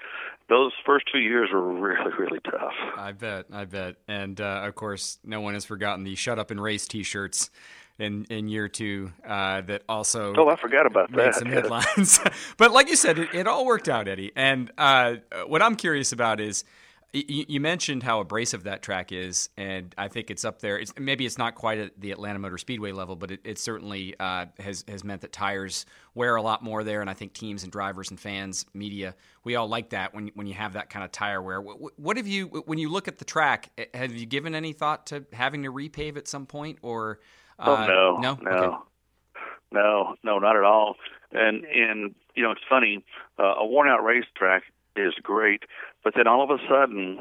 those 0.48 0.72
first 0.84 1.06
two 1.12 1.18
years 1.18 1.50
were 1.52 1.72
really 1.72 2.12
really 2.18 2.40
tough. 2.40 2.74
I 2.96 3.12
bet, 3.12 3.46
I 3.52 3.64
bet, 3.64 3.96
and 4.08 4.40
uh, 4.40 4.62
of 4.64 4.74
course, 4.74 5.18
no 5.24 5.40
one 5.40 5.54
has 5.54 5.64
forgotten 5.64 6.04
the 6.04 6.14
"Shut 6.14 6.38
Up 6.38 6.50
and 6.50 6.60
Race" 6.62 6.86
T-shirts. 6.86 7.50
In, 7.98 8.26
in 8.28 8.46
year 8.46 8.68
two, 8.68 9.10
uh, 9.26 9.62
that 9.62 9.82
also 9.88 10.34
oh 10.36 10.50
I 10.50 10.56
forgot 10.56 10.84
about 10.84 11.10
made 11.10 11.28
that 11.28 11.34
some 11.36 11.48
headlines, 11.48 12.20
but 12.58 12.70
like 12.70 12.90
you 12.90 12.96
said, 12.96 13.18
it, 13.18 13.30
it 13.32 13.46
all 13.46 13.64
worked 13.64 13.88
out, 13.88 14.06
Eddie. 14.06 14.32
And 14.36 14.70
uh, 14.76 15.14
what 15.46 15.62
I'm 15.62 15.76
curious 15.76 16.12
about 16.12 16.38
is 16.38 16.64
you, 17.12 17.60
mentioned 17.60 18.02
how 18.02 18.20
abrasive 18.20 18.64
that 18.64 18.82
track 18.82 19.10
is, 19.10 19.48
and 19.56 19.94
I 19.96 20.08
think 20.08 20.30
it's 20.30 20.44
up 20.44 20.60
there. 20.60 20.78
It's, 20.78 20.92
maybe 20.98 21.24
it's 21.24 21.38
not 21.38 21.54
quite 21.54 21.78
at 21.78 22.00
the 22.00 22.10
Atlanta 22.10 22.38
Motor 22.38 22.58
Speedway 22.58 22.92
level, 22.92 23.16
but 23.16 23.30
it, 23.30 23.40
it 23.44 23.58
certainly 23.58 24.14
uh, 24.20 24.46
has 24.58 24.84
has 24.88 25.02
meant 25.04 25.22
that 25.22 25.32
tires 25.32 25.86
wear 26.14 26.36
a 26.36 26.42
lot 26.42 26.62
more 26.62 26.84
there. 26.84 27.00
And 27.00 27.08
I 27.08 27.14
think 27.14 27.32
teams 27.32 27.62
and 27.62 27.72
drivers 27.72 28.10
and 28.10 28.20
fans, 28.20 28.66
media, 28.74 29.14
we 29.44 29.56
all 29.56 29.68
like 29.68 29.90
that 29.90 30.14
when 30.14 30.28
when 30.34 30.46
you 30.46 30.54
have 30.54 30.74
that 30.74 30.90
kind 30.90 31.04
of 31.04 31.12
tire 31.12 31.40
wear. 31.40 31.60
What, 31.60 31.98
what 31.98 32.16
have 32.16 32.26
you 32.26 32.46
when 32.66 32.78
you 32.78 32.90
look 32.90 33.08
at 33.08 33.18
the 33.18 33.24
track? 33.24 33.70
Have 33.94 34.12
you 34.12 34.26
given 34.26 34.54
any 34.54 34.72
thought 34.72 35.06
to 35.06 35.24
having 35.32 35.62
to 35.62 35.72
repave 35.72 36.16
at 36.16 36.28
some 36.28 36.44
point, 36.46 36.78
or 36.82 37.20
uh, 37.58 37.64
oh 37.68 37.86
no, 37.86 38.16
no, 38.18 38.38
no, 38.42 38.50
okay. 38.50 38.76
no, 39.72 40.14
no, 40.22 40.38
not 40.38 40.56
at 40.56 40.64
all. 40.64 40.96
And 41.32 41.64
and 41.64 42.14
you 42.34 42.42
know 42.42 42.50
it's 42.50 42.60
funny, 42.68 43.04
uh, 43.38 43.54
a 43.58 43.66
worn 43.66 43.88
out 43.88 44.04
racetrack 44.04 44.64
is 44.96 45.14
great, 45.22 45.62
but 46.06 46.14
then 46.14 46.28
all 46.28 46.40
of 46.40 46.50
a 46.50 46.58
sudden 46.70 47.18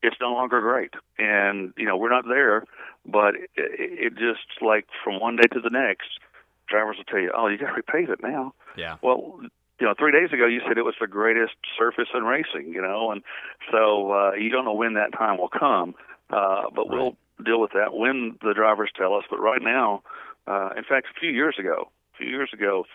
it's 0.00 0.14
no 0.20 0.32
longer 0.32 0.60
great. 0.60 0.94
And 1.18 1.72
you 1.76 1.86
know 1.86 1.96
we're 1.96 2.08
not 2.08 2.24
there, 2.24 2.62
but 3.04 3.34
it, 3.34 3.48
it 3.56 4.12
just 4.14 4.62
like 4.62 4.86
from 5.02 5.18
one 5.18 5.34
day 5.34 5.48
to 5.52 5.60
the 5.60 5.70
next, 5.70 6.20
drivers 6.68 6.98
will 6.98 7.04
tell 7.04 7.18
you, 7.18 7.32
"Oh, 7.36 7.48
you 7.48 7.58
got 7.58 7.74
to 7.74 7.82
repave 7.82 8.08
it 8.08 8.22
now." 8.22 8.54
Yeah. 8.76 8.98
Well, 9.02 9.40
you 9.80 9.86
know, 9.86 9.94
three 9.98 10.12
days 10.12 10.32
ago 10.32 10.46
you 10.46 10.60
said 10.68 10.78
it 10.78 10.84
was 10.84 10.94
the 11.00 11.08
greatest 11.08 11.54
surface 11.76 12.06
in 12.14 12.22
racing. 12.22 12.72
You 12.72 12.80
know, 12.80 13.10
and 13.10 13.24
so 13.72 14.12
uh, 14.12 14.32
you 14.34 14.50
don't 14.50 14.64
know 14.64 14.74
when 14.74 14.94
that 14.94 15.12
time 15.12 15.36
will 15.36 15.48
come. 15.50 15.96
Uh, 16.30 16.70
but 16.72 16.88
right. 16.88 16.96
we'll 16.96 17.16
deal 17.44 17.60
with 17.60 17.72
that 17.72 17.92
when 17.92 18.38
the 18.40 18.54
drivers 18.54 18.90
tell 18.96 19.14
us. 19.14 19.24
But 19.28 19.40
right 19.40 19.62
now, 19.62 20.04
uh, 20.46 20.70
in 20.76 20.84
fact, 20.84 21.08
a 21.10 21.18
few 21.18 21.30
years 21.30 21.56
ago, 21.58 21.90
a 22.14 22.18
few 22.18 22.28
years 22.28 22.50
ago, 22.52 22.86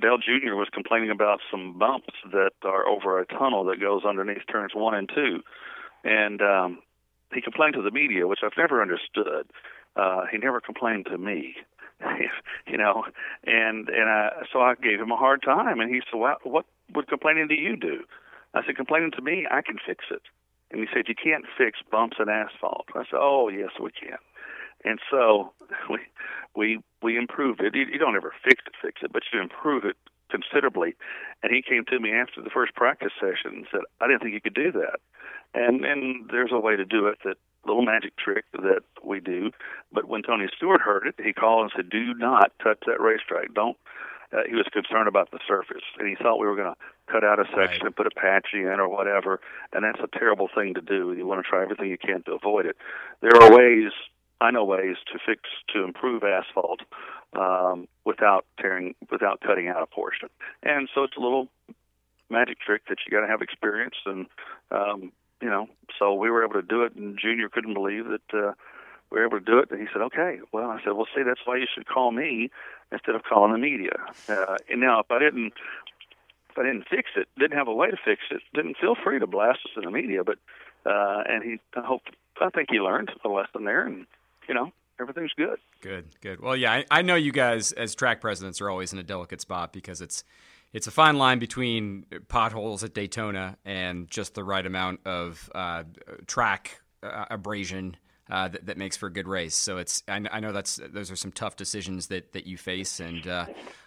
Dale 0.00 0.18
Jr. 0.18 0.54
was 0.54 0.68
complaining 0.72 1.10
about 1.10 1.40
some 1.50 1.78
bumps 1.78 2.14
that 2.30 2.52
are 2.62 2.86
over 2.86 3.20
a 3.20 3.26
tunnel 3.26 3.64
that 3.64 3.80
goes 3.80 4.04
underneath 4.04 4.42
turns 4.50 4.72
one 4.74 4.94
and 4.94 5.08
two, 5.12 5.40
and 6.04 6.42
um, 6.42 6.78
he 7.32 7.40
complained 7.40 7.74
to 7.74 7.82
the 7.82 7.90
media, 7.90 8.26
which 8.26 8.40
I've 8.44 8.56
never 8.56 8.82
understood. 8.82 9.46
Uh, 9.96 10.24
he 10.30 10.38
never 10.38 10.60
complained 10.60 11.06
to 11.06 11.18
me, 11.18 11.56
you 12.66 12.76
know, 12.76 13.04
and 13.44 13.88
and 13.88 14.08
I, 14.08 14.30
so 14.52 14.60
I 14.60 14.74
gave 14.74 15.00
him 15.00 15.10
a 15.10 15.16
hard 15.16 15.42
time, 15.42 15.80
and 15.80 15.92
he 15.92 16.00
said, 16.10 16.18
well, 16.18 16.36
"What 16.42 16.66
would 16.94 17.08
complaining 17.08 17.48
to 17.48 17.58
you 17.60 17.76
do?" 17.76 18.04
I 18.54 18.64
said, 18.64 18.76
"Complaining 18.76 19.12
to 19.12 19.22
me, 19.22 19.46
I 19.50 19.62
can 19.62 19.76
fix 19.84 20.04
it." 20.10 20.22
And 20.70 20.80
he 20.80 20.86
said, 20.92 21.08
"You 21.08 21.14
can't 21.14 21.44
fix 21.56 21.78
bumps 21.90 22.18
in 22.20 22.28
asphalt." 22.28 22.86
I 22.94 23.04
said, 23.04 23.18
"Oh 23.18 23.48
yes, 23.48 23.70
we 23.80 23.90
can." 23.90 24.18
And 24.84 25.00
so 25.10 25.52
we 25.90 25.98
we 26.54 26.80
we 27.02 27.18
improved 27.18 27.60
it. 27.60 27.74
You, 27.74 27.86
you 27.92 27.98
don't 27.98 28.16
ever 28.16 28.32
fix 28.44 28.62
it, 28.66 28.74
fix 28.80 29.02
it, 29.02 29.12
but 29.12 29.22
you 29.32 29.40
improve 29.40 29.84
it 29.84 29.96
considerably. 30.30 30.94
And 31.42 31.52
he 31.52 31.62
came 31.62 31.84
to 31.86 32.00
me 32.00 32.12
after 32.12 32.42
the 32.42 32.50
first 32.50 32.74
practice 32.74 33.12
session 33.20 33.56
and 33.56 33.66
said, 33.70 33.80
"I 34.00 34.08
didn't 34.08 34.22
think 34.22 34.34
you 34.34 34.40
could 34.40 34.54
do 34.54 34.72
that." 34.72 35.00
And 35.54 35.84
and 35.84 36.28
there's 36.30 36.52
a 36.52 36.60
way 36.60 36.76
to 36.76 36.84
do 36.84 37.06
it 37.06 37.18
that 37.24 37.36
little 37.64 37.82
magic 37.82 38.16
trick 38.16 38.44
that 38.52 38.82
we 39.04 39.20
do. 39.20 39.50
But 39.92 40.06
when 40.06 40.22
Tony 40.22 40.46
Stewart 40.56 40.80
heard 40.80 41.06
it, 41.06 41.14
he 41.22 41.32
called 41.32 41.62
and 41.62 41.72
said, 41.74 41.90
"Do 41.90 42.14
not 42.14 42.52
touch 42.62 42.78
that 42.86 43.00
racetrack. 43.00 43.54
Don't." 43.54 43.76
Uh, 44.32 44.42
he 44.48 44.56
was 44.56 44.66
concerned 44.72 45.06
about 45.06 45.30
the 45.30 45.38
surface, 45.46 45.84
and 45.98 46.08
he 46.08 46.16
thought 46.16 46.38
we 46.38 46.46
were 46.46 46.56
going 46.56 46.74
to 46.74 47.12
cut 47.12 47.22
out 47.22 47.38
a 47.38 47.44
section 47.44 47.78
right. 47.78 47.82
and 47.82 47.96
put 47.96 48.08
a 48.08 48.10
patch 48.10 48.48
in 48.52 48.80
or 48.80 48.88
whatever. 48.88 49.40
And 49.72 49.84
that's 49.84 50.00
a 50.02 50.18
terrible 50.18 50.48
thing 50.52 50.74
to 50.74 50.80
do. 50.80 51.14
You 51.16 51.26
want 51.26 51.44
to 51.44 51.48
try 51.48 51.62
everything 51.62 51.88
you 51.88 51.98
can 51.98 52.22
to 52.24 52.32
avoid 52.32 52.66
it. 52.66 52.76
There 53.20 53.30
are 53.40 53.54
ways 53.54 53.92
I 54.40 54.50
know 54.50 54.64
ways 54.64 54.96
to 55.12 55.18
fix 55.24 55.42
to 55.72 55.82
improve 55.82 56.22
asphalt 56.22 56.80
um, 57.34 57.88
without 58.04 58.46
tearing 58.60 58.94
without 59.10 59.40
cutting 59.40 59.68
out 59.68 59.82
a 59.82 59.86
portion, 59.86 60.28
and 60.62 60.88
so 60.94 61.04
it's 61.04 61.16
a 61.16 61.20
little 61.20 61.48
magic 62.28 62.58
trick 62.60 62.82
that 62.88 62.98
you 63.06 63.12
got 63.12 63.24
to 63.24 63.30
have 63.30 63.42
experience 63.42 63.96
and 64.04 64.26
um, 64.70 65.12
you 65.40 65.48
know. 65.48 65.68
So 65.98 66.14
we 66.14 66.30
were 66.30 66.44
able 66.44 66.54
to 66.54 66.62
do 66.62 66.82
it, 66.82 66.94
and 66.94 67.18
Junior 67.18 67.48
couldn't 67.48 67.74
believe 67.74 68.06
that 68.08 68.34
uh, 68.34 68.52
we 69.10 69.18
were 69.18 69.26
able 69.26 69.38
to 69.38 69.44
do 69.44 69.58
it. 69.58 69.70
And 69.70 69.80
he 69.80 69.86
said, 69.92 70.02
okay. 70.02 70.40
Well, 70.52 70.70
I 70.70 70.82
said, 70.82 70.92
well, 70.92 71.06
see, 71.14 71.22
that's 71.22 71.40
why 71.44 71.56
you 71.56 71.66
should 71.72 71.86
call 71.86 72.10
me 72.10 72.50
instead 72.92 73.14
of 73.14 73.22
calling 73.22 73.52
the 73.52 73.58
media. 73.58 73.96
Uh, 74.28 74.56
and 74.70 74.80
now, 74.80 75.00
if 75.00 75.10
I 75.10 75.18
didn't, 75.18 75.54
if 76.50 76.58
I 76.58 76.62
didn't 76.62 76.86
fix 76.88 77.10
it, 77.16 77.28
didn't 77.38 77.56
have 77.56 77.68
a 77.68 77.74
way 77.74 77.90
to 77.90 77.96
fix 77.96 78.22
it, 78.30 78.42
didn't 78.54 78.76
feel 78.78 78.94
free 78.94 79.18
to 79.18 79.26
blast 79.26 79.60
us 79.64 79.72
in 79.76 79.84
the 79.84 79.90
media. 79.90 80.24
But 80.24 80.38
uh, 80.84 81.22
and 81.28 81.42
he, 81.42 81.58
I 81.76 81.84
hope, 81.84 82.02
I 82.40 82.50
think 82.50 82.68
he 82.70 82.78
learned 82.78 83.10
a 83.24 83.28
lesson 83.28 83.64
there, 83.64 83.86
and 83.86 84.06
you 84.48 84.54
know, 84.54 84.72
everything's 85.00 85.32
good. 85.36 85.58
Good, 85.80 86.06
good. 86.20 86.40
Well, 86.40 86.56
yeah, 86.56 86.72
I, 86.72 86.84
I 86.90 87.02
know 87.02 87.14
you 87.14 87.32
guys 87.32 87.72
as 87.72 87.94
track 87.94 88.20
presidents 88.20 88.60
are 88.60 88.70
always 88.70 88.92
in 88.92 88.98
a 88.98 89.02
delicate 89.02 89.40
spot 89.40 89.72
because 89.72 90.00
it's 90.00 90.24
it's 90.72 90.86
a 90.86 90.90
fine 90.90 91.16
line 91.16 91.38
between 91.38 92.04
potholes 92.28 92.84
at 92.84 92.92
Daytona 92.92 93.56
and 93.64 94.10
just 94.10 94.34
the 94.34 94.44
right 94.44 94.64
amount 94.64 95.00
of 95.06 95.50
uh, 95.54 95.84
track 96.26 96.80
uh, 97.02 97.26
abrasion 97.30 97.96
uh, 98.28 98.48
that, 98.48 98.66
that, 98.66 98.76
makes 98.76 98.96
for 98.96 99.06
a 99.06 99.12
good 99.12 99.28
race. 99.28 99.54
So 99.54 99.78
it's 99.78 100.02
I, 100.08 100.20
I, 100.30 100.40
know 100.40 100.52
that's 100.52 100.80
those 100.92 101.10
are 101.10 101.16
some 101.16 101.30
tough 101.30 101.56
decisions 101.56 102.08
that, 102.08 102.32
that 102.32 102.46
you 102.46 102.56
face, 102.56 102.98
and 102.98 103.26
uh, 103.26 103.46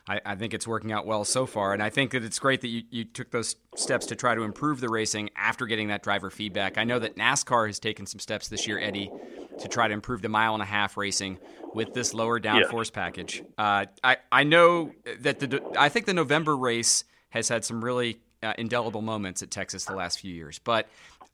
I, 0.10 0.20
I, 0.26 0.36
think 0.36 0.56
it's 0.56 0.68
working 0.68 0.92
out 0.92 1.06
well 1.06 1.24
so 1.24 1.46
far. 1.46 1.72
And 1.72 1.84
I 1.84 1.90
think 1.90 2.12
that 2.12 2.24
it's 2.24 2.40
great 2.40 2.62
that 2.62 2.68
you, 2.68 2.82
you 2.90 3.06
took 3.06 3.30
those 3.30 3.56
steps 3.76 4.08
to 4.08 4.16
try 4.16 4.34
to 4.34 4.42
improve 4.42 4.82
the 4.82 4.90
racing 4.90 5.30
after 5.36 5.68
getting 5.68 5.90
that 5.90 6.02
driver 6.02 6.32
feedback. 6.32 6.80
I 6.80 6.84
know 6.84 6.98
that 6.98 7.16
NASCAR 7.16 7.68
has 7.68 7.80
taken 7.80 8.08
some 8.08 8.20
steps 8.20 8.48
this 8.48 8.68
year, 8.68 8.80
Eddie, 8.80 9.12
to 9.60 9.68
try 9.68 9.88
to 9.88 9.94
improve 9.94 10.24
the 10.24 10.30
mile 10.30 10.54
and 10.56 10.64
a 10.64 10.66
half 10.66 10.98
racing 10.98 11.38
with 11.76 11.94
this 11.94 12.14
lower 12.14 12.40
downforce 12.40 12.90
yeah. 12.90 12.96
package. 12.96 13.44
Uh, 13.58 13.86
I 14.04 14.18
I 14.32 14.44
know 14.44 14.92
that 15.20 15.40
the 15.40 15.62
I 15.78 15.90
think 15.90 16.08
the 16.08 16.14
November 16.14 16.58
race 16.58 17.04
has 17.30 17.48
had 17.48 17.64
some 17.64 17.84
really 17.84 18.20
uh, 18.42 18.54
indelible 18.58 19.04
moments 19.04 19.44
at 19.44 19.52
Texas 19.52 19.86
the 19.86 19.96
last 19.96 20.20
few 20.20 20.34
years, 20.34 20.58
but 20.60 20.88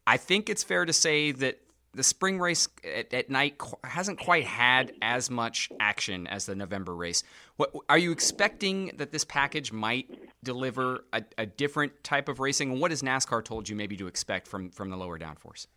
I 0.05 0.17
think 0.17 0.49
it's 0.49 0.63
fair 0.63 0.85
to 0.85 0.93
say 0.93 1.31
that 1.31 1.59
the 1.95 2.03
spring 2.03 2.39
race 2.39 2.67
at, 2.83 3.13
at, 3.13 3.29
night 3.29 3.59
hasn't 3.83 4.19
quite 4.19 4.43
had 4.43 4.91
as 5.01 5.29
much 5.29 5.69
action 5.79 6.27
as 6.27 6.45
the 6.45 6.55
November 6.55 6.93
race. 6.93 7.23
What 7.55 7.73
are 7.89 7.97
you 7.97 8.11
expecting 8.11 8.91
that 8.97 9.11
this 9.11 9.23
package 9.23 9.71
might 9.71 10.07
deliver 10.43 11.05
a, 11.13 11.23
a 11.37 11.45
different 11.45 12.03
type 12.03 12.29
of 12.29 12.39
racing? 12.39 12.71
And 12.71 12.81
what 12.81 12.91
has 12.91 13.01
NASCAR 13.01 13.43
told 13.43 13.69
you 13.69 13.75
maybe 13.75 13.95
to 13.97 14.07
expect 14.07 14.47
from 14.47 14.69
from 14.69 14.89
the 14.89 14.97
lower 14.97 15.17
downforce? 15.17 15.67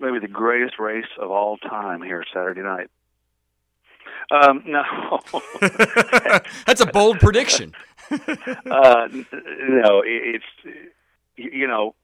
Maybe 0.00 0.20
the 0.20 0.28
greatest 0.28 0.78
race 0.78 1.04
of 1.20 1.30
all 1.30 1.58
time 1.58 2.02
here 2.02 2.24
Saturday 2.32 2.62
night. 2.62 2.88
Um, 4.30 4.62
no, 4.66 4.82
that's 6.66 6.80
a 6.80 6.86
bold 6.86 7.18
prediction. 7.18 7.74
uh, 8.10 9.08
no, 9.10 10.02
it's 10.04 10.44
you 11.36 11.66
know 11.66 11.94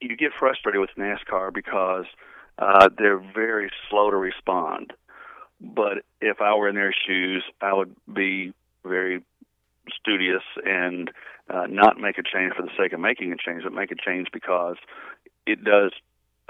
you 0.00 0.16
get 0.16 0.32
frustrated 0.38 0.80
with 0.80 0.90
NASCAR 0.98 1.52
because 1.52 2.06
uh, 2.58 2.88
they're 2.96 3.18
very 3.18 3.70
slow 3.88 4.10
to 4.10 4.16
respond. 4.16 4.92
But 5.60 5.98
if 6.20 6.40
I 6.40 6.54
were 6.54 6.68
in 6.68 6.74
their 6.74 6.94
shoes, 7.06 7.44
I 7.60 7.74
would 7.74 7.94
be 8.12 8.54
very 8.84 9.22
studious 9.94 10.42
and 10.64 11.10
uh, 11.48 11.66
not 11.68 11.98
make 11.98 12.18
a 12.18 12.22
change 12.22 12.54
for 12.54 12.62
the 12.62 12.70
sake 12.78 12.92
of 12.92 13.00
making 13.00 13.32
a 13.32 13.36
change, 13.36 13.64
but 13.64 13.72
make 13.72 13.90
a 13.90 13.96
change 13.96 14.28
because 14.32 14.76
it 15.46 15.64
does 15.64 15.92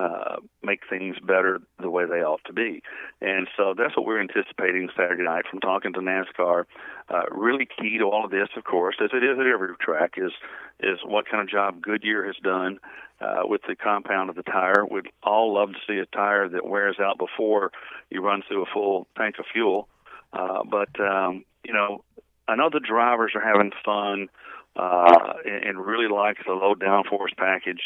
uh, 0.00 0.36
make 0.62 0.80
things 0.88 1.16
better 1.22 1.60
the 1.78 1.90
way 1.90 2.06
they 2.06 2.22
ought 2.22 2.40
to 2.46 2.54
be. 2.54 2.82
And 3.20 3.46
so 3.54 3.74
that's 3.76 3.94
what 3.96 4.06
we're 4.06 4.20
anticipating 4.20 4.88
Saturday 4.96 5.24
night 5.24 5.44
from 5.50 5.60
talking 5.60 5.92
to 5.92 6.00
NASCAR. 6.00 6.64
Uh, 7.10 7.22
really 7.30 7.66
key 7.66 7.98
to 7.98 8.04
all 8.04 8.24
of 8.24 8.30
this, 8.30 8.48
of 8.56 8.64
course, 8.64 8.96
as 9.02 9.10
it 9.12 9.22
is 9.22 9.38
at 9.38 9.46
every 9.46 9.76
track, 9.78 10.14
is 10.16 10.32
is 10.80 10.98
what 11.04 11.28
kind 11.28 11.42
of 11.42 11.50
job 11.50 11.82
Goodyear 11.82 12.24
has 12.24 12.36
done 12.42 12.78
uh, 13.20 13.42
with 13.44 13.60
the 13.68 13.76
compound 13.76 14.30
of 14.30 14.36
the 14.36 14.42
tire. 14.42 14.86
We'd 14.90 15.10
all 15.22 15.52
love 15.52 15.72
to 15.72 15.78
see 15.86 15.98
a 15.98 16.06
tire 16.06 16.48
that 16.48 16.66
wears 16.66 16.96
out 16.98 17.18
before 17.18 17.70
you 18.08 18.22
run 18.22 18.42
through 18.48 18.62
a 18.62 18.72
full 18.72 19.06
tank 19.18 19.34
of 19.38 19.44
fuel. 19.52 19.88
Uh, 20.32 20.62
but 20.64 20.98
um, 20.98 21.44
you 21.62 21.74
know, 21.74 22.04
I 22.48 22.56
know 22.56 22.70
the 22.72 22.80
drivers 22.80 23.32
are 23.34 23.42
having 23.42 23.72
fun 23.84 24.28
uh, 24.76 25.34
and, 25.44 25.64
and 25.64 25.86
really 25.86 26.08
like 26.08 26.38
the 26.46 26.52
low 26.52 26.74
downforce 26.74 27.36
package. 27.36 27.82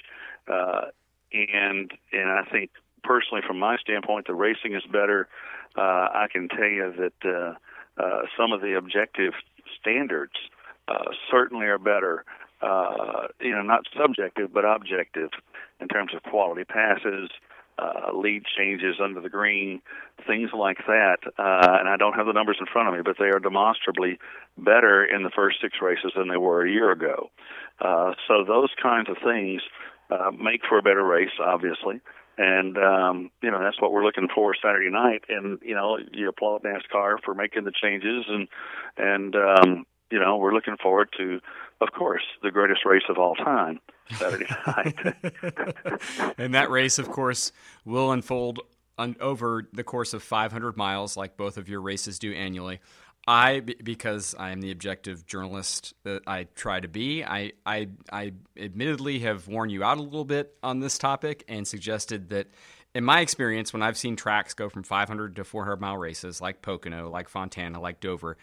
Uh, 0.47 0.87
and 1.35 1.93
and 2.12 2.30
I 2.30 2.45
think 2.51 2.70
personally, 3.03 3.43
from 3.47 3.59
my 3.59 3.76
standpoint, 3.78 4.26
the 4.26 4.35
racing 4.35 4.74
is 4.74 4.82
better. 4.91 5.28
Uh, 5.76 6.09
I 6.14 6.26
can 6.32 6.49
tell 6.49 6.64
you 6.64 6.93
that 6.99 7.28
uh, 7.28 8.03
uh, 8.03 8.22
some 8.37 8.53
of 8.53 8.61
the 8.61 8.76
objective 8.76 9.32
standards 9.80 10.35
uh, 10.89 11.11
certainly 11.30 11.66
are 11.66 11.78
better. 11.78 12.24
Uh, 12.62 13.28
you 13.41 13.51
know, 13.51 13.62
not 13.62 13.82
subjective 14.01 14.53
but 14.53 14.64
objective 14.64 15.30
in 15.80 15.89
terms 15.89 16.12
of 16.14 16.22
quality 16.22 16.64
passes, 16.64 17.28
uh, 17.78 18.12
lead 18.14 18.45
changes 18.57 18.97
under 19.03 19.20
the 19.20 19.28
green, 19.28 19.82
things 20.26 20.51
like 20.57 20.78
that. 20.87 21.18
Uh, 21.39 21.76
and 21.80 21.89
I 21.89 21.97
don't 21.99 22.14
have 22.14 22.26
the 22.26 22.32
numbers 22.32 22.57
in 22.61 22.66
front 22.66 22.89
of 22.89 22.95
me, 22.95 23.01
but 23.05 23.16
they 23.18 23.26
are 23.26 23.41
demonstrably 23.41 24.18
better 24.57 25.05
in 25.05 25.24
the 25.24 25.30
first 25.30 25.59
six 25.61 25.78
races 25.82 26.12
than 26.16 26.28
they 26.28 26.37
were 26.37 26.64
a 26.64 26.70
year 26.70 26.91
ago. 26.91 27.30
Uh, 27.80 28.14
so 28.28 28.45
those 28.45 28.70
kinds 28.80 29.09
of 29.11 29.16
things 29.24 29.61
uh, 30.11 30.31
make 30.31 30.61
for 30.69 30.79
a 30.79 30.83
better 30.83 31.05
race, 31.05 31.31
obviously. 31.41 32.01
And 32.37 32.77
um, 32.77 33.31
you 33.43 33.51
know 33.51 33.61
that's 33.63 33.81
what 33.81 33.93
we're 33.93 34.05
looking 34.05 34.29
for 34.35 34.55
Saturday 34.61 34.91
night. 34.91 35.23
And 35.29 35.59
you 35.63 35.75
know 35.75 35.99
you 36.13 36.29
applaud 36.29 36.63
NASCAR 36.63 37.19
for 37.25 37.35
making 37.35 37.65
the 37.65 37.73
changes, 37.73 38.25
and 38.29 38.49
and 38.97 39.37
um, 39.37 39.87
you 40.11 40.19
know 40.19 40.37
we're 40.37 40.53
looking 40.53 40.77
forward 40.83 41.11
to, 41.19 41.41
of 41.81 41.93
course, 41.97 42.25
the 42.43 42.51
greatest 42.51 42.85
race 42.85 43.05
of 43.09 43.19
all 43.19 43.37
time 43.37 43.79
Saturday 44.11 44.47
night. 44.67 44.97
and 46.39 46.55
that 46.55 46.71
race, 46.71 46.99
of 46.99 47.09
course, 47.09 47.53
will 47.85 48.11
unfold 48.11 48.61
over 49.21 49.69
the 49.73 49.85
course 49.85 50.15
of 50.15 50.23
500 50.23 50.77
miles, 50.77 51.17
like 51.17 51.37
both 51.37 51.57
of 51.57 51.69
your 51.69 51.81
races 51.81 52.19
do 52.19 52.33
annually. 52.33 52.81
I, 53.27 53.61
because 53.61 54.35
I 54.39 54.51
am 54.51 54.61
the 54.61 54.70
objective 54.70 55.25
journalist 55.27 55.95
that 56.05 56.22
I 56.27 56.45
try 56.55 56.81
to 56.81 56.89
be, 56.89 57.25
I, 57.25 57.53
I, 57.64 57.89
I 58.12 58.33
admittedly 58.57 59.20
have 59.20 59.49
worn 59.49 59.70
you 59.70 59.83
out 59.83 59.99
a 59.99 60.03
little 60.03 60.27
bit 60.27 60.55
on 60.62 60.81
this 60.81 60.99
topic 60.99 61.45
and 61.49 61.66
suggested 61.66 62.29
that, 62.31 62.49
in 62.95 63.03
my 63.03 63.20
experience, 63.20 63.72
when 63.72 63.83
I've 63.83 63.99
seen 63.99 64.14
tracks 64.14 64.55
go 64.55 64.68
from 64.68 64.85
500 64.85 65.35
to 65.37 65.45
400 65.45 65.81
mile 65.81 65.97
races 65.97 66.41
like 66.41 66.62
Pocono, 66.62 67.11
like 67.11 67.29
Fontana, 67.29 67.81
like 67.81 67.99
Dover, 67.99 68.37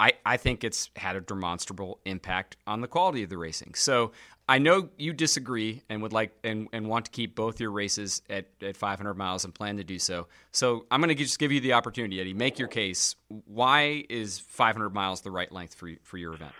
I, 0.00 0.12
I 0.24 0.36
think 0.36 0.64
it's 0.64 0.90
had 0.96 1.16
a 1.16 1.20
demonstrable 1.20 1.98
impact 2.04 2.56
on 2.66 2.80
the 2.80 2.88
quality 2.88 3.22
of 3.24 3.30
the 3.30 3.36
racing. 3.36 3.74
So 3.74 4.12
I 4.48 4.58
know 4.58 4.88
you 4.96 5.12
disagree 5.12 5.82
and 5.90 6.00
would 6.00 6.14
like 6.14 6.32
and, 6.42 6.68
and 6.72 6.88
want 6.88 7.04
to 7.04 7.10
keep 7.10 7.34
both 7.34 7.60
your 7.60 7.70
races 7.70 8.22
at, 8.30 8.46
at 8.62 8.78
500 8.78 9.14
miles 9.14 9.44
and 9.44 9.54
plan 9.54 9.76
to 9.76 9.84
do 9.84 9.98
so. 9.98 10.26
So 10.52 10.86
I'm 10.90 11.00
going 11.00 11.14
to 11.14 11.14
just 11.14 11.38
give 11.38 11.52
you 11.52 11.60
the 11.60 11.74
opportunity, 11.74 12.18
Eddie. 12.18 12.32
Make 12.32 12.58
your 12.58 12.68
case. 12.68 13.14
Why 13.28 14.04
is 14.08 14.38
500 14.38 14.90
miles 14.94 15.20
the 15.20 15.30
right 15.30 15.52
length 15.52 15.74
for 15.74 15.90
for 16.02 16.16
your 16.16 16.32
event? 16.32 16.52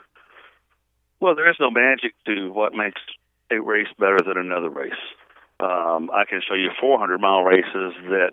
Well, 1.21 1.35
there 1.35 1.51
is 1.51 1.57
no 1.59 1.71
magic 1.71 2.15
to 2.27 2.53
what 2.53 2.75
makes 2.75 3.01
a 3.51 3.61
race 3.61 3.89
better 3.99 4.19
than 4.25 4.37
another 4.37 4.69
race. 4.69 4.93
Um, 5.59 6.11
I 6.13 6.25
can 6.29 6.41
show 6.47 6.55
you 6.55 6.71
400 6.81 7.19
mile 7.21 7.43
races 7.43 7.95
that 8.11 8.33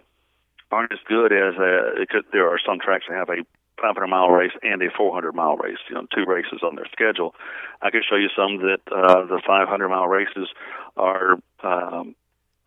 aren't 0.69 0.91
as 0.91 0.99
good 1.07 1.31
as 1.31 1.55
a. 1.55 2.05
Could, 2.09 2.25
there 2.33 2.49
are 2.49 2.59
some 2.63 2.79
tracks 2.79 3.05
that 3.07 3.15
have 3.15 3.29
a 3.29 3.41
500 3.81 4.07
mile 4.07 4.29
race 4.29 4.51
and 4.61 4.81
a 4.81 4.89
400 4.95 5.33
mile 5.33 5.57
race. 5.57 5.77
You 5.89 5.95
know, 5.95 6.07
two 6.13 6.25
races 6.25 6.61
on 6.63 6.75
their 6.75 6.87
schedule. 6.91 7.35
I 7.81 7.89
can 7.91 8.01
show 8.07 8.15
you 8.15 8.29
some 8.35 8.57
that 8.57 8.81
uh, 8.91 9.25
the 9.25 9.41
500 9.45 9.89
mile 9.89 10.07
races 10.07 10.49
are 10.97 11.37
um, 11.63 12.15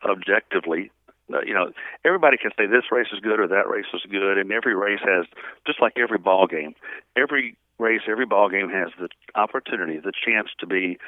objectively. 0.05 0.91
Uh, 1.33 1.41
you 1.45 1.53
know, 1.53 1.73
everybody 2.05 2.37
can 2.39 2.51
say 2.57 2.67
this 2.67 2.91
race 2.91 3.09
is 3.13 3.21
good 3.21 3.39
or 3.39 3.49
that 3.49 3.69
race 3.69 3.87
is 3.93 4.03
good, 4.11 4.39
and 4.39 4.51
every 4.51 4.75
race 4.75 5.01
has 5.03 5.27
just 5.67 5.81
like 5.81 5.93
every 5.99 6.19
ball 6.19 6.47
game. 6.47 6.75
Every 7.17 7.57
race, 7.79 8.03
every 8.09 8.27
ball 8.27 8.49
game 8.49 8.71
has 8.71 8.89
the 8.99 9.09
opportunity, 9.35 9.99
the 9.99 10.13
chance 10.13 10.49
to 10.61 10.67
be 10.67 10.99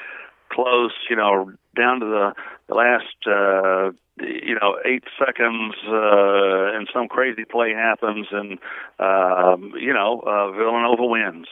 close. 0.50 0.92
You 1.08 1.16
know, 1.16 1.52
down 1.76 2.00
to 2.00 2.06
the, 2.06 2.34
the 2.68 2.74
last. 2.74 3.16
Uh, 3.26 3.96
you 4.22 4.54
know, 4.54 4.76
eight 4.84 5.04
seconds, 5.18 5.74
uh, 5.88 6.76
and 6.76 6.88
some 6.92 7.08
crazy 7.08 7.44
play 7.44 7.72
happens, 7.72 8.26
and 8.30 8.58
um, 8.98 9.72
you 9.78 9.94
know, 9.94 10.20
uh, 10.20 10.50
Villanova 10.52 11.06
wins. 11.06 11.46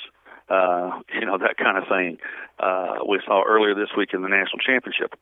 Uh, 0.49 1.01
you 1.13 1.27
know 1.27 1.39
that 1.39 1.57
kind 1.57 1.77
of 1.77 1.85
thing. 1.89 2.19
Uh, 2.59 2.99
we 3.07 3.21
saw 3.27 3.43
earlier 3.43 3.75
this 3.75 3.91
week 3.97 4.11
in 4.13 4.23
the 4.23 4.29
national 4.29 4.59
championship. 4.59 5.15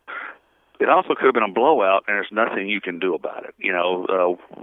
It 0.79 0.89
also 0.89 1.15
could 1.15 1.25
have 1.25 1.35
been 1.35 1.43
a 1.43 1.53
blowout, 1.53 2.05
and 2.07 2.15
there's 2.17 2.31
nothing 2.31 2.69
you 2.69 2.81
can 2.81 2.99
do 2.99 3.15
about 3.15 3.45
it. 3.45 3.55
You 3.59 3.73
know, 3.73 4.07
uh, 4.09 4.63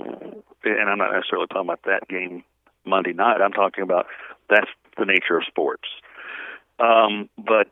and 0.64 0.90
I'm 0.90 0.98
not 0.98 1.12
necessarily 1.12 1.48
talking 1.48 1.68
about 1.68 1.84
that 1.84 2.08
game 2.08 2.44
Monday 2.86 3.14
night. 3.14 3.42
I'm 3.42 3.52
talking 3.52 3.84
about 3.84 4.08
that's 4.50 4.70
the 4.98 5.06
nature 5.06 5.38
of 5.38 5.44
sports. 5.46 5.88
Um, 6.80 7.30
but 7.38 7.68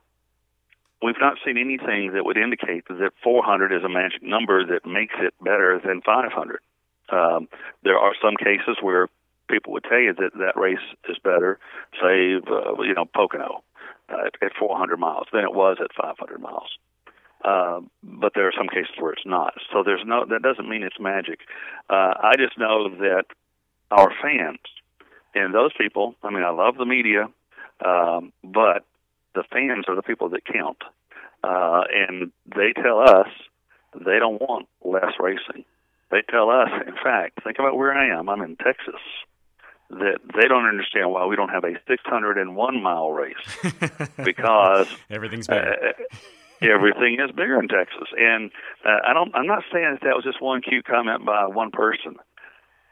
we've 1.01 1.19
not 1.19 1.37
seen 1.45 1.57
anything 1.57 2.13
that 2.13 2.25
would 2.25 2.37
indicate 2.37 2.87
that 2.87 3.11
400 3.23 3.71
is 3.73 3.83
a 3.83 3.89
magic 3.89 4.21
number 4.23 4.65
that 4.65 4.85
makes 4.85 5.15
it 5.19 5.33
better 5.41 5.79
than 5.83 6.01
500. 6.01 6.59
Um, 7.09 7.47
there 7.83 7.97
are 7.97 8.13
some 8.21 8.35
cases 8.37 8.77
where 8.81 9.07
people 9.49 9.73
would 9.73 9.83
tell 9.83 9.99
you 9.99 10.13
that 10.13 10.31
that 10.39 10.55
race 10.55 10.79
is 11.09 11.17
better, 11.23 11.59
say, 12.01 12.35
uh, 12.35 12.81
you 12.81 12.93
know, 12.93 13.05
Pocono 13.13 13.63
uh, 14.09 14.27
at 14.41 14.51
400 14.57 14.97
miles 14.97 15.27
than 15.33 15.43
it 15.43 15.53
was 15.53 15.77
at 15.81 15.91
500 15.93 16.39
miles. 16.39 16.69
uh, 17.43 17.81
but 18.03 18.33
there 18.35 18.47
are 18.47 18.53
some 18.55 18.67
cases 18.67 18.93
where 18.99 19.13
it's 19.13 19.25
not. 19.25 19.53
So 19.71 19.83
there's 19.83 20.03
no 20.05 20.25
that 20.25 20.41
doesn't 20.41 20.69
mean 20.69 20.83
it's 20.83 20.99
magic. 20.99 21.39
Uh, 21.89 22.13
I 22.21 22.33
just 22.37 22.57
know 22.57 22.89
that 22.97 23.25
our 23.89 24.11
fans 24.21 24.59
and 25.33 25.53
those 25.53 25.71
people. 25.77 26.15
I 26.23 26.29
mean, 26.29 26.43
I 26.43 26.51
love 26.51 26.77
the 26.77 26.85
media, 26.85 27.27
um, 27.83 28.31
but 28.43 28.85
the 29.35 29.43
fans 29.51 29.85
are 29.87 29.95
the 29.95 30.01
people 30.01 30.29
that 30.29 30.45
count, 30.45 30.77
uh, 31.43 31.83
and 31.93 32.31
they 32.45 32.73
tell 32.73 32.99
us 32.99 33.27
they 33.93 34.19
don't 34.19 34.41
want 34.41 34.67
less 34.83 35.13
racing. 35.19 35.65
They 36.11 36.21
tell 36.29 36.49
us, 36.49 36.69
in 36.85 36.95
fact, 37.03 37.43
think 37.43 37.57
about 37.59 37.77
where 37.77 37.93
I 37.93 38.17
am. 38.17 38.29
I'm 38.29 38.41
in 38.41 38.57
Texas 38.57 39.01
that 39.89 40.19
they 40.35 40.47
don't 40.47 40.65
understand 40.65 41.11
why 41.11 41.25
we 41.25 41.35
don't 41.35 41.49
have 41.49 41.63
a 41.63 41.73
601 41.87 42.83
mile 42.83 43.11
race 43.11 43.35
because 44.23 44.87
everything's 45.09 45.47
better. 45.47 45.93
Uh, 45.99 46.03
everything 46.61 47.17
is 47.19 47.31
bigger 47.31 47.59
in 47.59 47.67
Texas, 47.67 48.07
and 48.17 48.51
uh, 48.85 48.99
I 49.07 49.13
don't. 49.13 49.35
I'm 49.35 49.47
not 49.47 49.63
saying 49.71 49.97
that 49.99 50.01
that 50.03 50.15
was 50.15 50.23
just 50.23 50.41
one 50.41 50.61
cute 50.61 50.85
comment 50.85 51.25
by 51.25 51.47
one 51.47 51.71
person. 51.71 52.15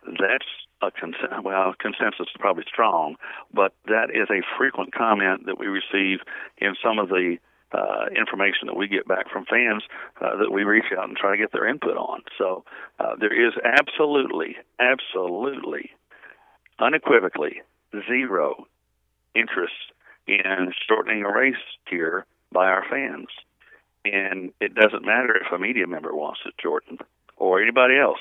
That's 0.05 0.45
a. 0.81 1.41
Well, 1.43 1.73
consensus 1.79 2.21
is 2.21 2.39
probably 2.39 2.63
strong, 2.67 3.15
but 3.53 3.73
that 3.85 4.09
is 4.13 4.29
a 4.29 4.41
frequent 4.57 4.93
comment 4.93 5.45
that 5.45 5.59
we 5.59 5.67
receive 5.67 6.19
in 6.57 6.75
some 6.83 6.99
of 6.99 7.09
the 7.09 7.37
uh, 7.71 8.05
information 8.15 8.67
that 8.67 8.75
we 8.75 8.87
get 8.87 9.07
back 9.07 9.29
from 9.29 9.45
fans 9.45 9.83
uh, 10.21 10.35
that 10.37 10.51
we 10.51 10.63
reach 10.63 10.85
out 10.97 11.07
and 11.07 11.17
try 11.17 11.31
to 11.31 11.37
get 11.37 11.51
their 11.51 11.67
input 11.67 11.97
on. 11.97 12.21
So 12.37 12.63
uh, 12.99 13.15
there 13.19 13.47
is 13.47 13.53
absolutely, 13.63 14.57
absolutely, 14.79 15.91
unequivocally 16.79 17.61
zero 18.07 18.65
interest 19.35 19.73
in 20.27 20.71
shortening 20.87 21.23
a 21.23 21.31
race 21.31 21.55
here 21.87 22.25
by 22.51 22.65
our 22.67 22.83
fans. 22.89 23.27
And 24.05 24.51
it 24.59 24.73
doesn't 24.73 25.05
matter 25.05 25.35
if 25.35 25.51
a 25.51 25.59
media 25.59 25.85
member 25.85 26.15
wants 26.15 26.39
it 26.45 26.53
shortened 26.61 27.01
or 27.37 27.61
anybody 27.61 27.97
else, 27.97 28.19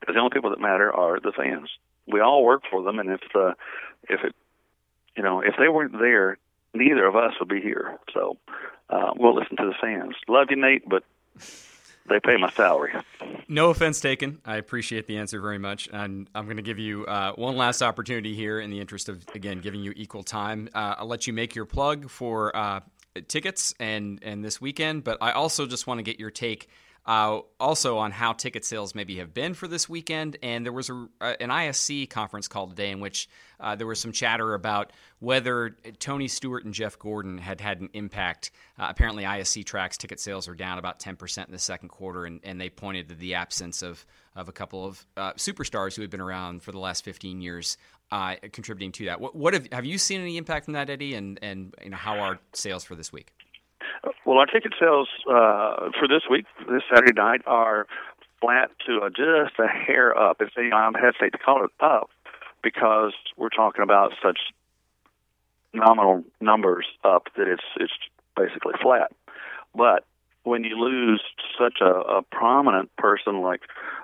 because 0.00 0.14
the 0.14 0.20
only 0.20 0.32
people 0.32 0.50
that 0.50 0.60
matter 0.60 0.92
are 0.94 1.20
the 1.20 1.32
fans. 1.36 1.68
We 2.10 2.20
all 2.20 2.44
work 2.44 2.62
for 2.70 2.82
them, 2.82 2.98
and 2.98 3.10
if 3.10 3.20
uh, 3.34 3.54
if 4.08 4.24
it, 4.24 4.34
you 5.16 5.22
know, 5.22 5.40
if 5.40 5.54
they 5.58 5.68
weren't 5.68 5.92
there, 5.92 6.38
neither 6.74 7.06
of 7.06 7.16
us 7.16 7.32
would 7.38 7.48
be 7.48 7.60
here. 7.60 7.98
So 8.14 8.36
uh, 8.90 9.12
we'll 9.16 9.34
listen 9.34 9.56
to 9.56 9.66
the 9.66 9.74
fans. 9.80 10.14
Love 10.28 10.48
you, 10.50 10.56
Nate, 10.56 10.88
but 10.88 11.04
they 12.08 12.20
pay 12.20 12.36
my 12.36 12.50
salary. 12.50 12.92
No 13.48 13.70
offense 13.70 14.00
taken. 14.00 14.40
I 14.44 14.56
appreciate 14.56 15.06
the 15.06 15.18
answer 15.18 15.40
very 15.40 15.58
much, 15.58 15.88
and 15.92 16.28
I'm 16.34 16.44
going 16.44 16.56
to 16.56 16.62
give 16.62 16.78
you 16.78 17.04
uh, 17.06 17.32
one 17.32 17.56
last 17.56 17.82
opportunity 17.82 18.34
here 18.34 18.60
in 18.60 18.70
the 18.70 18.80
interest 18.80 19.08
of 19.08 19.24
again 19.34 19.60
giving 19.60 19.80
you 19.80 19.92
equal 19.96 20.22
time. 20.22 20.68
Uh, 20.74 20.96
I'll 20.98 21.06
let 21.06 21.26
you 21.26 21.32
make 21.32 21.54
your 21.54 21.66
plug 21.66 22.10
for 22.10 22.54
uh, 22.56 22.80
tickets 23.28 23.74
and 23.78 24.20
and 24.22 24.44
this 24.44 24.60
weekend, 24.60 25.04
but 25.04 25.18
I 25.20 25.32
also 25.32 25.66
just 25.66 25.86
want 25.86 25.98
to 25.98 26.02
get 26.02 26.18
your 26.18 26.30
take. 26.30 26.68
Uh, 27.08 27.40
also 27.58 27.96
on 27.96 28.10
how 28.10 28.34
ticket 28.34 28.66
sales 28.66 28.94
maybe 28.94 29.16
have 29.16 29.32
been 29.32 29.54
for 29.54 29.66
this 29.66 29.88
weekend, 29.88 30.36
and 30.42 30.66
there 30.66 30.74
was 30.74 30.90
a, 30.90 31.08
an 31.22 31.48
ISC 31.48 32.10
conference 32.10 32.48
call 32.48 32.66
today 32.68 32.90
in 32.90 33.00
which 33.00 33.30
uh, 33.60 33.74
there 33.74 33.86
was 33.86 33.98
some 33.98 34.12
chatter 34.12 34.52
about 34.52 34.92
whether 35.18 35.74
Tony 36.00 36.28
Stewart 36.28 36.66
and 36.66 36.74
Jeff 36.74 36.98
Gordon 36.98 37.38
had 37.38 37.62
had 37.62 37.80
an 37.80 37.88
impact. 37.94 38.50
Uh, 38.78 38.88
apparently, 38.90 39.24
ISC 39.24 39.64
tracks 39.64 39.96
ticket 39.96 40.20
sales 40.20 40.48
are 40.48 40.54
down 40.54 40.76
about 40.76 41.00
10% 41.00 41.46
in 41.46 41.50
the 41.50 41.58
second 41.58 41.88
quarter, 41.88 42.26
and, 42.26 42.40
and 42.44 42.60
they 42.60 42.68
pointed 42.68 43.08
to 43.08 43.14
the 43.14 43.32
absence 43.32 43.80
of, 43.80 44.04
of 44.36 44.50
a 44.50 44.52
couple 44.52 44.84
of 44.84 45.06
uh, 45.16 45.32
superstars 45.32 45.96
who 45.96 46.02
had 46.02 46.10
been 46.10 46.20
around 46.20 46.62
for 46.62 46.72
the 46.72 46.78
last 46.78 47.06
15 47.06 47.40
years 47.40 47.78
uh, 48.12 48.34
contributing 48.52 48.92
to 48.92 49.06
that. 49.06 49.18
What, 49.18 49.34
what, 49.34 49.54
have, 49.54 49.66
have 49.72 49.86
you 49.86 49.96
seen 49.96 50.20
any 50.20 50.36
impact 50.36 50.66
from 50.66 50.74
that, 50.74 50.90
Eddie, 50.90 51.14
and, 51.14 51.38
and 51.40 51.74
you 51.82 51.88
know, 51.88 51.96
how 51.96 52.18
are 52.18 52.38
sales 52.52 52.84
for 52.84 52.94
this 52.94 53.10
week? 53.14 53.32
Well, 54.24 54.38
our 54.38 54.46
ticket 54.46 54.74
sales 54.78 55.08
uh, 55.28 55.90
for 55.98 56.08
this 56.08 56.22
week, 56.30 56.46
this 56.68 56.82
Saturday 56.92 57.12
night, 57.14 57.42
are 57.46 57.86
flat 58.40 58.70
to 58.86 59.08
just 59.10 59.58
a 59.58 59.66
hair 59.66 60.16
up. 60.16 60.40
You 60.56 60.68
know, 60.68 60.76
I 60.76 60.90
hesitate 60.98 61.32
to 61.32 61.38
call 61.38 61.64
it 61.64 61.70
up 61.80 62.10
because 62.62 63.12
we're 63.36 63.48
talking 63.48 63.82
about 63.82 64.12
such 64.22 64.38
nominal 65.72 66.24
numbers 66.40 66.86
up 67.04 67.28
that 67.36 67.48
it's 67.48 67.62
it's 67.76 67.92
basically 68.36 68.74
flat. 68.80 69.10
But 69.74 70.04
when 70.44 70.64
you 70.64 70.78
lose 70.78 71.22
such 71.58 71.78
a, 71.80 71.90
a 71.90 72.22
prominent 72.22 72.94
person 72.96 73.42
like 73.42 73.62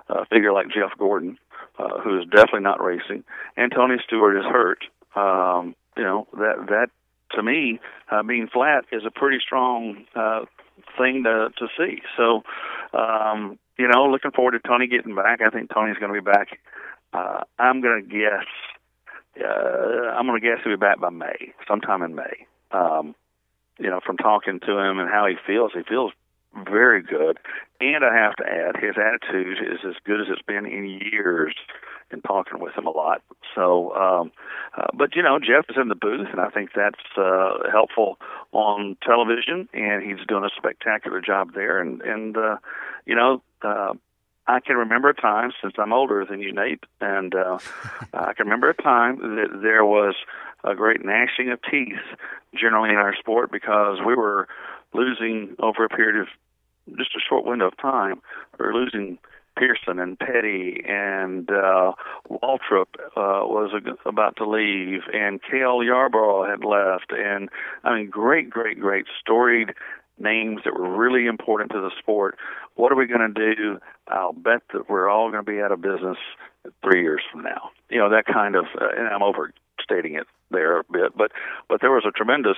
a 0.09 0.25
figure 0.25 0.53
like 0.53 0.67
Jeff 0.67 0.97
Gordon, 0.97 1.37
uh, 1.79 1.99
who 2.01 2.19
is 2.19 2.25
definitely 2.25 2.61
not 2.61 2.83
racing, 2.83 3.23
and 3.57 3.71
Tony 3.71 3.95
Stewart 4.05 4.37
is 4.37 4.45
hurt, 4.45 4.83
um, 5.15 5.75
you 5.97 6.03
know 6.03 6.27
that 6.33 6.67
that 6.67 6.89
to 7.35 7.43
me 7.43 7.79
uh, 8.11 8.23
being 8.23 8.47
flat 8.47 8.85
is 8.91 9.03
a 9.05 9.11
pretty 9.11 9.39
strong 9.39 10.05
uh, 10.15 10.45
thing 10.97 11.23
to 11.23 11.49
to 11.57 11.67
see. 11.77 12.01
So 12.17 12.43
um, 12.93 13.59
you 13.77 13.87
know, 13.87 14.05
looking 14.05 14.31
forward 14.31 14.51
to 14.51 14.59
Tony 14.59 14.87
getting 14.87 15.15
back. 15.15 15.41
I 15.41 15.49
think 15.49 15.69
Tony's 15.73 15.97
going 15.97 16.13
to 16.13 16.21
be 16.21 16.25
back 16.25 16.59
uh, 17.15 17.41
I'm 17.57 17.81
going 17.81 18.03
to 18.03 18.07
guess. 18.07 18.45
Uh, 19.39 20.11
I'm 20.15 20.27
going 20.27 20.39
to 20.39 20.45
guess 20.45 20.59
he'll 20.63 20.73
be 20.73 20.79
back 20.79 20.99
by 20.99 21.09
May, 21.09 21.53
sometime 21.67 22.01
in 22.01 22.15
May. 22.15 22.45
Um, 22.71 23.15
you 23.77 23.89
know, 23.89 23.99
from 24.05 24.17
talking 24.17 24.59
to 24.61 24.77
him 24.79 24.99
and 24.99 25.09
how 25.09 25.27
he 25.27 25.35
feels, 25.45 25.71
he 25.73 25.83
feels 25.83 26.11
very 26.69 27.01
good. 27.01 27.37
And 27.81 28.03
I 28.03 28.15
have 28.15 28.35
to 28.37 28.45
add, 28.45 28.81
his 28.81 28.95
attitude 28.97 29.57
is 29.59 29.79
as 29.87 29.95
good 30.05 30.21
as 30.21 30.27
it's 30.29 30.41
been 30.41 30.65
in 30.65 30.85
years. 31.11 31.53
In 32.15 32.21
talking 32.21 32.59
with 32.59 32.73
him 32.75 32.87
a 32.87 32.91
lot. 32.91 33.21
So, 33.53 33.93
um, 33.93 34.31
uh, 34.77 34.87
but 34.93 35.15
you 35.15 35.21
know, 35.21 35.37
Jeff 35.37 35.65
is 35.69 35.75
in 35.75 35.89
the 35.89 35.95
booth, 35.95 36.27
and 36.31 36.39
I 36.39 36.49
think 36.49 36.69
that's 36.73 36.95
uh, 37.17 37.69
helpful 37.69 38.17
on 38.53 38.95
television, 39.05 39.67
and 39.73 40.01
he's 40.01 40.25
doing 40.25 40.45
a 40.45 40.49
spectacular 40.55 41.19
job 41.19 41.53
there. 41.53 41.81
And 41.81 42.01
and 42.01 42.37
uh, 42.37 42.57
you 43.05 43.15
know, 43.15 43.41
uh, 43.61 43.93
I 44.47 44.61
can 44.61 44.77
remember 44.77 45.09
a 45.09 45.13
time 45.13 45.51
since 45.61 45.73
I'm 45.77 45.91
older 45.91 46.25
than 46.25 46.39
you, 46.39 46.53
Nate, 46.53 46.83
and 47.01 47.35
uh, 47.35 47.59
I 48.13 48.33
can 48.33 48.45
remember 48.45 48.69
a 48.69 48.81
time 48.81 49.17
that 49.17 49.59
there 49.61 49.83
was 49.83 50.15
a 50.63 50.73
great 50.73 51.03
gnashing 51.03 51.51
of 51.51 51.59
teeth 51.69 51.99
generally 52.57 52.91
in 52.91 52.95
our 52.95 53.15
sport 53.15 53.51
because 53.51 53.97
we 54.05 54.15
were 54.15 54.47
losing 54.93 55.55
over 55.59 55.83
a 55.83 55.89
period 55.89 56.21
of 56.21 56.27
just 56.97 57.15
a 57.15 57.19
short 57.27 57.45
window 57.45 57.67
of 57.67 57.77
time. 57.77 58.21
We 58.57 58.65
were 58.65 58.73
losing 58.73 59.17
Pearson 59.55 59.99
and 59.99 60.19
Petty 60.19 60.83
and 60.87 61.49
uh, 61.49 61.93
Waltrip 62.29 62.87
uh, 63.15 63.45
was 63.45 63.71
about 64.05 64.35
to 64.37 64.49
leave, 64.49 65.01
and 65.13 65.41
Cale 65.41 65.83
Yarborough 65.83 66.49
had 66.49 66.63
left, 66.63 67.11
and 67.11 67.49
I 67.83 67.95
mean, 67.95 68.09
great, 68.09 68.49
great, 68.49 68.79
great 68.79 69.05
storied 69.19 69.73
names 70.19 70.61
that 70.63 70.73
were 70.73 70.95
really 70.95 71.25
important 71.27 71.71
to 71.71 71.81
the 71.81 71.91
sport. 71.99 72.37
What 72.75 72.91
are 72.91 72.95
we 72.95 73.07
going 73.07 73.33
to 73.33 73.55
do? 73.55 73.79
I'll 74.07 74.33
bet 74.33 74.61
that 74.73 74.89
we're 74.89 75.09
all 75.09 75.31
going 75.31 75.43
to 75.45 75.51
be 75.51 75.61
out 75.61 75.71
of 75.71 75.81
business 75.81 76.17
three 76.83 77.01
years 77.01 77.21
from 77.31 77.43
now. 77.43 77.71
You 77.89 77.99
know 77.99 78.09
that 78.09 78.25
kind 78.25 78.55
of, 78.55 78.65
uh, 78.79 78.87
and 78.97 79.07
I'm 79.07 79.23
overstating 79.23 80.15
it 80.15 80.27
there 80.51 80.79
a 80.79 80.83
bit, 80.83 81.17
but 81.17 81.31
but 81.69 81.81
there 81.81 81.91
was 81.91 82.03
a 82.07 82.11
tremendous 82.11 82.57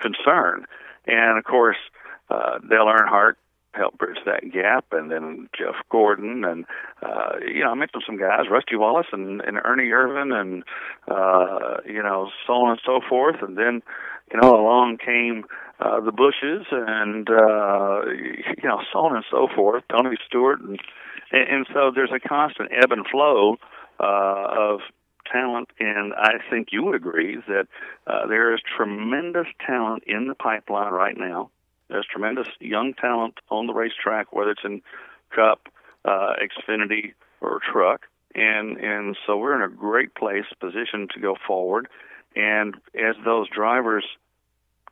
concern, 0.00 0.66
and 1.06 1.38
of 1.38 1.44
course 1.44 1.76
uh, 2.30 2.58
Dale 2.58 2.86
Earnhardt 2.86 3.34
helped 3.74 3.98
bridge 3.98 4.18
that 4.24 4.52
gap, 4.52 4.86
and 4.92 5.10
then 5.10 5.48
Jeff 5.56 5.74
Gordon, 5.90 6.44
and 6.44 6.64
uh, 7.02 7.32
you 7.46 7.64
know 7.64 7.70
I 7.70 7.74
mentioned 7.74 8.02
some 8.06 8.18
guys, 8.18 8.46
Rusty 8.50 8.76
Wallace 8.76 9.06
and, 9.12 9.40
and 9.40 9.58
Ernie 9.64 9.90
Irvan, 9.90 10.32
and 10.32 10.64
uh, 11.08 11.80
you 11.86 12.02
know 12.02 12.30
so 12.46 12.54
on 12.54 12.70
and 12.72 12.80
so 12.84 13.00
forth, 13.08 13.36
and 13.42 13.56
then 13.56 13.82
you 14.32 14.40
know 14.40 14.50
along 14.54 14.98
came 15.04 15.44
uh, 15.80 16.00
the 16.00 16.12
Busches 16.12 16.66
and 16.70 17.28
uh, 17.28 18.02
you 18.62 18.68
know 18.68 18.80
so 18.92 19.00
on 19.00 19.16
and 19.16 19.24
so 19.30 19.48
forth, 19.54 19.84
Tony 19.90 20.16
Stewart, 20.26 20.60
and 20.60 20.78
and 21.32 21.66
so 21.72 21.90
there's 21.94 22.12
a 22.14 22.20
constant 22.20 22.70
ebb 22.72 22.92
and 22.92 23.06
flow 23.06 23.56
uh, 24.00 24.46
of 24.56 24.80
talent, 25.30 25.68
and 25.80 26.12
I 26.14 26.34
think 26.50 26.68
you 26.70 26.84
would 26.84 26.94
agree 26.94 27.38
that 27.48 27.66
uh, 28.06 28.26
there 28.26 28.54
is 28.54 28.60
tremendous 28.76 29.46
talent 29.66 30.04
in 30.06 30.28
the 30.28 30.34
pipeline 30.34 30.92
right 30.92 31.16
now. 31.16 31.50
There's 31.88 32.06
tremendous 32.10 32.48
young 32.60 32.94
talent 32.94 33.38
on 33.50 33.66
the 33.66 33.74
racetrack, 33.74 34.32
whether 34.32 34.52
it's 34.52 34.64
in 34.64 34.82
Cup, 35.34 35.68
uh, 36.04 36.34
Xfinity, 36.40 37.14
or 37.40 37.60
Truck, 37.60 38.06
and 38.34 38.78
and 38.78 39.16
so 39.26 39.36
we're 39.36 39.54
in 39.54 39.62
a 39.62 39.74
great 39.74 40.14
place, 40.14 40.46
position 40.60 41.08
to 41.14 41.20
go 41.20 41.36
forward. 41.46 41.88
And 42.36 42.76
as 42.94 43.16
those 43.24 43.48
drivers 43.48 44.04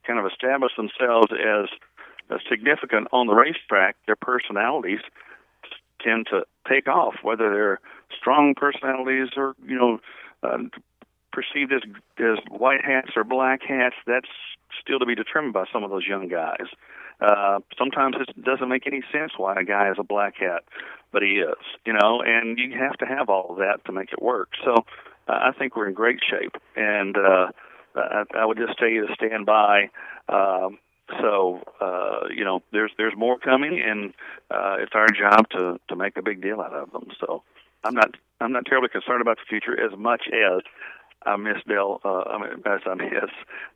kind 0.06 0.18
of 0.18 0.26
establish 0.26 0.72
themselves 0.76 1.32
as 1.32 1.68
significant 2.48 3.08
on 3.12 3.26
the 3.26 3.34
racetrack, 3.34 3.96
their 4.06 4.16
personalities 4.16 5.00
tend 6.00 6.26
to 6.30 6.44
take 6.68 6.88
off, 6.88 7.14
whether 7.22 7.50
they're 7.50 7.80
strong 8.16 8.54
personalities 8.54 9.28
or 9.36 9.54
you 9.66 9.76
know 9.76 9.98
uh, 10.42 10.58
perceived 11.32 11.72
as 11.72 11.82
as 12.18 12.38
white 12.50 12.84
hats 12.84 13.10
or 13.16 13.24
black 13.24 13.62
hats. 13.62 13.96
That's 14.06 14.28
still 14.80 14.98
to 14.98 15.06
be 15.06 15.14
determined 15.14 15.54
by 15.54 15.64
some 15.72 15.84
of 15.84 15.90
those 15.90 16.06
young 16.06 16.28
guys. 16.28 16.66
Uh, 17.20 17.60
sometimes 17.78 18.16
it 18.20 18.44
doesn't 18.44 18.68
make 18.68 18.86
any 18.86 19.02
sense 19.12 19.32
why 19.36 19.54
a 19.54 19.64
guy 19.64 19.90
is 19.90 19.96
a 19.98 20.02
black 20.02 20.36
hat, 20.36 20.64
but 21.12 21.22
he 21.22 21.34
is, 21.34 21.64
you 21.84 21.92
know, 21.92 22.22
and 22.24 22.58
you 22.58 22.76
have 22.76 22.96
to 22.98 23.06
have 23.06 23.28
all 23.28 23.50
of 23.50 23.58
that 23.58 23.84
to 23.84 23.92
make 23.92 24.12
it 24.12 24.20
work. 24.20 24.48
So 24.64 24.84
uh, 25.28 25.32
I 25.32 25.52
think 25.56 25.76
we're 25.76 25.88
in 25.88 25.94
great 25.94 26.18
shape, 26.28 26.56
and 26.74 27.16
uh, 27.16 27.48
I, 27.94 28.24
I 28.34 28.44
would 28.44 28.58
just 28.58 28.78
tell 28.78 28.88
you 28.88 29.06
to 29.06 29.14
stand 29.14 29.46
by. 29.46 29.90
Um, 30.28 30.78
so 31.20 31.60
uh, 31.80 32.28
you 32.34 32.44
know, 32.44 32.62
there's 32.72 32.90
there's 32.96 33.14
more 33.16 33.38
coming, 33.38 33.80
and 33.80 34.14
uh, 34.50 34.76
it's 34.80 34.92
our 34.94 35.08
job 35.08 35.48
to 35.50 35.78
to 35.88 35.96
make 35.96 36.16
a 36.16 36.22
big 36.22 36.42
deal 36.42 36.60
out 36.60 36.72
of 36.72 36.90
them. 36.92 37.08
So 37.20 37.42
I'm 37.84 37.94
not 37.94 38.16
I'm 38.40 38.52
not 38.52 38.66
terribly 38.66 38.88
concerned 38.88 39.20
about 39.20 39.36
the 39.36 39.44
future 39.48 39.78
as 39.78 39.96
much 39.98 40.22
as 40.32 40.62
I 41.26 41.36
miss 41.36 41.56
Dale. 41.68 42.00
Uh, 42.04 42.22
I 42.22 42.38
mean, 42.38 42.62
I 42.64 42.94
miss 42.94 43.30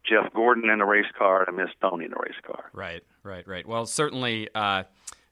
Jeff 0.05 0.32
Gordon 0.35 0.70
in 0.70 0.78
the 0.78 0.85
race 0.85 1.06
car, 1.16 1.44
and 1.44 1.48
I 1.48 1.62
miss 1.62 1.73
Tony 1.81 2.05
in 2.06 2.10
the 2.10 2.16
race 2.16 2.40
car. 2.47 2.70
Right, 2.73 3.02
right, 3.23 3.47
right. 3.47 3.66
Well, 3.66 3.86
certainly. 3.86 4.48
Uh, 4.55 4.85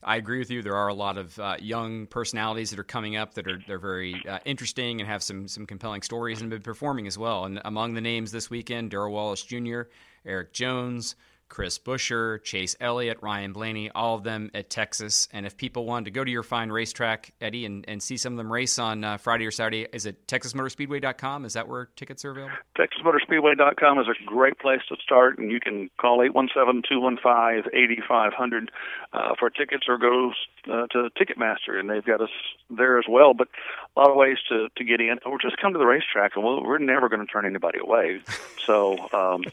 I 0.07 0.16
agree 0.16 0.39
with 0.39 0.51
you. 0.51 0.61
There 0.61 0.77
are 0.77 0.89
a 0.89 0.95
lot 0.95 1.16
of 1.16 1.39
uh, 1.39 1.57
young 1.59 2.07
personalities 2.07 2.69
that 2.70 2.78
are 2.78 2.85
coming 2.85 3.16
up 3.16 3.32
that 3.35 3.49
are 3.49 3.59
they're 3.66 3.78
very 3.78 4.23
uh, 4.28 4.39
interesting 4.45 5.01
and 5.01 5.09
have 5.09 5.23
some 5.23 5.49
some 5.49 5.66
compelling 5.66 6.03
stories 6.03 6.43
and 6.43 6.53
have 6.53 6.61
been 6.61 6.65
performing 6.65 7.07
as 7.07 7.16
well. 7.16 7.47
And 7.47 7.61
among 7.65 7.95
the 7.95 8.03
names 8.03 8.31
this 8.31 8.51
weekend, 8.51 8.91
Darrell 8.91 9.12
Wallace 9.12 9.43
Jr., 9.43 9.82
Erik 10.27 10.53
Jones, 10.53 11.16
Chris 11.48 11.78
Buescher, 11.78 12.42
Chase 12.42 12.74
Elliott, 12.80 13.18
Ryan 13.22 13.52
Blaney, 13.52 13.90
all 13.90 14.16
of 14.16 14.24
them 14.24 14.50
at 14.54 14.70
Texas. 14.70 15.28
And 15.32 15.46
if 15.46 15.56
people 15.56 15.84
wanted 15.84 16.06
to 16.06 16.10
go 16.10 16.24
to 16.24 16.30
your 16.30 16.42
fine 16.42 16.70
racetrack, 16.70 17.32
Eddie, 17.40 17.66
and, 17.66 17.84
and 17.88 18.02
see 18.02 18.16
some 18.16 18.32
of 18.32 18.38
them 18.38 18.52
race 18.52 18.78
on 18.78 19.04
uh, 19.04 19.18
Friday 19.18 19.46
or 19.46 19.50
Saturday, 19.50 19.86
is 19.92 20.06
it 20.06 20.26
TexasMotorspeedway.com? 20.26 21.44
Is 21.44 21.52
that 21.54 21.68
where 21.68 21.88
tickets 21.96 22.24
are 22.24 22.30
available? 22.32 22.54
TexasMotorspeedway.com 22.78 23.98
is 23.98 24.06
a 24.08 24.14
great 24.26 24.58
place 24.58 24.80
to 24.88 24.96
start, 25.02 25.38
and 25.38 25.52
you 25.52 25.60
can 25.60 25.90
call 26.00 26.18
817-215-8500 26.18 28.68
uh, 29.12 29.34
for 29.38 29.50
tickets 29.50 29.84
or 29.88 29.98
go 29.98 30.32
uh, 30.70 30.86
to 30.89 31.11
Ticketmaster, 31.19 31.78
and 31.78 31.89
they've 31.89 32.05
got 32.05 32.20
us 32.20 32.31
there 32.70 32.99
as 32.99 33.05
well. 33.09 33.35
But 33.35 33.49
a 33.97 34.01
lot 34.01 34.11
of 34.11 34.16
ways 34.16 34.39
to, 34.49 34.69
to 34.77 34.85
get 34.85 35.01
in, 35.01 35.19
or 35.27 35.39
just 35.39 35.57
come 35.59 35.73
to 35.73 35.78
the 35.78 35.86
racetrack, 35.86 36.32
and 36.36 36.45
we'll, 36.45 36.62
we're 36.62 36.78
never 36.78 37.09
going 37.09 37.20
to 37.20 37.31
turn 37.31 37.47
anybody 37.47 37.78
away. 37.78 38.20
So 38.65 38.97
um, 39.12 39.45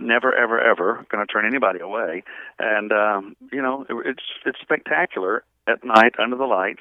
never, 0.00 0.34
ever, 0.34 0.58
ever 0.58 1.04
going 1.10 1.26
to 1.26 1.30
turn 1.30 1.44
anybody 1.44 1.80
away. 1.80 2.22
And 2.58 2.90
um, 2.90 3.36
you 3.52 3.60
know, 3.60 3.84
it's 4.02 4.22
it's 4.46 4.58
spectacular 4.62 5.44
at 5.66 5.84
night 5.84 6.14
under 6.18 6.36
the 6.36 6.46
lights. 6.46 6.80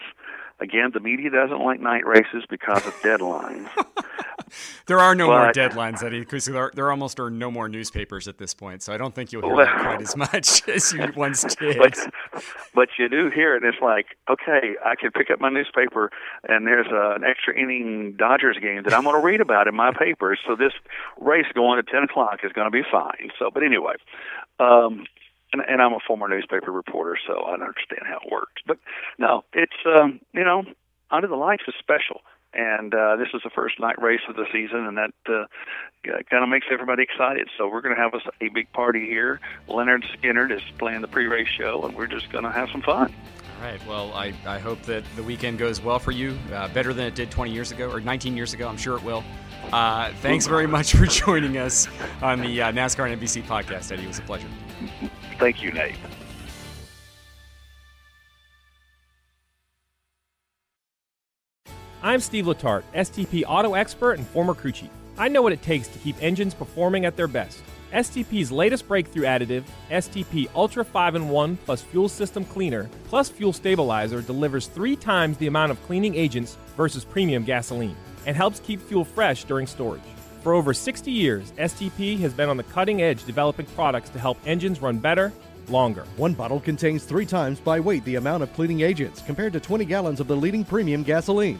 Again, 0.62 0.92
the 0.94 1.02
media 1.02 1.30
doesn't 1.30 1.60
like 1.60 1.82
night 1.82 2.06
races 2.06 2.46
because 2.50 2.88
of 2.88 2.94
deadlines. 3.02 3.68
there 4.88 5.00
are 5.00 5.14
no 5.14 5.28
but, 5.28 5.38
more 5.38 5.52
deadlines, 5.52 6.02
Eddie, 6.02 6.22
because 6.22 6.46
there, 6.46 6.72
there 6.74 6.90
almost 6.90 7.20
are 7.20 7.30
no 7.30 7.52
more 7.52 7.68
newspapers 7.68 8.30
at 8.30 8.38
this 8.38 8.54
point. 8.54 8.82
So 8.82 8.94
I 8.94 8.98
don't 8.98 9.14
think 9.14 9.34
you'll 9.34 9.42
hear 9.42 9.54
well, 9.54 9.66
that 9.66 9.82
quite 9.82 10.02
as 10.02 10.16
much 10.16 10.68
as 10.70 10.94
you 10.94 11.12
once 11.18 11.44
did. 11.56 11.78
But, 11.78 11.98
but 12.74 12.90
you 12.98 13.10
do 13.10 13.30
hear 13.30 13.56
it. 13.56 13.64
It's 13.64 13.82
like, 13.82 14.18
okay, 14.30 14.76
I 14.84 14.96
can 14.96 15.12
pick 15.12 15.30
up 15.30 15.40
my 15.40 15.50
newspaper, 15.50 16.12
and 16.48 16.66
there's 16.68 16.88
a, 16.88 17.16
an 17.16 17.24
extra 17.24 17.58
inning 17.58 18.16
Dodgers 18.18 18.58
game 18.62 18.84
that 18.84 18.94
I'm 18.94 19.04
going 19.04 19.20
to 19.20 19.26
read 19.26 19.42
about 19.42 19.68
in 19.68 19.76
my 19.76 19.92
paper. 19.92 20.38
So 20.48 20.56
this 20.56 20.74
race 21.20 21.46
going 21.54 21.80
at 21.80 21.88
10 21.88 22.04
o'clock 22.04 22.40
is 22.44 22.52
going 22.52 22.66
to 22.68 22.72
be 22.72 22.84
fine. 22.90 23.32
So, 23.40 23.50
but 23.54 23.64
anyway, 23.64 23.96
um, 24.60 25.06
and, 25.54 25.62
and 25.68 25.82
I'm 25.82 25.94
a 25.94 26.00
former 26.06 26.28
newspaper 26.28 26.72
reporter, 26.72 27.18
so 27.26 27.42
I 27.42 27.54
understand 27.54 28.02
how 28.06 28.20
it 28.26 28.32
works. 28.32 28.62
But 28.66 28.78
no, 29.18 29.44
it's 29.54 29.74
um, 29.86 30.20
you 30.34 30.44
know, 30.44 30.64
Under 31.12 31.28
the 31.28 31.36
Lights 31.36 31.64
is 31.68 31.76
special, 31.80 32.22
and 32.56 32.94
uh, 32.94 33.16
this 33.18 33.28
is 33.34 33.42
the 33.44 33.50
first 33.50 33.80
night 33.80 34.02
race 34.02 34.22
of 34.30 34.36
the 34.36 34.46
season, 34.52 34.86
and 34.86 34.98
that 34.98 35.12
uh, 35.28 35.46
kind 36.30 36.44
of 36.44 36.50
makes 36.50 36.68
everybody 36.72 37.04
excited. 37.04 37.50
So 37.58 37.68
we're 37.68 37.82
going 37.82 37.96
to 37.96 38.02
have 38.02 38.14
a, 38.14 38.46
a 38.46 38.50
big 38.50 38.72
party 38.72 39.06
here. 39.06 39.40
Lynyrd 39.68 40.04
Skynyrd 40.18 40.52
is 40.52 40.62
playing 40.78 41.02
the 41.02 41.08
pre-race 41.08 41.48
show, 41.48 41.84
and 41.84 41.96
we're 41.96 42.08
just 42.08 42.32
going 42.32 42.44
to 42.44 42.52
have 42.52 42.70
some 42.72 42.82
fun. 42.82 43.14
All 43.58 43.72
right. 43.72 43.88
Well, 43.88 44.14
I, 44.14 44.34
I 44.46 44.60
hope 44.60 44.82
that 44.84 45.04
the 45.16 45.24
weekend 45.24 45.58
goes 45.58 45.82
well 45.82 46.00
for 46.00 46.12
you, 46.12 46.38
uh, 46.54 46.68
better 46.70 46.94
than 46.94 47.06
it 47.08 47.16
did 47.16 47.32
20 47.32 47.52
years 47.52 47.72
ago 47.72 47.90
or 47.90 48.00
19 48.00 48.36
years 48.36 48.54
ago. 48.54 48.68
I'm 48.68 48.78
sure 48.78 48.98
it 48.98 49.04
will. 49.04 49.24
Uh, 49.72 50.12
thanks 50.22 50.46
very 50.46 50.68
much 50.68 50.94
for 50.96 51.06
joining 51.06 51.58
us 51.58 51.88
on 52.22 52.42
the 52.42 52.62
uh, 52.62 52.72
NASCAR 52.72 53.12
and 53.12 53.22
NBC 53.22 53.44
podcast, 53.44 53.92
Eddie. 53.92 54.04
It 54.04 54.08
was 54.08 54.20
a 54.20 54.24
pleasure. 54.24 54.48
Thank 55.40 55.62
you, 55.62 55.72
Nate. 55.72 55.96
I'm 62.04 62.20
Steve 62.20 62.46
Letarte, 62.46 62.84
STP 62.94 63.44
auto 63.48 63.74
expert 63.74 64.14
and 64.14 64.28
former 64.28 64.54
crew 64.54 64.72
chief. 64.72 64.90
I 65.18 65.28
know 65.28 65.42
what 65.42 65.54
it 65.54 65.62
takes 65.62 65.88
to 65.88 66.00
keep 66.00 66.22
engines 66.22 66.54
performing 66.54 67.06
at 67.06 67.16
their 67.16 67.28
best. 67.28 67.62
STP's 67.94 68.52
latest 68.52 68.88
breakthrough 68.88 69.24
additive, 69.24 69.64
STP 69.90 70.50
Ultra 70.54 70.84
5 70.84 71.16
in 71.16 71.30
1 71.30 71.58
plus 71.66 71.82
Fuel 71.82 72.10
System 72.10 72.44
Cleaner 72.46 72.90
plus 73.06 73.30
Fuel 73.30 73.54
Stabilizer, 73.54 74.22
delivers 74.22 74.68
three 74.68 74.96
times 74.96 75.38
the 75.38 75.48
amount 75.48 75.72
of 75.72 75.82
cleaning 75.84 76.16
agents 76.16 76.58
versus 76.76 77.06
premium 77.06 77.44
gasoline 77.44 77.96
and 78.26 78.36
helps 78.36 78.60
keep 78.60 78.82
fuel 78.82 79.06
fresh 79.06 79.46
during 79.46 79.66
storage. 79.66 80.02
For 80.44 80.54
over 80.54 80.74
60 80.74 81.10
years, 81.10 81.54
STP 81.54 82.20
has 82.20 82.34
been 82.34 82.50
on 82.50 82.58
the 82.58 82.64
cutting 82.64 83.02
edge 83.02 83.24
developing 83.24 83.66
products 83.68 84.10
to 84.10 84.20
help 84.20 84.38
engines 84.46 84.82
run 84.82 85.00
better, 85.00 85.32
longer. 85.70 86.06
One 86.18 86.34
bottle 86.34 86.60
contains 86.60 87.04
three 87.04 87.26
times 87.26 87.60
by 87.60 87.80
weight 87.80 88.04
the 88.04 88.16
amount 88.16 88.44
of 88.44 88.54
cleaning 88.54 88.82
agents 88.82 89.22
compared 89.26 89.54
to 89.54 89.60
20 89.60 89.86
gallons 89.86 90.20
of 90.20 90.28
the 90.28 90.36
leading 90.36 90.64
premium 90.64 91.02
gasoline. 91.02 91.60